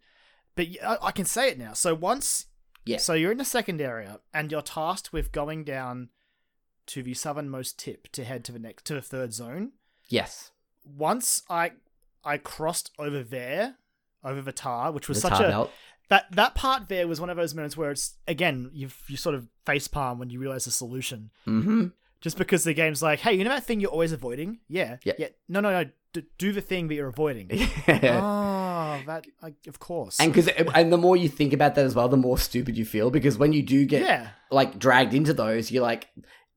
But 0.55 0.68
I 1.01 1.11
can 1.11 1.26
say 1.26 1.49
it 1.49 1.57
now. 1.59 1.74
So 1.74 1.93
once, 1.93 2.45
Yeah. 2.86 2.97
So 2.97 3.13
you're 3.13 3.32
in 3.34 3.38
the 3.39 3.43
second 3.45 3.82
area, 3.82 4.20
and 4.34 4.51
you're 4.51 4.61
tasked 4.61 5.11
with 5.11 5.34
going 5.34 5.66
down 5.66 6.09
to 6.88 7.03
the 7.03 7.13
southernmost 7.13 7.78
tip 7.78 8.07
to 8.13 8.24
head 8.24 8.45
to 8.45 8.51
the 8.53 8.59
next 8.59 8.86
to 8.86 8.93
the 8.93 9.01
third 9.01 9.34
zone. 9.34 9.72
yes, 10.07 10.51
Once 10.86 11.41
I 11.49 11.72
I 12.26 12.38
crossed 12.38 12.91
over 12.97 13.23
there, 13.23 13.76
over 14.23 14.41
the 14.41 14.51
tar, 14.51 14.91
which 14.91 15.07
was 15.07 15.21
the 15.21 15.30
such 15.30 15.39
a 15.39 15.47
belt. 15.47 15.71
that 16.09 16.26
that 16.32 16.55
part 16.55 16.89
there 16.89 17.07
was 17.07 17.21
one 17.21 17.30
of 17.30 17.38
those 17.38 17.53
moments 17.53 17.78
where 17.78 17.91
it's 17.91 18.15
again 18.28 18.69
you 18.73 18.89
you 19.07 19.17
sort 19.17 19.36
of 19.36 19.47
face 19.65 19.88
palm 19.88 20.19
when 20.19 20.30
you 20.30 20.39
realize 20.39 20.65
the 20.65 20.71
solution. 20.71 21.32
Mm-hmm. 21.47 21.88
just 22.21 22.38
because 22.38 22.63
the 22.63 22.73
game's 22.73 23.01
like 23.01 23.19
hey 23.19 23.34
you 23.34 23.43
know 23.43 23.51
that 23.51 23.63
thing 23.63 23.80
you're 23.80 23.91
always 23.91 24.11
avoiding? 24.11 24.59
Yeah. 24.67 24.97
Yeah. 25.03 25.13
yeah. 25.17 25.28
No 25.47 25.59
no 25.61 25.71
no. 25.84 25.89
D- 26.13 26.23
do 26.38 26.53
the 26.53 26.61
thing 26.61 26.88
that 26.88 26.95
you're 26.95 27.07
avoiding. 27.09 27.49
Yeah. 27.88 28.21
oh 28.23 28.55
that 29.05 29.28
like, 29.41 29.55
of 29.67 29.80
course. 29.80 30.19
And 30.19 30.34
because 30.34 30.47
and 30.47 30.91
the 30.91 30.97
more 30.97 31.17
you 31.17 31.30
think 31.30 31.53
about 31.53 31.76
that 31.76 31.86
as 31.86 31.95
well, 31.95 32.07
the 32.07 32.17
more 32.17 32.38
stupid 32.38 32.78
you 32.78 32.86
feel 32.86 33.09
because 33.09 33.38
when 33.38 33.53
you 33.53 33.63
do 33.63 33.86
get 33.86 34.03
yeah. 34.03 34.30
like 34.51 34.78
dragged 34.80 35.13
into 35.13 35.34
those, 35.34 35.71
you're 35.71 35.84
like, 35.84 36.07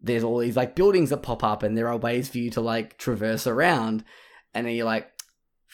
there's 0.00 0.24
all 0.24 0.38
these 0.38 0.56
like 0.56 0.74
buildings 0.74 1.10
that 1.10 1.18
pop 1.18 1.42
up, 1.42 1.62
and 1.62 1.76
there 1.76 1.88
are 1.88 1.96
ways 1.96 2.28
for 2.28 2.38
you 2.38 2.50
to 2.50 2.60
like 2.60 2.98
traverse 2.98 3.46
around, 3.46 4.04
and 4.54 4.66
then 4.66 4.74
you're 4.74 4.86
like, 4.86 5.10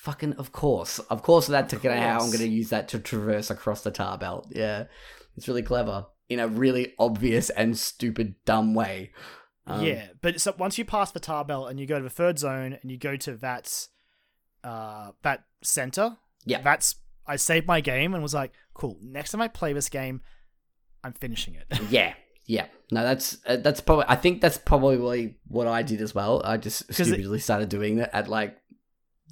fucking, 0.05 0.35
of 0.35 0.53
course, 0.53 0.99
of 0.99 1.23
course, 1.23 1.47
that's 1.47 1.75
gonna 1.75 2.01
how 2.01 2.21
I'm 2.21 2.31
gonna 2.31 2.45
use 2.45 2.69
that 2.71 2.89
to 2.89 2.99
traverse 2.99 3.51
across 3.51 3.83
the 3.83 3.91
tar 3.91 4.17
belt. 4.19 4.47
Yeah, 4.51 4.85
it's 5.37 5.49
really 5.49 5.63
clever 5.63 6.07
in 6.29 6.39
a 6.41 6.49
really 6.49 6.95
obvious 6.99 7.51
and 7.51 7.77
stupid 7.77 8.35
dumb 8.45 8.75
way. 8.75 9.13
Um, 9.67 9.83
yeah 9.83 10.09
but 10.21 10.43
so 10.43 10.55
once 10.59 10.77
you 10.77 10.85
pass 10.85 11.11
the 11.11 11.21
tar 11.21 11.43
belt 11.43 11.71
and 11.71 11.81
you 11.81 11.87
go 11.87 11.97
to 11.97 12.03
the 12.05 12.11
third 12.11 12.39
zone 12.39 12.77
and 12.83 12.91
you 12.91 12.99
go 12.99 13.17
to 13.17 13.37
that 13.39 13.87
uh 14.63 15.13
that 15.23 15.45
center 15.63 16.19
Yeah. 16.45 16.61
that's 16.61 16.97
i 17.27 17.37
saved 17.37 17.67
my 17.67 17.81
game 17.81 18.13
and 18.13 18.23
was 18.23 18.35
like 18.35 18.53
cool 18.75 18.99
next 19.01 19.31
time 19.31 19.41
i 19.41 19.49
play 19.49 19.73
this 19.73 19.89
game 19.89 20.21
i'm 21.03 21.15
finishing 21.15 21.55
it 21.55 21.67
yeah, 21.91 22.13
yeah. 22.47 22.67
No, 22.93 23.03
that's 23.03 23.39
uh, 23.47 23.57
that's 23.57 23.81
probably. 23.81 24.05
I 24.07 24.17
think 24.17 24.43
that's 24.43 24.59
probably 24.59 25.37
what 25.49 25.67
I 25.67 25.83
did 25.83 26.03
as 26.03 26.15
well. 26.15 26.43
I 26.45 26.59
just 26.59 26.87
'Cause 26.89 27.01
it- 27.01 27.05
stupidly 27.15 27.39
started 27.41 27.71
doing 27.71 27.97
that 27.97 28.15
at 28.15 28.29
like 28.29 28.59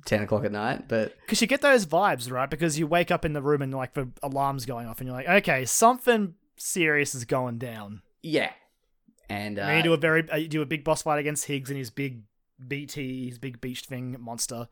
ten 0.05 0.23
o'clock 0.23 0.45
at 0.45 0.53
night, 0.53 0.89
but. 0.89 1.17
Because 1.21 1.41
you 1.41 1.47
get 1.47 1.61
those 1.61 1.87
vibes, 1.87 2.31
right? 2.31 2.49
Because 2.49 2.79
you 2.79 2.87
wake 2.87 3.11
up 3.11 3.25
in 3.25 3.33
the 3.33 3.43
room 3.43 3.63
and 3.63 3.73
like 3.73 3.95
the 3.95 4.09
alarm's 4.23 4.67
going 4.67 4.87
off, 4.87 5.01
and 5.01 5.09
you're 5.09 5.17
like, 5.17 5.29
okay, 5.29 5.65
something 5.65 6.35
serious 6.57 7.15
is 7.15 7.25
going 7.25 7.59
down. 7.59 8.03
Yeah. 8.23 8.53
And 9.29 9.59
uh, 9.59 9.63
and 9.63 9.79
you 9.79 9.83
do 9.83 9.93
a 9.93 9.97
very, 9.97 10.29
uh, 10.31 10.37
you 10.37 10.49
do 10.49 10.63
a 10.63 10.67
big 10.67 10.85
boss 10.85 11.03
fight 11.03 11.19
against 11.19 11.47
Higgs 11.47 11.71
and 11.71 11.79
his 11.79 11.91
big 11.91 12.23
BT, 12.67 13.29
his 13.29 13.39
big 13.39 13.61
beach 13.61 13.83
thing 13.83 14.17
monster, 14.21 14.55
uh, 14.55 14.67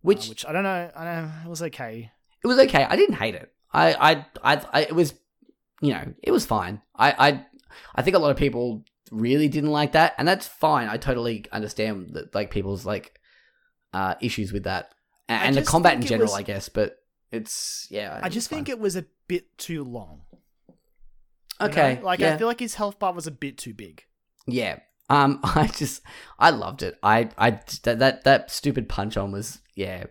which 0.00 0.28
which 0.28 0.46
I 0.46 0.52
don't 0.52 0.62
know, 0.62 0.90
I 0.94 1.04
don't 1.04 1.24
know, 1.24 1.32
it 1.44 1.48
was 1.48 1.62
okay. 1.62 2.10
it 2.42 2.46
was 2.46 2.58
okay. 2.58 2.84
I 2.84 2.96
didn't 2.96 3.16
hate 3.16 3.34
it. 3.34 3.52
I, 3.72 3.92
I, 3.94 4.26
I, 4.42 4.66
I 4.72 4.80
it 4.82 4.94
was, 4.94 5.14
you 5.80 5.92
know, 5.92 6.14
it 6.22 6.30
was 6.30 6.46
fine. 6.46 6.80
I, 6.94 7.28
I, 7.28 7.46
I 7.94 8.02
think 8.02 8.16
a 8.16 8.18
lot 8.18 8.30
of 8.30 8.36
people 8.36 8.84
really 9.10 9.48
didn't 9.48 9.70
like 9.70 9.92
that, 9.92 10.14
and 10.18 10.26
that's 10.26 10.46
fine. 10.46 10.88
I 10.88 10.96
totally 10.96 11.44
understand 11.52 12.10
that, 12.14 12.34
like 12.34 12.50
people's 12.50 12.86
like 12.86 13.17
uh 13.92 14.14
issues 14.20 14.52
with 14.52 14.64
that, 14.64 14.92
and, 15.28 15.56
the 15.56 15.62
combat 15.62 15.94
in 15.94 16.02
general, 16.02 16.30
was- 16.30 16.38
I 16.38 16.42
guess. 16.42 16.68
But 16.68 16.98
it's 17.30 17.86
yeah. 17.90 18.20
I 18.22 18.28
just 18.28 18.48
think 18.48 18.68
it 18.68 18.78
was 18.78 18.96
a 18.96 19.04
bit 19.26 19.58
too 19.58 19.84
long. 19.84 20.22
you 20.68 20.74
know? 21.60 21.66
okay. 21.66 22.00
like 22.02 22.20
yeah. 22.20 22.34
I 22.34 22.38
feel 22.38 22.46
like 22.46 22.60
his 22.60 22.74
health 22.74 22.98
bar 22.98 23.12
was 23.12 23.26
a 23.26 23.30
bit 23.30 23.58
too 23.58 23.74
big. 23.74 24.04
Yeah. 24.46 24.78
Um, 25.10 25.40
I 25.44 25.66
just, 25.68 26.02
I 26.38 26.50
loved 26.50 26.82
it. 26.82 26.98
I, 27.02 27.30
I, 27.38 27.60
that, 27.82 27.98
that, 27.98 28.24
that 28.24 28.50
stupid 28.50 28.88
punch 28.88 29.16
on 29.16 29.32
was, 29.32 29.60
yeah. 29.74 30.04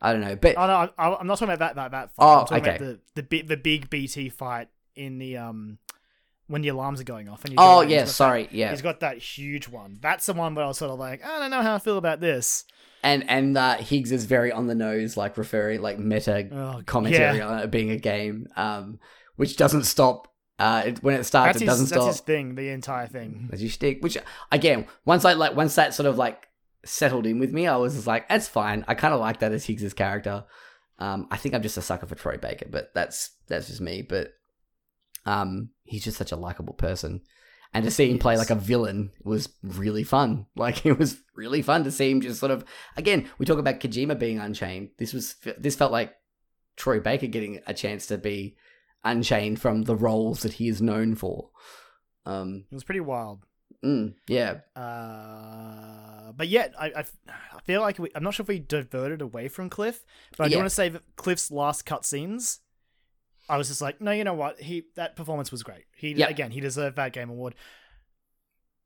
I 0.00 0.12
don't 0.12 0.20
know, 0.20 0.36
but 0.36 0.56
Oh 0.58 0.66
no, 0.66 0.90
I, 0.98 1.14
I'm 1.14 1.26
not 1.26 1.38
talking 1.38 1.54
about 1.54 1.74
that 1.74 1.76
that 1.76 1.90
that. 1.92 2.14
Fight. 2.14 2.24
Oh, 2.24 2.40
I'm 2.40 2.46
talking 2.46 2.56
okay. 2.58 2.76
about 2.76 2.98
the 3.14 3.22
the 3.22 3.42
the 3.42 3.56
big 3.56 3.88
BT 3.88 4.28
fight 4.28 4.68
in 4.94 5.18
the 5.18 5.38
um 5.38 5.78
when 6.48 6.62
the 6.62 6.68
alarms 6.68 7.00
are 7.00 7.04
going 7.04 7.28
off. 7.28 7.44
And 7.44 7.52
you 7.52 7.56
Oh 7.60 7.80
yeah, 7.82 8.04
sorry, 8.04 8.44
that- 8.44 8.52
yeah. 8.54 8.70
He's 8.70 8.82
got 8.82 9.00
that 9.00 9.18
huge 9.18 9.68
one. 9.68 9.98
That's 10.00 10.26
the 10.26 10.32
one 10.34 10.54
where 10.54 10.64
I 10.64 10.68
was 10.68 10.78
sort 10.78 10.90
of 10.90 10.98
like, 10.98 11.24
I 11.24 11.38
don't 11.40 11.50
know 11.50 11.62
how 11.62 11.74
I 11.74 11.78
feel 11.78 11.98
about 11.98 12.20
this. 12.20 12.64
And 13.02 13.28
and 13.30 13.56
uh, 13.56 13.76
Higgs 13.76 14.10
is 14.10 14.24
very 14.24 14.50
on 14.52 14.66
the 14.66 14.74
nose, 14.74 15.16
like 15.16 15.36
referring 15.36 15.80
like 15.82 15.98
meta 15.98 16.48
Oh, 16.52 16.82
commentary 16.86 17.38
yeah. 17.38 17.46
on 17.48 17.58
it 17.60 17.70
being 17.70 17.90
a 17.90 17.96
game, 17.98 18.48
um, 18.56 18.98
which 19.36 19.56
doesn't 19.56 19.84
stop. 19.84 20.28
Uh, 20.58 20.84
it, 20.86 21.02
when 21.02 21.14
it 21.14 21.24
starts, 21.24 21.48
That's 21.48 21.56
it 21.58 21.64
his, 21.64 21.68
doesn't 21.68 21.84
that's 21.90 22.02
stop. 22.02 22.08
his 22.12 22.20
thing, 22.20 22.54
the 22.54 22.70
entire 22.70 23.06
thing. 23.06 23.50
as 23.52 23.62
you 23.62 23.68
stick. 23.68 24.02
Which 24.02 24.16
again, 24.50 24.86
once 25.04 25.24
I 25.26 25.34
like 25.34 25.54
once 25.54 25.74
that 25.74 25.92
sort 25.94 26.06
of 26.06 26.16
like 26.16 26.48
settled 26.84 27.26
in 27.26 27.38
with 27.38 27.52
me, 27.52 27.66
I 27.66 27.76
was 27.76 27.94
just 27.94 28.06
like, 28.06 28.28
that's 28.28 28.48
fine. 28.48 28.84
I 28.88 28.94
kind 28.94 29.12
of 29.12 29.20
like 29.20 29.40
that 29.40 29.52
as 29.52 29.66
Higgs's 29.66 29.92
character. 29.92 30.44
Um, 30.98 31.28
I 31.30 31.36
think 31.36 31.54
I'm 31.54 31.62
just 31.62 31.76
a 31.76 31.82
sucker 31.82 32.06
for 32.06 32.14
Troy 32.14 32.38
Baker, 32.38 32.66
but 32.70 32.90
that's 32.94 33.32
that's 33.48 33.66
just 33.68 33.82
me. 33.82 34.00
But 34.02 34.32
um, 35.26 35.70
he's 35.84 36.04
just 36.04 36.16
such 36.16 36.32
a 36.32 36.36
likable 36.36 36.72
person, 36.74 37.20
and 37.74 37.84
to 37.84 37.90
see 37.90 38.10
him 38.10 38.18
play 38.18 38.36
like 38.38 38.50
a 38.50 38.54
villain 38.54 39.10
was 39.24 39.48
really 39.62 40.04
fun. 40.04 40.46
Like 40.56 40.86
it 40.86 40.98
was 40.98 41.18
really 41.34 41.60
fun 41.62 41.84
to 41.84 41.90
see 41.90 42.10
him 42.10 42.20
just 42.22 42.40
sort 42.40 42.52
of. 42.52 42.64
Again, 42.96 43.28
we 43.38 43.44
talk 43.44 43.58
about 43.58 43.80
Kojima 43.80 44.18
being 44.18 44.38
unchained. 44.38 44.90
This 44.98 45.12
was 45.12 45.34
this 45.58 45.76
felt 45.76 45.92
like 45.92 46.14
Troy 46.76 47.00
Baker 47.00 47.26
getting 47.26 47.60
a 47.66 47.74
chance 47.74 48.06
to 48.06 48.16
be 48.18 48.56
unchained 49.04 49.60
from 49.60 49.82
the 49.82 49.94
roles 49.96 50.40
that 50.42 50.54
he 50.54 50.68
is 50.68 50.80
known 50.80 51.14
for. 51.14 51.50
Um, 52.24 52.64
It 52.70 52.74
was 52.74 52.84
pretty 52.84 53.00
wild. 53.00 53.44
Mm, 53.84 54.14
yeah. 54.26 54.60
Uh, 54.74 56.32
but 56.32 56.48
yet, 56.48 56.74
I, 56.78 56.86
I, 56.86 57.04
I 57.28 57.60
feel 57.64 57.80
like 57.80 57.98
we, 57.98 58.10
I'm 58.14 58.22
not 58.24 58.34
sure 58.34 58.42
if 58.44 58.48
we 58.48 58.58
diverted 58.58 59.20
away 59.22 59.48
from 59.48 59.70
Cliff, 59.70 60.04
but 60.36 60.44
I 60.44 60.48
do 60.48 60.52
Yeah. 60.52 60.58
want 60.58 60.70
to 60.70 60.74
say 60.74 60.88
that 60.88 61.02
Cliff's 61.16 61.50
last 61.50 61.86
cutscenes, 61.86 62.58
I 63.48 63.56
was 63.56 63.68
just 63.68 63.80
like, 63.80 64.00
no, 64.00 64.10
you 64.10 64.24
know 64.24 64.34
what? 64.34 64.60
He 64.60 64.84
that 64.96 65.16
performance 65.16 65.50
was 65.52 65.62
great. 65.62 65.84
He 65.96 66.12
Yep. 66.12 66.30
again, 66.30 66.50
he 66.50 66.60
deserved 66.60 66.96
that 66.96 67.12
game 67.12 67.30
award. 67.30 67.54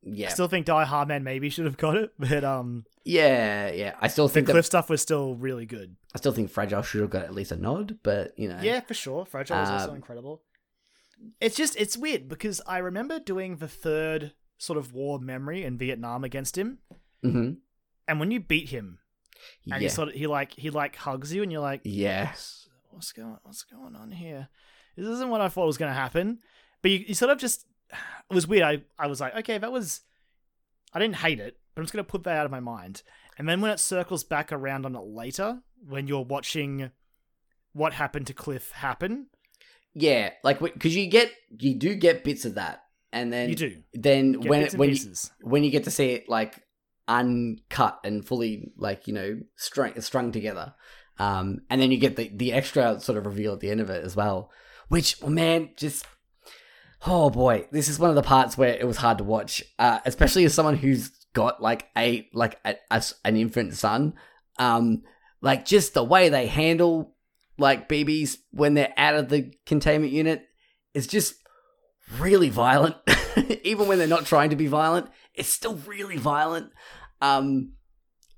Yeah. 0.03 0.29
I 0.29 0.31
still 0.31 0.49
think 0.49 0.65
Die-Hardman 0.67 1.25
maybe 1.25 1.51
should 1.51 1.67
have 1.67 1.77
got 1.77 1.97
it, 1.97 2.13
but 2.19 2.43
um, 2.43 2.87
yeah, 3.05 3.71
yeah. 3.71 3.97
I 4.01 4.09
still 4.09 4.29
the 4.29 4.35
think 4.35 4.47
that, 4.47 4.53
Cliff 4.55 4.65
stuff 4.67 4.89
was 4.89 5.03
still 5.03 5.35
really 5.35 5.67
good. 5.67 5.97
I 6.15 6.19
still 6.19 6.33
think 6.33 6.51
Fragile 6.51 6.83
should 6.83 7.03
have 7.03 7.11
got 7.11 7.25
at 7.25 7.35
least 7.35 7.53
a 7.53 7.57
nod, 7.57 7.99
but 8.03 8.39
you 8.39 8.49
know. 8.49 8.59
Yeah, 8.63 8.81
for 8.81 8.95
sure. 8.95 9.27
Fragile 9.27 9.59
was 9.61 9.71
also 9.71 9.91
Um, 9.91 9.97
incredible. 9.97 10.43
It's 11.39 11.55
just 11.55 11.77
it's 11.77 11.99
weird 11.99 12.29
because 12.29 12.63
I 12.67 12.79
remember 12.79 13.19
doing 13.21 13.57
the 13.57 13.69
third 13.69 14.33
sort 14.57 14.79
of 14.79 14.95
war 14.95 15.19
memory 15.19 15.65
in 15.65 15.77
Vietnam 15.77 16.25
against 16.25 16.57
him, 16.57 16.79
hmm 17.23 17.53
and 18.09 18.19
when 18.19 18.31
you 18.31 18.41
beat 18.41 18.71
him, 18.71 18.99
and 19.71 19.83
Yeah. 19.83 19.89
he 19.89 19.89
sort 19.91 20.09
of 20.09 20.15
he 20.15 20.27
like 20.27 20.55
he 20.55 20.71
like 20.71 20.97
hugs 20.97 21.33
you, 21.35 21.43
and 21.43 21.53
you're 21.53 21.61
like, 21.61 21.83
yeah. 21.85 22.33
What's 22.91 23.13
going 23.13 23.37
what's 23.43 23.65
going 23.65 23.97
on 23.97 24.11
here? 24.11 24.49
This 24.97 25.07
isn't 25.07 25.31
what 25.31 25.41
I 25.41 25.49
thought 25.49 25.67
was 25.67 25.79
going 25.79 25.91
to 25.91 25.99
happen. 25.99 26.41
But 26.83 26.91
you, 26.91 27.05
you 27.09 27.15
sort 27.15 27.31
of 27.31 27.39
just 27.39 27.67
it 27.93 28.35
was 28.35 28.47
weird. 28.47 28.63
I 28.65 28.83
I 28.99 29.07
was 29.07 29.21
like, 29.21 29.35
okay, 29.37 29.59
that 29.59 29.73
was 29.73 30.03
I 30.93 30.99
didn't 30.99 31.17
hate 31.17 31.41
it, 31.41 31.59
but 31.75 31.81
I'm 31.81 31.85
just 31.85 31.93
going 31.93 32.05
to 32.05 32.11
put 32.11 32.25
that 32.25 32.37
out 32.37 32.45
of 32.45 32.51
my 32.51 32.61
mind. 32.61 33.03
And 33.39 33.49
then 33.49 33.61
when 33.61 33.71
it 33.71 33.81
circles 33.81 34.25
back 34.25 34.53
around 34.53 34.85
on 34.85 34.95
it 34.95 35.01
later, 35.01 35.61
when 35.89 36.07
you're 36.07 36.25
watching 36.25 36.91
what 37.73 37.95
happened 37.95 38.27
to 38.27 38.35
Cliff 38.35 38.73
happen, 38.73 39.29
Yeah, 39.95 40.31
like 40.45 40.61
because 40.61 40.95
you 40.95 41.09
get 41.09 41.33
you 41.59 41.75
do 41.75 41.95
get 41.95 42.25
bits 42.25 42.45
of 42.45 42.55
that, 42.57 42.83
and 43.13 43.33
then 43.33 43.49
you 43.49 43.55
do 43.55 43.83
then 43.95 44.33
get 44.33 44.49
when 44.51 44.63
it, 44.63 44.75
when 44.75 44.91
you, 44.91 44.99
when 45.43 45.65
you 45.65 45.71
get 45.71 45.85
to 45.85 45.91
see 45.91 46.11
it 46.11 46.29
like 46.29 46.63
uncut 47.09 47.99
and 48.05 48.25
fully 48.25 48.73
like 48.77 49.09
you 49.09 49.15
know 49.15 49.41
strung 49.57 49.99
strung 50.01 50.33
together, 50.33 50.75
um, 51.21 51.61
and 51.69 51.81
then 51.81 51.93
you 51.93 51.99
get 51.99 52.17
the 52.17 52.31
the 52.35 52.55
extra 52.55 52.99
sort 52.99 53.19
of 53.19 53.27
reveal 53.27 53.53
at 53.53 53.61
the 53.61 53.71
end 53.71 53.81
of 53.81 53.91
it 53.91 54.03
as 54.03 54.17
well, 54.17 54.51
which 54.89 55.23
man 55.23 55.71
just. 55.77 56.07
Oh 57.07 57.31
boy, 57.31 57.67
this 57.71 57.89
is 57.89 57.99
one 57.99 58.11
of 58.11 58.17
the 58.17 58.23
parts 58.23 58.59
where 58.59 58.75
it 58.75 58.87
was 58.87 58.99
hard 58.99 59.19
to 59.19 59.25
watch, 59.25 59.63
uh, 59.79 60.01
especially 60.05 60.45
as 60.45 60.53
someone 60.53 60.77
who's 60.77 61.11
got 61.35 61.63
like 61.63 61.89
a 61.97 62.29
like 62.33 62.59
a, 62.65 62.77
a 62.91 63.03
an 63.25 63.37
infant 63.37 63.75
son. 63.75 64.15
Um, 64.59 65.03
like 65.43 65.67
just 65.67 65.93
the 65.95 66.05
way 66.05 66.31
they 66.31 66.47
handle 66.47 67.15
like 67.59 67.89
BBs 67.89 68.37
when 68.51 68.75
they're 68.75 68.93
out 68.97 69.15
of 69.15 69.29
the 69.29 69.53
containment 69.67 70.13
unit 70.13 70.47
is 70.95 71.07
just 71.07 71.35
really 72.19 72.49
violent. 72.49 72.97
Even 73.63 73.89
when 73.89 73.99
they're 73.99 74.07
not 74.07 74.27
trying 74.27 74.51
to 74.51 74.57
be 74.57 74.67
violent, 74.67 75.07
it's 75.35 75.49
still 75.49 75.77
really 75.87 76.17
violent. 76.17 76.71
Um, 77.21 77.73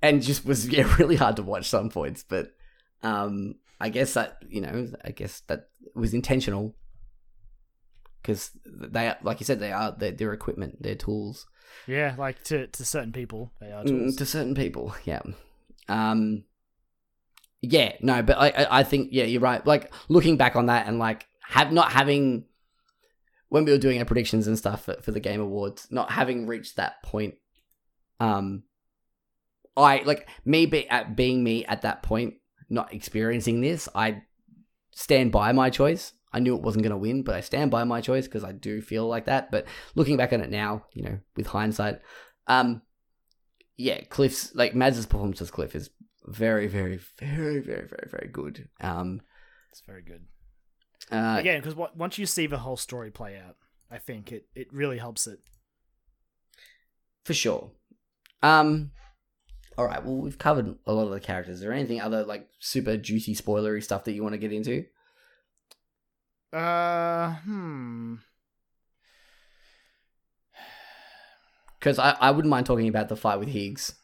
and 0.01 0.21
just 0.21 0.45
was 0.45 0.69
yeah 0.69 0.93
really 0.99 1.17
hard 1.17 1.37
to 1.37 1.45
watch 1.45 1.69
some 1.69 1.91
points, 1.91 2.25
but 2.29 2.53
um, 3.03 3.57
I 3.81 3.89
guess 3.89 4.15
that 4.15 4.39
you 4.49 4.61
know 4.61 4.89
I 5.05 5.11
guess 5.11 5.41
that 5.49 5.69
was 5.95 6.15
intentional 6.15 6.75
because 8.23 8.51
they 8.65 9.13
like 9.23 9.41
you 9.41 9.47
said 9.47 9.61
they 9.61 9.73
are 9.73 9.95
they're, 9.99 10.13
they're 10.13 10.33
equipment, 10.33 10.83
they're 10.83 10.95
tools. 10.95 11.47
Yeah, 11.87 12.15
like 12.19 12.43
to 12.45 12.67
to 12.67 12.85
certain 12.85 13.13
people, 13.13 13.53
they 13.61 13.73
are 13.73 13.83
Mm, 13.85 13.89
tools. 13.89 14.17
to 14.17 14.27
certain 14.27 14.55
people, 14.55 14.95
yeah. 15.05 15.23
Um, 15.89 16.45
yeah, 17.61 17.93
no, 18.01 18.23
but 18.23 18.39
I, 18.39 18.49
I, 18.51 18.79
I 18.81 18.83
think 18.85 19.09
yeah, 19.13 19.25
you're 19.25 19.41
right. 19.41 19.65
Like 19.67 19.93
looking 20.09 20.37
back 20.37 20.57
on 20.57 20.67
that 20.67 20.87
and 20.87 20.99
like 20.99 21.27
have 21.49 21.73
not 21.73 21.93
having 21.93 22.45
when 23.49 23.65
we 23.65 23.73
were 23.73 23.79
doing 23.79 23.99
our 23.99 24.05
predictions 24.05 24.47
and 24.47 24.57
stuff 24.57 24.85
for, 24.85 24.95
for 25.03 25.11
the 25.11 25.21
Game 25.21 25.41
Awards, 25.41 25.87
not 25.91 26.11
having 26.11 26.47
reached 26.47 26.77
that 26.77 27.03
point. 27.03 27.35
Um, 28.21 28.63
I 29.77 30.03
like 30.05 30.29
me 30.45 30.67
be 30.67 30.89
at 30.89 31.17
being 31.17 31.43
me 31.43 31.65
at 31.65 31.83
that 31.83 32.03
point, 32.03 32.35
not 32.73 32.93
experiencing 32.95 33.61
this. 33.61 33.89
I 33.95 34.23
stand 34.93 35.31
by 35.33 35.53
my 35.53 35.71
choice. 35.71 36.13
I 36.33 36.41
knew 36.41 36.57
it 36.57 36.63
wasn't 36.63 36.83
going 36.85 36.93
to 36.93 36.97
win, 36.99 37.23
but 37.23 37.35
I 37.35 37.41
stand 37.43 37.71
by 37.71 37.85
my 37.85 38.01
choice 38.01 38.27
because 38.27 38.43
I 38.45 38.53
do 38.53 38.81
feel 38.81 39.07
like 39.07 39.27
that. 39.27 39.51
But 39.51 39.67
looking 39.95 40.17
back 40.17 40.33
on 40.33 40.41
it 40.41 40.51
now, 40.51 40.87
you 40.95 41.03
know, 41.03 41.19
with 41.37 41.47
hindsight, 41.47 42.01
um, 42.47 42.81
yeah, 43.77 44.01
Cliff's 44.09 44.55
like 44.55 44.75
Mads's 44.75 45.07
performance 45.07 45.43
as 45.43 45.51
Cliff 45.51 45.75
is 45.77 45.91
very, 46.25 46.69
very, 46.69 46.99
very, 47.19 47.61
very, 47.61 47.87
very, 47.87 48.09
very 48.11 48.31
good. 48.33 48.69
Um, 48.81 49.21
It's 49.71 49.83
very 49.87 50.03
good. 50.03 50.25
uh, 51.11 51.37
Again, 51.39 51.61
because 51.61 51.75
once 51.95 52.17
you 52.17 52.27
see 52.27 52.47
the 52.47 52.59
whole 52.59 52.77
story 52.79 53.11
play 53.11 53.37
out, 53.37 53.57
I 53.91 53.99
think 53.99 54.33
it 54.33 54.47
it 54.55 54.73
really 54.73 54.99
helps 54.99 55.27
it. 55.27 55.41
for 57.25 57.35
sure. 57.35 57.71
Um, 58.43 58.91
all 59.79 59.87
right. 59.87 60.05
Well, 60.05 60.17
we've 60.17 60.39
covered 60.39 60.77
a 60.87 60.93
lot 60.93 61.05
of 61.05 61.11
the 61.11 61.21
characters. 61.21 61.57
Is 61.57 61.61
there 61.61 61.73
anything 61.73 62.01
other 62.01 62.25
like 62.25 62.49
super 62.59 62.97
juicy, 62.97 63.35
spoilery 63.35 63.83
stuff 63.83 64.05
that 64.05 64.13
you 64.13 64.23
want 64.23 64.35
to 64.35 64.39
get 64.39 64.53
into? 64.53 64.85
Uh, 66.53 67.35
hmm. 67.45 68.15
Because 71.79 71.99
I, 71.99 72.17
I 72.21 72.31
wouldn't 72.31 72.51
mind 72.51 72.67
talking 72.67 72.89
about 72.89 73.09
the 73.09 73.17
fight 73.17 73.39
with 73.39 73.49
Higgs. 73.49 73.95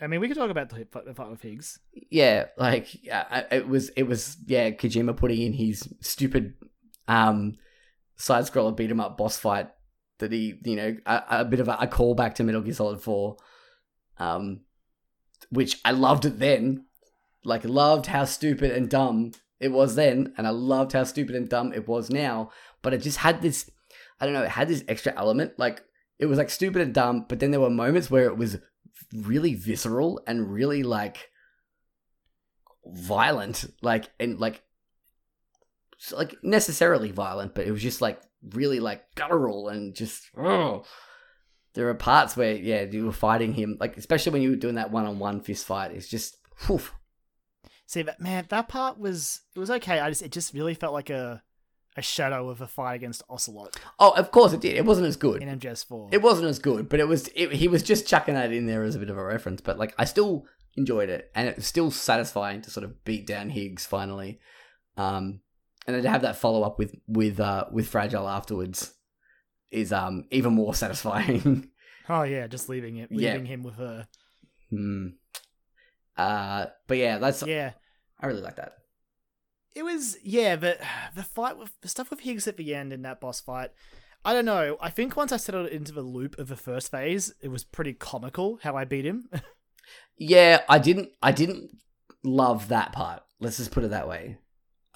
I 0.00 0.06
mean, 0.06 0.20
we 0.20 0.28
could 0.28 0.36
talk 0.36 0.50
about 0.50 0.70
the 0.70 0.86
fight 0.90 1.04
the 1.04 1.14
fight 1.14 1.30
with 1.30 1.42
Higgs. 1.42 1.80
Yeah, 2.10 2.46
like 2.56 3.02
yeah, 3.02 3.44
it 3.50 3.68
was 3.68 3.90
it 3.90 4.04
was 4.04 4.36
yeah 4.46 4.70
Kojima 4.70 5.16
putting 5.16 5.42
in 5.42 5.52
his 5.52 5.88
stupid 6.00 6.54
um 7.08 7.56
side 8.16 8.44
scroller 8.44 8.76
beat 8.76 8.90
'em 8.90 9.00
up 9.00 9.16
boss 9.16 9.36
fight 9.36 9.68
that 10.18 10.32
he 10.32 10.58
you 10.64 10.76
know 10.76 10.96
a, 11.06 11.22
a 11.30 11.44
bit 11.44 11.60
of 11.60 11.68
a, 11.68 11.78
a 11.80 11.86
callback 11.86 12.34
to 12.34 12.44
Metal 12.44 12.60
Gear 12.60 12.74
Solid 12.74 13.00
Four, 13.00 13.36
um, 14.18 14.60
which 15.50 15.80
I 15.84 15.92
loved 15.92 16.24
it 16.24 16.38
then, 16.38 16.84
like 17.44 17.64
loved 17.64 18.06
how 18.06 18.24
stupid 18.24 18.72
and 18.72 18.88
dumb 18.88 19.32
it 19.60 19.72
was 19.72 19.94
then, 19.94 20.32
and 20.36 20.46
I 20.46 20.50
loved 20.50 20.92
how 20.92 21.04
stupid 21.04 21.34
and 21.34 21.48
dumb 21.48 21.72
it 21.72 21.88
was 21.88 22.10
now. 22.10 22.50
But 22.82 22.94
it 22.94 23.02
just 23.02 23.18
had 23.18 23.42
this, 23.42 23.70
I 24.20 24.24
don't 24.24 24.34
know, 24.34 24.42
it 24.42 24.50
had 24.50 24.68
this 24.68 24.84
extra 24.88 25.12
element. 25.16 25.58
Like 25.58 25.82
it 26.18 26.26
was 26.26 26.38
like 26.38 26.50
stupid 26.50 26.82
and 26.82 26.94
dumb, 26.94 27.26
but 27.28 27.40
then 27.40 27.50
there 27.50 27.60
were 27.60 27.70
moments 27.70 28.10
where 28.10 28.26
it 28.26 28.36
was 28.36 28.58
really 29.12 29.54
visceral 29.54 30.20
and 30.26 30.52
really 30.52 30.82
like 30.82 31.30
violent 32.84 33.72
like 33.82 34.08
and 34.18 34.38
like 34.38 34.62
like 36.12 36.36
necessarily 36.42 37.10
violent 37.10 37.54
but 37.54 37.66
it 37.66 37.72
was 37.72 37.82
just 37.82 38.00
like 38.00 38.20
really 38.54 38.80
like 38.80 39.02
guttural 39.14 39.68
and 39.68 39.94
just 39.94 40.30
oh 40.36 40.84
there 41.74 41.88
are 41.88 41.94
parts 41.94 42.36
where 42.36 42.54
yeah 42.54 42.82
you 42.82 43.06
were 43.06 43.12
fighting 43.12 43.52
him 43.52 43.76
like 43.80 43.96
especially 43.96 44.32
when 44.32 44.42
you 44.42 44.50
were 44.50 44.56
doing 44.56 44.76
that 44.76 44.90
one-on-one 44.90 45.40
fist 45.40 45.66
fight 45.66 45.92
it's 45.92 46.08
just 46.08 46.36
whew. 46.66 46.80
See 47.86 48.02
that 48.02 48.20
man, 48.20 48.44
that 48.50 48.68
part 48.68 48.98
was 48.98 49.40
it 49.56 49.58
was 49.58 49.70
okay. 49.70 49.98
I 49.98 50.10
just 50.10 50.22
it 50.22 50.30
just 50.30 50.52
really 50.52 50.74
felt 50.74 50.92
like 50.92 51.08
a 51.08 51.42
a 51.96 52.02
shadow 52.02 52.48
of 52.48 52.60
a 52.60 52.66
fight 52.66 52.94
against 52.94 53.22
Ocelot 53.28 53.76
oh 53.98 54.10
of 54.12 54.30
course 54.30 54.52
it 54.52 54.60
did 54.60 54.76
it 54.76 54.84
wasn't 54.84 55.08
as 55.08 55.16
good 55.16 55.42
in 55.42 55.58
MGS4. 55.58 56.10
it 56.12 56.22
wasn't 56.22 56.46
as 56.46 56.60
good 56.60 56.88
but 56.88 57.00
it 57.00 57.08
was 57.08 57.28
it, 57.34 57.52
he 57.52 57.66
was 57.66 57.82
just 57.82 58.06
chucking 58.06 58.34
that 58.34 58.52
in 58.52 58.66
there 58.66 58.84
as 58.84 58.94
a 58.94 59.00
bit 59.00 59.10
of 59.10 59.18
a 59.18 59.24
reference 59.24 59.60
but 59.60 59.78
like 59.78 59.94
i 59.98 60.04
still 60.04 60.46
enjoyed 60.76 61.08
it 61.08 61.28
and 61.34 61.48
it 61.48 61.56
was 61.56 61.66
still 61.66 61.90
satisfying 61.90 62.62
to 62.62 62.70
sort 62.70 62.84
of 62.84 63.04
beat 63.04 63.26
down 63.26 63.50
higgs 63.50 63.84
finally 63.84 64.38
um 64.96 65.40
and 65.88 65.96
then 65.96 66.04
to 66.04 66.08
have 66.08 66.22
that 66.22 66.36
follow 66.36 66.62
up 66.62 66.78
with 66.78 66.94
with 67.08 67.40
uh 67.40 67.64
with 67.72 67.88
fragile 67.88 68.28
afterwards 68.28 68.94
is 69.70 69.92
um 69.92 70.24
even 70.30 70.52
more 70.54 70.74
satisfying 70.74 71.70
oh 72.08 72.22
yeah, 72.22 72.46
just 72.46 72.68
leaving 72.68 72.96
it, 72.96 73.08
Yeah. 73.10 73.32
leaving 73.32 73.46
him 73.46 73.62
with 73.62 73.74
her. 73.76 74.06
hmm. 74.70 75.08
uh 76.16 76.66
but 76.86 76.96
yeah 76.96 77.18
that's 77.18 77.42
Yeah, 77.42 77.72
i 78.20 78.26
really 78.26 78.42
like 78.42 78.56
that 78.56 78.74
it 79.74 79.84
was 79.84 80.16
yeah, 80.24 80.56
but 80.56 80.80
the 81.14 81.22
fight 81.22 81.56
with 81.56 81.70
the 81.82 81.88
stuff 81.88 82.10
with 82.10 82.20
Higgs 82.20 82.48
at 82.48 82.56
the 82.56 82.74
end 82.74 82.92
in 82.92 83.02
that 83.02 83.20
boss 83.20 83.40
fight. 83.40 83.70
I 84.24 84.32
don't 84.32 84.46
know. 84.46 84.76
I 84.80 84.90
think 84.90 85.14
once 85.16 85.30
I 85.30 85.36
settled 85.36 85.68
into 85.68 85.92
the 85.92 86.00
loop 86.02 86.36
of 86.36 86.48
the 86.48 86.56
first 86.56 86.90
phase, 86.90 87.32
it 87.40 87.48
was 87.48 87.62
pretty 87.62 87.92
comical 87.92 88.58
how 88.64 88.76
I 88.76 88.84
beat 88.84 89.04
him. 89.04 89.28
Yeah, 90.18 90.62
I 90.68 90.78
didn't. 90.80 91.10
I 91.22 91.30
didn't 91.30 91.70
love 92.24 92.68
that 92.68 92.92
part. 92.92 93.22
Let's 93.40 93.58
just 93.58 93.70
put 93.70 93.84
it 93.84 93.90
that 93.90 94.08
way. 94.08 94.38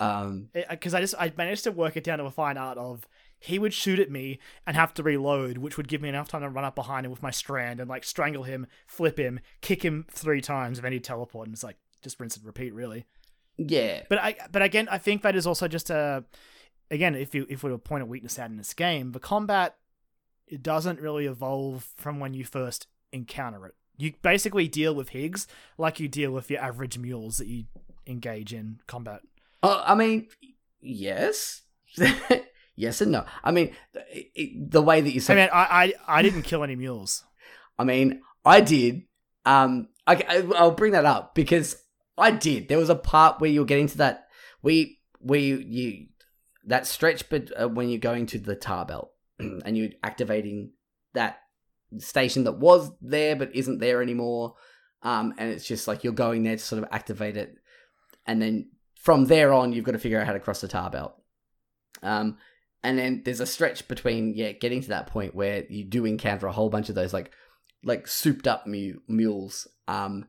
Um, 0.00 0.48
because 0.68 0.94
I 0.94 1.00
just 1.00 1.14
I 1.16 1.32
managed 1.36 1.62
to 1.64 1.70
work 1.70 1.96
it 1.96 2.02
down 2.02 2.18
to 2.18 2.24
a 2.24 2.30
fine 2.30 2.56
art 2.58 2.76
of 2.76 3.06
he 3.42 3.58
would 3.58 3.74
shoot 3.74 3.98
at 3.98 4.10
me 4.10 4.38
and 4.66 4.76
have 4.76 4.94
to 4.94 5.02
reload, 5.02 5.58
which 5.58 5.76
would 5.76 5.88
give 5.88 6.00
me 6.00 6.08
enough 6.08 6.28
time 6.28 6.42
to 6.42 6.48
run 6.48 6.64
up 6.64 6.74
behind 6.74 7.04
him 7.04 7.12
with 7.12 7.22
my 7.22 7.30
strand 7.30 7.80
and 7.80 7.88
like 7.88 8.04
strangle 8.04 8.44
him, 8.44 8.66
flip 8.86 9.18
him, 9.18 9.40
kick 9.60 9.84
him 9.84 10.06
three 10.10 10.40
times, 10.40 10.78
and 10.78 10.84
then 10.84 10.92
he'd 10.92 11.04
teleport, 11.04 11.48
and 11.48 11.54
it's 11.54 11.64
like 11.64 11.76
just 12.02 12.20
rinse 12.20 12.36
and 12.36 12.46
repeat, 12.46 12.72
really. 12.74 13.04
yeah, 13.56 14.02
But 14.08 14.18
I 14.18 14.36
but 14.50 14.62
again, 14.62 14.88
I 14.90 14.98
think 14.98 15.22
that 15.22 15.36
is 15.36 15.46
also 15.46 15.68
just 15.68 15.90
a 15.90 16.24
again, 16.90 17.14
if 17.14 17.34
you 17.34 17.46
if 17.48 17.62
we 17.62 17.70
were 17.70 17.76
to 17.76 17.82
point 17.82 18.02
a 18.02 18.06
weakness 18.06 18.38
out 18.38 18.50
in 18.50 18.56
this 18.56 18.74
game, 18.74 19.12
the 19.12 19.20
combat 19.20 19.76
it 20.46 20.62
doesn't 20.62 21.00
really 21.00 21.26
evolve 21.26 21.88
from 21.96 22.20
when 22.20 22.34
you 22.34 22.44
first 22.44 22.86
encounter 23.12 23.66
it. 23.66 23.74
You 23.96 24.12
basically 24.22 24.68
deal 24.68 24.94
with 24.94 25.10
Higgs 25.10 25.46
like 25.78 25.98
you 26.00 26.08
deal 26.08 26.30
with 26.30 26.50
your 26.50 26.60
average 26.60 26.98
mules 26.98 27.38
that 27.38 27.46
you 27.46 27.64
engage 28.06 28.52
in 28.52 28.80
combat. 28.86 29.20
Uh, 29.62 29.82
I 29.86 29.94
mean, 29.94 30.28
yes, 30.80 31.62
yes 32.76 33.00
and 33.00 33.12
no. 33.12 33.24
I 33.44 33.50
mean, 33.50 33.74
it, 33.94 34.26
it- 34.34 34.70
the 34.70 34.82
way 34.82 35.00
that 35.00 35.10
you 35.10 35.20
I 35.20 35.20
said. 35.20 35.36
mean, 35.36 35.48
I, 35.52 35.92
I 36.08 36.18
I 36.18 36.22
didn't 36.22 36.42
kill 36.42 36.64
any 36.64 36.76
mules. 36.76 37.24
I 37.78 37.84
mean, 37.84 38.22
I 38.44 38.60
did. 38.60 39.02
Um, 39.44 39.88
I, 40.06 40.16
I- 40.28 40.52
I'll 40.56 40.70
bring 40.72 40.92
that 40.92 41.04
up 41.04 41.34
because 41.34 41.76
I 42.18 42.30
did. 42.30 42.68
There 42.68 42.78
was 42.78 42.90
a 42.90 42.94
part 42.94 43.40
where 43.40 43.50
you're 43.50 43.64
getting 43.64 43.88
to 43.88 43.98
that. 43.98 44.28
We 44.62 45.00
we 45.20 45.40
you 45.64 46.06
that 46.66 46.86
stretch, 46.86 47.28
but 47.28 47.50
uh, 47.60 47.68
when 47.68 47.88
you're 47.88 47.98
going 47.98 48.26
to 48.26 48.38
the 48.38 48.54
tar 48.54 48.84
belt 48.86 49.12
and 49.38 49.76
you're 49.76 49.90
activating 50.04 50.72
that 51.14 51.38
station 51.98 52.44
that 52.44 52.58
was 52.58 52.90
there 53.02 53.36
but 53.36 53.54
isn't 53.54 53.78
there 53.78 54.00
anymore. 54.02 54.54
Um, 55.02 55.34
and 55.36 55.50
it's 55.50 55.66
just 55.66 55.88
like 55.88 56.04
you're 56.04 56.12
going 56.12 56.44
there 56.44 56.56
to 56.56 56.62
sort 56.62 56.80
of 56.82 56.88
activate 56.92 57.36
it, 57.36 57.56
and 58.24 58.40
then 58.40 58.70
from 59.00 59.24
there 59.26 59.52
on, 59.52 59.72
you've 59.72 59.84
got 59.84 59.92
to 59.92 59.98
figure 59.98 60.20
out 60.20 60.26
how 60.28 60.32
to 60.32 60.38
cross 60.38 60.60
the 60.60 60.68
tar 60.68 60.90
belt. 60.90 61.14
Um, 62.04 62.38
and 62.84 62.98
then 62.98 63.22
there's 63.24 63.40
a 63.40 63.46
stretch 63.46 63.86
between 63.88 64.34
yeah 64.34 64.52
getting 64.52 64.80
to 64.80 64.88
that 64.88 65.06
point 65.06 65.34
where 65.34 65.64
you 65.68 65.84
do 65.84 66.04
encounter 66.04 66.46
a 66.46 66.52
whole 66.52 66.70
bunch 66.70 66.88
of 66.88 66.94
those 66.94 67.12
like 67.12 67.30
like 67.84 68.06
souped 68.06 68.46
up 68.46 68.66
mu- 68.66 69.00
mules 69.08 69.66
um 69.88 70.26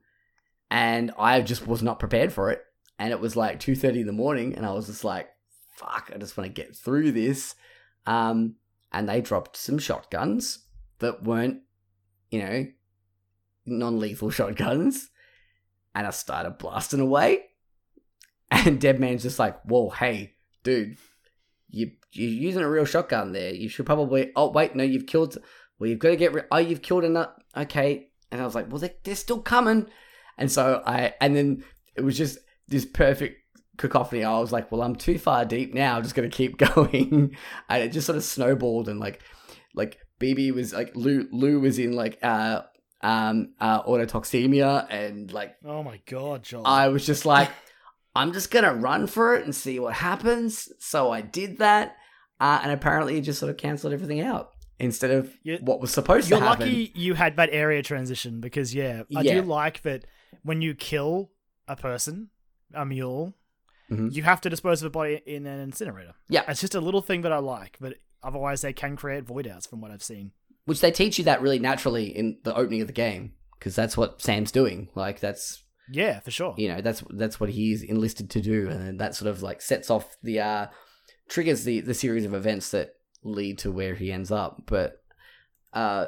and 0.70 1.12
i 1.18 1.42
just 1.42 1.68
was 1.68 1.84
not 1.84 2.00
prepared 2.00 2.34
for 2.34 2.50
it. 2.52 2.62
And 3.00 3.12
it 3.12 3.20
was 3.20 3.36
like 3.36 3.60
2.30 3.60 4.02
in 4.02 4.08
the 4.08 4.14
morning 4.14 4.56
and 4.56 4.66
i 4.66 4.72
was 4.72 4.88
just 4.88 5.04
like 5.04 5.30
fuck 5.76 6.12
i 6.14 6.18
just 6.18 6.38
want 6.38 6.54
to 6.54 6.62
get 6.62 6.76
through 6.76 7.12
this. 7.12 7.56
Um 8.06 8.56
and 8.92 9.10
they 9.10 9.22
dropped 9.22 9.58
some 9.58 9.80
shotguns 9.80 10.66
that 11.00 11.24
weren't 11.24 11.62
you 12.30 12.40
know 12.40 12.68
non-lethal 13.66 14.30
shotguns. 14.32 15.10
And 15.96 16.08
i 16.08 16.12
started 16.12 16.58
blasting 16.58 17.00
away. 17.00 17.46
And 18.52 18.80
deadman's 18.80 19.24
just 19.24 19.40
like 19.40 19.60
whoa 19.64 19.90
hey 19.90 20.34
dude 20.64 20.98
you 21.74 21.92
you're 22.12 22.30
using 22.30 22.62
a 22.62 22.70
real 22.70 22.86
shotgun 22.86 23.34
there. 23.34 23.54
You 23.54 23.68
should 23.68 23.88
probably. 23.88 24.32
Oh 24.36 24.52
wait, 24.52 24.76
no, 24.76 24.84
you've 24.84 25.08
killed. 25.08 25.38
Well, 25.80 25.90
you've 25.90 26.00
got 26.00 26.10
to 26.10 26.16
get. 26.16 26.32
Rid- 26.32 26.46
oh, 26.52 26.60
you've 26.60 26.84
killed 26.84 27.04
enough. 27.04 27.32
Okay, 27.58 28.10
and 28.32 28.40
I 28.40 28.46
was 28.46 28.54
like, 28.56 28.70
well, 28.72 28.80
they, 28.80 28.94
they're 29.04 29.16
still 29.16 29.42
coming. 29.42 29.88
And 30.38 30.52
so 30.52 30.82
I, 30.86 31.16
and 31.20 31.36
then 31.36 31.64
it 31.96 32.02
was 32.02 32.16
just 32.18 32.38
this 32.68 32.86
perfect 32.86 33.38
cacophony. 33.78 34.24
I 34.24 34.40
was 34.40 34.52
like, 34.52 34.72
well, 34.72 34.84
I'm 34.84 34.96
too 34.96 35.18
far 35.18 35.46
deep 35.46 35.74
now. 35.74 35.98
I'm 35.98 36.04
just 36.04 36.14
gonna 36.16 36.30
keep 36.30 36.58
going, 36.76 37.36
and 37.70 37.84
it 37.84 37.92
just 37.92 38.06
sort 38.06 38.18
of 38.18 38.24
snowballed. 38.24 38.88
And 38.88 39.00
like, 39.00 39.22
like 39.74 39.98
BB 40.20 40.54
was 40.54 40.74
like 40.74 40.96
Lou. 40.96 41.28
Lou 41.32 41.60
was 41.60 41.80
in 41.80 41.94
like 41.94 42.20
uh 42.22 42.62
um 43.02 43.56
uh 43.60 43.82
autotoxemia, 43.84 44.86
and 44.92 45.34
like 45.34 45.56
Oh 45.66 45.82
my 45.82 46.00
god, 46.06 46.44
John. 46.44 46.64
I 46.66 46.90
was 46.90 47.04
just 47.04 47.26
like, 47.26 47.50
I'm 48.16 48.32
just 48.34 48.52
gonna 48.52 48.74
run 48.74 49.08
for 49.08 49.36
it 49.36 49.44
and 49.44 49.56
see 49.56 49.80
what 49.80 49.94
happens. 49.96 50.70
So 50.80 51.12
I 51.12 51.22
did 51.22 51.58
that, 51.60 51.96
uh, 52.40 52.60
and 52.64 52.72
apparently 52.72 53.18
it 53.18 53.22
just 53.22 53.40
sort 53.40 53.50
of 53.50 53.58
cancelled 53.58 53.94
everything 53.94 54.22
out 54.22 54.52
instead 54.80 55.12
of 55.12 55.34
You- 55.44 55.58
what 55.62 55.80
was 55.82 55.92
supposed 55.92 56.28
to 56.30 56.40
happen. 56.40 56.68
You're 56.68 56.78
lucky 56.78 56.92
you 56.96 57.14
had 57.16 57.38
that 57.38 57.50
area 57.52 57.82
transition 57.82 58.40
because 58.42 58.74
yeah, 58.76 59.04
I 59.16 59.22
Yeah. 59.22 59.36
do 59.36 59.48
like 59.48 59.82
that 59.84 60.06
when 60.44 60.62
you 60.62 60.76
kill 60.76 61.32
a 61.68 61.76
person, 61.76 62.30
a 62.74 62.86
mule, 62.86 63.36
Mhm. 63.90 64.14
you 64.14 64.24
have 64.24 64.42
to 64.42 64.50
dispose 64.50 64.82
of 64.82 64.88
a 64.88 64.90
body 64.90 65.22
in 65.26 65.46
an 65.46 65.60
incinerator. 65.60 66.14
Yeah. 66.30 66.44
It's 66.48 66.62
just 66.62 66.76
a 66.76 66.82
little 66.82 67.02
thing 67.02 67.22
that 67.22 67.32
I 67.32 67.38
like, 67.38 67.78
but 67.80 67.96
otherwise 68.22 68.62
they 68.62 68.74
can 68.74 68.96
create 68.96 69.24
void 69.24 69.48
outs 69.48 69.66
from 69.68 69.82
what 69.82 69.92
I've 69.92 70.04
seen. 70.04 70.32
Which 70.66 70.82
they 70.82 70.92
teach 70.92 71.18
you 71.18 71.24
that 71.26 71.42
really 71.42 71.60
naturally 71.60 72.06
in 72.08 72.40
the 72.44 72.56
opening 72.56 72.82
of 72.82 72.88
the 72.88 72.94
game 72.94 73.34
because 73.60 73.76
that's 73.76 73.96
what 73.98 74.22
Sam's 74.22 74.52
doing. 74.52 74.90
Like 74.96 75.20
that's 75.20 75.63
Yeah, 75.92 76.20
for 76.22 76.32
sure. 76.32 76.56
you 76.58 76.68
know 76.68 76.82
that's 76.82 77.04
that's 77.10 77.40
what 77.40 77.50
he's 77.50 77.84
enlisted 77.84 78.30
to 78.32 78.42
do, 78.42 78.70
and 78.70 79.00
that 79.00 79.16
sort 79.16 79.30
of 79.30 79.42
like 79.42 79.62
sets 79.62 79.90
off 79.90 80.16
the 80.24 80.40
uh, 80.40 80.68
triggers 81.30 81.64
the 81.64 81.82
the 81.82 81.94
series 81.94 82.26
of 82.26 82.34
events 82.34 82.72
that 82.72 82.96
lead 83.24 83.58
to 83.60 83.72
where 83.72 83.96
he 83.96 84.12
ends 84.12 84.32
up. 84.32 84.64
But 84.66 85.02
uh, 85.74 86.08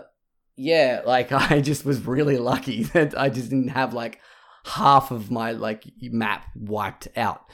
yeah, 0.56 1.02
like 1.06 1.32
I 1.52 1.62
just 1.62 1.86
was 1.86 2.06
really 2.06 2.38
lucky 2.38 2.84
that 2.94 3.18
I 3.18 3.30
just 3.30 3.50
didn't 3.50 3.70
have 3.70 3.94
like 3.94 4.22
half 4.66 5.12
of 5.12 5.30
my 5.30 5.52
like 5.52 5.86
map 6.02 6.46
wiped 6.56 7.08
out, 7.18 7.46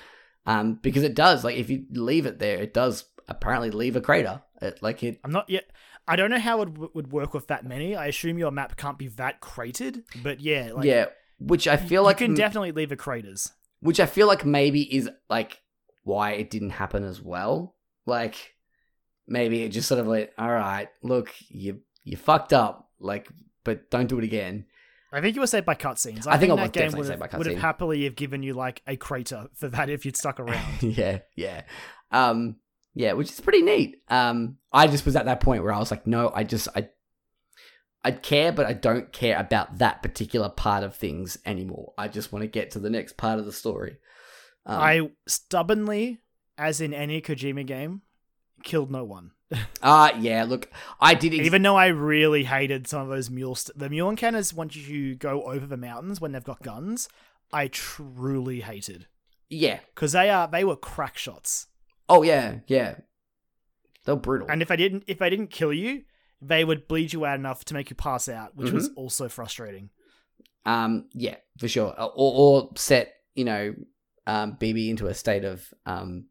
um, 0.45 0.75
because 0.75 1.03
it 1.03 1.15
does 1.15 1.43
like 1.43 1.57
if 1.57 1.69
you 1.69 1.85
leave 1.91 2.25
it 2.25 2.39
there, 2.39 2.57
it 2.57 2.73
does 2.73 3.05
apparently 3.27 3.71
leave 3.71 3.95
a 3.95 4.01
crater. 4.01 4.41
It, 4.61 4.81
like 4.81 5.03
it 5.03 5.19
I'm 5.23 5.31
not 5.31 5.49
yet. 5.49 5.71
I 6.07 6.15
don't 6.15 6.29
know 6.29 6.39
how 6.39 6.61
it 6.61 6.73
w- 6.73 6.91
would 6.93 7.11
work 7.11 7.33
with 7.33 7.47
that 7.47 7.65
many. 7.65 7.95
I 7.95 8.07
assume 8.07 8.37
your 8.37 8.51
map 8.51 8.75
can't 8.75 8.97
be 8.97 9.07
that 9.09 9.39
crated, 9.39 10.03
but 10.23 10.41
yeah, 10.41 10.71
like, 10.73 10.85
yeah, 10.85 11.05
which 11.41 11.67
I 11.67 11.77
feel 11.77 12.01
you 12.01 12.05
like 12.05 12.17
can 12.17 12.31
m- 12.31 12.35
definitely 12.35 12.71
leave 12.71 12.89
the 12.89 12.95
craters. 12.95 13.51
which 13.79 13.99
I 13.99 14.05
feel 14.05 14.27
like 14.27 14.45
maybe 14.45 14.81
is 14.95 15.09
like 15.29 15.59
why 16.03 16.31
it 16.31 16.49
didn't 16.49 16.71
happen 16.71 17.03
as 17.03 17.21
well. 17.21 17.75
Like 18.05 18.55
maybe 19.27 19.63
it 19.63 19.69
just 19.69 19.87
sort 19.87 19.99
of 19.99 20.07
like, 20.07 20.33
all 20.37 20.51
right, 20.51 20.89
look, 21.03 21.33
you 21.49 21.81
you 22.03 22.17
fucked 22.17 22.53
up, 22.53 22.89
like, 22.99 23.29
but 23.63 23.89
don't 23.89 24.07
do 24.07 24.17
it 24.17 24.23
again. 24.23 24.65
I 25.13 25.19
think 25.19 25.35
you 25.35 25.41
were 25.41 25.47
saved 25.47 25.65
by 25.65 25.75
cutscenes. 25.75 26.25
I 26.25 26.37
think 26.37 26.53
I 26.53 26.55
that 26.55 26.71
game 26.71 26.91
would 26.93 27.09
have, 27.09 27.33
would 27.33 27.45
have 27.47 27.57
happily 27.59 28.05
have 28.05 28.15
given 28.15 28.43
you 28.43 28.53
like 28.53 28.81
a 28.87 28.95
crater 28.95 29.47
for 29.53 29.67
that 29.67 29.89
if 29.89 30.05
you'd 30.05 30.15
stuck 30.15 30.39
around. 30.39 30.81
yeah, 30.83 31.19
yeah, 31.35 31.63
um, 32.11 32.55
yeah, 32.93 33.13
which 33.13 33.29
is 33.29 33.39
pretty 33.41 33.61
neat. 33.61 33.97
Um, 34.07 34.57
I 34.71 34.87
just 34.87 35.05
was 35.05 35.15
at 35.17 35.25
that 35.25 35.41
point 35.41 35.63
where 35.63 35.73
I 35.73 35.79
was 35.79 35.91
like, 35.91 36.07
no, 36.07 36.31
I 36.33 36.43
just 36.43 36.67
I. 36.75 36.89
I 38.03 38.11
care, 38.11 38.51
but 38.51 38.65
I 38.65 38.73
don't 38.73 39.11
care 39.11 39.39
about 39.39 39.77
that 39.77 40.01
particular 40.01 40.49
part 40.49 40.83
of 40.83 40.95
things 40.95 41.37
anymore. 41.45 41.93
I 41.97 42.07
just 42.07 42.31
want 42.31 42.41
to 42.43 42.47
get 42.47 42.71
to 42.71 42.79
the 42.79 42.89
next 42.89 43.15
part 43.15 43.39
of 43.39 43.45
the 43.45 43.51
story. 43.51 43.97
Um, 44.65 44.79
I 44.79 45.09
stubbornly, 45.27 46.19
as 46.57 46.81
in 46.81 46.93
any 46.93 47.21
Kojima 47.21 47.65
game, 47.65 48.01
killed 48.63 48.91
no 48.91 49.03
one. 49.03 49.31
uh 49.81 50.11
yeah. 50.19 50.43
Look, 50.43 50.69
I 50.99 51.13
did 51.13 51.33
ex- 51.33 51.45
Even 51.45 51.61
though 51.61 51.75
I 51.75 51.87
really 51.87 52.45
hated 52.45 52.87
some 52.87 53.01
of 53.01 53.09
those 53.09 53.29
mule 53.29 53.55
st- 53.55 53.77
the 53.77 53.89
mule 53.89 54.09
encounters 54.09 54.53
once 54.53 54.75
you 54.75 55.15
go 55.15 55.43
over 55.43 55.65
the 55.65 55.77
mountains 55.77 56.19
when 56.19 56.31
they've 56.31 56.43
got 56.43 56.63
guns, 56.63 57.09
I 57.53 57.67
truly 57.67 58.61
hated 58.61 59.07
yeah. 59.49 59.79
because 59.93 60.13
they 60.13 60.29
are 60.29 60.47
they 60.47 60.63
were 60.63 60.75
crack 60.75 61.17
shots. 61.17 61.67
Oh 62.09 62.23
yeah, 62.23 62.59
yeah. 62.67 62.95
They're 64.05 64.15
brutal. 64.15 64.47
And 64.49 64.61
if 64.61 64.71
I 64.71 64.75
didn't 64.75 65.03
if 65.07 65.21
I 65.21 65.29
didn't 65.29 65.51
kill 65.51 65.73
you, 65.73 66.03
they 66.41 66.63
would 66.63 66.87
bleed 66.87 67.13
you 67.13 67.25
out 67.25 67.37
enough 67.39 67.63
to 67.65 67.73
make 67.73 67.89
you 67.89 67.95
pass 67.95 68.27
out, 68.29 68.55
which 68.55 68.71
was 68.71 68.89
Mm-hmm. 68.89 68.99
also 68.99 69.29
frustrating. 69.29 69.89
um, 70.65 71.07
yeah, 71.13 71.35
for 71.59 71.67
sure. 71.67 71.93
Or, 71.99 72.11
or 72.15 72.69
set 72.75 73.13
you 73.35 73.45
know, 73.45 73.73
um, 74.27 74.57
BB 74.59 74.89
into 74.89 75.07
a 75.07 75.13
state 75.13 75.43
of 75.45 75.65
um, 75.85 76.25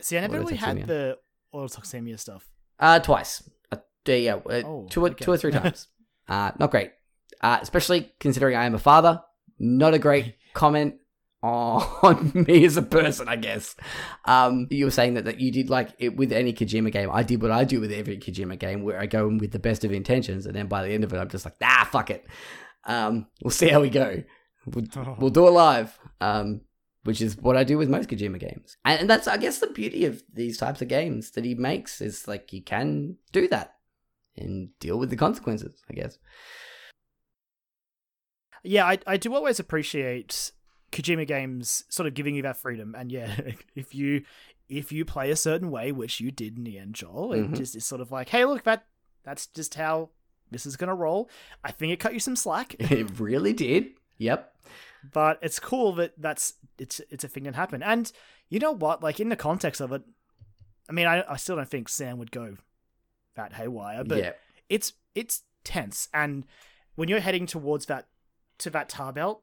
See, 0.00 0.16
I 0.16 0.20
never 0.22 0.38
really 0.38 0.56
had 0.56 0.86
the 0.86 1.18
autotoxemia 1.54 2.18
stuff. 2.18 2.48
uh, 2.78 3.00
twice. 3.00 3.48
Uh, 3.72 3.76
yeah, 4.06 4.36
uh, 4.36 4.62
Oh, 4.64 4.86
two, 4.90 5.04
or, 5.04 5.10
okay. 5.10 5.24
two 5.24 5.32
or 5.32 5.36
three 5.36 5.52
times. 5.52 5.88
uh, 6.28 6.52
not 6.58 6.70
great. 6.70 6.92
Uh, 7.40 7.58
especially 7.60 8.10
considering 8.20 8.56
I 8.56 8.64
am 8.66 8.74
a 8.74 8.78
father. 8.78 9.20
Not 9.58 9.94
a 9.94 9.98
great 9.98 10.36
comment 10.54 10.94
on 11.42 12.32
me 12.48 12.64
as 12.64 12.76
a 12.76 12.82
person, 12.82 13.28
I 13.28 13.36
guess. 13.36 13.76
Um, 14.24 14.66
you 14.70 14.84
were 14.84 14.90
saying 14.90 15.14
that, 15.14 15.24
that 15.24 15.40
you 15.40 15.52
did 15.52 15.70
like 15.70 15.90
it 15.98 16.16
with 16.16 16.32
any 16.32 16.52
Kojima 16.52 16.92
game. 16.92 17.10
I 17.12 17.22
did 17.22 17.42
what 17.42 17.50
I 17.50 17.64
do 17.64 17.80
with 17.80 17.92
every 17.92 18.18
Kojima 18.18 18.58
game, 18.58 18.82
where 18.82 19.00
I 19.00 19.06
go 19.06 19.28
in 19.28 19.38
with 19.38 19.52
the 19.52 19.58
best 19.58 19.84
of 19.84 19.92
intentions, 19.92 20.46
and 20.46 20.54
then 20.54 20.66
by 20.66 20.82
the 20.82 20.92
end 20.92 21.04
of 21.04 21.12
it, 21.12 21.18
I'm 21.18 21.28
just 21.28 21.44
like, 21.44 21.56
ah, 21.62 21.88
fuck 21.90 22.10
it. 22.10 22.26
Um, 22.84 23.26
we'll 23.42 23.50
see 23.50 23.68
how 23.68 23.80
we 23.80 23.90
go. 23.90 24.22
We'll, 24.66 24.86
we'll 25.18 25.30
do 25.30 25.46
it 25.46 25.52
live. 25.52 25.98
Um, 26.20 26.62
which 27.04 27.22
is 27.22 27.38
what 27.38 27.56
I 27.56 27.64
do 27.64 27.78
with 27.78 27.88
most 27.88 28.10
Kojima 28.10 28.38
games, 28.38 28.76
and, 28.84 29.00
and 29.00 29.10
that's 29.10 29.26
I 29.26 29.38
guess 29.38 29.60
the 29.60 29.68
beauty 29.68 30.04
of 30.04 30.22
these 30.34 30.58
types 30.58 30.82
of 30.82 30.88
games 30.88 31.30
that 31.30 31.44
he 31.44 31.54
makes 31.54 32.02
is 32.02 32.28
like 32.28 32.52
you 32.52 32.62
can 32.62 33.16
do 33.32 33.48
that 33.48 33.76
and 34.36 34.70
deal 34.78 34.98
with 34.98 35.08
the 35.08 35.16
consequences. 35.16 35.82
I 35.88 35.94
guess. 35.94 36.18
Yeah, 38.62 38.84
I 38.84 38.98
I 39.06 39.16
do 39.16 39.34
always 39.34 39.58
appreciate 39.58 40.52
Kojima 40.92 41.26
games 41.26 41.84
sort 41.88 42.06
of 42.06 42.14
giving 42.14 42.34
you 42.34 42.42
that 42.42 42.56
freedom. 42.56 42.94
And 42.96 43.10
yeah, 43.12 43.34
if 43.74 43.94
you 43.94 44.22
if 44.68 44.92
you 44.92 45.04
play 45.04 45.30
a 45.30 45.36
certain 45.36 45.70
way, 45.70 45.92
which 45.92 46.20
you 46.20 46.30
did 46.30 46.56
in 46.58 46.64
the 46.64 46.78
end, 46.78 46.94
Joel, 46.94 47.30
Mhm. 47.30 47.52
it 47.54 47.56
just 47.56 47.74
is 47.76 47.84
sort 47.86 48.00
of 48.00 48.10
like, 48.12 48.28
hey, 48.30 48.44
look, 48.44 48.64
that 48.64 48.86
that's 49.24 49.46
just 49.46 49.74
how 49.74 50.10
this 50.50 50.64
is 50.66 50.76
gonna 50.76 50.94
roll. 50.94 51.28
I 51.64 51.70
think 51.72 51.92
it 51.92 52.00
cut 52.00 52.14
you 52.14 52.20
some 52.20 52.36
slack, 52.36 52.74
It 52.78 53.18
really 53.20 53.52
did. 53.52 53.90
Yep. 54.18 54.52
but 55.12 55.38
it's 55.42 55.60
cool 55.60 55.92
that 55.92 56.12
that's 56.18 56.54
it's 56.78 57.00
it's 57.10 57.24
a 57.24 57.28
thing 57.28 57.44
that 57.44 57.54
happened. 57.54 57.84
And 57.84 58.10
you 58.48 58.58
know 58.58 58.72
what? 58.72 59.02
Like 59.02 59.20
in 59.20 59.28
the 59.28 59.36
context 59.36 59.80
of 59.80 59.92
it, 59.92 60.02
I 60.88 60.92
mean, 60.92 61.06
I 61.06 61.22
I 61.28 61.36
still 61.36 61.56
don't 61.56 61.68
think 61.68 61.88
Sam 61.88 62.18
would 62.18 62.30
go 62.32 62.56
that 63.36 63.52
haywire, 63.52 64.04
but 64.04 64.18
yeah. 64.18 64.32
it's 64.68 64.94
it's 65.14 65.42
tense 65.64 66.08
and 66.14 66.44
when 66.94 67.08
you're 67.08 67.20
heading 67.20 67.46
towards 67.46 67.86
that 67.86 68.08
to 68.58 68.70
that 68.70 68.88
tar 68.88 69.12
belt 69.12 69.42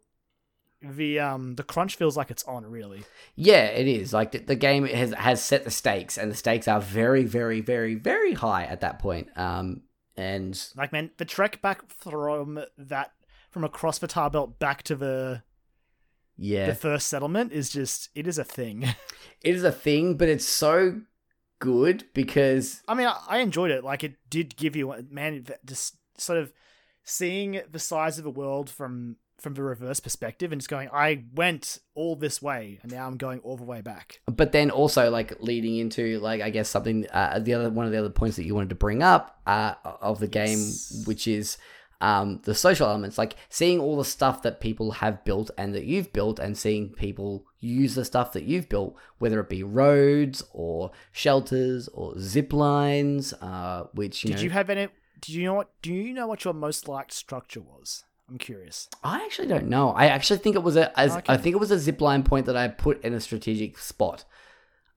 the 0.92 1.20
um 1.20 1.56
the 1.56 1.64
crunch 1.64 1.96
feels 1.96 2.16
like 2.16 2.32
it's 2.32 2.44
on 2.44 2.66
really 2.66 3.04
Yeah, 3.36 3.66
it 3.66 3.88
is. 3.88 4.14
Like 4.14 4.32
the, 4.32 4.40
the 4.40 4.56
game 4.56 4.86
has 4.86 5.14
has 5.14 5.44
set 5.44 5.64
the 5.64 5.72
stakes, 5.72 6.18
and 6.18 6.32
the 6.32 6.36
stakes 6.36 6.68
are 6.68 6.82
very, 6.82 7.24
very, 7.24 7.62
very, 7.62 7.96
very 7.96 8.34
high 8.34 8.66
at 8.66 8.82
that 8.82 9.00
point. 9.00 9.30
Um, 9.38 9.82
and 10.18 10.70
like 10.76 10.92
man 10.92 11.12
the 11.18 11.26
trek 11.26 11.62
back 11.62 11.90
from 11.90 12.60
that 12.78 13.12
from 13.50 13.64
across 13.64 14.00
the 14.00 14.08
tar 14.08 14.30
belt 14.30 14.60
back 14.60 14.84
to 14.84 14.96
the 14.96 15.44
yeah, 16.38 16.68
the 16.68 16.76
first 16.76 17.08
settlement 17.08 17.52
is 17.52 17.70
just 17.70 18.10
it 18.16 18.28
is 18.28 18.38
a 18.38 18.44
thing 18.44 18.84
it 19.42 19.56
is 19.56 19.64
a 19.64 19.72
thing, 19.72 20.16
but 20.16 20.30
it's 20.30 20.46
so 20.46 21.02
good 21.60 22.04
because 22.14 22.84
i 22.90 22.94
mean 22.94 23.08
I, 23.08 23.18
I 23.30 23.38
enjoyed 23.38 23.72
it 23.72 23.82
like 23.82 24.04
it 24.04 24.16
did 24.30 24.58
give 24.58 24.76
you 24.76 24.94
man 25.10 25.46
just 25.66 25.96
sort 26.18 26.38
of 26.38 26.52
seeing 27.06 27.62
the 27.72 27.80
size 27.80 28.18
of 28.18 28.26
the 28.26 28.30
world 28.30 28.70
from 28.70 29.16
from 29.46 29.54
the 29.54 29.62
reverse 29.62 30.00
perspective 30.00 30.52
and 30.52 30.60
it's 30.60 30.66
going 30.68 30.90
i 30.92 31.24
went 31.36 31.78
all 31.94 32.16
this 32.16 32.42
way 32.42 32.80
and 32.82 32.92
now 32.92 33.06
i'm 33.06 33.16
going 33.16 33.40
all 33.42 33.56
the 33.56 33.64
way 33.64 33.80
back 33.80 34.20
but 34.26 34.52
then 34.52 34.72
also 34.72 35.12
like 35.12 35.40
leading 35.40 35.78
into 35.78 36.20
like 36.20 36.42
I 36.42 36.50
guess 36.50 36.68
something 36.68 37.06
uh, 37.14 37.38
the 37.40 37.54
other 37.54 37.70
one 37.70 37.86
of 37.86 37.92
the 37.92 38.00
other 38.00 38.10
points 38.10 38.36
that 38.38 38.44
you 38.46 38.56
wanted 38.56 38.70
to 38.70 38.76
bring 38.76 39.04
up 39.04 39.40
uh, 39.46 39.76
of 40.02 40.20
the 40.20 40.28
game, 40.28 40.58
Yes. 40.58 41.04
which 41.06 41.28
is 41.28 41.58
um, 42.02 42.42
the 42.44 42.56
social 42.56 42.88
elements, 42.88 43.18
like 43.18 43.36
seeing 43.50 43.80
all 43.80 43.98
the 43.98 44.04
stuff 44.04 44.42
that 44.42 44.60
people 44.60 44.92
have 44.92 45.24
built 45.24 45.52
and 45.58 45.74
that 45.76 45.86
you've 45.86 46.12
built, 46.12 46.40
and 46.40 46.58
seeing 46.58 46.90
people 46.90 47.46
use 47.60 47.96
the 47.96 48.04
stuff 48.04 48.34
that 48.34 48.44
you've 48.44 48.68
built, 48.68 48.96
whether 49.20 49.40
it 49.40 49.48
be 49.48 49.64
roads 49.64 50.44
or 50.52 50.92
shelters 51.12 51.88
or 51.90 52.20
zip 52.20 52.52
lines, 52.52 53.34
uh, 53.42 53.86
which 53.94 54.24
you 54.24 54.30
did 54.32 54.38
know. 54.38 54.44
you 54.44 54.50
have 54.50 54.70
any 54.70 54.88
did 55.22 55.34
you 55.36 55.46
know 55.46 55.54
what 55.54 55.70
do 55.82 55.94
you 55.94 56.14
know 56.14 56.28
what 56.28 56.44
your 56.44 56.54
most 56.54 56.88
liked 56.88 57.14
structure 57.14 57.62
was 57.62 58.04
i'm 58.30 58.38
curious 58.38 58.88
I 59.04 59.18
actually 59.26 59.48
don't 59.48 59.68
know. 59.68 59.90
I 59.92 60.08
actually 60.08 60.40
think 60.40 60.56
it 60.56 60.64
was 60.64 60.76
a. 60.76 60.98
As, 61.00 61.16
Okay. 61.16 61.32
I 61.34 61.38
think 61.38 61.54
it 61.56 61.60
was 61.60 61.70
a 61.72 61.78
zip 61.80 62.02
line 62.02 62.24
point 62.24 62.48
that 62.48 62.56
I 62.58 62.68
put 62.70 63.04
in 63.04 63.14
a 63.14 63.20
strategic 63.20 63.78
spot. 63.78 64.26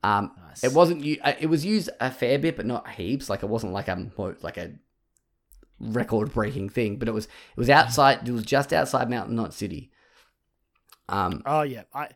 Um, 0.03 0.31
Nice. 0.47 0.65
It 0.65 0.73
wasn't. 0.73 1.05
uh, 1.23 1.35
It 1.39 1.47
was 1.49 1.65
used 1.65 1.91
a 2.01 2.11
fair 2.11 2.39
bit, 2.39 2.57
but 2.57 2.65
not 2.65 2.89
heaps. 2.89 3.29
Like 3.29 3.43
it 3.43 3.49
wasn't 3.49 3.73
like 3.75 3.89
a 3.89 4.11
like 4.41 4.57
a 4.57 4.73
record 5.79 6.33
breaking 6.33 6.71
thing. 6.71 6.97
But 6.97 7.09
it 7.09 7.13
was. 7.13 7.25
It 7.27 7.57
was 7.57 7.69
outside. 7.69 8.27
It 8.27 8.33
was 8.33 8.45
just 8.45 8.73
outside 8.73 9.11
Mountain 9.11 9.37
Knot 9.37 9.53
City. 9.53 9.91
Um. 11.09 11.43
Oh 11.45 11.63
yeah, 11.63 11.83
I. 11.93 12.09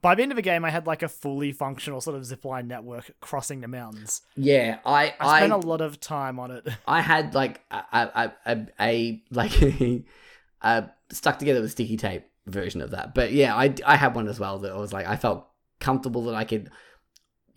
By 0.00 0.14
the 0.14 0.22
end 0.22 0.30
of 0.32 0.36
the 0.36 0.42
game, 0.42 0.64
I 0.64 0.70
had 0.70 0.86
like 0.86 1.02
a 1.02 1.08
fully 1.08 1.50
functional 1.52 2.00
sort 2.00 2.16
of 2.16 2.22
zipline 2.22 2.66
network 2.66 3.10
crossing 3.20 3.60
the 3.60 3.68
mountains. 3.68 4.22
Yeah. 4.36 4.78
I. 4.84 5.14
I 5.20 5.26
I. 5.34 5.38
spent 5.40 5.52
a 5.52 5.56
lot 5.66 5.80
of 5.80 6.00
time 6.00 6.38
on 6.40 6.50
it. 6.50 6.66
I 6.86 7.00
had 7.00 7.34
like 7.34 7.60
a 7.70 7.76
a 7.92 8.00
a, 8.00 8.32
a, 8.46 8.66
a 8.80 9.22
like 9.30 9.52
a 10.62 10.88
stuck 11.10 11.38
together 11.38 11.60
with 11.60 11.70
sticky 11.72 11.96
tape 11.96 12.24
version 12.46 12.80
of 12.80 12.90
that. 12.92 13.14
But 13.14 13.32
yeah, 13.32 13.54
I 13.54 13.74
I 13.86 13.96
had 13.96 14.14
one 14.14 14.28
as 14.28 14.40
well 14.40 14.58
that 14.60 14.72
I 14.72 14.76
was 14.76 14.92
like 14.92 15.06
I 15.06 15.16
felt 15.16 15.46
comfortable 15.80 16.24
that 16.24 16.34
I 16.34 16.44
could 16.44 16.70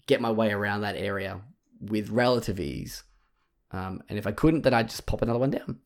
get 0.07 0.21
my 0.21 0.31
way 0.31 0.51
around 0.51 0.81
that 0.81 0.95
area 0.95 1.41
with 1.79 2.09
relative 2.09 2.59
ease. 2.59 3.03
Um, 3.71 4.03
and 4.09 4.19
if 4.19 4.27
I 4.27 4.31
couldn't, 4.31 4.61
then 4.63 4.73
I'd 4.73 4.89
just 4.89 5.05
pop 5.05 5.21
another 5.21 5.39
one 5.39 5.51
down. 5.51 5.79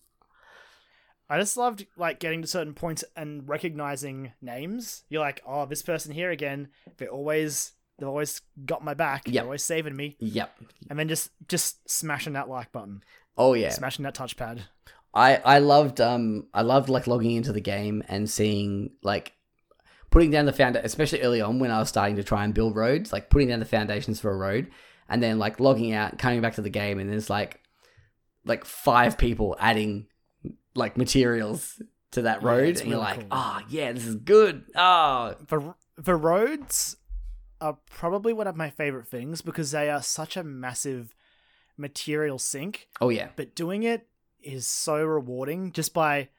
I 1.29 1.39
just 1.39 1.57
loved 1.57 1.85
like 1.97 2.19
getting 2.19 2.41
to 2.41 2.47
certain 2.47 2.73
points 2.73 3.03
and 3.15 3.47
recognizing 3.49 4.33
names. 4.41 5.03
You're 5.09 5.21
like, 5.21 5.41
oh, 5.45 5.65
this 5.65 5.81
person 5.81 6.11
here 6.13 6.29
again. 6.31 6.67
They're 6.97 7.09
always 7.09 7.71
they've 7.97 8.07
always 8.07 8.41
got 8.65 8.83
my 8.83 8.93
back. 8.93 9.23
Yep. 9.25 9.33
They're 9.33 9.43
always 9.43 9.63
saving 9.63 9.95
me. 9.95 10.17
Yep. 10.19 10.55
And 10.89 10.99
then 10.99 11.07
just 11.07 11.31
just 11.47 11.89
smashing 11.89 12.33
that 12.33 12.49
like 12.49 12.71
button, 12.71 13.03
Oh 13.37 13.53
yeah. 13.53 13.69
smashing 13.69 14.03
that 14.03 14.15
touchpad. 14.15 14.61
I 15.15 15.37
I 15.37 15.59
loved 15.59 16.01
um 16.01 16.47
I 16.53 16.61
loved 16.61 16.89
like 16.89 17.07
logging 17.07 17.31
into 17.31 17.53
the 17.53 17.61
game 17.61 18.03
and 18.07 18.29
seeing 18.29 18.91
like 19.01 19.33
putting 20.11 20.31
down 20.31 20.45
the 20.45 20.53
found 20.53 20.75
especially 20.75 21.21
early 21.21 21.41
on 21.41 21.59
when 21.59 21.71
I 21.71 21.79
was 21.79 21.89
starting 21.89 22.17
to 22.17 22.23
try 22.23 22.43
and 22.43 22.53
build 22.53 22.75
roads, 22.75 23.13
like 23.13 23.29
putting 23.29 23.47
down 23.47 23.59
the 23.59 23.65
foundations 23.65 24.19
for 24.19 24.31
a 24.31 24.37
road 24.37 24.71
and 25.07 25.23
then 25.23 25.39
like 25.39 25.59
logging 25.59 25.93
out, 25.93 26.17
coming 26.17 26.41
back 26.41 26.55
to 26.55 26.61
the 26.61 26.69
game 26.69 26.99
and 26.99 27.09
there's 27.09 27.29
like 27.29 27.61
like 28.45 28.65
five 28.65 29.17
people 29.17 29.55
adding 29.59 30.07
like 30.75 30.97
materials 30.97 31.81
to 32.11 32.23
that 32.23 32.43
road 32.43 32.69
it's 32.69 32.81
and 32.81 32.89
you're 32.89 32.99
like, 32.99 33.19
cool. 33.21 33.27
"Oh, 33.31 33.61
yeah, 33.69 33.91
this 33.91 34.05
is 34.05 34.15
good." 34.15 34.65
Oh, 34.75 35.35
the 35.47 35.73
the 35.97 36.15
roads 36.15 36.97
are 37.61 37.77
probably 37.89 38.33
one 38.33 38.47
of 38.47 38.55
my 38.55 38.69
favorite 38.69 39.07
things 39.07 39.41
because 39.41 39.71
they 39.71 39.89
are 39.89 40.01
such 40.01 40.37
a 40.37 40.43
massive 40.43 41.15
material 41.77 42.39
sink 42.39 42.87
oh 43.01 43.09
yeah. 43.09 43.27
but 43.35 43.55
doing 43.55 43.83
it 43.83 44.07
is 44.45 44.67
so 44.67 45.03
rewarding 45.03 45.71
just 45.71 45.93
by 45.93 46.29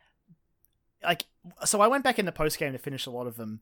like 1.03 1.25
so 1.65 1.81
i 1.81 1.87
went 1.87 2.05
back 2.05 2.19
in 2.19 2.27
the 2.27 2.33
post 2.33 2.59
game 2.59 2.73
to 2.73 2.79
finish 2.79 3.07
a 3.07 3.11
lot 3.11 3.27
of 3.27 3.37
them 3.37 3.61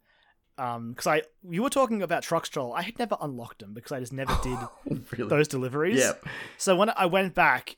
um 0.58 0.90
because 0.92 1.06
i 1.06 1.22
you 1.48 1.62
were 1.62 1.70
talking 1.70 2.02
about 2.02 2.22
truck 2.22 2.46
stroll 2.46 2.72
i 2.72 2.82
had 2.82 2.98
never 2.98 3.16
unlocked 3.20 3.58
them 3.58 3.74
because 3.74 3.92
i 3.92 3.98
just 4.00 4.12
never 4.12 4.36
did 4.42 4.58
really? 5.18 5.28
those 5.28 5.48
deliveries 5.48 5.98
Yep. 5.98 6.24
so 6.58 6.76
when 6.76 6.90
i 6.96 7.06
went 7.06 7.34
back 7.34 7.76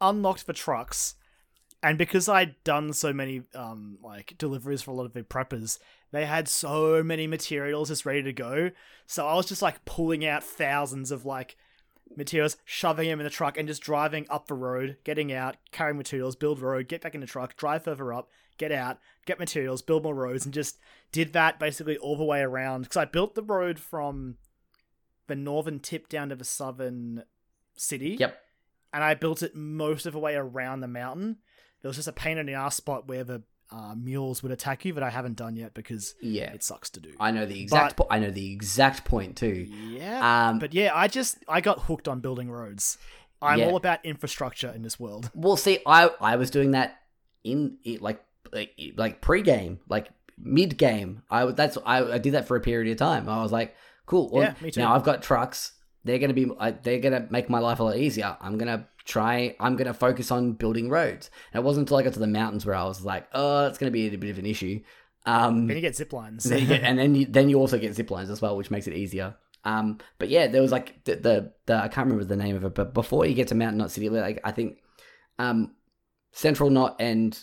unlocked 0.00 0.46
the 0.46 0.52
trucks 0.52 1.14
and 1.82 1.96
because 1.96 2.28
i'd 2.28 2.54
done 2.64 2.92
so 2.92 3.12
many 3.12 3.42
um 3.54 3.98
like 4.02 4.34
deliveries 4.36 4.82
for 4.82 4.90
a 4.90 4.94
lot 4.94 5.06
of 5.06 5.12
the 5.14 5.22
preppers 5.22 5.78
they 6.12 6.26
had 6.26 6.46
so 6.48 7.02
many 7.02 7.26
materials 7.26 7.88
just 7.88 8.04
ready 8.04 8.22
to 8.22 8.32
go 8.32 8.70
so 9.06 9.26
i 9.26 9.34
was 9.34 9.46
just 9.46 9.62
like 9.62 9.84
pulling 9.84 10.24
out 10.26 10.44
thousands 10.44 11.10
of 11.10 11.24
like 11.24 11.56
materials 12.16 12.56
shoving 12.64 13.08
them 13.08 13.20
in 13.20 13.24
the 13.24 13.30
truck 13.30 13.56
and 13.56 13.68
just 13.68 13.82
driving 13.82 14.26
up 14.28 14.46
the 14.46 14.54
road 14.54 14.96
getting 15.04 15.32
out 15.32 15.56
carrying 15.70 15.96
materials 15.96 16.34
build 16.36 16.60
road 16.60 16.88
get 16.88 17.00
back 17.02 17.14
in 17.14 17.20
the 17.20 17.26
truck 17.26 17.56
drive 17.56 17.84
further 17.84 18.12
up 18.12 18.28
get 18.58 18.72
out 18.72 18.98
get 19.26 19.38
materials 19.38 19.80
build 19.80 20.02
more 20.02 20.14
roads 20.14 20.44
and 20.44 20.52
just 20.52 20.78
did 21.12 21.32
that 21.32 21.58
basically 21.58 21.96
all 21.98 22.16
the 22.16 22.24
way 22.24 22.40
around 22.40 22.82
because 22.82 22.96
i 22.96 23.04
built 23.04 23.34
the 23.34 23.42
road 23.42 23.78
from 23.78 24.36
the 25.28 25.36
northern 25.36 25.78
tip 25.78 26.08
down 26.08 26.28
to 26.28 26.34
the 26.34 26.44
southern 26.44 27.22
city 27.74 28.16
Yep. 28.18 28.36
and 28.92 29.04
I 29.04 29.14
built 29.14 29.42
it 29.42 29.54
most 29.54 30.04
of 30.04 30.12
the 30.12 30.18
way 30.18 30.34
around 30.34 30.80
the 30.80 30.88
mountain. 30.88 31.36
There 31.80 31.88
was 31.88 31.96
just 31.96 32.08
a 32.08 32.12
pain 32.12 32.36
in 32.36 32.46
the 32.46 32.54
ass 32.54 32.74
spot 32.76 33.06
where 33.08 33.22
the 33.24 33.42
uh, 33.72 33.94
mules 33.96 34.42
would 34.42 34.52
attack 34.52 34.84
you, 34.84 34.92
but 34.94 35.02
I 35.02 35.10
haven't 35.10 35.36
done 35.36 35.54
yet 35.56 35.74
because 35.74 36.14
Yeah. 36.20 36.52
it 36.52 36.62
sucks 36.64 36.90
to 36.90 37.00
do. 37.00 37.12
I 37.20 37.30
know 37.30 37.46
the 37.46 37.60
exact 37.60 37.96
po- 37.96 38.06
I 38.10 38.18
know 38.18 38.30
the 38.30 38.52
exact 38.52 39.04
point 39.04 39.36
too. 39.36 39.68
yeah, 39.70 40.48
Um 40.50 40.58
but 40.58 40.74
yeah, 40.74 40.90
I 40.94 41.06
just 41.08 41.38
I 41.48 41.60
got 41.60 41.80
hooked 41.80 42.08
on 42.08 42.20
building 42.20 42.50
roads. 42.50 42.98
I'm 43.42 43.58
Yeah. 43.60 43.66
all 43.68 43.76
about 43.76 44.04
infrastructure 44.04 44.70
in 44.74 44.82
this 44.82 44.98
world. 45.00 45.30
Well, 45.34 45.56
see, 45.56 45.78
I 45.86 46.10
I 46.20 46.36
was 46.36 46.50
doing 46.50 46.72
that 46.72 46.98
in 47.44 47.78
like 48.00 48.22
like, 48.52 48.72
like 48.96 49.20
pre-game, 49.20 49.78
like 49.88 50.08
mid-game. 50.36 51.22
I 51.30 51.46
that's 51.46 51.78
I, 51.86 52.14
I 52.14 52.18
did 52.18 52.34
that 52.34 52.46
for 52.48 52.56
a 52.56 52.60
period 52.60 52.90
of 52.90 52.98
time. 52.98 53.28
I 53.28 53.42
was 53.42 53.52
like, 53.52 53.74
cool. 54.06 54.30
Well, 54.32 54.42
Yeah, 54.42 54.54
me 54.60 54.70
too. 54.70 54.80
Now 54.80 54.94
I've 54.94 55.04
got 55.04 55.22
trucks. 55.22 55.72
They're 56.04 56.18
gonna 56.18 56.32
be 56.34 56.50
they're 56.82 56.98
gonna 56.98 57.26
make 57.30 57.48
my 57.48 57.58
life 57.60 57.78
a 57.80 57.84
lot 57.84 57.96
easier. 57.96 58.36
I'm 58.40 58.58
gonna 58.58 58.88
try. 59.04 59.56
I'm 59.60 59.76
gonna 59.76 59.94
focus 59.94 60.30
on 60.30 60.52
building 60.52 60.88
roads. 60.90 61.30
And 61.52 61.60
it 61.62 61.64
wasn't 61.64 61.84
until 61.88 61.96
I 61.98 62.02
got 62.02 62.12
to 62.14 62.18
the 62.20 62.26
mountains 62.26 62.64
where 62.66 62.74
I 62.74 62.84
was 62.84 63.04
like, 63.04 63.26
oh, 63.32 63.66
it's 63.66 63.78
gonna 63.78 63.90
be 63.90 64.06
a 64.06 64.16
bit 64.16 64.30
of 64.30 64.38
an 64.38 64.46
issue. 64.46 64.80
Um, 65.26 65.66
Then 65.66 65.76
you 65.76 65.82
get 65.82 65.96
zip 65.96 66.12
lines. 66.12 66.44
then 66.44 66.66
get- 66.66 66.82
and 66.82 66.98
then 66.98 67.14
you, 67.14 67.26
then 67.26 67.48
you 67.50 67.58
also 67.58 67.78
get 67.78 67.94
zip 67.94 68.10
lines 68.10 68.30
as 68.30 68.40
well, 68.40 68.56
which 68.56 68.70
makes 68.70 68.86
it 68.86 68.94
easier. 68.94 69.36
Um, 69.64 69.98
but 70.18 70.30
yeah, 70.30 70.46
there 70.46 70.62
was 70.62 70.72
like 70.72 71.04
the, 71.04 71.16
the 71.16 71.52
the 71.66 71.74
I 71.74 71.88
can't 71.88 72.06
remember 72.06 72.24
the 72.24 72.36
name 72.36 72.56
of 72.56 72.64
it, 72.64 72.74
but 72.74 72.94
before 72.94 73.26
you 73.26 73.34
get 73.34 73.48
to 73.48 73.54
Mountain 73.54 73.76
Knot 73.78 73.90
City, 73.90 74.08
like 74.08 74.40
I 74.44 74.52
think 74.52 74.78
um, 75.38 75.74
Central 76.32 76.70
Knot 76.70 76.96
and 76.98 77.38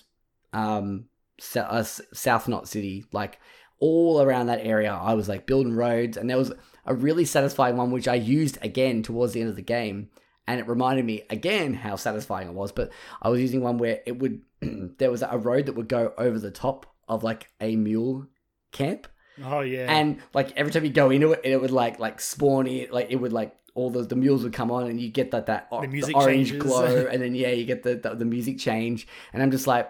um, 0.53 1.05
S- 1.39 1.55
uh, 1.58 1.84
South 1.84 2.47
Knot 2.47 2.68
City, 2.68 3.05
like 3.12 3.39
all 3.80 4.20
around 4.22 4.47
that 4.47 4.66
area, 4.66 4.91
I 4.91 5.14
was 5.14 5.30
like 5.30 5.45
building 5.45 5.74
roads, 5.76 6.18
and 6.18 6.28
there 6.28 6.38
was 6.39 6.51
a 6.88 6.95
really 6.95 7.26
satisfying 7.26 7.78
one 7.78 7.91
which 7.91 8.08
I 8.08 8.16
used 8.16 8.58
again 8.64 9.03
towards 9.03 9.34
the 9.34 9.41
end 9.41 9.51
of 9.51 9.55
the 9.55 9.62
game, 9.62 10.10
and 10.47 10.59
it 10.59 10.67
reminded 10.67 11.05
me 11.05 11.23
again 11.29 11.73
how 11.73 11.95
satisfying 11.95 12.47
it 12.47 12.53
was. 12.53 12.71
But 12.71 12.91
I 13.21 13.29
was 13.29 13.41
using 13.41 13.61
one 13.61 13.77
where 13.77 13.99
it 14.05 14.17
would 14.19 14.41
there 14.97 15.11
was 15.11 15.21
a 15.21 15.37
road 15.37 15.67
that 15.67 15.73
would 15.73 15.89
go 15.89 16.13
over 16.17 16.39
the 16.39 16.51
top 16.51 16.85
of 17.07 17.23
like 17.23 17.49
a 17.61 17.75
mule 17.75 18.27
camp 18.71 19.07
oh 19.43 19.61
yeah, 19.61 19.85
and 19.89 20.19
like 20.33 20.51
every 20.57 20.71
time 20.71 20.83
you 20.85 20.91
go 20.91 21.09
into 21.09 21.31
it, 21.33 21.41
it 21.43 21.61
would 21.61 21.71
like 21.71 21.99
like 21.99 22.19
spawn 22.19 22.67
it, 22.67 22.91
like 22.91 23.07
it 23.09 23.17
would 23.17 23.33
like 23.33 23.55
all 23.75 23.89
the 23.89 24.03
the 24.03 24.15
mules 24.15 24.43
would 24.43 24.53
come 24.53 24.71
on, 24.71 24.87
and 24.87 24.99
you 24.99 25.09
get 25.09 25.31
that 25.31 25.45
that 25.45 25.69
The 25.69 25.87
music 25.87 26.15
orange 26.15 26.49
changes. 26.49 26.63
glow, 26.63 27.07
and 27.11 27.21
then 27.21 27.35
yeah, 27.35 27.49
you 27.49 27.65
get 27.65 27.83
the, 27.83 27.95
the 27.95 28.15
the 28.15 28.25
music 28.25 28.57
change, 28.57 29.07
and 29.33 29.41
I'm 29.43 29.51
just 29.51 29.67
like, 29.67 29.89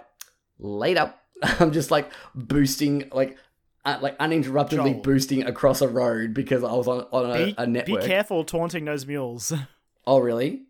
laid 0.59 0.97
up. 0.97 1.23
I'm 1.59 1.71
just 1.71 1.91
like 1.91 2.11
boosting 2.35 3.09
like 3.11 3.37
uh, 3.85 3.97
like 4.01 4.17
uninterruptedly 4.19 4.93
Joel. 4.93 5.01
boosting 5.01 5.43
across 5.43 5.81
a 5.81 5.87
road 5.87 6.33
because 6.33 6.63
I 6.63 6.73
was 6.73 6.87
on 6.87 7.05
on 7.11 7.31
a, 7.31 7.67
Be, 7.67 7.79
a 7.81 7.83
be 7.83 7.97
careful 8.05 8.43
taunting 8.43 8.85
those 8.85 9.05
mules. 9.05 9.53
Oh, 10.07 10.17
really? 10.19 10.63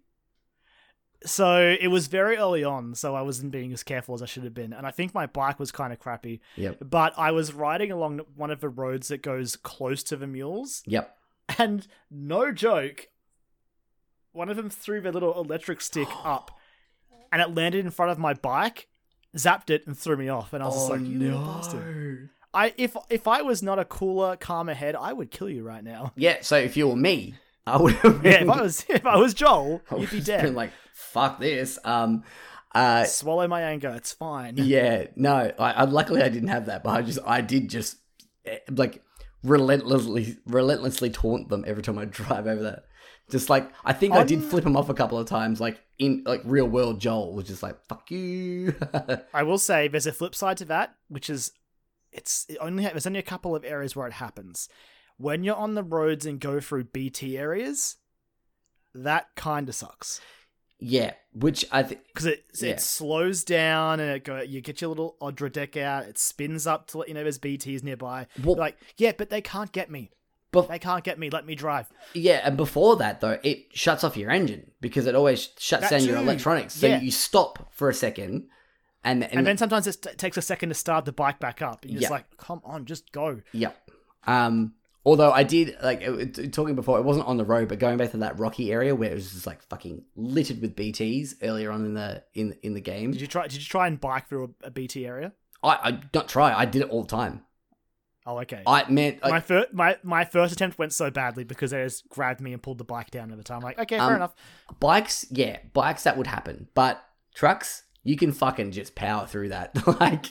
So 1.26 1.76
it 1.80 1.88
was 1.88 2.08
very 2.08 2.38
early 2.38 2.64
on, 2.64 2.94
so 2.96 3.16
I 3.16 3.22
wasn't 3.22 3.52
being 3.52 3.74
as 3.74 3.82
careful 3.84 4.14
as 4.14 4.22
I 4.22 4.26
should 4.28 4.44
have 4.44 4.54
been, 4.54 4.72
and 4.72 4.86
I 4.86 4.92
think 4.92 5.14
my 5.14 5.26
bike 5.26 5.60
was 5.60 5.72
kind 5.72 5.92
of 5.92 6.00
crappy. 6.00 6.42
Yep. 6.58 6.78
But 6.90 7.14
I 7.18 7.32
was 7.32 7.54
riding 7.54 7.92
along 7.92 8.22
one 8.36 8.52
of 8.52 8.60
the 8.62 8.70
roads 8.70 9.08
that 9.08 9.24
goes 9.24 9.56
close 9.56 10.04
to 10.04 10.16
the 10.16 10.28
mules, 10.28 10.84
Yep. 10.86 11.18
and 11.58 11.88
no 12.12 12.52
joke, 12.52 13.08
one 14.32 14.50
of 14.50 14.58
them 14.58 14.70
threw 14.70 15.02
their 15.02 15.12
little 15.12 15.40
electric 15.42 15.82
stick 15.82 16.08
up, 16.24 16.52
and 17.32 17.42
it 17.42 17.54
landed 17.56 17.84
in 17.84 17.92
front 17.92 18.12
of 18.12 18.20
my 18.20 18.34
bike, 18.36 18.88
zapped 19.36 19.70
it, 19.72 19.88
and 19.88 19.98
threw 19.98 20.18
me 20.18 20.30
off. 20.30 20.54
And 20.54 20.62
I 20.64 20.68
was 20.68 20.76
just 20.76 20.90
Oh, 20.90 20.94
like, 20.94 21.02
"You 21.06 21.18
little 21.20 21.44
bastard!" 21.46 22.30
I 22.54 22.74
if 22.78 22.96
if 23.10 23.28
I 23.28 23.42
was 23.42 23.62
not 23.64 23.80
a 23.80 23.86
cooler, 23.86 24.36
calmer 24.38 24.74
head, 24.76 24.96
I 24.96 25.14
would 25.14 25.32
kill 25.32 25.50
you 25.50 25.64
right 25.64 25.84
now. 25.84 26.14
Yeah. 26.16 26.38
So 26.42 26.58
if 26.58 26.78
you 26.78 26.88
were 26.88 26.96
me, 26.96 27.36
I 27.68 27.78
would 27.82 27.94
have. 27.96 28.26
Yeah, 28.26 28.44
if 28.44 28.50
I 28.50 28.62
was 28.62 28.86
if 28.90 29.06
I 29.06 29.18
was 29.18 29.34
Joel, 29.34 29.82
I 29.92 29.98
you'd 29.98 30.10
be 30.10 30.22
dead. 30.22 30.44
Been 30.44 30.56
like, 30.56 30.72
fuck 30.94 31.40
this. 31.40 31.78
Um. 31.84 32.24
Uh. 32.74 33.04
Swallow 33.04 33.48
my 33.48 33.62
anger. 33.62 33.90
It's 33.90 34.14
fine. 34.14 34.56
Yeah. 34.58 35.08
No. 35.16 35.52
I, 35.60 35.72
I 35.72 35.84
luckily 35.84 36.22
I 36.22 36.30
didn't 36.30 36.50
have 36.50 36.68
that, 36.68 36.84
but 36.84 36.92
I 36.92 37.02
just 37.02 37.20
I 37.26 37.42
did 37.42 37.70
just 37.70 37.98
eh, 38.46 38.60
like 38.70 39.04
relentlessly 39.44 40.38
relentlessly 40.46 41.10
taunt 41.10 41.50
them 41.50 41.64
every 41.68 41.84
time 41.84 41.98
I 41.98 42.06
drive 42.20 42.48
over 42.48 42.64
that. 42.64 42.86
Just 43.30 43.50
like 43.50 43.70
I 43.84 43.92
think 43.92 44.14
I 44.14 44.24
did 44.24 44.42
flip 44.42 44.64
them 44.64 44.78
off 44.78 44.88
a 44.88 44.94
couple 44.94 45.20
of 45.20 45.28
times, 45.28 45.60
like 45.60 45.82
in 46.00 46.24
like 46.26 46.42
real 46.46 46.68
world 46.68 47.02
Joel 47.02 47.34
was 47.34 47.48
just 47.48 47.62
like 47.62 47.76
fuck 47.90 48.10
you. 48.10 48.74
I 49.34 49.44
will 49.44 49.58
say 49.58 49.90
there's 49.90 50.08
a 50.08 50.14
flip 50.14 50.34
side 50.34 50.56
to 50.58 50.66
that, 50.66 50.96
which 51.10 51.30
is 51.30 51.52
it's 52.14 52.46
it 52.48 52.58
only 52.62 52.86
there's 52.86 53.06
only 53.06 53.20
a 53.20 53.24
couple 53.24 53.54
of 53.54 53.66
areas 53.66 53.98
where 53.98 54.08
it 54.08 54.14
happens. 54.14 54.70
When 55.18 55.44
you're 55.44 55.56
on 55.56 55.74
the 55.76 55.84
roads 55.84 56.26
and 56.26 56.40
go 56.40 56.60
through 56.60 56.86
BT 56.86 57.38
areas, 57.38 57.98
that 58.94 59.28
kind 59.36 59.68
of 59.70 59.76
sucks 59.76 60.22
yeah. 60.80 61.14
Which 61.34 61.66
I 61.72 61.84
think. 61.84 62.02
because 62.08 62.26
it 62.28 62.46
Yeah. 62.62 62.72
it 62.74 62.82
slows 62.82 63.44
down 63.44 64.00
and 64.00 64.12
it 64.12 64.24
go 64.24 64.42
you 64.42 64.62
get 64.62 64.82
your 64.82 64.90
little 64.90 65.16
Odradek 65.22 65.76
out, 65.82 66.06
it 66.06 66.18
spins 66.18 66.68
up 66.68 66.88
to 66.88 67.00
let 67.00 67.08
you 67.08 67.14
know 67.14 67.24
there's 67.24 67.40
BTs 67.40 67.84
nearby. 67.84 68.28
Well- 68.44 68.56
like 68.58 68.78
yeah, 68.98 69.12
but 69.18 69.30
they 69.30 69.42
can't 69.42 69.72
get 69.72 69.90
me. 69.90 70.12
But 70.52 70.70
They 70.70 70.80
can't 70.80 71.04
get 71.04 71.20
me. 71.20 71.30
Let 71.30 71.46
me 71.46 71.56
drive. 71.56 71.90
Yeah, 72.14 72.40
and 72.44 72.56
before 72.56 72.96
that 72.98 73.20
though, 73.22 73.38
it 73.44 73.66
shuts 73.76 74.04
off 74.04 74.16
your 74.16 74.32
engine 74.32 74.72
because 74.80 75.06
it 75.06 75.14
always 75.14 75.50
shuts 75.58 75.90
That 75.90 75.92
down 75.92 76.06
your 76.06 76.18
electronics. 76.18 76.74
So 76.76 76.88
Yeah. 76.88 77.02
you 77.02 77.12
stop 77.12 77.68
for 77.74 77.90
a 77.90 77.94
second, 77.94 78.48
and 79.04 79.24
and, 79.26 79.34
And, 79.34 79.46
then 79.48 79.58
sometimes 79.58 79.88
it 79.88 79.94
st- 80.02 80.18
takes 80.18 80.38
a 80.38 80.42
second 80.42 80.70
to 80.70 80.76
start 80.76 81.06
the 81.06 81.12
bike 81.12 81.40
back 81.40 81.62
up. 81.62 81.84
And 81.84 81.92
you're 81.92 82.00
just 82.02 82.12
like, 82.12 82.26
come 82.38 82.62
on, 82.64 82.86
just 82.86 83.12
go. 83.12 83.42
Yep. 83.52 83.92
Um. 84.26 84.74
Although 85.08 85.32
I 85.32 85.44
did 85.44 85.78
like 85.82 86.02
talking 86.52 86.76
before, 86.76 87.00
it 87.00 87.04
wasn't 87.04 87.28
on 87.28 87.38
the 87.38 87.46
road, 87.46 87.70
but 87.70 87.80
going 87.80 87.96
back 87.96 88.12
to 88.12 88.18
that 88.18 88.38
rocky 88.38 88.74
area 88.74 88.94
where 88.94 89.10
it 89.10 89.14
was 89.14 89.32
just 89.32 89.48
like 89.48 89.64
fucking 89.70 90.04
littered 90.18 90.60
with 90.62 90.76
BTS 90.76 91.36
earlier 91.44 91.72
on 91.72 91.86
in 91.86 91.94
the 91.94 92.26
in 92.34 92.58
in 92.62 92.74
the 92.74 92.82
game. 92.82 93.12
Did 93.12 93.22
you 93.22 93.28
try? 93.28 93.44
Did 93.48 93.54
you 93.62 93.62
try 93.66 93.88
and 93.88 94.02
bike 94.02 94.28
through 94.28 94.54
a, 94.64 94.68
a 94.68 94.70
BT 94.70 95.08
area? 95.08 95.32
I 95.64 95.70
I 95.82 96.00
not 96.14 96.28
try. 96.28 96.54
I 96.54 96.66
did 96.66 96.82
it 96.82 96.90
all 96.90 97.04
the 97.04 97.08
time. 97.08 97.44
Oh, 98.26 98.40
okay. 98.42 98.62
I 98.68 98.84
meant 98.90 99.22
my 99.24 99.40
first 99.40 99.74
my, 99.74 99.96
my 100.04 100.26
first 100.26 100.52
attempt 100.52 100.78
went 100.78 100.92
so 100.92 101.10
badly 101.10 101.46
because 101.46 101.72
they 101.72 101.82
just 101.86 102.10
grabbed 102.10 102.42
me 102.42 102.52
and 102.52 102.62
pulled 102.62 102.78
the 102.78 102.84
bike 102.84 103.10
down 103.10 103.32
at 103.32 103.38
the 103.38 103.44
time. 103.46 103.62
Like, 103.62 103.80
okay, 103.80 103.98
fair 103.98 104.08
Um, 104.08 104.16
enough. 104.16 104.36
bikes. 104.82 105.26
Yeah, 105.32 105.60
bikes 105.72 106.04
that 106.04 106.18
would 106.18 106.28
happen, 106.28 106.68
but 106.74 107.02
trucks, 107.34 107.84
you 108.04 108.18
can 108.18 108.34
fucking 108.34 108.72
just 108.74 108.96
power 108.96 109.26
through 109.26 109.48
that. 109.50 109.72
like, 110.02 110.26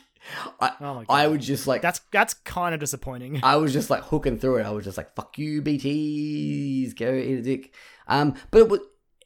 I 0.61 0.73
Oh 0.81 1.05
I 1.09 1.27
would 1.27 1.41
just 1.41 1.67
like 1.67 1.83
That's 1.83 2.01
that's 2.11 2.35
kind 2.35 2.75
of 2.75 2.81
disappointing. 2.81 3.41
I 3.43 3.57
was 3.57 3.73
just 3.73 3.91
like 3.91 4.03
hooking 4.05 4.39
through 4.39 4.59
it. 4.59 4.67
I 4.67 4.71
was 4.71 4.85
just 4.85 4.97
like, 4.97 5.15
"Fuck 5.15 5.39
you, 5.39 5.63
BTS, 5.63 6.97
go 6.97 7.13
eat 7.15 7.39
a 7.39 7.43
dick." 7.43 7.75
Um, 8.09 8.35
but 8.51 8.63
it, 8.63 8.69
wa- 8.69 8.79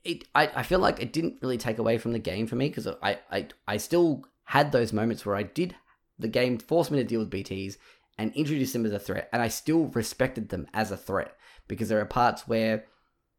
it 0.04 0.24
I, 0.34 0.50
I 0.56 0.62
feel 0.62 0.78
like 0.78 1.00
it 1.00 1.12
didn't 1.12 1.38
really 1.42 1.58
take 1.58 1.78
away 1.78 1.98
from 1.98 2.12
the 2.12 2.18
game 2.18 2.46
for 2.46 2.56
me 2.56 2.68
because 2.68 2.86
I, 3.02 3.18
I 3.30 3.48
I 3.66 3.76
still 3.76 4.24
had 4.44 4.72
those 4.72 4.92
moments 4.92 5.24
where 5.24 5.36
I 5.36 5.42
did 5.42 5.74
the 6.18 6.28
game 6.28 6.58
forced 6.58 6.90
me 6.90 6.98
to 6.98 7.04
deal 7.04 7.20
with 7.20 7.30
BTS 7.30 7.76
and 8.18 8.34
introduce 8.34 8.72
them 8.72 8.84
as 8.84 8.92
a 8.92 8.98
threat, 8.98 9.28
and 9.32 9.40
I 9.40 9.48
still 9.48 9.86
respected 9.86 10.50
them 10.50 10.66
as 10.74 10.90
a 10.90 10.96
threat 10.96 11.34
because 11.68 11.88
there 11.88 12.00
are 12.00 12.06
parts 12.06 12.46
where 12.46 12.84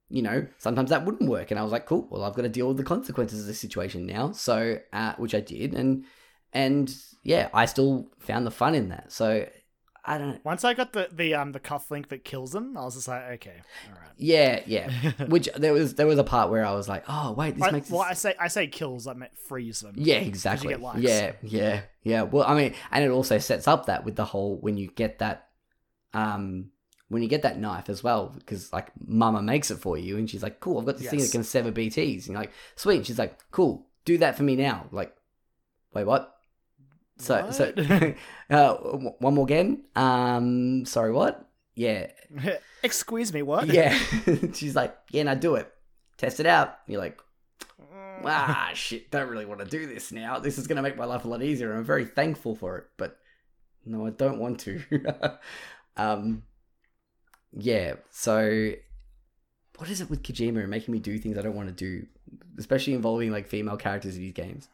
you 0.10 0.22
know 0.22 0.48
sometimes 0.58 0.90
that 0.90 1.06
wouldn't 1.06 1.30
work, 1.30 1.52
and 1.52 1.60
I 1.60 1.64
was 1.64 1.72
like, 1.72 1.86
"Cool, 1.86 2.08
well 2.10 2.24
I've 2.24 2.36
got 2.36 2.44
to 2.44 2.50
deal 2.50 2.68
with 2.68 2.78
the 2.78 2.84
consequences 2.84 3.42
of 3.42 3.48
the 3.48 3.54
situation 3.54 4.06
now." 4.06 4.32
So, 4.32 4.80
uh, 4.94 5.14
which 5.18 5.36
I 5.36 5.42
did, 5.42 5.74
and 5.74 6.06
and 6.54 6.94
yeah, 7.24 7.50
I 7.54 7.66
still 7.66 8.10
found 8.20 8.46
the 8.46 8.52
fun 8.52 8.76
in 8.76 8.90
that. 8.90 9.12
So. 9.12 9.48
I 10.04 10.18
don't 10.18 10.44
Once 10.44 10.64
I 10.64 10.74
got 10.74 10.94
the 10.94 11.10
the 11.12 11.36
um 11.36 11.52
the 11.52 11.60
cuff 11.60 11.92
link 11.92 12.10
that 12.10 12.26
kills 12.26 12.54
them, 12.54 12.76
I 12.76 12.82
was 12.82 12.96
just 12.96 13.08
like, 13.08 13.22
okay, 13.34 13.62
all 13.88 14.02
right. 14.02 14.12
Yeah, 14.18 14.62
yeah. 14.66 14.90
Which 15.28 15.48
there 15.56 15.74
was 15.74 15.94
there 15.94 16.08
was 16.08 16.18
a 16.18 16.24
part 16.24 16.50
where 16.50 16.66
I 16.66 16.74
was 16.74 16.90
like, 16.90 17.04
oh 17.08 17.34
wait, 17.34 17.54
this 17.54 17.64
I, 17.64 17.70
makes 17.70 17.92
well, 17.92 18.02
I 18.02 18.14
say 18.14 18.34
I 18.40 18.48
say 18.48 18.66
kills. 18.66 19.06
I 19.06 19.14
meant 19.14 19.38
freeze 19.38 19.82
them. 19.82 19.94
yeah 19.96 20.16
exactly. 20.16 20.76
Yeah, 20.98 21.34
yeah, 21.44 21.82
yeah. 22.02 22.24
Well, 22.24 22.46
I 22.48 22.56
mean, 22.56 22.74
and 22.92 23.04
it 23.06 23.10
also 23.10 23.38
sets 23.38 23.68
up 23.68 23.86
that 23.86 24.04
with 24.04 24.16
the 24.16 24.26
whole 24.26 24.58
when 24.58 24.76
you 24.76 24.88
get 24.88 25.20
that, 25.20 25.50
um, 26.16 26.72
when 27.10 27.22
you 27.22 27.30
get 27.30 27.44
that 27.44 27.60
knife 27.60 27.88
as 27.88 28.04
well, 28.04 28.34
because 28.40 28.74
like 28.74 28.92
Mama 29.06 29.44
makes 29.44 29.70
it 29.70 29.78
for 29.78 30.00
you, 30.00 30.18
and 30.18 30.28
she's 30.28 30.42
like, 30.42 30.60
cool, 30.60 30.80
I've 30.80 30.86
got 30.86 30.98
this 30.98 31.10
thing 31.12 31.20
that 31.20 31.32
can 31.32 31.44
sever 31.44 31.72
BTS, 31.72 32.26
and 32.26 32.28
you're 32.28 32.38
like, 32.38 32.54
sweet. 32.76 32.98
And 32.98 33.06
she's 33.06 33.20
like, 33.20 33.38
cool, 33.52 33.86
do 34.06 34.18
that 34.18 34.36
for 34.36 34.42
me 34.44 34.56
now. 34.56 34.88
Like, 34.92 35.16
wait, 35.94 36.06
what? 36.06 36.38
So 37.22 37.52
so 37.52 37.72
uh, 38.50 38.74
one 39.20 39.34
more 39.36 39.46
again. 39.46 39.84
Um, 39.96 40.86
sorry, 40.86 41.12
what? 41.12 41.48
Yeah, 41.76 42.08
Excuse 42.84 43.32
me, 43.34 43.42
what? 43.44 43.68
yeah. 43.68 43.98
she's 44.54 44.76
like, 44.76 44.96
yeah, 45.12 45.24
now 45.24 45.36
do 45.36 45.56
it. 45.56 45.72
Test 46.18 46.40
it 46.40 46.46
out. 46.46 46.78
You're 46.88 47.00
like, 47.02 47.20
Mm. 47.94 48.24
ah, 48.26 48.70
shit, 48.76 49.10
don't 49.10 49.30
really 49.30 49.46
want 49.46 49.62
to 49.62 49.66
do 49.66 49.88
this 49.88 50.12
now. 50.12 50.38
This 50.38 50.58
is 50.60 50.68
going 50.68 50.76
to 50.76 50.82
make 50.84 50.96
my 50.98 51.06
life 51.06 51.26
a 51.26 51.28
lot 51.28 51.42
easier. 51.42 51.74
I'm 51.74 51.84
very 51.84 52.06
thankful 52.06 52.56
for 52.56 52.78
it, 52.78 52.86
but 52.98 53.18
no, 53.86 54.06
I 54.06 54.12
don't 54.12 54.38
want 54.38 54.60
to. 54.62 54.80
um, 55.98 56.44
yeah, 57.52 57.96
so 58.12 58.74
what 59.78 59.90
is 59.90 60.02
it 60.02 60.10
with 60.10 60.22
Kojima 60.24 60.60
and 60.62 60.70
making 60.70 60.92
me 60.92 61.00
do 61.00 61.18
things 61.18 61.38
I 61.38 61.42
don't 61.42 61.56
want 61.56 61.70
to 61.70 61.74
do, 61.74 62.06
especially 62.60 62.94
involving 62.94 63.32
like 63.32 63.48
female 63.48 63.78
characters 63.78 64.16
in 64.16 64.22
these 64.22 64.34
games 64.34 64.68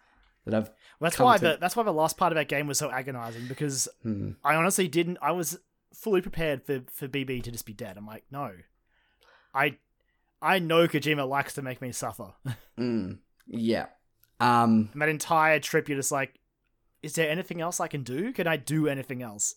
that 0.46 0.54
I've. 0.54 0.70
That's 1.00 1.20
why 1.20 1.38
the 1.38 1.58
that's 1.62 1.76
why 1.76 1.84
the 1.84 1.94
last 1.94 2.18
part 2.18 2.32
of 2.32 2.36
that 2.38 2.48
game 2.48 2.66
was 2.68 2.78
so 2.80 2.90
agonizing 2.90 3.48
because 3.48 3.88
Hmm, 4.04 4.32
I 4.44 4.56
honestly 4.56 4.88
didn't. 4.88 5.18
I 5.22 5.32
was 5.32 5.60
fully 5.94 6.22
prepared 6.22 6.64
for 6.66 6.82
for 6.92 7.08
BB 7.08 7.44
to 7.44 7.52
just 7.52 7.66
be 7.66 7.74
dead. 7.74 7.98
I'm 7.98 8.08
like, 8.08 8.24
no, 8.32 8.52
I 9.54 9.78
I 10.42 10.60
know 10.60 10.88
Kojima 10.88 11.28
likes 11.28 11.54
to 11.56 11.62
make 11.62 11.82
me 11.82 11.92
suffer. 11.92 12.34
mm, 12.80 13.18
yeah. 13.48 13.88
Um, 14.40 14.90
And 14.94 15.02
that 15.02 15.10
entire 15.10 15.60
trip, 15.60 15.90
you're 15.90 15.98
just 15.98 16.12
like, 16.12 16.40
is 17.02 17.14
there 17.14 17.30
anything 17.30 17.60
else 17.62 17.80
I 17.80 17.88
can 17.88 18.04
do? 18.04 18.32
Can 18.34 18.46
I 18.48 18.56
do 18.58 18.88
anything 18.88 19.24
else? 19.24 19.56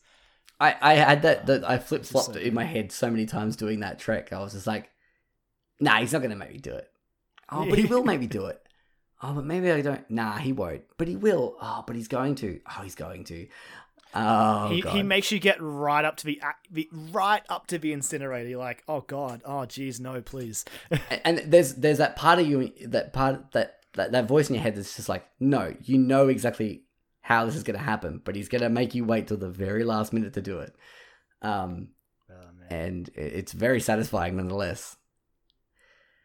I, 0.59 0.75
I 0.81 0.95
had 0.95 1.23
that, 1.23 1.47
that 1.47 1.69
I 1.69 1.79
flip 1.79 2.05
flopped 2.07 2.35
So- 2.35 2.41
in 2.41 2.55
my 2.55 2.65
head 2.65 2.91
so 2.93 3.11
many 3.11 3.27
times 3.27 3.57
doing 3.57 3.81
that 3.81 3.99
trek. 3.99 4.33
I 4.33 4.41
was 4.41 4.53
just 4.55 4.67
like, 4.67 4.91
nah, 5.81 5.97
he's 6.01 6.13
not 6.15 6.21
going 6.21 6.31
to 6.31 6.37
make 6.37 6.53
me 6.53 6.59
do 6.59 6.73
it. 6.75 6.91
Oh, 7.51 7.67
but 7.69 7.79
he 7.79 7.85
will 7.93 8.05
make 8.05 8.21
me 8.21 8.27
do 8.27 8.47
it. 8.47 8.63
Oh, 9.23 9.35
but 9.35 9.45
maybe 9.45 9.71
I 9.71 9.83
don't. 9.83 10.09
Nah, 10.11 10.37
he 10.39 10.53
won't. 10.53 10.83
But 10.97 11.09
he 11.09 11.17
will. 11.17 11.57
Oh, 11.61 11.85
but 11.87 11.97
he's 11.97 12.09
going 12.09 12.37
to. 12.37 12.61
Oh, 12.67 12.83
he's 12.83 12.95
going 12.95 13.25
to. 13.25 13.47
Oh, 14.13 14.69
he, 14.69 14.81
God. 14.81 14.97
he 14.97 15.03
makes 15.03 15.31
you 15.31 15.39
get 15.39 15.59
right 15.61 16.05
up 16.05 16.17
to 16.17 16.27
the, 16.27 16.41
the 16.71 16.89
right 17.13 17.43
up 17.49 17.69
to 17.69 17.79
the 17.79 17.93
incinerator. 17.93 18.49
You're 18.49 18.59
like, 18.59 18.83
oh 18.89 19.03
god, 19.03 19.43
oh 19.45 19.67
geez, 19.67 20.01
no, 20.01 20.21
please. 20.21 20.65
and, 20.91 21.21
and 21.25 21.39
there's 21.47 21.75
there's 21.75 21.99
that 21.99 22.17
part 22.17 22.41
of 22.41 22.47
you, 22.49 22.73
that 22.87 23.13
part, 23.13 23.53
that, 23.53 23.79
that, 23.95 24.13
that 24.13 24.27
voice 24.27 24.49
in 24.49 24.55
your 24.55 24.63
head 24.63 24.75
that's 24.75 24.97
just 24.97 25.09
like, 25.09 25.27
no, 25.39 25.75
you 25.85 25.97
know 25.99 26.27
exactly 26.27 26.83
how 27.21 27.45
this 27.45 27.55
is 27.55 27.63
going 27.63 27.79
to 27.79 27.85
happen, 27.85 28.21
but 28.25 28.35
he's 28.35 28.49
going 28.49 28.63
to 28.63 28.69
make 28.69 28.95
you 28.95 29.05
wait 29.05 29.29
till 29.29 29.37
the 29.37 29.49
very 29.49 29.85
last 29.85 30.13
minute 30.13 30.33
to 30.33 30.43
do 30.43 30.59
it. 30.59 30.75
Um, 31.43 31.89
and 32.71 33.09
it's 33.15 33.53
very 33.53 33.81
satisfying 33.81 34.37
nonetheless. 34.37 34.97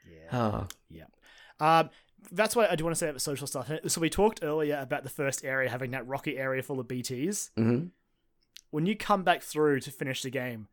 yeah. 0.08 0.40
Oh, 0.40 0.68
Um, 1.60 1.90
that's 2.32 2.56
why 2.56 2.68
I 2.68 2.76
do 2.76 2.84
want 2.84 2.96
to 2.96 3.00
say 3.00 3.10
about 3.10 3.22
social 3.22 3.48
stuff. 3.48 3.70
So 3.88 4.02
we 4.02 4.10
talked 4.10 4.40
earlier 4.44 4.78
about 4.82 5.04
the 5.04 5.10
first 5.10 5.44
area 5.44 5.70
having 5.70 5.92
that 5.92 6.08
rocky 6.08 6.38
area 6.38 6.62
full 6.64 6.80
of 6.80 6.88
BTS. 6.88 7.52
hmm 7.56 7.86
When 8.72 8.86
you 8.86 8.96
come 8.96 9.24
back 9.24 9.42
through 9.42 9.80
to 9.82 9.92
finish 9.92 10.22
the 10.22 10.30
game, 10.30 10.68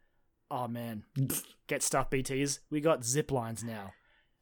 oh 0.50 0.68
man, 0.68 1.04
get 1.66 1.82
stuff 1.82 2.10
BTS. 2.10 2.60
We 2.70 2.80
got 2.80 3.04
zip 3.04 3.30
lines 3.30 3.62
now. 3.64 3.92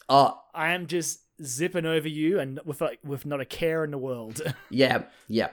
Oh, 0.08 0.40
I 0.54 0.72
am 0.72 0.86
just 0.86 1.20
zipping 1.42 1.86
over 1.86 2.08
you 2.08 2.40
and 2.40 2.60
with 2.64 2.80
like, 2.80 2.98
with 3.04 3.24
not 3.24 3.40
a 3.40 3.44
care 3.44 3.84
in 3.84 3.90
the 3.90 3.98
world. 3.98 4.40
Yeah, 4.70 5.04
yeah, 5.28 5.48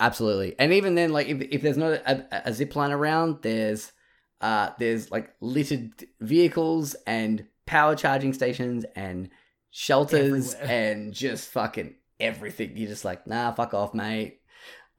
absolutely. 0.00 0.54
And 0.58 0.72
even 0.72 0.94
then, 0.94 1.12
like 1.12 1.28
if, 1.28 1.40
if 1.40 1.62
there's 1.62 1.76
not 1.76 1.92
a, 1.92 2.48
a 2.48 2.52
zip 2.52 2.74
line 2.76 2.92
around, 2.92 3.38
there's 3.42 3.92
uh 4.40 4.70
there's 4.78 5.10
like 5.10 5.32
littered 5.40 6.04
vehicles 6.20 6.94
and 7.06 7.46
power 7.66 7.94
charging 7.94 8.32
stations 8.32 8.84
and 8.96 9.28
shelters 9.72 10.54
Everywhere. 10.54 10.92
and 10.92 11.12
just 11.14 11.50
fucking 11.50 11.96
everything. 12.20 12.76
You're 12.76 12.88
just 12.90 13.04
like, 13.04 13.26
nah, 13.26 13.50
fuck 13.52 13.74
off, 13.74 13.92
mate. 13.94 14.38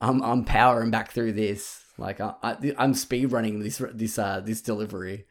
I'm 0.01 0.21
I'm 0.21 0.43
powering 0.43 0.91
back 0.91 1.11
through 1.11 1.31
this. 1.33 1.79
Like 1.97 2.19
I, 2.19 2.33
I 2.43 2.73
I'm 2.77 2.93
speed 2.95 3.31
running 3.31 3.59
this 3.61 3.81
this 3.93 4.19
uh 4.19 4.41
this 4.41 4.61
delivery. 4.61 5.25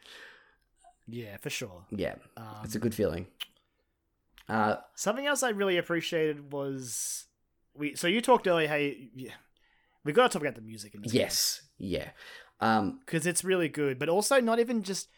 Yeah, 1.09 1.37
for 1.39 1.51
sure. 1.51 1.85
Yeah, 1.91 2.15
Um, 2.37 2.61
it's 2.65 2.77
a 2.77 2.79
good 2.79 2.95
feeling. 2.95 3.27
Uh, 4.49 4.77
Something 4.95 5.27
else 5.27 5.43
I 5.43 5.51
really 5.51 5.77
appreciated 5.77 6.53
was 6.53 7.27
we. 7.75 7.97
So 7.97 8.07
you 8.07 8.21
talked 8.21 8.47
earlier, 8.47 8.69
hey, 8.69 9.11
yeah, 9.15 9.33
we 10.05 10.13
got 10.13 10.31
to 10.31 10.33
talk 10.39 10.43
about 10.43 10.55
the 10.55 10.63
music 10.63 10.95
in 10.95 11.03
this. 11.03 11.13
yes, 11.13 11.63
yeah. 11.77 12.11
Um, 12.61 13.01
because 13.05 13.27
it's 13.27 13.43
really 13.43 13.69
good, 13.69 13.99
but 13.99 14.09
also 14.09 14.41
not 14.41 14.61
even 14.61 14.85
just 14.85 15.09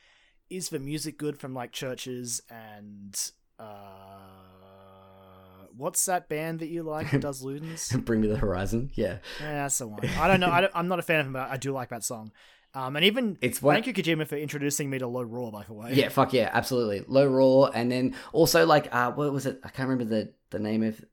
is 0.49 0.71
the 0.71 0.79
music 0.79 1.19
good 1.19 1.39
from 1.39 1.53
like 1.55 1.73
CHVRCHES 1.73 2.41
and 2.51 3.31
uh, 3.65 5.67
what's 5.77 6.05
that 6.07 6.29
band 6.29 6.61
that 6.61 6.69
you 6.69 6.83
like 6.83 7.11
that 7.11 7.21
does 7.21 7.43
Ludens? 7.43 8.05
Bring 8.05 8.21
me 8.21 8.29
the 8.29 8.37
horizon. 8.37 8.91
Yeah, 8.95 9.19
yeah, 9.41 9.63
that's 9.63 9.79
the 9.79 9.89
one. 9.89 10.07
I 10.07 10.29
don't 10.29 10.41
know. 10.41 10.49
I 10.49 10.69
I'm 10.75 10.89
not 10.89 10.99
a 10.99 11.03
fan 11.03 11.21
of 11.21 11.27
them, 11.27 11.33
but 11.35 11.51
I 11.51 11.57
do 11.57 11.73
like 11.73 11.91
that 11.91 12.05
song. 12.05 12.33
Um, 12.75 12.97
and 12.97 13.05
even 13.05 13.39
it's 13.41 13.63
one. 13.63 13.77
thank 13.77 13.87
you 13.87 13.95
Kojima 13.95 14.27
for 14.27 14.37
introducing 14.37 14.91
me 14.91 14.99
to 14.99 15.07
Low 15.07 15.23
Roar, 15.23 15.53
by 15.53 15.63
the 15.63 15.75
way. 15.75 15.93
Yeah, 15.93 16.09
fuck 16.09 16.33
yeah, 16.33 16.51
absolutely. 16.53 17.05
Low 17.07 17.27
roar, 17.27 17.71
and 17.73 17.91
then 17.91 18.17
also 18.33 18.67
like 18.67 18.93
uh, 18.93 19.13
what 19.13 19.33
was 19.33 19.47
it? 19.47 19.61
I 19.63 19.69
can't 19.69 19.89
remember 19.89 20.05
the 20.05 20.33
the 20.51 20.59
name 20.59 20.83
of 20.83 21.05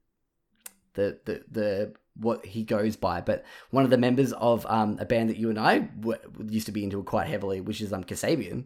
the 0.94 1.20
the 1.26 1.44
the 1.52 1.94
what 2.18 2.46
he 2.46 2.64
goes 2.64 2.96
by, 2.96 3.22
but 3.22 3.46
one 3.70 3.84
of 3.84 3.90
the 3.90 3.98
members 3.98 4.34
of 4.34 4.66
um 4.68 4.98
a 5.00 5.06
band 5.06 5.30
that 5.30 5.38
you 5.38 5.50
and 5.50 5.60
I 5.60 5.80
w- 5.80 6.20
used 6.50 6.66
to 6.66 6.72
be 6.72 6.84
into 6.84 7.02
quite 7.04 7.28
heavily, 7.28 7.62
which 7.62 7.80
is 7.80 7.94
um 7.94 8.04
Kasabian. 8.04 8.66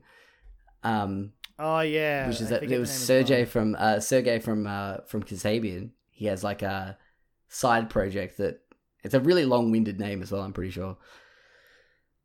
Um, 0.83 1.33
Oh 1.57 1.79
yeah. 1.79 2.27
which 2.27 2.41
is 2.41 2.47
I 2.51 2.59
that 2.59 2.67
the 2.67 2.77
was 2.77 2.91
Sergey 2.91 3.43
well. 3.43 3.45
from 3.45 3.75
uh 3.77 3.99
Sergey 3.99 4.39
from 4.39 4.67
uh 4.67 4.97
from 5.07 5.23
Kasabian. 5.23 5.91
He 6.11 6.25
has 6.25 6.43
like 6.43 6.61
a 6.61 6.97
side 7.47 7.89
project 7.89 8.37
that 8.37 8.61
it's 9.03 9.13
a 9.13 9.19
really 9.19 9.45
long 9.45 9.71
winded 9.71 9.99
name 9.99 10.21
as 10.21 10.31
well. 10.31 10.41
I'm 10.41 10.53
pretty 10.53 10.71
sure. 10.71 10.97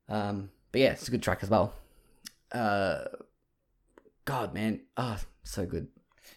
Um, 0.08 0.50
but 0.72 0.80
yeah, 0.80 0.92
it's 0.92 1.06
a 1.08 1.10
good 1.10 1.22
track 1.22 1.40
as 1.42 1.50
well. 1.50 1.72
Uh, 2.52 3.04
God, 4.24 4.54
man, 4.54 4.80
ah, 4.96 5.18
so 5.44 5.66
good. 5.66 5.88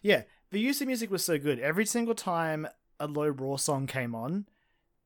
Yeah, 0.01 0.23
the 0.51 0.59
use 0.59 0.81
of 0.81 0.87
music 0.87 1.09
was 1.09 1.23
so 1.23 1.37
good. 1.39 1.59
Every 1.59 1.85
single 1.85 2.13
time 2.15 2.67
a 2.99 3.07
Low 3.07 3.27
Roar 3.27 3.57
song 3.57 3.87
came 3.87 4.13
on, 4.13 4.47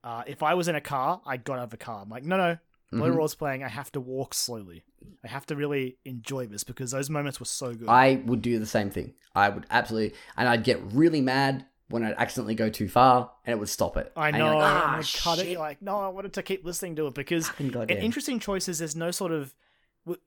uh, 0.03 0.23
if 0.27 0.41
I 0.43 0.53
was 0.53 0.67
in 0.67 0.75
a 0.75 0.81
car, 0.81 1.21
I 1.25 1.37
got 1.37 1.59
out 1.59 1.65
of 1.65 1.69
the 1.69 1.77
car. 1.77 2.01
I'm 2.01 2.09
like, 2.09 2.23
no, 2.23 2.35
no, 2.37 2.57
Low 2.91 3.09
Mhm. 3.11 3.15
Roar's 3.17 3.35
playing. 3.35 3.63
I 3.63 3.67
have 3.67 3.91
to 3.93 3.99
walk 3.99 4.33
slowly. 4.33 4.83
I 5.23 5.27
have 5.27 5.45
to 5.47 5.55
really 5.55 5.97
enjoy 6.05 6.47
this 6.47 6.63
because 6.63 6.91
those 6.91 7.09
moments 7.09 7.39
were 7.39 7.45
so 7.45 7.73
good. 7.73 7.89
I 7.89 8.21
would 8.25 8.41
do 8.41 8.59
the 8.59 8.65
same 8.65 8.89
thing. 8.89 9.13
I 9.35 9.49
would 9.49 9.65
absolutely, 9.69 10.17
and 10.37 10.47
I'd 10.47 10.63
get 10.63 10.79
really 10.93 11.19
mad 11.21 11.65
when 11.89 12.03
I'd 12.03 12.15
accidentally 12.17 12.55
go 12.55 12.69
too 12.69 12.87
far, 12.89 13.31
and 13.45 13.53
it 13.53 13.59
would 13.59 13.69
stop 13.69 13.95
it. 13.97 14.11
I 14.15 14.29
And 14.29 14.37
know. 14.39 14.57
like, 14.57 14.63
ah, 14.73 15.01
cut 15.17 15.39
it. 15.39 15.41
shit. 15.43 15.47
You're 15.51 15.59
like, 15.59 15.81
no, 15.81 15.97
I 15.99 16.07
wanted 16.09 16.33
to 16.33 16.43
keep 16.43 16.65
listening 16.65 16.95
to 16.97 17.07
it 17.07 17.13
because 17.13 17.49
goddamn. 17.49 17.97
interesting 17.97 18.39
choices, 18.39 18.79
there's 18.79 18.95
no 18.95 19.11
sort 19.11 19.31
of 19.31 19.53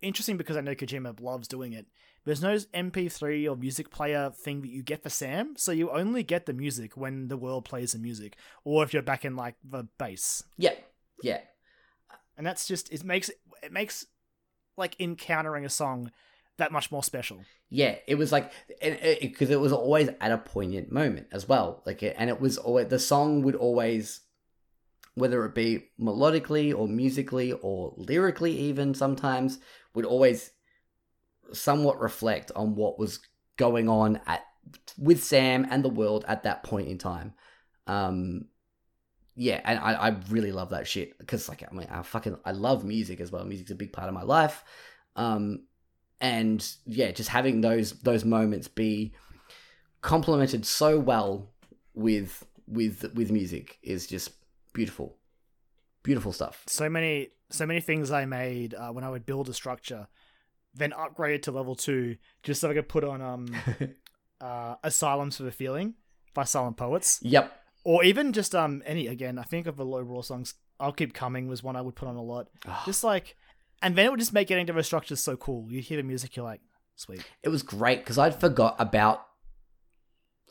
interesting 0.03 0.37
because 0.37 0.57
I 0.57 0.61
know 0.61 0.75
Kojima 0.75 1.21
loves 1.21 1.49
doing 1.49 1.73
it. 1.73 1.87
There's 2.25 2.43
no 2.43 2.55
MP3 2.75 3.51
or 3.51 3.57
music 3.57 3.91
player 3.91 4.31
thing 4.31 4.61
that 4.61 4.69
you 4.69 4.83
get 4.83 5.03
for 5.03 5.09
Sam, 5.09 5.55
so 5.57 5.73
you 5.73 5.91
only 5.91 6.23
get 6.23 6.45
the 6.45 6.53
music 6.53 6.95
when 6.97 7.29
the 7.29 7.37
world 7.39 7.65
plays 7.65 7.93
the 7.93 7.99
music, 7.99 8.37
or 8.65 8.83
if 8.85 8.93
you're 8.93 9.03
back 9.03 9.25
in 9.25 9.37
like 9.37 9.55
the 9.65 9.85
base. 9.99 10.45
yeah, 10.59 10.75
yeah. 11.23 11.41
And 12.41 12.47
that's 12.47 12.66
just 12.66 12.91
it 12.91 13.05
makes 13.05 13.28
it 13.62 13.70
makes 13.70 14.07
like 14.78 14.99
encountering 14.99 15.66
a 15.66 15.68
song 15.68 16.11
that 16.57 16.72
much 16.72 16.91
more 16.91 17.05
special. 17.05 17.45
Yeah, 17.68 17.97
it 18.07 18.14
was 18.14 18.32
like 18.32 18.51
because 18.80 19.51
it, 19.51 19.61
was 19.61 19.74
always 19.74 20.09
at 20.22 20.32
a 20.32 20.38
poignant 20.38 20.91
moment 20.91 21.26
as 21.32 21.47
well. 21.47 21.82
Like, 21.84 22.03
it, 22.03 22.16
and 22.18 22.30
it 22.30 22.41
was 22.41 22.57
always 22.57 22.88
the 22.88 22.99
song 22.99 23.43
would 23.43 23.57
always, 23.57 24.20
whether 25.16 25.45
it 25.45 25.55
be 25.55 25.91
melodically 26.01 26.74
or 26.74 26.88
musically 26.88 27.53
or 27.53 27.93
lyrically, 27.99 28.59
even 28.59 28.95
sometimes 28.95 29.59
would 29.93 30.07
always 30.07 30.51
somewhat 31.53 32.01
reflect 32.01 32.51
on 32.57 32.74
what 32.74 32.99
was 32.99 33.20
going 33.59 33.86
on 33.86 34.18
at 34.26 34.47
with 34.97 35.22
Sam 35.22 35.66
and 35.70 35.84
the 35.84 35.91
world 35.91 36.24
at 36.26 36.45
that 36.45 36.62
point 36.62 36.88
in 36.88 36.97
time. 36.97 37.34
Um, 37.86 38.47
yeah, 39.41 39.59
and 39.64 39.78
I, 39.78 39.95
I 39.95 40.16
really 40.28 40.53
love 40.53 40.68
that 40.68 40.86
shit 40.86 41.16
because 41.16 41.49
like 41.49 41.62
I 41.62 41.74
mean 41.74 41.88
I 41.91 42.03
fucking 42.03 42.36
I 42.45 42.53
love 42.53 42.84
music 42.84 43.20
as 43.20 43.32
well. 43.32 43.43
Music's 43.47 43.70
a 43.70 43.74
big 43.74 43.91
part 43.91 44.07
of 44.07 44.12
my 44.12 44.22
life. 44.22 44.62
Um, 45.16 45.62
and 46.20 46.62
yeah, 46.84 47.11
just 47.11 47.30
having 47.30 47.62
those 47.62 47.93
those 48.01 48.22
moments 48.22 48.68
be 48.68 49.14
complemented 50.03 50.66
so 50.66 50.99
well 50.99 51.55
with 51.95 52.47
with 52.66 53.11
with 53.14 53.30
music 53.30 53.78
is 53.82 54.07
just 54.07 54.32
beautiful, 54.74 55.16
beautiful 56.03 56.34
stuff. 56.34 56.64
So 56.66 56.91
many 56.91 57.28
so 57.49 57.64
many 57.64 57.80
things 57.80 58.11
I 58.11 58.26
made 58.26 58.74
uh, 58.74 58.91
when 58.91 59.05
I 59.05 59.09
would 59.09 59.24
build 59.24 59.49
a 59.49 59.55
structure, 59.55 60.09
then 60.74 60.91
upgraded 60.91 61.45
to 61.45 61.51
level 61.51 61.76
two 61.76 62.18
just 62.43 62.61
so 62.61 62.68
I 62.68 62.74
could 62.74 62.91
put 62.91 63.05
on 63.05 63.22
um 63.22 63.49
uh, 64.43 64.74
Asylums 64.84 65.38
for 65.38 65.45
the 65.45 65.51
Feeling 65.51 65.95
by 66.34 66.45
Silent 66.45 66.76
Poets, 66.76 67.20
Yep. 67.22 67.60
Or 67.85 68.05
even 68.05 68.33
just 68.33 68.55
um 68.55 68.83
any 68.87 69.07
again. 69.07 69.39
I 69.39 69.43
think 69.43 69.66
of 69.66 69.76
the 69.76 69.85
Low 69.85 70.01
Roar 70.01 70.22
songs. 70.22 70.55
I'll 70.78 70.93
keep 70.93 71.12
coming 71.14 71.47
was 71.49 71.62
one 71.62 71.76
I 71.76 71.83
would 71.83 71.95
put 71.95 72.09
on 72.09 72.16
a 72.16 72.22
lot. 72.22 72.49
Just 72.87 73.05
like, 73.05 73.37
and 73.83 73.97
then 73.97 74.07
it 74.07 74.11
would 74.11 74.20
just 74.20 74.33
make 74.33 74.49
getting 74.49 74.66
to 74.66 74.72
the 74.72 74.83
structures 74.83 75.20
so 75.20 75.37
cool. 75.37 75.66
You 75.70 75.81
hear 75.81 75.99
the 75.99 76.03
music, 76.03 76.37
you're 76.37 76.45
like, 76.45 76.61
sweet. 76.97 77.22
it 77.43 77.49
was 77.51 77.62
great 77.62 78.01
because 78.01 78.18
I'd 78.18 78.39
forgot 78.41 78.76
about 78.78 79.22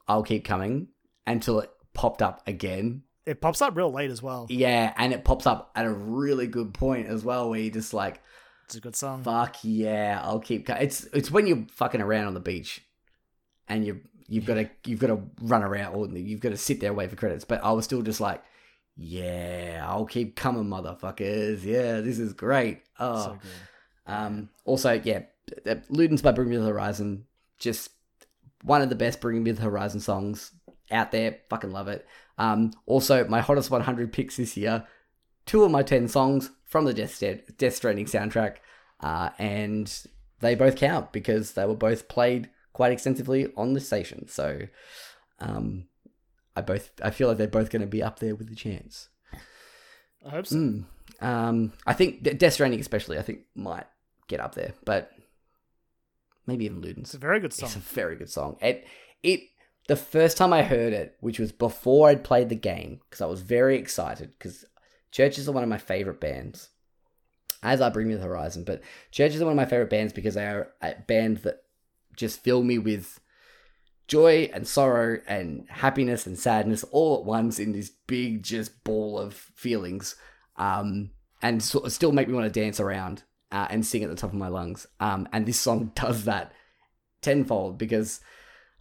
I'll 0.07 0.23
keep 0.23 0.43
coming 0.45 0.87
until 1.27 1.59
it 1.59 1.69
popped 1.93 2.21
up 2.21 2.41
again. 2.47 3.03
It 3.25 3.41
pops 3.41 3.61
up 3.61 3.75
real 3.75 3.91
late 3.91 4.09
as 4.09 4.23
well. 4.23 4.47
Yeah, 4.49 4.91
and 4.97 5.13
it 5.13 5.23
pops 5.23 5.45
up 5.45 5.71
at 5.75 5.85
a 5.85 5.91
really 5.91 6.47
good 6.47 6.73
point 6.73 7.07
as 7.07 7.23
well, 7.23 7.49
where 7.49 7.59
you're 7.59 7.71
just 7.73 7.93
like, 7.93 8.21
It's 8.65 8.75
a 8.75 8.79
good 8.79 8.95
song. 8.95 9.23
"Fuck 9.23 9.57
yeah, 9.63 10.19
I'll 10.23 10.39
keep." 10.39 10.65
Co-. 10.65 10.73
It's 10.73 11.03
it's 11.13 11.29
when 11.29 11.45
you're 11.45 11.65
fucking 11.71 12.01
around 12.01 12.25
on 12.25 12.33
the 12.33 12.39
beach, 12.39 12.81
and 13.67 13.85
you 13.85 14.01
you've 14.29 14.45
got 14.45 14.55
to 14.55 14.69
you've 14.85 14.99
got 14.99 15.07
to 15.07 15.19
run 15.41 15.63
around 15.63 15.95
or 15.95 16.07
you've 16.17 16.39
got 16.39 16.49
to 16.49 16.57
sit 16.57 16.79
there 16.79 16.89
and 16.89 16.97
wait 16.97 17.09
for 17.09 17.15
credits. 17.15 17.43
But 17.43 17.63
I 17.63 17.71
was 17.71 17.85
still 17.85 18.01
just 18.01 18.21
like, 18.21 18.41
"Yeah, 18.95 19.85
I'll 19.87 20.05
keep 20.05 20.35
coming, 20.35 20.65
motherfuckers. 20.65 21.63
Yeah, 21.63 22.01
this 22.01 22.19
is 22.19 22.33
great." 22.33 22.83
Oh, 22.99 23.23
So 23.23 23.39
um, 24.05 24.49
also, 24.65 24.93
yeah, 25.03 25.23
uh, 25.65 25.75
Ludens 25.91 26.23
by 26.23 26.31
Bring 26.31 26.49
Me 26.49 26.57
the 26.57 26.65
Horizon, 26.65 27.25
just 27.57 27.89
one 28.63 28.81
of 28.81 28.89
the 28.89 28.95
best 28.95 29.19
Bring 29.19 29.43
Me 29.43 29.51
the 29.51 29.61
Horizon 29.61 29.99
songs 29.99 30.51
out 30.91 31.11
there. 31.11 31.37
Fucking 31.49 31.71
love 31.71 31.87
it. 31.87 32.05
Um, 32.37 32.71
also, 32.85 33.27
my 33.27 33.41
hottest 33.41 33.69
100 33.69 34.13
picks 34.13 34.37
this 34.37 34.55
year, 34.55 34.85
two 35.45 35.63
of 35.63 35.71
my 35.71 35.83
10 35.83 36.07
songs 36.07 36.51
from 36.65 36.85
the 36.85 36.93
Death, 36.93 37.21
Death 37.57 37.75
Stranding 37.75 38.05
soundtrack, 38.05 38.57
uh, 39.01 39.29
and 39.37 40.05
they 40.39 40.55
both 40.55 40.75
count 40.75 41.11
because 41.11 41.53
they 41.53 41.65
were 41.65 41.75
both 41.75 42.07
played 42.07 42.49
quite 42.79 42.93
extensively 42.93 43.45
on 43.57 43.73
the 43.73 43.81
station. 43.81 44.25
So, 44.29 44.61
um, 45.39 45.89
I 46.55 46.61
both 46.61 46.91
I 47.03 47.09
feel 47.09 47.27
like 47.27 47.35
they're 47.35 47.45
both 47.45 47.71
going 47.71 47.81
to 47.81 47.87
be 47.89 48.01
up 48.01 48.19
there 48.19 48.35
with 48.35 48.47
the 48.47 48.55
chance. 48.55 49.09
I 50.25 50.29
hope 50.29 50.47
so. 50.47 50.55
Mm. 50.55 50.85
Um, 51.19 51.73
I 51.85 51.91
think 51.91 52.23
De- 52.23 52.33
Death 52.33 52.53
Stranding, 52.53 52.79
especially, 52.79 53.17
I 53.17 53.21
think 53.21 53.39
might 53.53 53.85
get 54.29 54.39
up 54.39 54.55
there, 54.55 54.75
but 54.85 55.11
maybe 56.47 56.63
even 56.63 56.81
Ludens. 56.81 56.99
It's 56.99 57.13
a 57.15 57.17
very 57.17 57.41
good 57.41 57.51
song. 57.51 57.67
It's 57.67 57.75
a 57.75 57.79
very 57.79 58.15
good 58.15 58.29
song. 58.29 58.55
It 58.61 58.87
it 59.23 59.41
the 59.89 59.97
first 59.97 60.37
time 60.37 60.53
I 60.53 60.63
heard 60.63 60.93
it, 60.93 61.17
which 61.19 61.37
was 61.37 61.51
before 61.51 62.07
I'd 62.07 62.23
played 62.23 62.47
the 62.47 62.55
game, 62.55 63.01
because 63.09 63.19
I 63.19 63.25
was 63.25 63.41
very 63.41 63.77
excited 63.77 64.31
because 64.39 64.63
CHVRCHES 65.11 65.49
are 65.49 65.51
one 65.51 65.63
of 65.63 65.69
my 65.69 65.77
favorite 65.77 66.21
bands. 66.21 66.69
As 67.61 67.81
I 67.81 67.89
bring 67.89 68.07
me 68.07 68.15
the 68.15 68.21
horizon, 68.21 68.63
but 68.63 68.81
CHVRCHES 69.11 69.41
are 69.41 69.45
one 69.45 69.51
of 69.51 69.57
my 69.57 69.65
favorite 69.65 69.89
bands 69.89 70.13
because 70.13 70.35
they 70.35 70.45
are 70.45 70.71
a 70.81 70.95
band 71.05 71.39
that 71.39 71.63
just 72.19 72.43
fill 72.43 72.63
me 72.63 72.77
with 72.77 73.19
joy 74.07 74.49
and 74.53 74.67
sorrow 74.67 75.21
and 75.27 75.65
happiness 75.69 76.25
and 76.27 76.37
sadness 76.37 76.83
all 76.91 77.19
at 77.19 77.25
once 77.25 77.59
in 77.59 77.71
this 77.71 77.91
big 78.07 78.43
just 78.43 78.83
ball 78.83 79.17
of 79.17 79.33
feelings 79.33 80.15
um, 80.57 81.11
and 81.41 81.63
still 81.63 82.11
make 82.11 82.27
me 82.27 82.33
want 82.33 82.51
to 82.51 82.59
dance 82.59 82.79
around 82.79 83.23
uh, 83.51 83.67
and 83.69 83.85
sing 83.85 84.03
at 84.03 84.09
the 84.09 84.15
top 84.15 84.31
of 84.31 84.37
my 84.37 84.49
lungs. 84.49 84.85
Um, 84.99 85.27
and 85.31 85.45
this 85.45 85.59
song 85.59 85.91
does 85.95 86.25
that 86.25 86.51
tenfold 87.21 87.77
because 87.77 88.19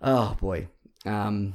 oh 0.03 0.37
boy. 0.41 0.69
Um, 1.07 1.55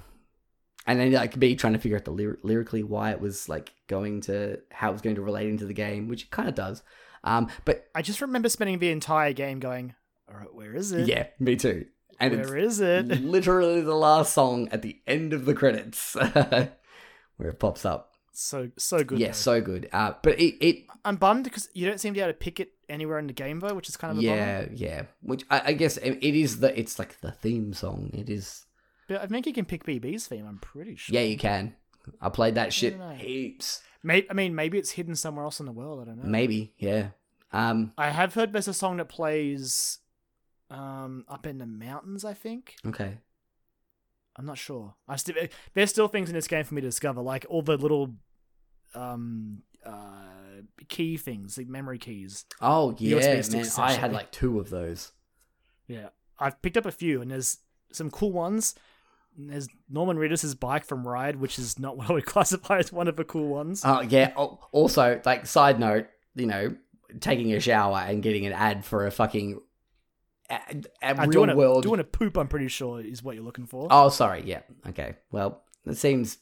and 0.88 1.00
then 1.00 1.12
like 1.12 1.36
me 1.36 1.56
trying 1.56 1.74
to 1.74 1.80
figure 1.80 1.98
out 1.98 2.06
the 2.06 2.12
lyr- 2.12 2.40
lyrically 2.44 2.84
why 2.84 3.12
it 3.12 3.20
was 3.20 3.50
like 3.50 3.74
going 3.88 4.22
to 4.22 4.60
how 4.72 4.90
it 4.90 4.94
was 4.94 5.02
going 5.02 5.16
to 5.16 5.22
relate 5.22 5.50
into 5.50 5.66
the 5.66 5.74
game 5.74 6.08
which 6.08 6.24
it 6.24 6.32
kind 6.32 6.48
of 6.48 6.56
does. 6.56 6.84
Um, 7.26 7.50
but 7.66 7.88
I 7.96 8.02
just 8.02 8.22
remember 8.22 8.50
spending 8.50 8.80
the 8.80 8.92
entire 8.92 9.34
game 9.34 9.60
going, 9.60 9.96
all 10.34 10.40
right, 10.40 10.54
where 10.54 10.76
is 10.76 10.92
it? 10.92 11.08
yeah 11.08 11.28
me 11.40 11.56
too 11.56 11.86
and 12.20 12.34
it's 12.34 12.50
Where 12.50 12.58
is 12.58 12.80
it? 12.80 13.08
literally 13.24 13.82
the 13.82 13.96
last 13.96 14.34
song 14.34 14.70
at 14.72 14.82
the 14.82 15.00
end 15.08 15.34
of 15.34 15.46
the 15.46 15.54
credits 15.54 16.16
where 17.36 17.50
it 17.50 17.60
pops 17.60 17.86
up. 17.86 18.14
So 18.32 18.70
so 18.78 19.04
good. 19.04 19.20
yeah, 19.20 19.28
though. 19.28 19.34
so 19.34 19.62
good. 19.62 19.90
Uh, 19.92 20.14
but 20.24 20.40
it, 20.40 20.56
it 20.66 20.86
I'm 21.06 21.18
bummed 21.18 21.44
because 21.44 21.70
you 21.74 21.86
don't 21.86 22.00
seem 22.00 22.14
to 22.14 22.18
be 22.18 22.22
able 22.22 22.34
to 22.34 22.38
pick 22.38 22.60
it 22.60 22.72
anywhere 22.90 23.20
in 23.20 23.28
the 23.28 23.34
game 23.34 23.60
though, 23.60 23.76
which 23.76 23.90
is 23.90 23.98
kind 23.98 24.12
of 24.12 24.20
a 24.20 24.22
yeah, 24.22 24.62
bummer. 24.62 24.74
yeah. 24.74 25.04
Which 25.22 25.44
I, 25.52 25.62
I 25.66 25.74
guess 25.74 25.98
it, 25.98 26.24
is 26.24 26.60
the 26.60 26.78
it's 26.78 26.98
like 26.98 27.20
the 27.22 27.32
theme 27.32 27.74
song. 27.74 28.10
It 28.14 28.30
is. 28.30 28.66
But 29.08 29.22
I 29.22 29.28
think 29.28 29.46
you 29.46 29.54
can 29.54 29.66
pick 29.66 29.84
BB's 29.84 30.28
theme. 30.28 30.48
I'm 30.48 30.60
pretty 30.60 30.96
sure. 30.96 31.14
Yeah, 31.14 31.22
you 31.22 31.38
can. 31.38 31.76
I 32.22 32.30
played 32.30 32.56
that 32.56 32.74
shit 32.74 33.00
heaps. 33.18 33.82
May- 34.02 34.26
I 34.30 34.34
mean, 34.34 34.56
maybe 34.56 34.78
it's 34.78 34.92
hidden 34.92 35.16
somewhere 35.16 35.46
else 35.46 35.60
in 35.60 35.66
the 35.66 35.72
world. 35.72 36.02
I 36.02 36.06
don't 36.06 36.18
know. 36.18 36.30
Maybe, 36.30 36.74
yeah. 36.78 37.10
Um, 37.52 37.94
I 37.98 38.10
have 38.10 38.34
heard 38.34 38.52
there's 38.52 38.68
a 38.68 38.74
song 38.74 38.98
that 38.98 39.10
plays 39.10 40.00
um, 40.70 41.26
up 41.28 41.46
in 41.46 41.58
the 41.58 41.66
mountains. 41.66 42.26
I 42.26 42.34
think. 42.34 42.76
okay. 42.86 43.18
I'm 44.36 44.46
not 44.46 44.58
sure. 44.58 44.96
I 45.08 45.16
still 45.18 45.36
there's 45.74 45.92
still 45.92 46.08
things 46.08 46.30
in 46.30 46.36
this 46.36 46.48
game 46.48 46.64
for 46.64 46.74
me 46.74 46.82
to 46.82 46.88
discover, 46.88 47.22
like 47.22 47.46
all 47.50 47.62
the 47.62 47.78
little 47.78 48.16
um 48.96 49.62
uh 49.86 50.62
key 50.88 51.18
things, 51.18 51.56
the 51.56 51.66
memory 51.66 52.00
keys. 52.00 52.46
Oh 52.62 52.96
yeah, 52.98 53.42
man. 53.52 53.66
I 53.78 53.94
had 53.94 54.12
like 54.12 54.32
two 54.32 54.60
of 54.60 54.70
those. 54.70 55.12
Yeah, 55.88 56.10
I've 56.40 56.62
picked 56.62 56.78
up 56.78 56.86
a 56.86 56.92
few, 56.92 57.22
and 57.22 57.30
there's 57.30 57.60
some 57.92 58.10
cool 58.10 58.32
ones. 58.32 58.76
There's 59.38 59.68
Norman 59.90 60.18
Reedus' 60.18 60.60
bike 60.60 60.86
from 60.86 61.08
Ride, 61.08 61.36
which 61.38 61.60
is 61.60 61.78
not 61.78 61.98
what 61.98 62.10
I 62.10 62.14
would 62.14 62.26
classify 62.26 62.80
as 62.80 62.92
one 62.92 63.08
of 63.08 63.16
the 63.16 63.24
cool 63.24 63.50
ones. 63.50 63.84
Oh 63.86 64.02
yeah. 64.02 64.34
Oh, 64.36 64.60
also, 64.72 65.22
like 65.26 65.46
side 65.46 65.80
note, 65.80 66.08
you 66.36 66.48
know, 66.48 66.76
taking 67.20 67.54
a 67.54 67.60
shower 67.60 68.00
and 68.00 68.24
getting 68.24 68.46
an 68.48 68.54
ad 68.54 68.84
for 68.84 69.06
a 69.06 69.12
fucking 69.12 69.60
a, 70.50 70.56
a 71.02 71.10
Uh, 71.12 71.22
real 71.22 71.32
doing 71.32 71.50
a, 71.50 71.56
world. 71.56 71.84
doing 71.84 72.00
a 72.00 72.04
poop, 72.04 72.38
I'm 72.38 72.48
pretty 72.48 72.68
sure, 72.68 73.00
is 73.02 73.24
what 73.24 73.36
you're 73.36 73.44
looking 73.44 73.66
for. 73.66 73.88
Oh, 73.92 74.10
sorry. 74.10 74.44
Yeah. 74.46 74.62
Okay. 74.88 75.16
Well, 75.32 75.64
it 75.86 75.98
seems 75.98 76.38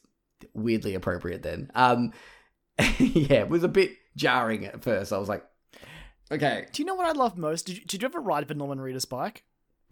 weirdly 0.53 0.95
appropriate 0.95 1.43
then. 1.43 1.71
Um, 1.75 2.13
yeah, 2.99 3.41
it 3.41 3.49
was 3.49 3.63
a 3.63 3.67
bit 3.67 3.91
jarring 4.15 4.65
at 4.65 4.83
first. 4.83 5.13
I 5.13 5.17
was 5.17 5.29
like, 5.29 5.43
okay, 6.31 6.65
Do 6.71 6.81
you 6.81 6.85
know 6.87 6.95
what 6.95 7.05
I 7.07 7.11
love 7.11 7.37
most? 7.37 7.65
Did 7.67 7.77
you, 7.77 7.85
did 7.85 8.01
you 8.01 8.07
ever 8.07 8.19
ride 8.19 8.47
the 8.47 8.53
Norman 8.55 8.79
Reedus 8.79 9.07
bike? 9.07 9.43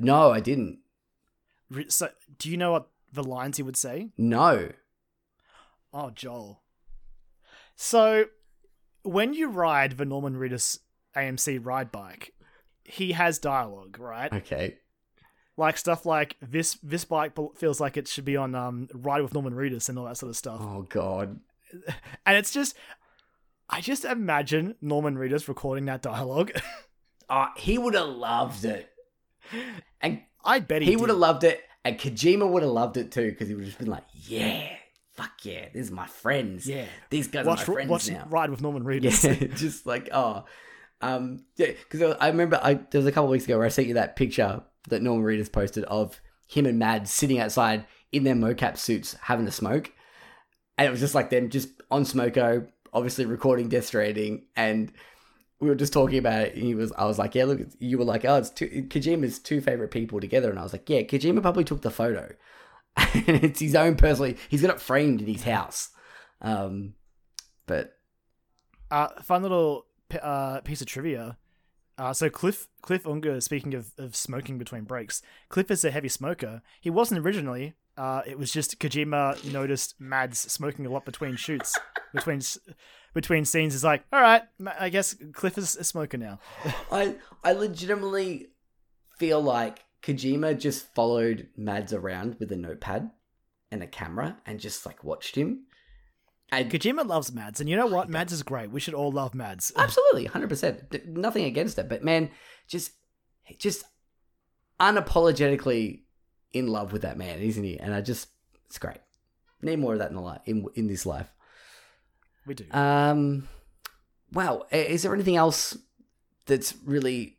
no, 0.02 0.32
I 0.32 0.40
didn't. 0.40 0.80
So, 1.90 2.10
do 2.40 2.50
you 2.50 2.58
know 2.58 2.72
what 2.72 2.88
the 3.12 3.22
lines 3.24 3.58
he 3.58 3.64
would 3.64 3.78
say? 3.78 4.10
No. 4.18 4.70
Oh, 5.94 6.10
Joel. 6.10 6.62
So, 7.76 8.26
when 9.04 9.34
you 9.34 9.50
ride 9.50 9.98
the 9.98 10.06
Norman 10.06 10.36
Reedus 10.36 10.80
AMC 11.16 11.64
ride 11.64 11.92
bike, 11.92 12.34
he 12.90 13.12
has 13.12 13.40
dialogue, 13.40 13.98
right? 14.00 14.32
Okay. 14.34 14.78
Like 15.58 15.78
stuff 15.78 16.06
like 16.06 16.38
this. 16.42 16.78
This 16.82 17.06
bike 17.06 17.34
feels 17.58 17.80
like 17.80 17.98
it 17.98 18.08
should 18.08 18.26
be 18.26 18.38
on 18.38 18.56
um, 18.56 18.88
Ride 18.94 19.22
with 19.22 19.34
Norman 19.34 19.54
Reedus 19.54 19.90
and 19.90 20.00
all 20.00 20.06
that 20.06 20.18
sort 20.18 20.30
of 20.30 20.38
stuff. 20.38 20.60
Oh 20.62 20.84
God. 20.84 21.40
And 22.26 22.36
it's 22.36 22.52
just, 22.52 22.76
I 23.70 23.80
just 23.80 24.04
imagine 24.04 24.74
Norman 24.82 25.16
Reedus 25.16 25.48
recording 25.48 25.86
that 25.86 26.02
dialogue. 26.02 26.52
Oh, 27.30 27.46
he 27.58 27.78
would 27.78 27.94
have 27.94 28.08
loved 28.08 28.66
it, 28.66 28.90
and 30.02 30.22
I 30.44 30.62
bet 30.62 30.82
he, 30.82 30.90
he 30.90 30.96
would 30.96 31.10
have 31.10 31.20
loved 31.20 31.44
it, 31.44 31.62
and 31.86 32.00
Kojima 32.00 32.50
would 32.50 32.64
have 32.64 32.72
loved 32.72 32.98
it 32.98 33.12
too 33.12 33.30
because 33.30 33.48
he 33.48 33.54
would 33.54 33.66
have 33.66 33.70
just 33.70 33.78
been 33.78 33.90
like, 33.90 34.06
"Yeah, 34.14 34.68
fuck 35.14 35.46
yeah, 35.46 35.68
this 35.72 35.86
is 35.86 35.92
my 35.92 36.08
friends. 36.08 36.66
Yeah. 36.66 36.86
these 37.12 37.28
guys 37.28 37.46
watch, 37.46 37.68
are 37.68 37.72
my 37.72 37.74
friends 37.76 37.90
watch 37.90 38.10
now." 38.10 38.26
Ride 38.32 38.50
with 38.50 38.62
Norman 38.62 38.84
Reedus. 38.86 39.24
Yeah, 39.24 39.56
just 39.56 39.86
like 39.86 40.10
oh, 40.12 40.46
um, 41.02 41.46
yeah, 41.56 41.68
because 41.68 42.16
I 42.20 42.28
remember 42.28 42.60
I 42.62 42.74
there 42.76 43.00
was 43.00 43.06
a 43.08 43.12
couple 43.12 43.30
weeks 43.30 43.46
ago 43.46 43.58
where 43.58 43.66
I 43.66 43.70
sent 43.70 43.88
you 43.88 43.94
that 43.96 44.16
picture 44.16 44.62
that 44.90 45.02
Norman 45.02 45.26
Reedus 45.26 45.52
posted 45.52 45.84
of 45.86 46.20
him 46.48 46.66
and 46.66 46.80
Mads 46.80 47.12
sitting 47.12 47.40
outside 47.40 47.86
in 48.12 48.24
their 48.24 48.36
mocap 48.36 48.78
suits 48.78 49.16
having 49.22 49.48
a 49.48 49.52
smoke, 49.52 49.92
and 50.78 50.88
it 50.88 50.92
was 50.92 51.00
just 51.00 51.16
like 51.16 51.30
them 51.30 51.50
just 51.50 51.70
on 51.92 52.04
Smoko, 52.04 52.68
obviously 52.94 53.26
recording 53.26 53.70
Death 53.70 53.86
Stranding, 53.86 54.46
and 54.56 54.92
we 55.60 55.70
were 55.70 55.76
just 55.76 55.94
talking 55.94 56.18
about 56.18 56.42
it. 56.42 56.56
And 56.56 56.64
he 56.64 56.74
was, 56.76 56.92
I 56.98 57.06
was 57.06 57.20
like, 57.20 57.36
yeah, 57.36 57.46
look, 57.46 57.60
you 57.80 57.98
were 57.98 58.06
like, 58.06 58.26
oh, 58.26 58.38
it's 58.38 58.50
two, 58.50 58.88
Kojima's 58.90 59.40
two 59.40 59.62
favorite 59.62 59.92
people 59.92 60.20
together, 60.20 60.50
and 60.50 60.58
I 60.58 60.64
was 60.64 60.74
like, 60.74 60.90
yeah, 60.90 61.02
Kojima 61.02 61.42
probably 61.42 61.64
took 61.66 61.82
the 61.82 61.92
photo, 61.92 62.34
and 62.98 63.44
it's 63.44 63.60
his 63.60 63.76
own 63.76 63.96
personally. 63.96 64.38
He's 64.50 64.62
got 64.62 64.76
it 64.76 64.82
framed 64.82 65.22
in 65.22 65.28
his 65.28 65.44
house, 65.44 65.90
um, 66.42 66.94
but 67.68 67.94
Uh, 68.90 69.10
fun 69.22 69.44
little 69.44 69.86
uh, 70.22 70.62
piece 70.62 70.82
of 70.82 70.88
trivia. 70.88 71.38
Uh, 71.98 72.14
so 72.14 72.30
Cliff 72.30 72.68
Cliff 72.82 73.06
Unger, 73.06 73.42
speaking 73.42 73.74
of, 73.74 73.92
of 73.98 74.16
smoking 74.16 74.58
between 74.58 74.84
breaks, 74.84 75.22
Cliff 75.50 75.70
is 75.70 75.84
a 75.84 75.92
heavy 75.92 76.08
smoker. 76.08 76.62
He 76.80 76.90
wasn't 76.90 77.26
originally. 77.26 77.74
Uh, 77.98 78.22
it 78.26 78.40
was 78.40 78.52
just 78.52 78.80
Kojima 78.80 79.52
noticed 79.52 80.00
Mads 80.00 80.40
smoking 80.40 80.86
a 80.86 80.90
lot 80.90 81.04
between 81.04 81.36
shoots, 81.36 81.78
between 82.14 82.40
between 83.14 83.44
scenes. 83.44 83.76
Is 83.76 83.84
like, 83.84 84.06
all 84.14 84.22
right, 84.22 84.44
I 84.80 84.88
guess 84.88 85.16
Cliff 85.34 85.58
is 85.58 85.76
a 85.76 85.84
smoker 85.84 86.18
now. 86.18 86.40
I 86.92 87.16
I 87.44 87.52
legitimately 87.52 88.48
feel 89.18 89.42
like 89.42 89.84
Kojima 90.02 90.58
just 90.58 90.94
followed 90.96 91.50
Mads 91.58 91.92
around 91.92 92.38
with 92.40 92.52
a 92.54 92.56
notepad 92.56 93.12
and 93.72 93.84
a 93.84 93.88
camera 93.88 94.38
and 94.46 94.60
just 94.60 94.86
like 94.86 95.04
watched 95.04 95.36
him. 95.36 95.66
And 96.52 96.72
Kojima 96.72 97.06
loves 97.06 97.32
Mads, 97.32 97.60
and 97.60 97.70
you 97.70 97.76
know 97.76 97.86
what? 97.86 98.10
Mads 98.10 98.34
is 98.34 98.44
great. 98.44 98.72
We 98.72 98.80
should 98.80 98.94
all 98.94 99.12
love 99.12 99.36
Mads. 99.36 99.72
absolutely, 99.78 100.26
hundred 100.26 100.50
percent, 100.50 101.08
nothing 101.08 101.46
against 101.46 101.78
it, 101.78 101.90
but 101.90 102.04
man, 102.04 102.32
just 102.68 102.92
just 103.58 103.84
unapologetically 104.80 106.02
in 106.54 106.68
love 106.68 106.92
with 106.92 107.04
that 107.04 107.18
man, 107.18 107.40
isn't 107.40 107.64
he? 107.64 107.80
And 107.80 107.94
I 107.94 108.02
just 108.02 108.30
it's 108.66 108.80
great. 108.80 108.98
Need 109.62 109.80
more 109.80 109.94
of 109.94 110.00
that 110.00 110.10
in 110.10 110.16
the 110.16 110.22
life 110.22 110.42
in 110.46 110.66
in 110.76 110.88
this 110.88 111.06
life. 111.06 111.32
We 112.46 112.56
do. 112.56 112.66
Um, 112.72 113.48
wow. 114.32 114.66
Is 114.72 115.04
there 115.04 115.14
anything 115.14 115.36
else 115.36 115.78
that's 116.46 116.74
really 116.84 117.38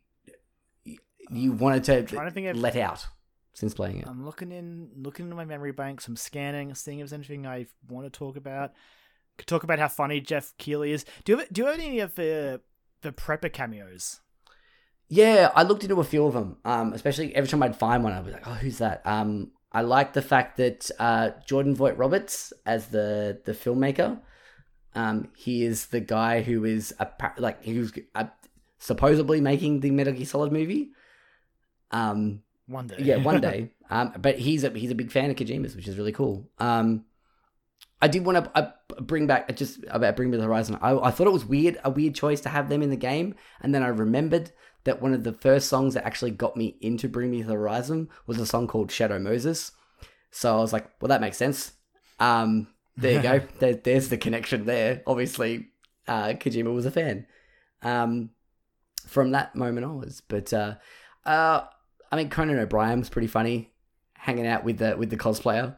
you 1.29 1.51
wanted 1.51 1.83
to, 1.85 2.03
to 2.03 2.53
let 2.53 2.77
out 2.77 3.07
since 3.53 3.73
playing 3.73 3.97
it? 3.97 4.07
I'm 4.07 4.25
looking 4.25 4.51
in, 4.51 4.89
looking 4.95 5.25
into 5.25 5.35
my 5.35 5.45
memory 5.45 5.71
banks. 5.71 6.07
I'm 6.07 6.15
scanning, 6.15 6.73
seeing 6.75 6.99
if 6.99 7.09
there's 7.09 7.13
anything 7.13 7.45
I 7.45 7.65
want 7.89 8.05
to 8.05 8.09
talk 8.09 8.37
about. 8.37 8.71
Talk 9.45 9.63
about 9.63 9.79
how 9.79 9.87
funny 9.87 10.21
Geoff 10.21 10.53
Keighley 10.57 10.91
is. 10.91 11.05
Do 11.23 11.33
you 11.33 11.37
have, 11.39 11.49
do 11.51 11.61
you 11.61 11.67
have 11.67 11.79
any 11.79 11.99
of 11.99 12.15
the 12.15 12.61
the 13.01 13.11
prepper 13.11 13.51
cameos? 13.51 14.19
Yeah, 15.09 15.51
I 15.55 15.63
looked 15.63 15.83
into 15.83 15.99
a 15.99 16.03
few 16.05 16.25
of 16.25 16.33
them. 16.33 16.57
Um, 16.63 16.93
especially 16.93 17.35
every 17.35 17.49
time 17.49 17.61
I'd 17.63 17.75
find 17.75 18.03
one, 18.03 18.13
I'd 18.13 18.25
be 18.25 18.31
like, 18.31 18.47
"Oh, 18.47 18.53
who's 18.53 18.77
that?" 18.77 19.01
Um, 19.05 19.51
I 19.71 19.81
like 19.81 20.13
the 20.13 20.21
fact 20.21 20.57
that 20.57 20.89
uh, 20.99 21.31
Jordan 21.45 21.75
Vogt-Roberts 21.75 22.53
as 22.65 22.87
the 22.87 23.41
the 23.45 23.53
filmmaker. 23.53 24.19
Um, 24.93 25.29
he 25.37 25.63
is 25.63 25.87
the 25.87 26.01
guy 26.01 26.41
who 26.41 26.65
is 26.65 26.93
appa- 26.99 27.35
like 27.39 27.63
who's 27.63 27.93
uh, 28.13 28.25
supposedly 28.79 29.39
making 29.39 29.79
the 29.79 29.91
Metal 29.91 30.13
Gear 30.13 30.25
Solid 30.25 30.51
movie. 30.51 30.91
Um, 31.91 32.43
One 32.67 32.87
day, 32.87 32.95
yeah, 32.99 33.17
one 33.17 33.41
day. 33.49 33.71
Um, 33.89 34.13
but 34.19 34.37
he's 34.39 34.63
a 34.63 34.69
he's 34.69 34.91
a 34.91 34.95
big 34.95 35.11
fan 35.11 35.29
of 35.29 35.35
Kojima's, 35.35 35.75
which 35.75 35.87
is 35.87 35.97
really 35.97 36.11
cool. 36.11 36.49
Um, 36.59 37.05
I 38.01 38.07
did 38.07 38.25
want 38.25 38.43
to 38.43 38.57
uh, 38.57 38.71
bring 39.01 39.27
back 39.27 39.55
just 39.55 39.79
about 39.89 40.15
Bring 40.15 40.31
Me 40.31 40.37
the 40.37 40.43
Horizon. 40.43 40.77
I, 40.81 40.97
I 40.97 41.11
thought 41.11 41.27
it 41.27 41.33
was 41.33 41.45
weird, 41.45 41.79
a 41.83 41.89
weird 41.89 42.15
choice 42.15 42.41
to 42.41 42.49
have 42.49 42.69
them 42.69 42.81
in 42.81 42.89
the 42.89 42.95
game, 42.95 43.35
and 43.61 43.75
then 43.75 43.83
I 43.83 43.87
remembered 43.87 44.51
that 44.83 45.01
one 45.01 45.13
of 45.13 45.23
the 45.23 45.33
first 45.33 45.67
songs 45.67 45.93
that 45.93 46.05
actually 46.05 46.31
got 46.31 46.57
me 46.57 46.77
into 46.81 47.07
Bring 47.07 47.29
Me 47.29 47.43
the 47.43 47.53
Horizon 47.53 48.09
was 48.25 48.39
a 48.39 48.45
song 48.45 48.67
called 48.67 48.91
Shadow 48.91 49.19
Moses. 49.19 49.71
So 50.31 50.57
I 50.57 50.61
was 50.61 50.73
like, 50.73 50.89
well, 50.99 51.09
that 51.09 51.21
makes 51.21 51.37
sense. 51.37 51.73
Um, 52.19 52.67
there 52.97 53.13
you 53.13 53.21
go. 53.21 53.41
there, 53.59 53.75
there's 53.75 54.09
the 54.09 54.17
connection 54.17 54.65
there. 54.65 55.03
Obviously, 55.05 55.67
uh, 56.07 56.29
Kojima 56.29 56.73
was 56.73 56.85
a 56.85 56.91
fan 56.91 57.27
um, 57.83 58.31
from 59.05 59.31
that 59.31 59.55
moment 59.55 59.85
onwards. 59.85 60.21
But 60.21 60.51
uh, 60.53 60.75
uh, 61.25 61.65
I 62.11 62.15
mean, 62.15 62.29
Conan 62.29 62.59
O'Brien 62.59 62.99
was 62.99 63.09
pretty 63.09 63.27
funny, 63.27 63.71
hanging 64.13 64.47
out 64.47 64.63
with 64.63 64.79
the 64.79 64.97
with 64.97 65.09
the 65.09 65.17
cosplayer. 65.17 65.75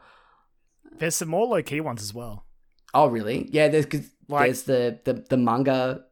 There's 0.97 1.15
some 1.15 1.29
more 1.29 1.45
low 1.47 1.61
key 1.63 1.81
ones 1.81 2.01
as 2.01 2.13
well. 2.13 2.45
Oh, 2.93 3.07
really? 3.07 3.47
Yeah, 3.51 3.67
there's 3.69 3.85
cause 3.85 4.09
Like- 4.27 4.45
there's 4.47 4.63
the, 4.63 4.99
the 5.03 5.13
the 5.29 5.37
manga. 5.37 6.05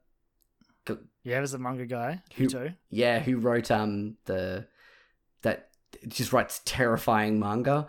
Yeah, 1.23 1.35
there's 1.35 1.53
a 1.53 1.59
manga 1.59 1.85
guy 1.85 2.23
Who- 2.35 2.47
too. 2.49 2.71
Yeah, 2.89 3.19
who 3.19 3.37
wrote 3.37 3.69
um 3.69 4.17
the 4.25 4.65
that 5.43 5.69
just 6.07 6.33
writes 6.33 6.61
terrifying 6.65 7.39
manga. 7.39 7.87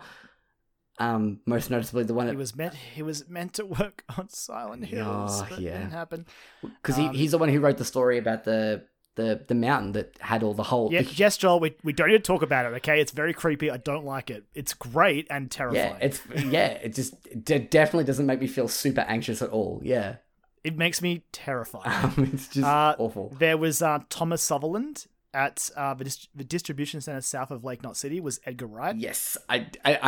Um, 0.99 1.39
most 1.47 1.71
noticeably 1.71 2.03
the 2.03 2.13
one 2.13 2.27
that, 2.27 2.33
He 2.33 2.37
was 2.37 2.55
meant 2.55 2.75
he 2.75 3.01
was 3.01 3.27
meant 3.27 3.53
to 3.53 3.65
work 3.65 4.03
on 4.15 4.29
Silent 4.29 4.85
Hills, 4.85 5.41
Oh, 5.41 5.47
but 5.49 5.59
yeah. 5.59 5.79
didn't 5.79 5.91
happen. 5.91 6.27
because 6.61 6.99
um, 6.99 7.11
he, 7.11 7.17
he's 7.19 7.31
the 7.31 7.39
one 7.39 7.49
who 7.49 7.59
wrote 7.59 7.77
the 7.77 7.85
story 7.85 8.19
about 8.19 8.43
the 8.43 8.85
the 9.15 9.43
the 9.47 9.55
mountain 9.55 9.91
that 9.93 10.17
had 10.19 10.41
all 10.43 10.53
the 10.53 10.63
whole 10.63 10.91
Yeah, 10.91 11.01
yes, 11.01 11.37
Joel. 11.37 11.59
We, 11.59 11.75
we 11.83 11.93
don't 11.93 12.07
need 12.09 12.13
to 12.13 12.19
talk 12.19 12.41
about 12.41 12.65
it. 12.65 12.75
Okay, 12.77 12.99
it's 12.99 13.11
very 13.11 13.33
creepy. 13.33 13.69
I 13.69 13.77
don't 13.77 14.05
like 14.05 14.29
it. 14.31 14.43
It's 14.55 14.73
great 14.73 15.27
and 15.29 15.49
terrifying. 15.51 15.95
yeah 15.99 16.05
it's 16.05 16.21
yeah 16.45 16.67
it 16.67 16.95
just 16.95 17.13
it 17.27 17.69
definitely 17.69 18.05
doesn't 18.05 18.25
make 18.25 18.39
me 18.41 18.47
feel 18.47 18.67
super 18.67 19.01
anxious 19.01 19.41
at 19.41 19.49
all 19.49 19.79
yeah 19.83 20.15
it 20.63 20.77
makes 20.77 21.01
me 21.01 21.23
terrified. 21.33 21.85
um, 21.85 22.29
it's 22.33 22.47
just 22.47 22.65
Uh, 22.65 22.95
awful 22.97 23.35
There 23.37 23.57
was 23.57 23.81
uh, 23.81 23.99
Thomas 24.09 24.41
Sutherland 24.41 25.07
at 25.33 25.69
uh, 25.75 25.93
the, 25.93 26.03
dis- 26.03 26.27
the 26.35 26.43
distribution 26.43 27.01
center 27.01 27.21
south 27.21 27.49
of 27.51 27.63
Lake 27.63 27.81
Knot 27.83 27.97
City. 27.97 28.19
Was 28.19 28.39
Edgar 28.45 28.67
Wright? 28.67 28.95
Yes, 28.95 29.37
I, 29.49 29.67
I, 29.83 29.99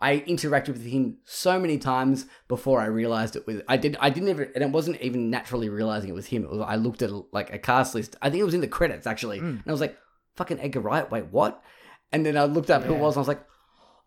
I, 0.00 0.10
I 0.12 0.18
interacted 0.20 0.68
with 0.68 0.84
him 0.84 1.18
so 1.24 1.58
many 1.58 1.78
times 1.78 2.26
before 2.48 2.80
I 2.80 2.86
realized 2.86 3.36
it 3.36 3.46
was. 3.46 3.60
I 3.68 3.76
did. 3.76 3.96
I 4.00 4.10
didn't 4.10 4.28
even, 4.28 4.50
and 4.54 4.62
it 4.64 4.70
wasn't 4.70 5.00
even 5.00 5.30
naturally 5.30 5.68
realizing 5.68 6.10
it 6.10 6.14
was 6.14 6.26
him. 6.26 6.44
It 6.44 6.50
was. 6.50 6.60
I 6.60 6.76
looked 6.76 7.02
at 7.02 7.10
like 7.32 7.52
a 7.52 7.58
cast 7.58 7.94
list. 7.94 8.16
I 8.22 8.30
think 8.30 8.40
it 8.40 8.44
was 8.44 8.54
in 8.54 8.60
the 8.60 8.68
credits 8.68 9.06
actually, 9.06 9.38
Hmm. 9.38 9.46
and 9.46 9.62
I 9.66 9.72
was 9.72 9.80
like, 9.80 9.96
"Fucking 10.36 10.60
Edgar 10.60 10.80
Wright." 10.80 11.10
Wait, 11.10 11.26
what? 11.26 11.62
And 12.12 12.24
then 12.24 12.36
I 12.36 12.44
looked 12.44 12.70
up 12.70 12.84
who 12.84 12.94
it 12.94 13.00
was, 13.00 13.14
and 13.14 13.18
I 13.18 13.22
was 13.22 13.28
like, 13.28 13.44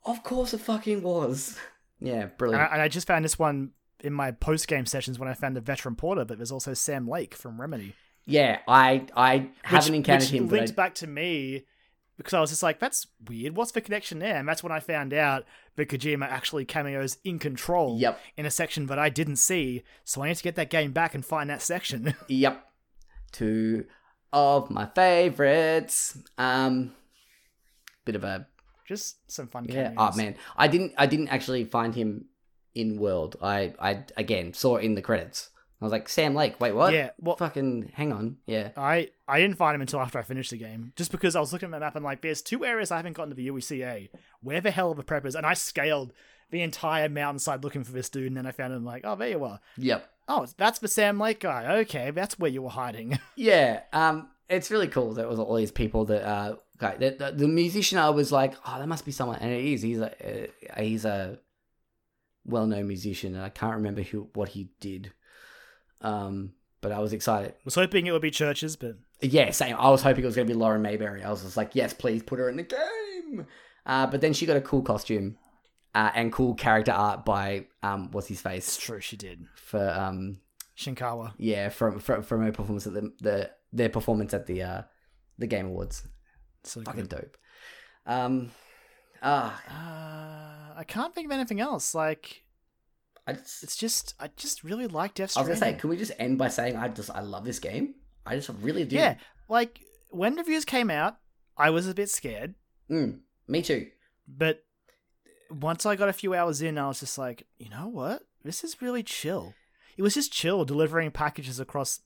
"Of 0.05 0.23
course 0.23 0.53
it 0.53 0.59
fucking 0.61 1.01
was." 1.01 1.57
Yeah, 1.99 2.13
And 2.21 2.37
brilliant. 2.37 2.61
I, 2.71 2.73
and 2.75 2.81
I 2.83 2.87
just 2.87 3.07
found 3.07 3.25
this 3.25 3.39
one 3.39 3.71
in 4.01 4.13
my 4.13 4.29
post 4.31 4.67
game 4.67 4.85
sessions 4.85 5.17
when 5.17 5.27
I 5.27 5.33
found 5.33 5.55
the 5.55 5.61
veteran 5.61 5.95
porter, 5.95 6.23
but 6.23 6.37
there's 6.37 6.51
also 6.51 6.75
Sam 6.75 7.07
Lake 7.09 7.33
from 7.33 7.59
Remedy. 7.59 7.95
Yeah, 8.27 8.59
I 8.67 9.05
I 9.15 9.49
haven't 9.63 9.95
encountered 9.95 10.29
which 10.29 10.39
him, 10.39 10.47
linked 10.49 10.71
I, 10.71 10.75
back 10.75 10.93
to 10.95 11.07
me 11.07 11.63
because 12.17 12.33
I 12.33 12.41
was 12.41 12.49
just 12.49 12.61
like, 12.63 12.79
that's 12.79 13.07
weird. 13.27 13.55
What's 13.55 13.71
the 13.71 13.79
connection 13.81 14.19
there? 14.19 14.35
And 14.35 14.47
that's 14.47 14.61
when 14.63 14.71
I 14.71 14.79
found 14.79 15.13
out 15.13 15.45
that 15.75 15.87
Kojima 15.87 16.25
actually 16.27 16.65
cameos 16.65 17.17
in 17.23 17.39
control 17.39 17.97
Yep. 17.99 18.19
in 18.35 18.45
a 18.45 18.51
section 18.51 18.87
that 18.87 18.99
I 18.99 19.09
didn't 19.09 19.35
see. 19.37 19.83
So 20.03 20.23
I 20.23 20.27
need 20.29 20.37
to 20.37 20.43
get 20.43 20.55
that 20.55 20.69
game 20.69 20.91
back 20.91 21.13
and 21.15 21.23
find 21.25 21.49
that 21.49 21.61
section. 21.61 22.15
Yep. 22.27 22.63
Two 23.31 23.85
of 24.33 24.69
my 24.69 24.87
favorites. 24.87 26.17
Um 26.37 26.93
bit 28.05 28.15
of 28.15 28.23
a 28.23 28.47
just 28.87 29.29
some 29.31 29.47
fun 29.47 29.65
yeah. 29.65 29.89
cameos. 29.89 29.95
Oh 30.13 30.17
man. 30.17 30.35
I 30.57 30.67
didn't 30.67 30.93
I 30.97 31.05
didn't 31.05 31.29
actually 31.29 31.65
find 31.65 31.93
him 31.95 32.25
in 32.73 32.97
world. 32.99 33.35
I 33.41 33.73
I 33.79 34.03
again 34.17 34.53
saw 34.53 34.77
it 34.77 34.83
in 34.85 34.95
the 34.95 35.01
credits. 35.01 35.49
I 35.79 35.85
was 35.85 35.91
like, 35.91 36.09
Sam 36.09 36.33
Lake, 36.33 36.59
wait, 36.59 36.73
what? 36.73 36.91
Yeah, 36.91 37.11
well, 37.19 37.35
Fucking 37.35 37.91
hang 37.93 38.11
on. 38.11 38.37
Yeah. 38.47 38.69
I, 38.75 39.11
I 39.27 39.39
didn't 39.39 39.57
find 39.57 39.75
him 39.75 39.81
until 39.81 39.99
after 39.99 40.17
I 40.17 40.23
finished 40.23 40.49
the 40.49 40.57
game, 40.57 40.91
just 40.95 41.11
because 41.11 41.35
I 41.35 41.39
was 41.39 41.53
looking 41.53 41.67
at 41.67 41.71
the 41.71 41.79
map 41.79 41.95
and 41.95 42.03
like, 42.03 42.21
there's 42.21 42.41
two 42.41 42.65
areas 42.65 42.89
I 42.89 42.97
haven't 42.97 43.13
gotten 43.13 43.29
to 43.29 43.35
the 43.35 43.47
UECA. 43.49 44.09
Where 44.41 44.59
the 44.59 44.71
hell 44.71 44.89
are 44.89 44.95
the 44.95 45.03
preppers? 45.03 45.35
And 45.35 45.45
I 45.45 45.53
scaled 45.53 46.13
the 46.49 46.61
entire 46.61 47.09
mountainside 47.09 47.63
looking 47.63 47.83
for 47.83 47.91
this 47.91 48.09
dude, 48.09 48.27
and 48.27 48.37
then 48.37 48.47
I 48.47 48.51
found 48.51 48.73
him 48.73 48.85
like, 48.85 49.03
oh, 49.05 49.15
there 49.15 49.29
you 49.29 49.43
are. 49.43 49.59
Yep. 49.77 50.09
Oh, 50.27 50.47
that's 50.57 50.79
the 50.79 50.87
Sam 50.87 51.19
Lake 51.19 51.41
guy. 51.41 51.77
Okay, 51.79 52.11
that's 52.11 52.37
where 52.37 52.51
you 52.51 52.61
were 52.61 52.69
hiding. 52.69 53.19
Yeah. 53.35 53.81
Um 53.93 54.29
it's 54.49 54.71
really 54.71 54.87
cool 54.87 55.13
that 55.13 55.23
it 55.23 55.29
was 55.29 55.39
all 55.39 55.55
these 55.55 55.71
people 55.71 56.05
that 56.05 56.23
uh 56.27 56.55
okay, 56.81 56.97
the, 56.97 57.25
the, 57.25 57.31
the 57.31 57.47
musician 57.47 57.97
I 57.97 58.09
was 58.09 58.31
like, 58.31 58.55
oh, 58.65 58.79
that 58.79 58.87
must 58.87 59.05
be 59.05 59.11
someone 59.11 59.37
and 59.39 59.51
it 59.51 59.63
is. 59.63 59.81
He's 59.83 59.99
a 59.99 60.11
uh, 60.11 60.81
he's 60.81 61.05
a 61.05 61.39
well-known 62.45 62.87
musician 62.87 63.35
and 63.35 63.43
I 63.43 63.49
can't 63.49 63.75
remember 63.75 64.01
who 64.01 64.29
what 64.33 64.49
he 64.49 64.69
did. 64.79 65.13
Um 66.02 66.53
but 66.82 66.91
I 66.91 66.99
was 66.99 67.11
excited. 67.11 67.56
was 67.65 67.76
hoping 67.76 68.06
it 68.06 68.11
would 68.11 68.22
be 68.22 68.30
CHVRCHES, 68.32 68.78
but 68.80 68.98
Yeah, 69.22 69.49
same. 69.52 69.76
I 69.78 69.90
was 69.90 70.03
hoping 70.03 70.24
it 70.24 70.28
was 70.28 70.36
going 70.36 70.48
to 70.48 70.53
be 70.53 70.57
Lauren 70.60 70.82
Mayberry. 70.84 71.24
I 71.24 71.30
was 71.32 71.41
just 71.41 71.57
like, 71.57 71.72
yes, 71.74 71.91
please 71.91 72.22
put 72.22 72.38
her 72.38 72.49
in 72.49 72.56
the 72.57 72.64
game. 72.64 73.48
Uh, 73.84 74.06
but 74.06 74.22
then 74.22 74.32
she 74.32 74.45
got 74.45 74.57
a 74.57 74.61
cool 74.61 74.84
costume 74.84 75.38
uh, 75.95 76.11
and 76.14 76.32
cool 76.32 76.53
character 76.53 76.91
art 76.91 77.26
by 77.26 77.65
um, 77.82 78.11
what's 78.11 78.28
his 78.28 78.38
it's 78.38 78.44
face 78.44 78.78
true, 78.78 79.02
she 79.02 79.18
did. 79.18 79.45
for 79.56 79.90
um, 79.90 80.40
Shinkawa. 80.78 81.34
yeah 81.40 81.69
from, 81.69 81.99
from 81.99 82.22
from 82.22 82.44
her 82.44 82.52
performance 82.52 82.86
at 82.86 82.94
the, 82.94 83.11
the 83.22 83.49
their 83.74 83.90
performance 83.90 84.34
at 84.36 84.45
the 84.45 84.61
uh, 84.61 84.82
the 85.40 85.48
Game 85.48 85.65
Awards. 85.65 86.03
So 86.64 86.82
Fucking 86.84 87.06
good. 87.07 87.10
dope. 87.10 87.38
Um, 88.06 88.52
ah, 89.24 89.61
Uh, 90.76 90.80
I 90.80 90.84
can't 90.84 91.14
think 91.15 91.26
of 91.26 91.32
anything 91.32 91.60
else. 91.60 91.95
Like, 91.95 92.44
I 93.27 93.33
just, 93.33 93.61
it's 93.63 93.75
just, 93.75 94.15
I 94.19 94.29
just 94.37 94.63
really 94.63 94.87
like 94.87 95.13
Death 95.13 95.31
Stranding. 95.31 95.49
I 95.49 95.53
was 95.53 95.59
gonna 95.59 95.73
say, 95.73 95.79
can 95.79 95.89
we 95.89 95.97
just 95.97 96.13
end 96.17 96.37
by 96.37 96.47
saying 96.47 96.75
I 96.77 96.87
just 96.87 97.11
I 97.11 97.19
love 97.19 97.43
this 97.45 97.59
game. 97.59 97.95
I 98.25 98.35
just 98.35 98.49
really 98.61 98.85
do. 98.85 98.95
Yeah, 98.95 99.15
like 99.49 99.81
when 100.09 100.35
reviews 100.35 100.63
came 100.65 100.89
out, 100.89 101.17
I 101.57 101.69
was 101.69 101.87
a 101.87 101.93
bit 101.93 102.09
scared, 102.09 102.55
Mm, 102.89 103.19
me 103.47 103.61
too. 103.61 103.87
but 104.27 104.63
once 105.51 105.85
I 105.85 105.95
got 105.95 106.09
a 106.09 106.13
few 106.13 106.33
hours 106.33 106.61
in, 106.61 106.77
I 106.77 106.87
was 106.87 106.99
just 107.01 107.17
like, 107.17 107.45
you 107.57 107.69
know 107.69 107.87
what? 107.87 108.23
This 108.43 108.63
is 108.63 108.81
really 108.81 109.03
chill. 109.03 109.53
It 109.97 110.01
was 110.01 110.13
just 110.13 110.31
chill 110.31 110.63
delivering 110.65 111.11
packages 111.11 111.59
across 111.59 111.99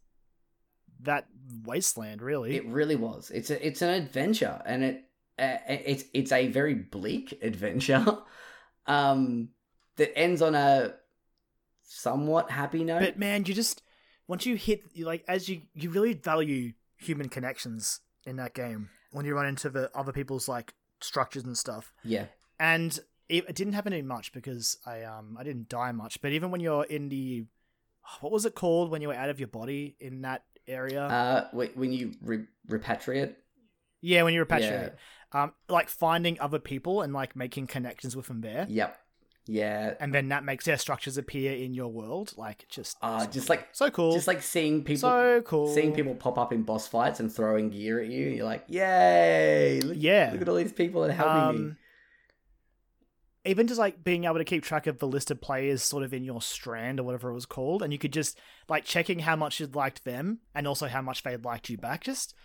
that 1.02 1.28
wasteland, 1.66 2.22
really. 2.22 2.56
It 2.56 2.66
really 2.68 2.96
was. 2.96 3.32
It's 3.32 3.50
a, 3.50 3.66
it's 3.68 3.82
an 3.82 3.90
adventure, 3.90 4.62
and 4.66 4.84
it 4.84 5.04
uh, 5.40 5.58
it's 5.68 6.04
it's 6.14 6.32
a 6.32 6.48
very 6.48 6.74
bleak 6.76 7.38
adventure, 7.42 8.06
um, 8.88 9.50
that 9.98 10.18
ends 10.18 10.42
on 10.42 10.56
a 10.56 10.94
somewhat 11.94 12.50
happy 12.52 12.84
note. 12.84 13.02
but 13.02 13.18
man, 13.20 13.44
you 13.46 13.54
just 13.54 13.82
once 14.28 14.46
you 14.46 14.56
hit 14.56 14.84
you 14.94 15.06
like 15.06 15.24
as 15.28 15.50
you 15.50 15.62
you 15.74 15.90
really 15.90 16.14
value 16.14 16.72
human 16.98 17.28
connections 17.30 18.00
in 18.26 18.36
that 18.38 18.54
game 18.54 18.90
when 19.12 19.26
you 19.26 19.36
run 19.36 19.46
into 19.46 19.70
the 19.70 19.90
other 19.96 20.12
people's 20.14 20.48
like 20.48 20.74
structures 21.02 21.44
and 21.44 21.58
stuff. 21.58 21.92
yeah, 22.04 22.26
and 22.60 23.00
it, 23.28 23.46
it 23.50 23.56
didn't 23.56 23.74
happen 23.74 23.92
to 23.92 23.98
me 23.98 24.02
much 24.04 24.32
because 24.32 24.78
I 24.86 25.04
um 25.04 25.36
I 25.40 25.44
didn't 25.44 25.68
die 25.70 25.92
much. 25.92 26.22
But 26.22 26.32
even 26.32 26.52
when 26.52 26.62
you're 26.62 26.86
in 26.86 27.10
the 27.10 27.46
what 28.22 28.32
was 28.32 28.46
it 28.46 28.56
called 28.56 28.90
when 28.90 29.02
you 29.02 29.10
were 29.10 29.14
out 29.14 29.30
of 29.30 29.40
your 29.40 29.48
body 29.48 29.96
in 30.00 30.22
that 30.22 30.44
area? 30.68 31.04
uh, 31.04 31.48
when 31.54 31.92
you 31.92 32.14
re- 32.22 32.46
repatriate, 32.70 33.36
yeah, 34.02 34.24
when 34.24 34.34
you 34.34 34.44
repatriate. 34.46 34.94
Um, 35.34 35.54
like 35.70 35.88
finding 35.88 36.38
other 36.42 36.60
people 36.60 37.02
and 37.02 37.14
like 37.14 37.38
making 37.38 37.68
connections 37.68 38.18
with 38.18 38.28
them 38.28 38.42
there, 38.42 38.66
yep, 38.70 38.98
yeah, 39.48 39.96
and 40.00 40.14
then 40.14 40.30
that 40.30 40.44
makes 40.44 40.66
their 40.66 40.78
structures 40.78 41.18
appear 41.18 41.54
in 41.54 41.74
your 41.74 41.88
world. 41.88 42.34
Like 42.38 42.66
just 42.70 42.98
uh, 43.02 43.26
just 43.26 43.50
like 43.50 43.68
so 43.72 43.90
cool, 43.90 44.14
just 44.14 44.28
like 44.28 44.42
seeing 44.42 44.84
people. 44.84 45.10
so 45.10 45.42
cool. 45.46 45.74
Seeing 45.74 45.94
people 45.94 46.16
pop 46.16 46.38
up 46.38 46.54
in 46.54 46.64
boss 46.64 46.88
fights 46.88 47.20
and 47.20 47.32
throwing 47.32 47.70
gear 47.70 48.00
at 48.00 48.08
you, 48.08 48.28
you're 48.28 48.46
like, 48.46 48.64
"Yay! 48.68 49.82
Look, 49.82 49.98
Yeah. 50.00 50.30
look 50.32 50.42
at 50.42 50.50
all 50.50 50.56
these 50.56 50.74
people 50.74 51.02
that 51.02 51.10
are 51.10 51.14
helping 51.14 51.48
me." 51.66 51.70
Um, 51.72 51.78
even 53.44 53.66
just 53.68 53.80
like 53.80 54.04
being 54.04 54.26
able 54.26 54.38
to 54.38 54.44
keep 54.44 54.64
track 54.64 54.86
of 54.86 55.00
the 55.00 55.08
list 55.08 55.32
of 55.32 55.42
players 55.42 55.82
sort 55.82 56.04
of 56.04 56.14
in 56.14 56.24
your 56.24 56.42
strand 56.42 57.00
or 57.00 57.04
whatever 57.04 57.32
it 57.32 57.34
was 57.34 57.48
called 57.48 57.82
and 57.82 57.92
you 57.92 57.98
could 57.98 58.14
just 58.14 58.38
like 58.70 58.86
checking 58.86 59.18
how 59.18 59.36
much 59.36 59.60
you'd 59.60 59.76
liked 59.76 60.06
them 60.06 60.38
and 60.54 60.68
also 60.68 60.88
how 60.88 61.02
much 61.02 61.24
they'd 61.24 61.44
liked 61.44 61.68
you 61.68 61.76
back 61.76 62.04
just 62.04 62.36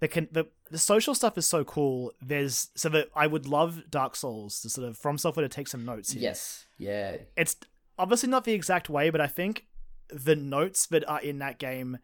the 0.00 0.08
can 0.08 0.28
the, 0.30 0.46
the 0.70 0.78
social 0.78 1.14
stuff 1.14 1.36
is 1.38 1.46
so 1.46 1.64
cool. 1.64 2.12
There's 2.20 2.68
so 2.74 2.88
that 2.90 3.08
i 3.14 3.26
would 3.26 3.46
love 3.46 3.82
dark 3.90 4.16
souls 4.16 4.60
to 4.60 4.70
sort 4.70 4.88
of 4.88 4.96
from 4.96 5.18
software 5.18 5.46
to 5.46 5.54
take 5.54 5.68
some 5.68 5.84
notes 5.84 6.12
here. 6.12 6.22
Yes, 6.22 6.66
yeah, 6.78 7.16
it's 7.36 7.56
obviously 7.98 8.28
not 8.28 8.44
the 8.44 8.52
exact 8.52 8.88
way 8.88 9.10
but 9.10 9.20
i 9.20 9.26
think 9.26 9.66
the 10.08 10.36
notes 10.36 10.86
that 10.86 11.06
are 11.08 11.20
in 11.20 11.38
that 11.40 11.58
game 11.58 11.98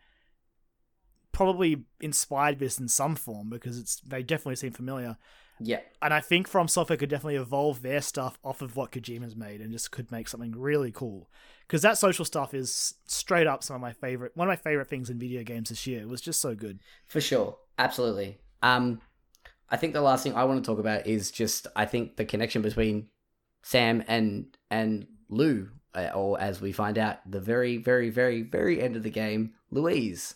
probably 1.32 1.84
inspired 2.00 2.58
this 2.58 2.78
in 2.78 2.88
some 2.88 3.16
form 3.16 3.50
because 3.50 3.78
it's 3.78 3.96
they 4.00 4.22
definitely 4.22 4.56
seem 4.56 4.72
familiar. 4.72 5.16
Yeah. 5.60 5.80
and 6.02 6.12
I 6.12 6.20
think 6.20 6.48
From 6.48 6.66
Software 6.66 6.96
could 6.96 7.10
definitely 7.10 7.36
evolve 7.36 7.80
their 7.80 8.00
stuff 8.00 8.40
off 8.42 8.60
of 8.60 8.74
what 8.74 8.90
Kojima's 8.90 9.36
made 9.36 9.60
and 9.60 9.70
just 9.70 9.92
could 9.92 10.10
make 10.10 10.26
something 10.26 10.52
really 10.56 10.90
cool. 10.90 11.30
Because 11.66 11.82
that 11.82 11.96
social 11.98 12.24
stuff 12.24 12.52
is 12.54 12.94
straight 13.06 13.46
up 13.46 13.62
some 13.62 13.76
of 13.76 13.82
my 13.82 13.92
favorite, 13.92 14.32
one 14.34 14.48
of 14.48 14.52
my 14.52 14.56
favorite 14.56 14.88
things 14.88 15.08
in 15.10 15.18
video 15.18 15.42
games 15.42 15.70
this 15.70 15.86
year. 15.86 16.00
It 16.02 16.08
was 16.08 16.20
just 16.20 16.40
so 16.40 16.54
good. 16.54 16.80
For 17.06 17.20
sure. 17.20 17.56
Absolutely. 17.78 18.38
Um 18.62 19.00
I 19.70 19.76
think 19.76 19.92
the 19.94 20.02
last 20.02 20.22
thing 20.22 20.34
I 20.34 20.44
want 20.44 20.62
to 20.62 20.70
talk 20.70 20.78
about 20.78 21.06
is 21.06 21.30
just 21.30 21.66
I 21.74 21.86
think 21.86 22.16
the 22.16 22.24
connection 22.24 22.62
between 22.62 23.08
Sam 23.62 24.04
and 24.06 24.56
and 24.70 25.06
Lou 25.30 25.70
uh, 25.94 26.10
or 26.14 26.38
as 26.40 26.60
we 26.60 26.70
find 26.72 26.98
out 26.98 27.18
the 27.28 27.40
very 27.40 27.78
very 27.78 28.10
very 28.10 28.42
very 28.42 28.80
end 28.82 28.94
of 28.96 29.02
the 29.02 29.10
game 29.10 29.54
Louise. 29.70 30.34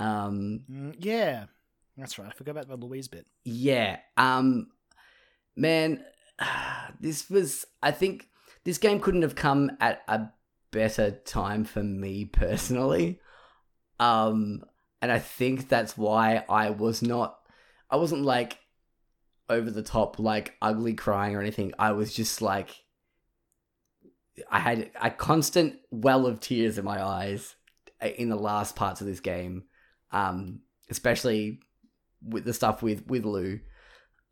Um 0.00 0.64
Mm, 0.70 0.96
yeah, 0.98 1.44
that's 1.96 2.18
right. 2.18 2.28
I 2.28 2.32
forgot 2.34 2.52
about 2.52 2.68
the 2.68 2.86
Louise 2.86 3.08
bit. 3.08 3.26
yeah. 3.44 3.98
Um 4.16 4.68
man 5.56 6.02
this 7.00 7.28
was 7.30 7.66
I 7.82 7.90
think 7.90 8.28
this 8.64 8.78
game 8.78 8.98
couldn't 8.98 9.22
have 9.22 9.34
come 9.34 9.72
at 9.78 10.02
a 10.08 10.28
better 10.74 11.12
time 11.12 11.64
for 11.64 11.82
me 11.82 12.24
personally. 12.24 13.20
Um 13.98 14.64
and 15.00 15.12
I 15.12 15.20
think 15.20 15.68
that's 15.68 15.96
why 15.96 16.44
I 16.48 16.70
was 16.70 17.00
not 17.00 17.38
I 17.88 17.96
wasn't 17.96 18.22
like 18.22 18.58
over 19.48 19.70
the 19.70 19.82
top 19.82 20.18
like 20.18 20.56
ugly 20.60 20.94
crying 20.94 21.36
or 21.36 21.40
anything. 21.40 21.72
I 21.78 21.92
was 21.92 22.12
just 22.12 22.42
like 22.42 22.70
I 24.50 24.58
had 24.58 24.90
a 25.00 25.10
constant 25.10 25.76
well 25.92 26.26
of 26.26 26.40
tears 26.40 26.76
in 26.76 26.84
my 26.84 27.00
eyes 27.02 27.54
uh, 28.02 28.08
in 28.08 28.28
the 28.28 28.36
last 28.36 28.74
parts 28.74 29.00
of 29.00 29.06
this 29.06 29.20
game. 29.20 29.64
Um 30.10 30.60
especially 30.90 31.60
with 32.20 32.44
the 32.44 32.52
stuff 32.52 32.82
with 32.82 33.06
with 33.06 33.24
Lou. 33.24 33.60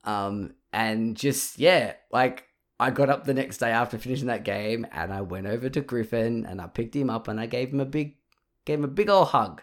Um 0.02 0.54
and 0.72 1.16
just 1.16 1.60
yeah, 1.60 1.92
like 2.10 2.48
I 2.82 2.90
got 2.90 3.10
up 3.10 3.24
the 3.24 3.32
next 3.32 3.58
day 3.58 3.70
after 3.70 3.96
finishing 3.96 4.26
that 4.26 4.42
game 4.42 4.84
and 4.90 5.12
I 5.12 5.20
went 5.20 5.46
over 5.46 5.68
to 5.68 5.80
Griffin 5.80 6.44
and 6.44 6.60
I 6.60 6.66
picked 6.66 6.96
him 6.96 7.10
up 7.10 7.28
and 7.28 7.38
I 7.38 7.46
gave 7.46 7.72
him 7.72 7.78
a 7.78 7.84
big 7.84 8.16
gave 8.64 8.80
him 8.80 8.84
a 8.84 8.88
big 8.88 9.08
old 9.08 9.28
hug. 9.28 9.62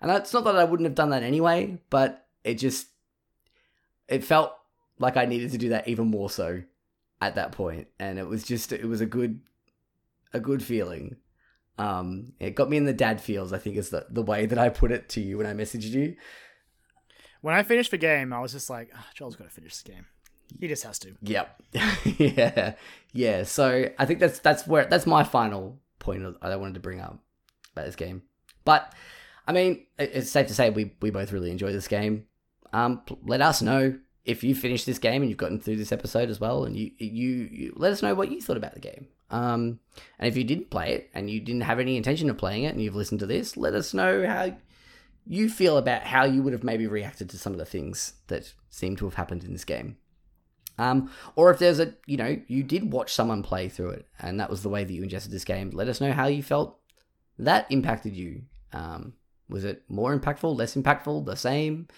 And 0.00 0.10
it's 0.10 0.32
not 0.32 0.44
that 0.44 0.56
I 0.56 0.64
wouldn't 0.64 0.86
have 0.86 0.94
done 0.94 1.10
that 1.10 1.22
anyway, 1.22 1.78
but 1.90 2.26
it 2.42 2.54
just 2.54 2.86
it 4.08 4.24
felt 4.24 4.54
like 4.98 5.18
I 5.18 5.26
needed 5.26 5.50
to 5.52 5.58
do 5.58 5.68
that 5.70 5.88
even 5.88 6.08
more 6.08 6.30
so 6.30 6.62
at 7.20 7.34
that 7.34 7.52
point. 7.52 7.88
And 8.00 8.18
it 8.18 8.26
was 8.26 8.44
just 8.44 8.72
it 8.72 8.86
was 8.86 9.02
a 9.02 9.06
good 9.06 9.40
a 10.32 10.40
good 10.40 10.62
feeling. 10.62 11.16
Um 11.76 12.32
it 12.40 12.54
got 12.54 12.70
me 12.70 12.78
in 12.78 12.86
the 12.86 12.94
dad 12.94 13.20
feels, 13.20 13.52
I 13.52 13.58
think 13.58 13.76
is 13.76 13.90
the, 13.90 14.06
the 14.08 14.22
way 14.22 14.46
that 14.46 14.58
I 14.58 14.70
put 14.70 14.90
it 14.90 15.10
to 15.10 15.20
you 15.20 15.36
when 15.36 15.46
I 15.46 15.52
messaged 15.52 15.90
you. 15.90 16.16
When 17.42 17.54
I 17.54 17.62
finished 17.62 17.90
the 17.90 17.98
game, 17.98 18.32
I 18.32 18.40
was 18.40 18.52
just 18.52 18.70
like, 18.70 18.90
oh, 18.96 19.04
Joel's 19.14 19.36
got 19.36 19.44
to 19.44 19.50
finish 19.50 19.72
this 19.74 19.82
game. 19.82 20.06
He 20.60 20.68
just 20.68 20.84
has 20.84 20.98
to. 21.00 21.14
Yep. 21.22 21.62
yeah. 22.18 22.74
Yeah. 23.12 23.42
So 23.44 23.90
I 23.98 24.06
think 24.06 24.20
that's 24.20 24.38
that's 24.38 24.66
where 24.66 24.86
that's 24.86 25.06
my 25.06 25.24
final 25.24 25.80
point 25.98 26.22
that 26.22 26.36
I 26.42 26.56
wanted 26.56 26.74
to 26.74 26.80
bring 26.80 27.00
up 27.00 27.18
about 27.72 27.86
this 27.86 27.96
game. 27.96 28.22
But 28.64 28.92
I 29.46 29.52
mean, 29.52 29.86
it's 29.98 30.30
safe 30.30 30.46
to 30.48 30.54
say 30.54 30.70
we 30.70 30.92
we 31.00 31.10
both 31.10 31.32
really 31.32 31.50
enjoy 31.50 31.72
this 31.72 31.88
game. 31.88 32.26
Um, 32.72 33.02
let 33.24 33.40
us 33.40 33.62
know 33.62 33.98
if 34.24 34.42
you 34.42 34.54
finished 34.54 34.86
this 34.86 34.98
game 34.98 35.22
and 35.22 35.28
you've 35.28 35.38
gotten 35.38 35.60
through 35.60 35.76
this 35.76 35.92
episode 35.92 36.30
as 36.30 36.40
well, 36.40 36.64
and 36.64 36.76
you 36.76 36.90
you, 36.98 37.48
you 37.50 37.72
let 37.76 37.92
us 37.92 38.02
know 38.02 38.14
what 38.14 38.30
you 38.30 38.40
thought 38.40 38.56
about 38.56 38.74
the 38.74 38.80
game. 38.80 39.08
Um, 39.30 39.80
and 40.18 40.28
if 40.28 40.36
you 40.36 40.44
didn't 40.44 40.70
play 40.70 40.92
it 40.92 41.10
and 41.14 41.28
you 41.30 41.40
didn't 41.40 41.62
have 41.62 41.80
any 41.80 41.96
intention 41.96 42.30
of 42.30 42.38
playing 42.38 42.64
it, 42.64 42.74
and 42.74 42.82
you've 42.82 42.96
listened 42.96 43.20
to 43.20 43.26
this, 43.26 43.56
let 43.56 43.74
us 43.74 43.94
know 43.94 44.26
how 44.26 44.56
you 45.26 45.48
feel 45.48 45.78
about 45.78 46.02
how 46.02 46.24
you 46.24 46.42
would 46.42 46.52
have 46.52 46.64
maybe 46.64 46.86
reacted 46.86 47.30
to 47.30 47.38
some 47.38 47.52
of 47.52 47.58
the 47.58 47.64
things 47.64 48.14
that 48.28 48.52
seem 48.70 48.96
to 48.96 49.04
have 49.06 49.14
happened 49.14 49.44
in 49.44 49.52
this 49.52 49.64
game. 49.64 49.96
Um, 50.78 51.10
or 51.36 51.50
if 51.50 51.58
there's 51.58 51.78
a, 51.78 51.94
you 52.06 52.16
know, 52.16 52.36
you 52.48 52.62
did 52.62 52.92
watch 52.92 53.12
someone 53.12 53.42
play 53.42 53.68
through 53.68 53.90
it 53.90 54.08
and 54.18 54.40
that 54.40 54.50
was 54.50 54.62
the 54.62 54.68
way 54.68 54.82
that 54.82 54.92
you 54.92 55.02
ingested 55.02 55.32
this 55.32 55.44
game, 55.44 55.70
let 55.70 55.88
us 55.88 56.00
know 56.00 56.12
how 56.12 56.26
you 56.26 56.42
felt 56.42 56.78
that 57.38 57.66
impacted 57.70 58.14
you. 58.14 58.42
Um, 58.72 59.14
was 59.48 59.64
it 59.64 59.82
more 59.88 60.16
impactful, 60.16 60.56
less 60.56 60.74
impactful, 60.74 61.26
the 61.26 61.36
same? 61.36 61.88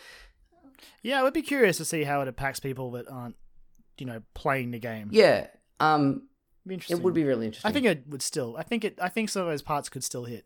Yeah, 1.03 1.20
I 1.20 1.23
would 1.23 1.35
be 1.35 1.43
curious 1.43 1.77
to 1.78 1.85
see 1.85 2.05
how 2.05 2.20
it 2.23 2.28
impacts 2.28 2.61
people 2.61 2.90
that 2.93 3.09
aren't, 3.09 3.36
you 3.98 4.07
know, 4.07 4.23
playing 4.35 4.73
the 4.73 4.78
game. 4.78 5.09
Yeah. 5.12 5.47
Um, 5.81 6.28
interesting. 6.69 6.98
it 6.98 7.03
would 7.03 7.15
be 7.15 7.24
really 7.24 7.47
interesting. 7.47 7.69
I 7.69 7.73
think 7.73 7.86
it 7.86 8.05
would 8.09 8.23
still. 8.23 8.57
I 8.57 8.62
think 8.62 8.85
it. 8.85 8.98
I 9.01 9.09
think 9.09 9.28
some 9.28 9.43
of 9.43 9.48
those 9.48 9.62
parts 9.62 9.89
could 9.89 10.05
still 10.05 10.24
hit. 10.24 10.44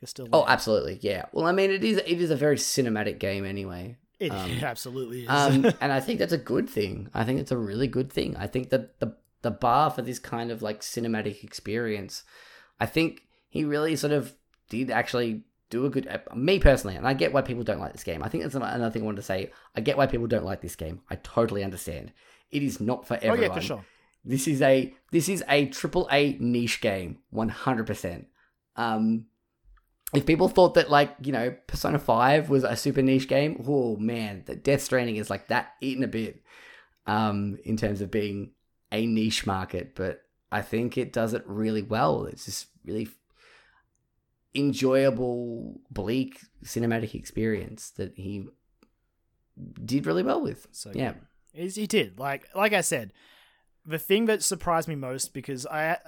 Could 0.00 0.08
still. 0.08 0.28
Oh, 0.32 0.44
absolutely. 0.46 0.98
Yeah. 1.02 1.26
Well, 1.32 1.46
I 1.46 1.52
mean, 1.52 1.70
it 1.70 1.84
is 1.84 1.98
it 1.98 2.20
is 2.20 2.30
a 2.30 2.36
very 2.36 2.56
cinematic 2.56 3.18
game 3.18 3.44
anyway. 3.44 3.96
It 4.20 4.30
um, 4.30 4.50
absolutely 4.62 5.22
is. 5.22 5.28
um, 5.28 5.64
and 5.80 5.92
I 5.92 5.98
think 5.98 6.18
that's 6.18 6.32
a 6.32 6.38
good 6.38 6.68
thing. 6.68 7.08
I 7.12 7.24
think 7.24 7.40
it's 7.40 7.50
a 7.50 7.56
really 7.56 7.88
good 7.88 8.12
thing. 8.12 8.36
I 8.36 8.46
think 8.46 8.68
that 8.70 9.00
the 9.00 9.16
the 9.42 9.50
bar 9.50 9.90
for 9.90 10.02
this 10.02 10.18
kind 10.18 10.50
of 10.50 10.62
like 10.62 10.82
cinematic 10.82 11.42
experience, 11.42 12.22
I 12.78 12.86
think 12.86 13.22
he 13.48 13.64
really 13.64 13.96
sort 13.96 14.12
of 14.12 14.34
did 14.68 14.90
actually 14.90 15.44
do 15.70 15.86
a 15.86 15.90
good. 15.90 16.20
Me 16.36 16.58
personally, 16.58 16.96
and 16.96 17.08
I 17.08 17.14
get 17.14 17.32
why 17.32 17.40
people 17.40 17.64
don't 17.64 17.80
like 17.80 17.92
this 17.92 18.04
game. 18.04 18.22
I 18.22 18.28
think 18.28 18.44
that's 18.44 18.54
another 18.54 18.90
thing 18.90 19.02
I 19.02 19.06
wanted 19.06 19.16
to 19.16 19.22
say. 19.22 19.50
I 19.74 19.80
get 19.80 19.96
why 19.96 20.06
people 20.06 20.26
don't 20.26 20.44
like 20.44 20.60
this 20.60 20.76
game. 20.76 21.00
I 21.08 21.16
totally 21.16 21.64
understand. 21.64 22.12
It 22.50 22.62
is 22.62 22.80
not 22.80 23.06
for 23.06 23.14
oh 23.14 23.18
everyone. 23.22 23.48
yeah, 23.48 23.54
for 23.54 23.60
sure. 23.62 23.84
This 24.24 24.46
is 24.46 24.60
a 24.60 24.94
this 25.12 25.30
is 25.30 25.42
a 25.48 25.66
triple 25.66 26.06
A 26.12 26.36
niche 26.38 26.82
game, 26.82 27.18
one 27.30 27.48
hundred 27.48 27.86
percent. 27.86 28.26
Um, 28.76 29.26
if 30.12 30.26
people 30.26 30.48
thought 30.48 30.74
that 30.74 30.90
like 30.90 31.14
you 31.22 31.32
know 31.32 31.54
Persona 31.66 31.98
Five 31.98 32.48
was 32.50 32.64
a 32.64 32.76
super 32.76 33.02
niche 33.02 33.28
game, 33.28 33.62
oh 33.66 33.96
man, 33.96 34.42
the 34.46 34.56
Death 34.56 34.82
Stranding 34.82 35.16
is 35.16 35.30
like 35.30 35.48
that 35.48 35.74
eaten 35.80 36.02
a 36.02 36.08
bit, 36.08 36.42
um, 37.06 37.58
in 37.64 37.76
terms 37.76 38.00
of 38.00 38.10
being 38.10 38.52
a 38.90 39.06
niche 39.06 39.46
market. 39.46 39.94
But 39.94 40.22
I 40.50 40.62
think 40.62 40.98
it 40.98 41.12
does 41.12 41.32
it 41.32 41.44
really 41.46 41.82
well. 41.82 42.24
It's 42.24 42.44
just 42.44 42.66
really 42.84 43.08
enjoyable, 44.54 45.80
bleak 45.90 46.40
cinematic 46.64 47.14
experience 47.14 47.90
that 47.90 48.14
he 48.16 48.46
did 49.84 50.06
really 50.06 50.24
well 50.24 50.42
with. 50.42 50.66
So 50.72 50.90
yeah, 50.92 51.14
Is 51.54 51.76
he 51.76 51.86
did 51.86 52.18
like 52.18 52.48
like 52.54 52.72
I 52.72 52.80
said, 52.80 53.12
the 53.86 53.98
thing 53.98 54.26
that 54.26 54.42
surprised 54.42 54.88
me 54.88 54.96
most 54.96 55.32
because 55.32 55.66
I 55.66 55.98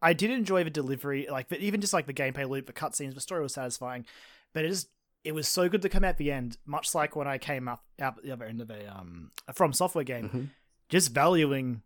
I 0.00 0.12
did 0.12 0.30
enjoy 0.30 0.64
the 0.64 0.70
delivery, 0.70 1.26
like 1.30 1.48
the, 1.48 1.58
even 1.60 1.80
just 1.80 1.92
like 1.92 2.06
the 2.06 2.14
gameplay 2.14 2.48
loop, 2.48 2.66
the 2.66 2.72
cutscenes, 2.72 3.14
the 3.14 3.20
story 3.20 3.42
was 3.42 3.54
satisfying, 3.54 4.04
but 4.52 4.64
it 4.64 4.70
is 4.70 4.88
it 5.24 5.32
was 5.34 5.48
so 5.48 5.68
good 5.68 5.82
to 5.82 5.88
come 5.88 6.04
at 6.04 6.16
the 6.16 6.30
end, 6.30 6.56
much 6.64 6.94
like 6.94 7.16
when 7.16 7.26
I 7.26 7.38
came 7.38 7.66
up 7.68 7.84
out 8.00 8.22
the 8.22 8.30
other 8.30 8.44
end 8.44 8.60
of 8.60 8.70
a 8.70 8.86
um 8.86 9.32
a 9.48 9.52
from 9.52 9.72
software 9.72 10.04
game, 10.04 10.28
Mhm. 10.30 10.48
just 10.88 11.12
valuing 11.12 11.82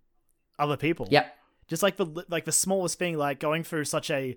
other 0.58 0.76
people. 0.76 1.08
Yep. 1.10 1.34
just 1.68 1.82
like 1.82 1.96
the 1.96 2.24
like 2.28 2.44
the 2.44 2.52
smallest 2.52 2.98
thing, 2.98 3.16
like 3.16 3.40
going 3.40 3.62
through 3.64 3.84
such 3.86 4.10
a 4.10 4.36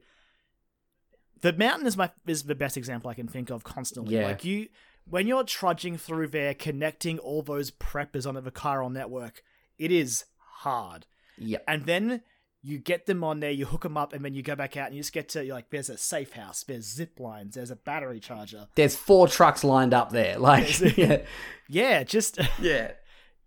the 1.42 1.54
mountain 1.54 1.86
is 1.88 1.98
my 1.98 2.10
is 2.26 2.44
the 2.44 2.56
best 2.56 2.78
example 2.78 3.10
I 3.10 3.14
can 3.14 3.28
think 3.28 3.50
of 3.50 3.64
constantly. 3.64 4.16
Yeah. 4.16 4.28
Like 4.28 4.46
you 4.46 4.70
when 5.08 5.28
you're 5.28 5.44
trudging 5.44 5.98
through 5.98 6.28
there, 6.30 6.54
connecting 6.54 7.20
all 7.20 7.42
those 7.44 7.70
preppers 7.72 8.26
on 8.28 8.36
the 8.42 8.52
chiral 8.52 8.92
network, 8.92 9.44
it 9.78 9.92
is 9.92 10.26
hard. 10.38 11.06
Yeah. 11.38 11.60
And 11.68 11.86
then 11.86 12.22
you 12.66 12.80
get 12.80 13.06
them 13.06 13.24
on 13.24 13.40
there, 13.42 13.52
you 13.52 13.66
hook 13.66 13.84
them 13.84 13.96
up, 13.96 14.12
and 14.12 14.26
then 14.26 14.34
you 14.34 14.42
go 14.42 14.56
back 14.56 14.76
out 14.76 14.88
and 14.88 14.96
you 14.96 15.02
just 15.02 15.14
get 15.14 15.30
to 15.30 15.44
like, 15.54 15.70
there's 15.70 15.90
a 15.90 15.98
safe 15.98 16.34
house, 16.34 16.64
there's 16.64 16.86
zip 16.86 17.20
lines, 17.20 17.54
there's 17.56 17.70
a 17.70 17.76
battery 17.76 18.20
charger. 18.20 18.68
There's 18.76 18.96
four 18.96 19.28
trucks 19.28 19.64
lined 19.64 19.94
up 19.94 20.12
there. 20.12 20.40
Like, 20.40 20.98
yeah, 20.98 21.22
Yeah, 21.70 22.04
just 22.04 22.40
yeah. 22.60 22.92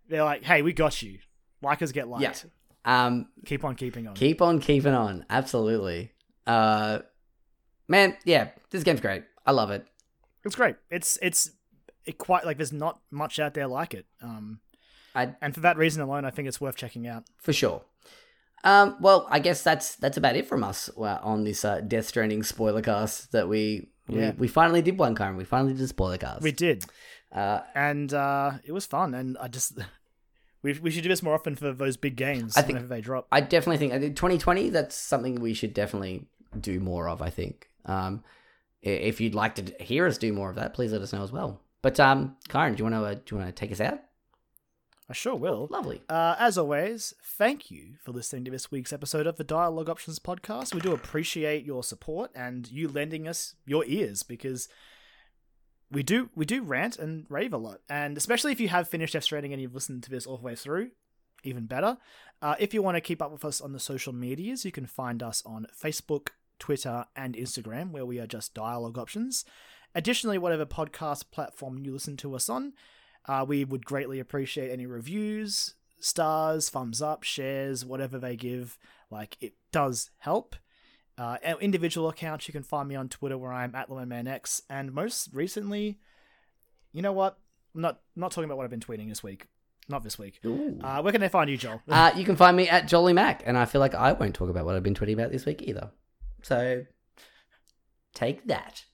they're 0.07 0.23
like, 0.23 0.43
hey, 0.43 0.61
we 0.61 0.71
got 0.73 1.01
you. 1.01 1.19
Likers 1.63 1.91
get 1.91 2.07
liked. 2.07 2.45
Yeah. 2.85 3.05
Um, 3.05 3.27
Keep 3.45 3.65
on 3.65 3.75
keeping 3.75 4.07
on. 4.07 4.15
keep 4.15 4.41
on 4.41 4.59
keeping 4.59 4.93
on. 4.93 5.25
Absolutely. 5.29 6.11
Uh, 6.47 6.99
man, 7.89 8.15
yeah, 8.23 8.49
this 8.71 8.83
game's 8.83 9.01
great. 9.01 9.23
I 9.45 9.51
love 9.51 9.69
it. 9.71 9.85
It's 10.45 10.55
great. 10.55 10.77
It's 10.89 11.19
it's 11.21 11.51
it 12.05 12.17
quite 12.17 12.45
like 12.45 12.55
there's 12.57 12.71
not 12.71 13.01
much 13.11 13.37
out 13.37 13.53
there 13.53 13.67
like 13.67 13.93
it. 13.93 14.05
Um, 14.21 14.61
I 15.13 15.35
and 15.41 15.53
for 15.53 15.59
that 15.59 15.77
reason 15.77 16.01
alone, 16.01 16.23
I 16.23 16.29
think 16.31 16.47
it's 16.47 16.61
worth 16.61 16.77
checking 16.77 17.05
out. 17.05 17.25
for 17.37 17.51
sure. 17.51 17.81
Um, 18.63 18.97
well, 18.99 19.25
I 19.29 19.39
guess 19.39 19.63
that's 19.63 19.95
that's 19.95 20.17
about 20.17 20.35
it 20.35 20.47
from 20.47 20.63
us 20.63 20.89
uh, 20.97 21.19
on 21.21 21.43
this 21.43 21.63
uh, 21.63 21.81
Death 21.81 22.07
Stranding 22.07 22.43
spoiler 22.43 22.81
cast 22.81 23.31
that 23.31 23.47
we 23.47 23.89
we, 24.07 24.19
Yeah. 24.19 24.33
we 24.37 24.47
finally 24.47 24.81
did 24.81 24.97
one, 24.97 25.15
Karen. 25.15 25.37
We 25.37 25.45
finally 25.45 25.73
did 25.73 25.83
a 25.83 25.87
spoiler 25.87 26.17
cast. 26.17 26.41
We 26.41 26.51
did, 26.51 26.83
uh, 27.31 27.61
and 27.75 28.13
uh, 28.13 28.51
it 28.65 28.71
was 28.71 28.85
fun. 28.85 29.13
And 29.13 29.37
I 29.39 29.47
just 29.47 29.77
we 30.63 30.73
we 30.79 30.91
should 30.91 31.03
do 31.03 31.09
this 31.09 31.23
more 31.23 31.33
often 31.35 31.55
for 31.55 31.71
those 31.71 31.95
big 31.97 32.15
games 32.15 32.57
I 32.57 32.61
think- 32.61 32.75
whenever 32.75 32.93
they 32.93 33.01
drop. 33.01 33.27
I 33.31 33.41
definitely 33.41 33.77
think 33.77 33.93
I 33.93 33.99
2020. 33.99 34.69
That's 34.69 34.95
something 34.95 35.35
we 35.35 35.53
should 35.53 35.73
definitely 35.73 36.25
do 36.59 36.79
more 36.79 37.07
of. 37.07 37.21
I 37.21 37.29
think. 37.29 37.69
Um, 37.85 38.23
if 38.81 39.19
you'd 39.19 39.35
like 39.35 39.55
to 39.55 39.83
hear 39.83 40.05
us 40.07 40.17
do 40.17 40.31
more 40.31 40.49
of 40.49 40.55
that, 40.55 40.73
please 40.73 40.91
let 40.93 41.01
us 41.01 41.11
know 41.11 41.21
as 41.23 41.31
well. 41.33 41.61
But 41.81 41.99
um, 41.99 42.37
Karen, 42.49 42.75
do 42.75 42.79
you 42.83 42.89
want 42.89 42.95
to 42.95 43.09
uh, 43.09 43.13
do 43.13 43.21
you 43.31 43.37
want 43.37 43.49
to 43.53 43.59
take 43.59 43.71
us 43.71 43.79
out? 43.81 43.99
I 45.09 45.13
sure 45.13 45.35
will. 45.35 45.67
Lovely. 45.71 46.03
Uh, 46.07 46.35
as 46.37 46.55
always, 46.55 47.15
thank 47.23 47.71
you 47.71 47.95
for 47.99 48.11
listening 48.11 48.45
to 48.45 48.51
this 48.51 48.69
week's 48.69 48.93
episode 48.93 49.25
of 49.25 49.37
the 49.37 49.43
Dialogue 49.43 49.89
Options 49.89 50.19
podcast. 50.19 50.75
We 50.75 50.81
do 50.81 50.93
appreciate 50.93 51.65
your 51.65 51.83
support 51.83 52.29
and 52.35 52.69
you 52.69 52.87
lending 52.87 53.27
us 53.27 53.55
your 53.65 53.83
ears 53.85 54.21
because 54.21 54.69
we 55.89 56.03
do 56.03 56.29
we 56.35 56.45
do 56.45 56.61
rant 56.61 56.99
and 56.99 57.25
rave 57.27 57.53
a 57.53 57.57
lot, 57.57 57.81
and 57.89 58.15
especially 58.17 58.51
if 58.51 58.59
you 58.59 58.69
have 58.69 58.87
finished 58.87 59.13
Death 59.13 59.23
Stranding 59.23 59.51
and 59.51 59.59
you've 59.59 59.73
listened 59.73 60.03
to 60.03 60.11
this 60.11 60.27
all 60.27 60.37
the 60.37 60.43
way 60.43 60.53
through, 60.53 60.91
even 61.43 61.65
better. 61.65 61.97
Uh, 62.39 62.53
if 62.59 62.75
you 62.75 62.83
want 62.83 62.95
to 62.95 63.01
keep 63.01 63.19
up 63.19 63.31
with 63.31 63.43
us 63.43 63.59
on 63.59 63.73
the 63.73 63.79
social 63.79 64.13
medias, 64.13 64.63
you 64.63 64.71
can 64.71 64.85
find 64.85 65.23
us 65.23 65.41
on 65.43 65.65
Facebook, 65.75 66.27
Twitter, 66.59 67.05
and 67.15 67.33
Instagram, 67.33 67.89
where 67.89 68.05
we 68.05 68.19
are 68.19 68.27
just 68.27 68.53
Dialogue 68.53 68.99
Options. 68.99 69.43
Additionally, 69.95 70.37
whatever 70.37 70.67
podcast 70.67 71.31
platform 71.31 71.79
you 71.79 71.91
listen 71.91 72.15
to 72.17 72.35
us 72.35 72.47
on, 72.47 72.73
uh, 73.25 73.45
we 73.47 73.63
would 73.65 73.85
greatly 73.85 74.19
appreciate 74.19 74.71
any 74.71 74.85
reviews, 74.85 75.75
stars, 75.99 76.69
thumbs 76.69 77.01
up, 77.01 77.23
shares, 77.23 77.85
whatever 77.85 78.17
they 78.17 78.35
give. 78.35 78.77
Like, 79.09 79.37
it 79.39 79.53
does 79.71 80.11
help. 80.19 80.55
Uh, 81.17 81.37
individual 81.59 82.07
accounts, 82.07 82.47
you 82.47 82.53
can 82.53 82.63
find 82.63 82.87
me 82.87 82.95
on 82.95 83.09
Twitter 83.09 83.37
where 83.37 83.51
I'm 83.51 83.75
at 83.75 83.89
LemonManX. 83.89 84.61
And 84.69 84.93
most 84.93 85.29
recently, 85.33 85.99
you 86.93 87.01
know 87.01 87.11
what? 87.11 87.37
I'm 87.75 87.81
not, 87.81 87.99
not 88.15 88.31
talking 88.31 88.45
about 88.45 88.57
what 88.57 88.63
I've 88.63 88.69
been 88.69 88.79
tweeting 88.79 89.09
this 89.09 89.21
week. 89.21 89.47
Not 89.89 90.03
this 90.03 90.19
week. 90.19 90.39
Uh, 90.45 91.01
where 91.01 91.11
can 91.11 91.19
they 91.19 91.29
find 91.29 91.49
you, 91.49 91.57
Joel? 91.57 91.81
Uh, 91.89 92.11
you 92.15 92.23
can 92.23 92.35
find 92.35 92.55
me 92.55 92.69
at 92.69 92.87
Jolly 92.87 93.11
Mac, 93.11 93.41
and 93.45 93.57
I 93.57 93.65
feel 93.65 93.81
like 93.81 93.95
I 93.95 94.13
won't 94.13 94.35
talk 94.35 94.49
about 94.49 94.65
what 94.65 94.75
I've 94.75 94.83
been 94.83 94.93
tweeting 94.93 95.13
about 95.13 95.31
this 95.31 95.45
week 95.45 95.63
either. 95.63 95.89
So 96.43 96.85
take 98.13 98.45
that. 98.47 98.85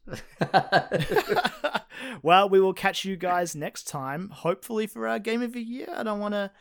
well, 2.23 2.49
we 2.49 2.59
will 2.59 2.73
catch 2.73 3.05
you 3.05 3.15
guys 3.17 3.55
next 3.55 3.87
time, 3.87 4.29
hopefully 4.29 4.87
for 4.87 5.07
our 5.07 5.19
game 5.19 5.41
of 5.41 5.53
the 5.53 5.61
year. 5.61 5.87
I 5.95 6.03
don't 6.03 6.19
want 6.19 6.33
to, 6.33 6.51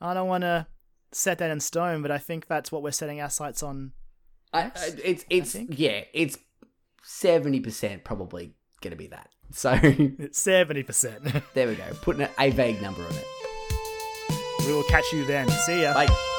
I 0.00 0.14
don't 0.14 0.28
want 0.28 0.42
to 0.42 0.66
set 1.12 1.38
that 1.38 1.50
in 1.50 1.60
stone, 1.60 2.02
but 2.02 2.10
I 2.10 2.18
think 2.18 2.46
that's 2.46 2.70
what 2.72 2.82
we're 2.82 2.90
setting 2.92 3.20
our 3.20 3.30
sights 3.30 3.62
on. 3.62 3.92
I, 4.52 4.62
Next, 4.64 4.82
I- 4.82 5.00
it's 5.04 5.24
it's 5.30 5.52
think. 5.52 5.70
yeah, 5.78 6.02
it's 6.12 6.38
seventy 7.02 7.60
percent 7.60 8.04
probably 8.04 8.54
gonna 8.80 8.96
be 8.96 9.08
that. 9.08 9.28
So 9.52 9.76
Seventy 10.32 10.84
percent. 10.84 11.24
there 11.54 11.66
we 11.66 11.74
go, 11.74 11.84
putting 12.02 12.22
a, 12.22 12.30
a 12.38 12.50
vague 12.50 12.80
number 12.80 13.02
on 13.02 13.12
it. 13.12 13.26
we 14.66 14.72
will 14.72 14.84
catch 14.84 15.12
you 15.12 15.24
then. 15.24 15.48
See 15.48 15.82
ya. 15.82 15.92
Bye. 15.94 16.29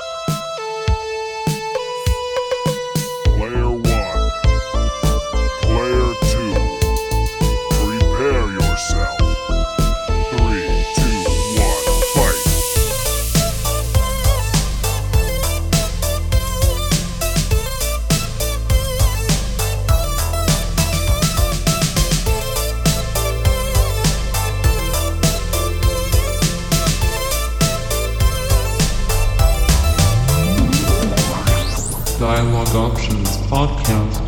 Options 32.75 33.37
Podcast. 33.49 34.20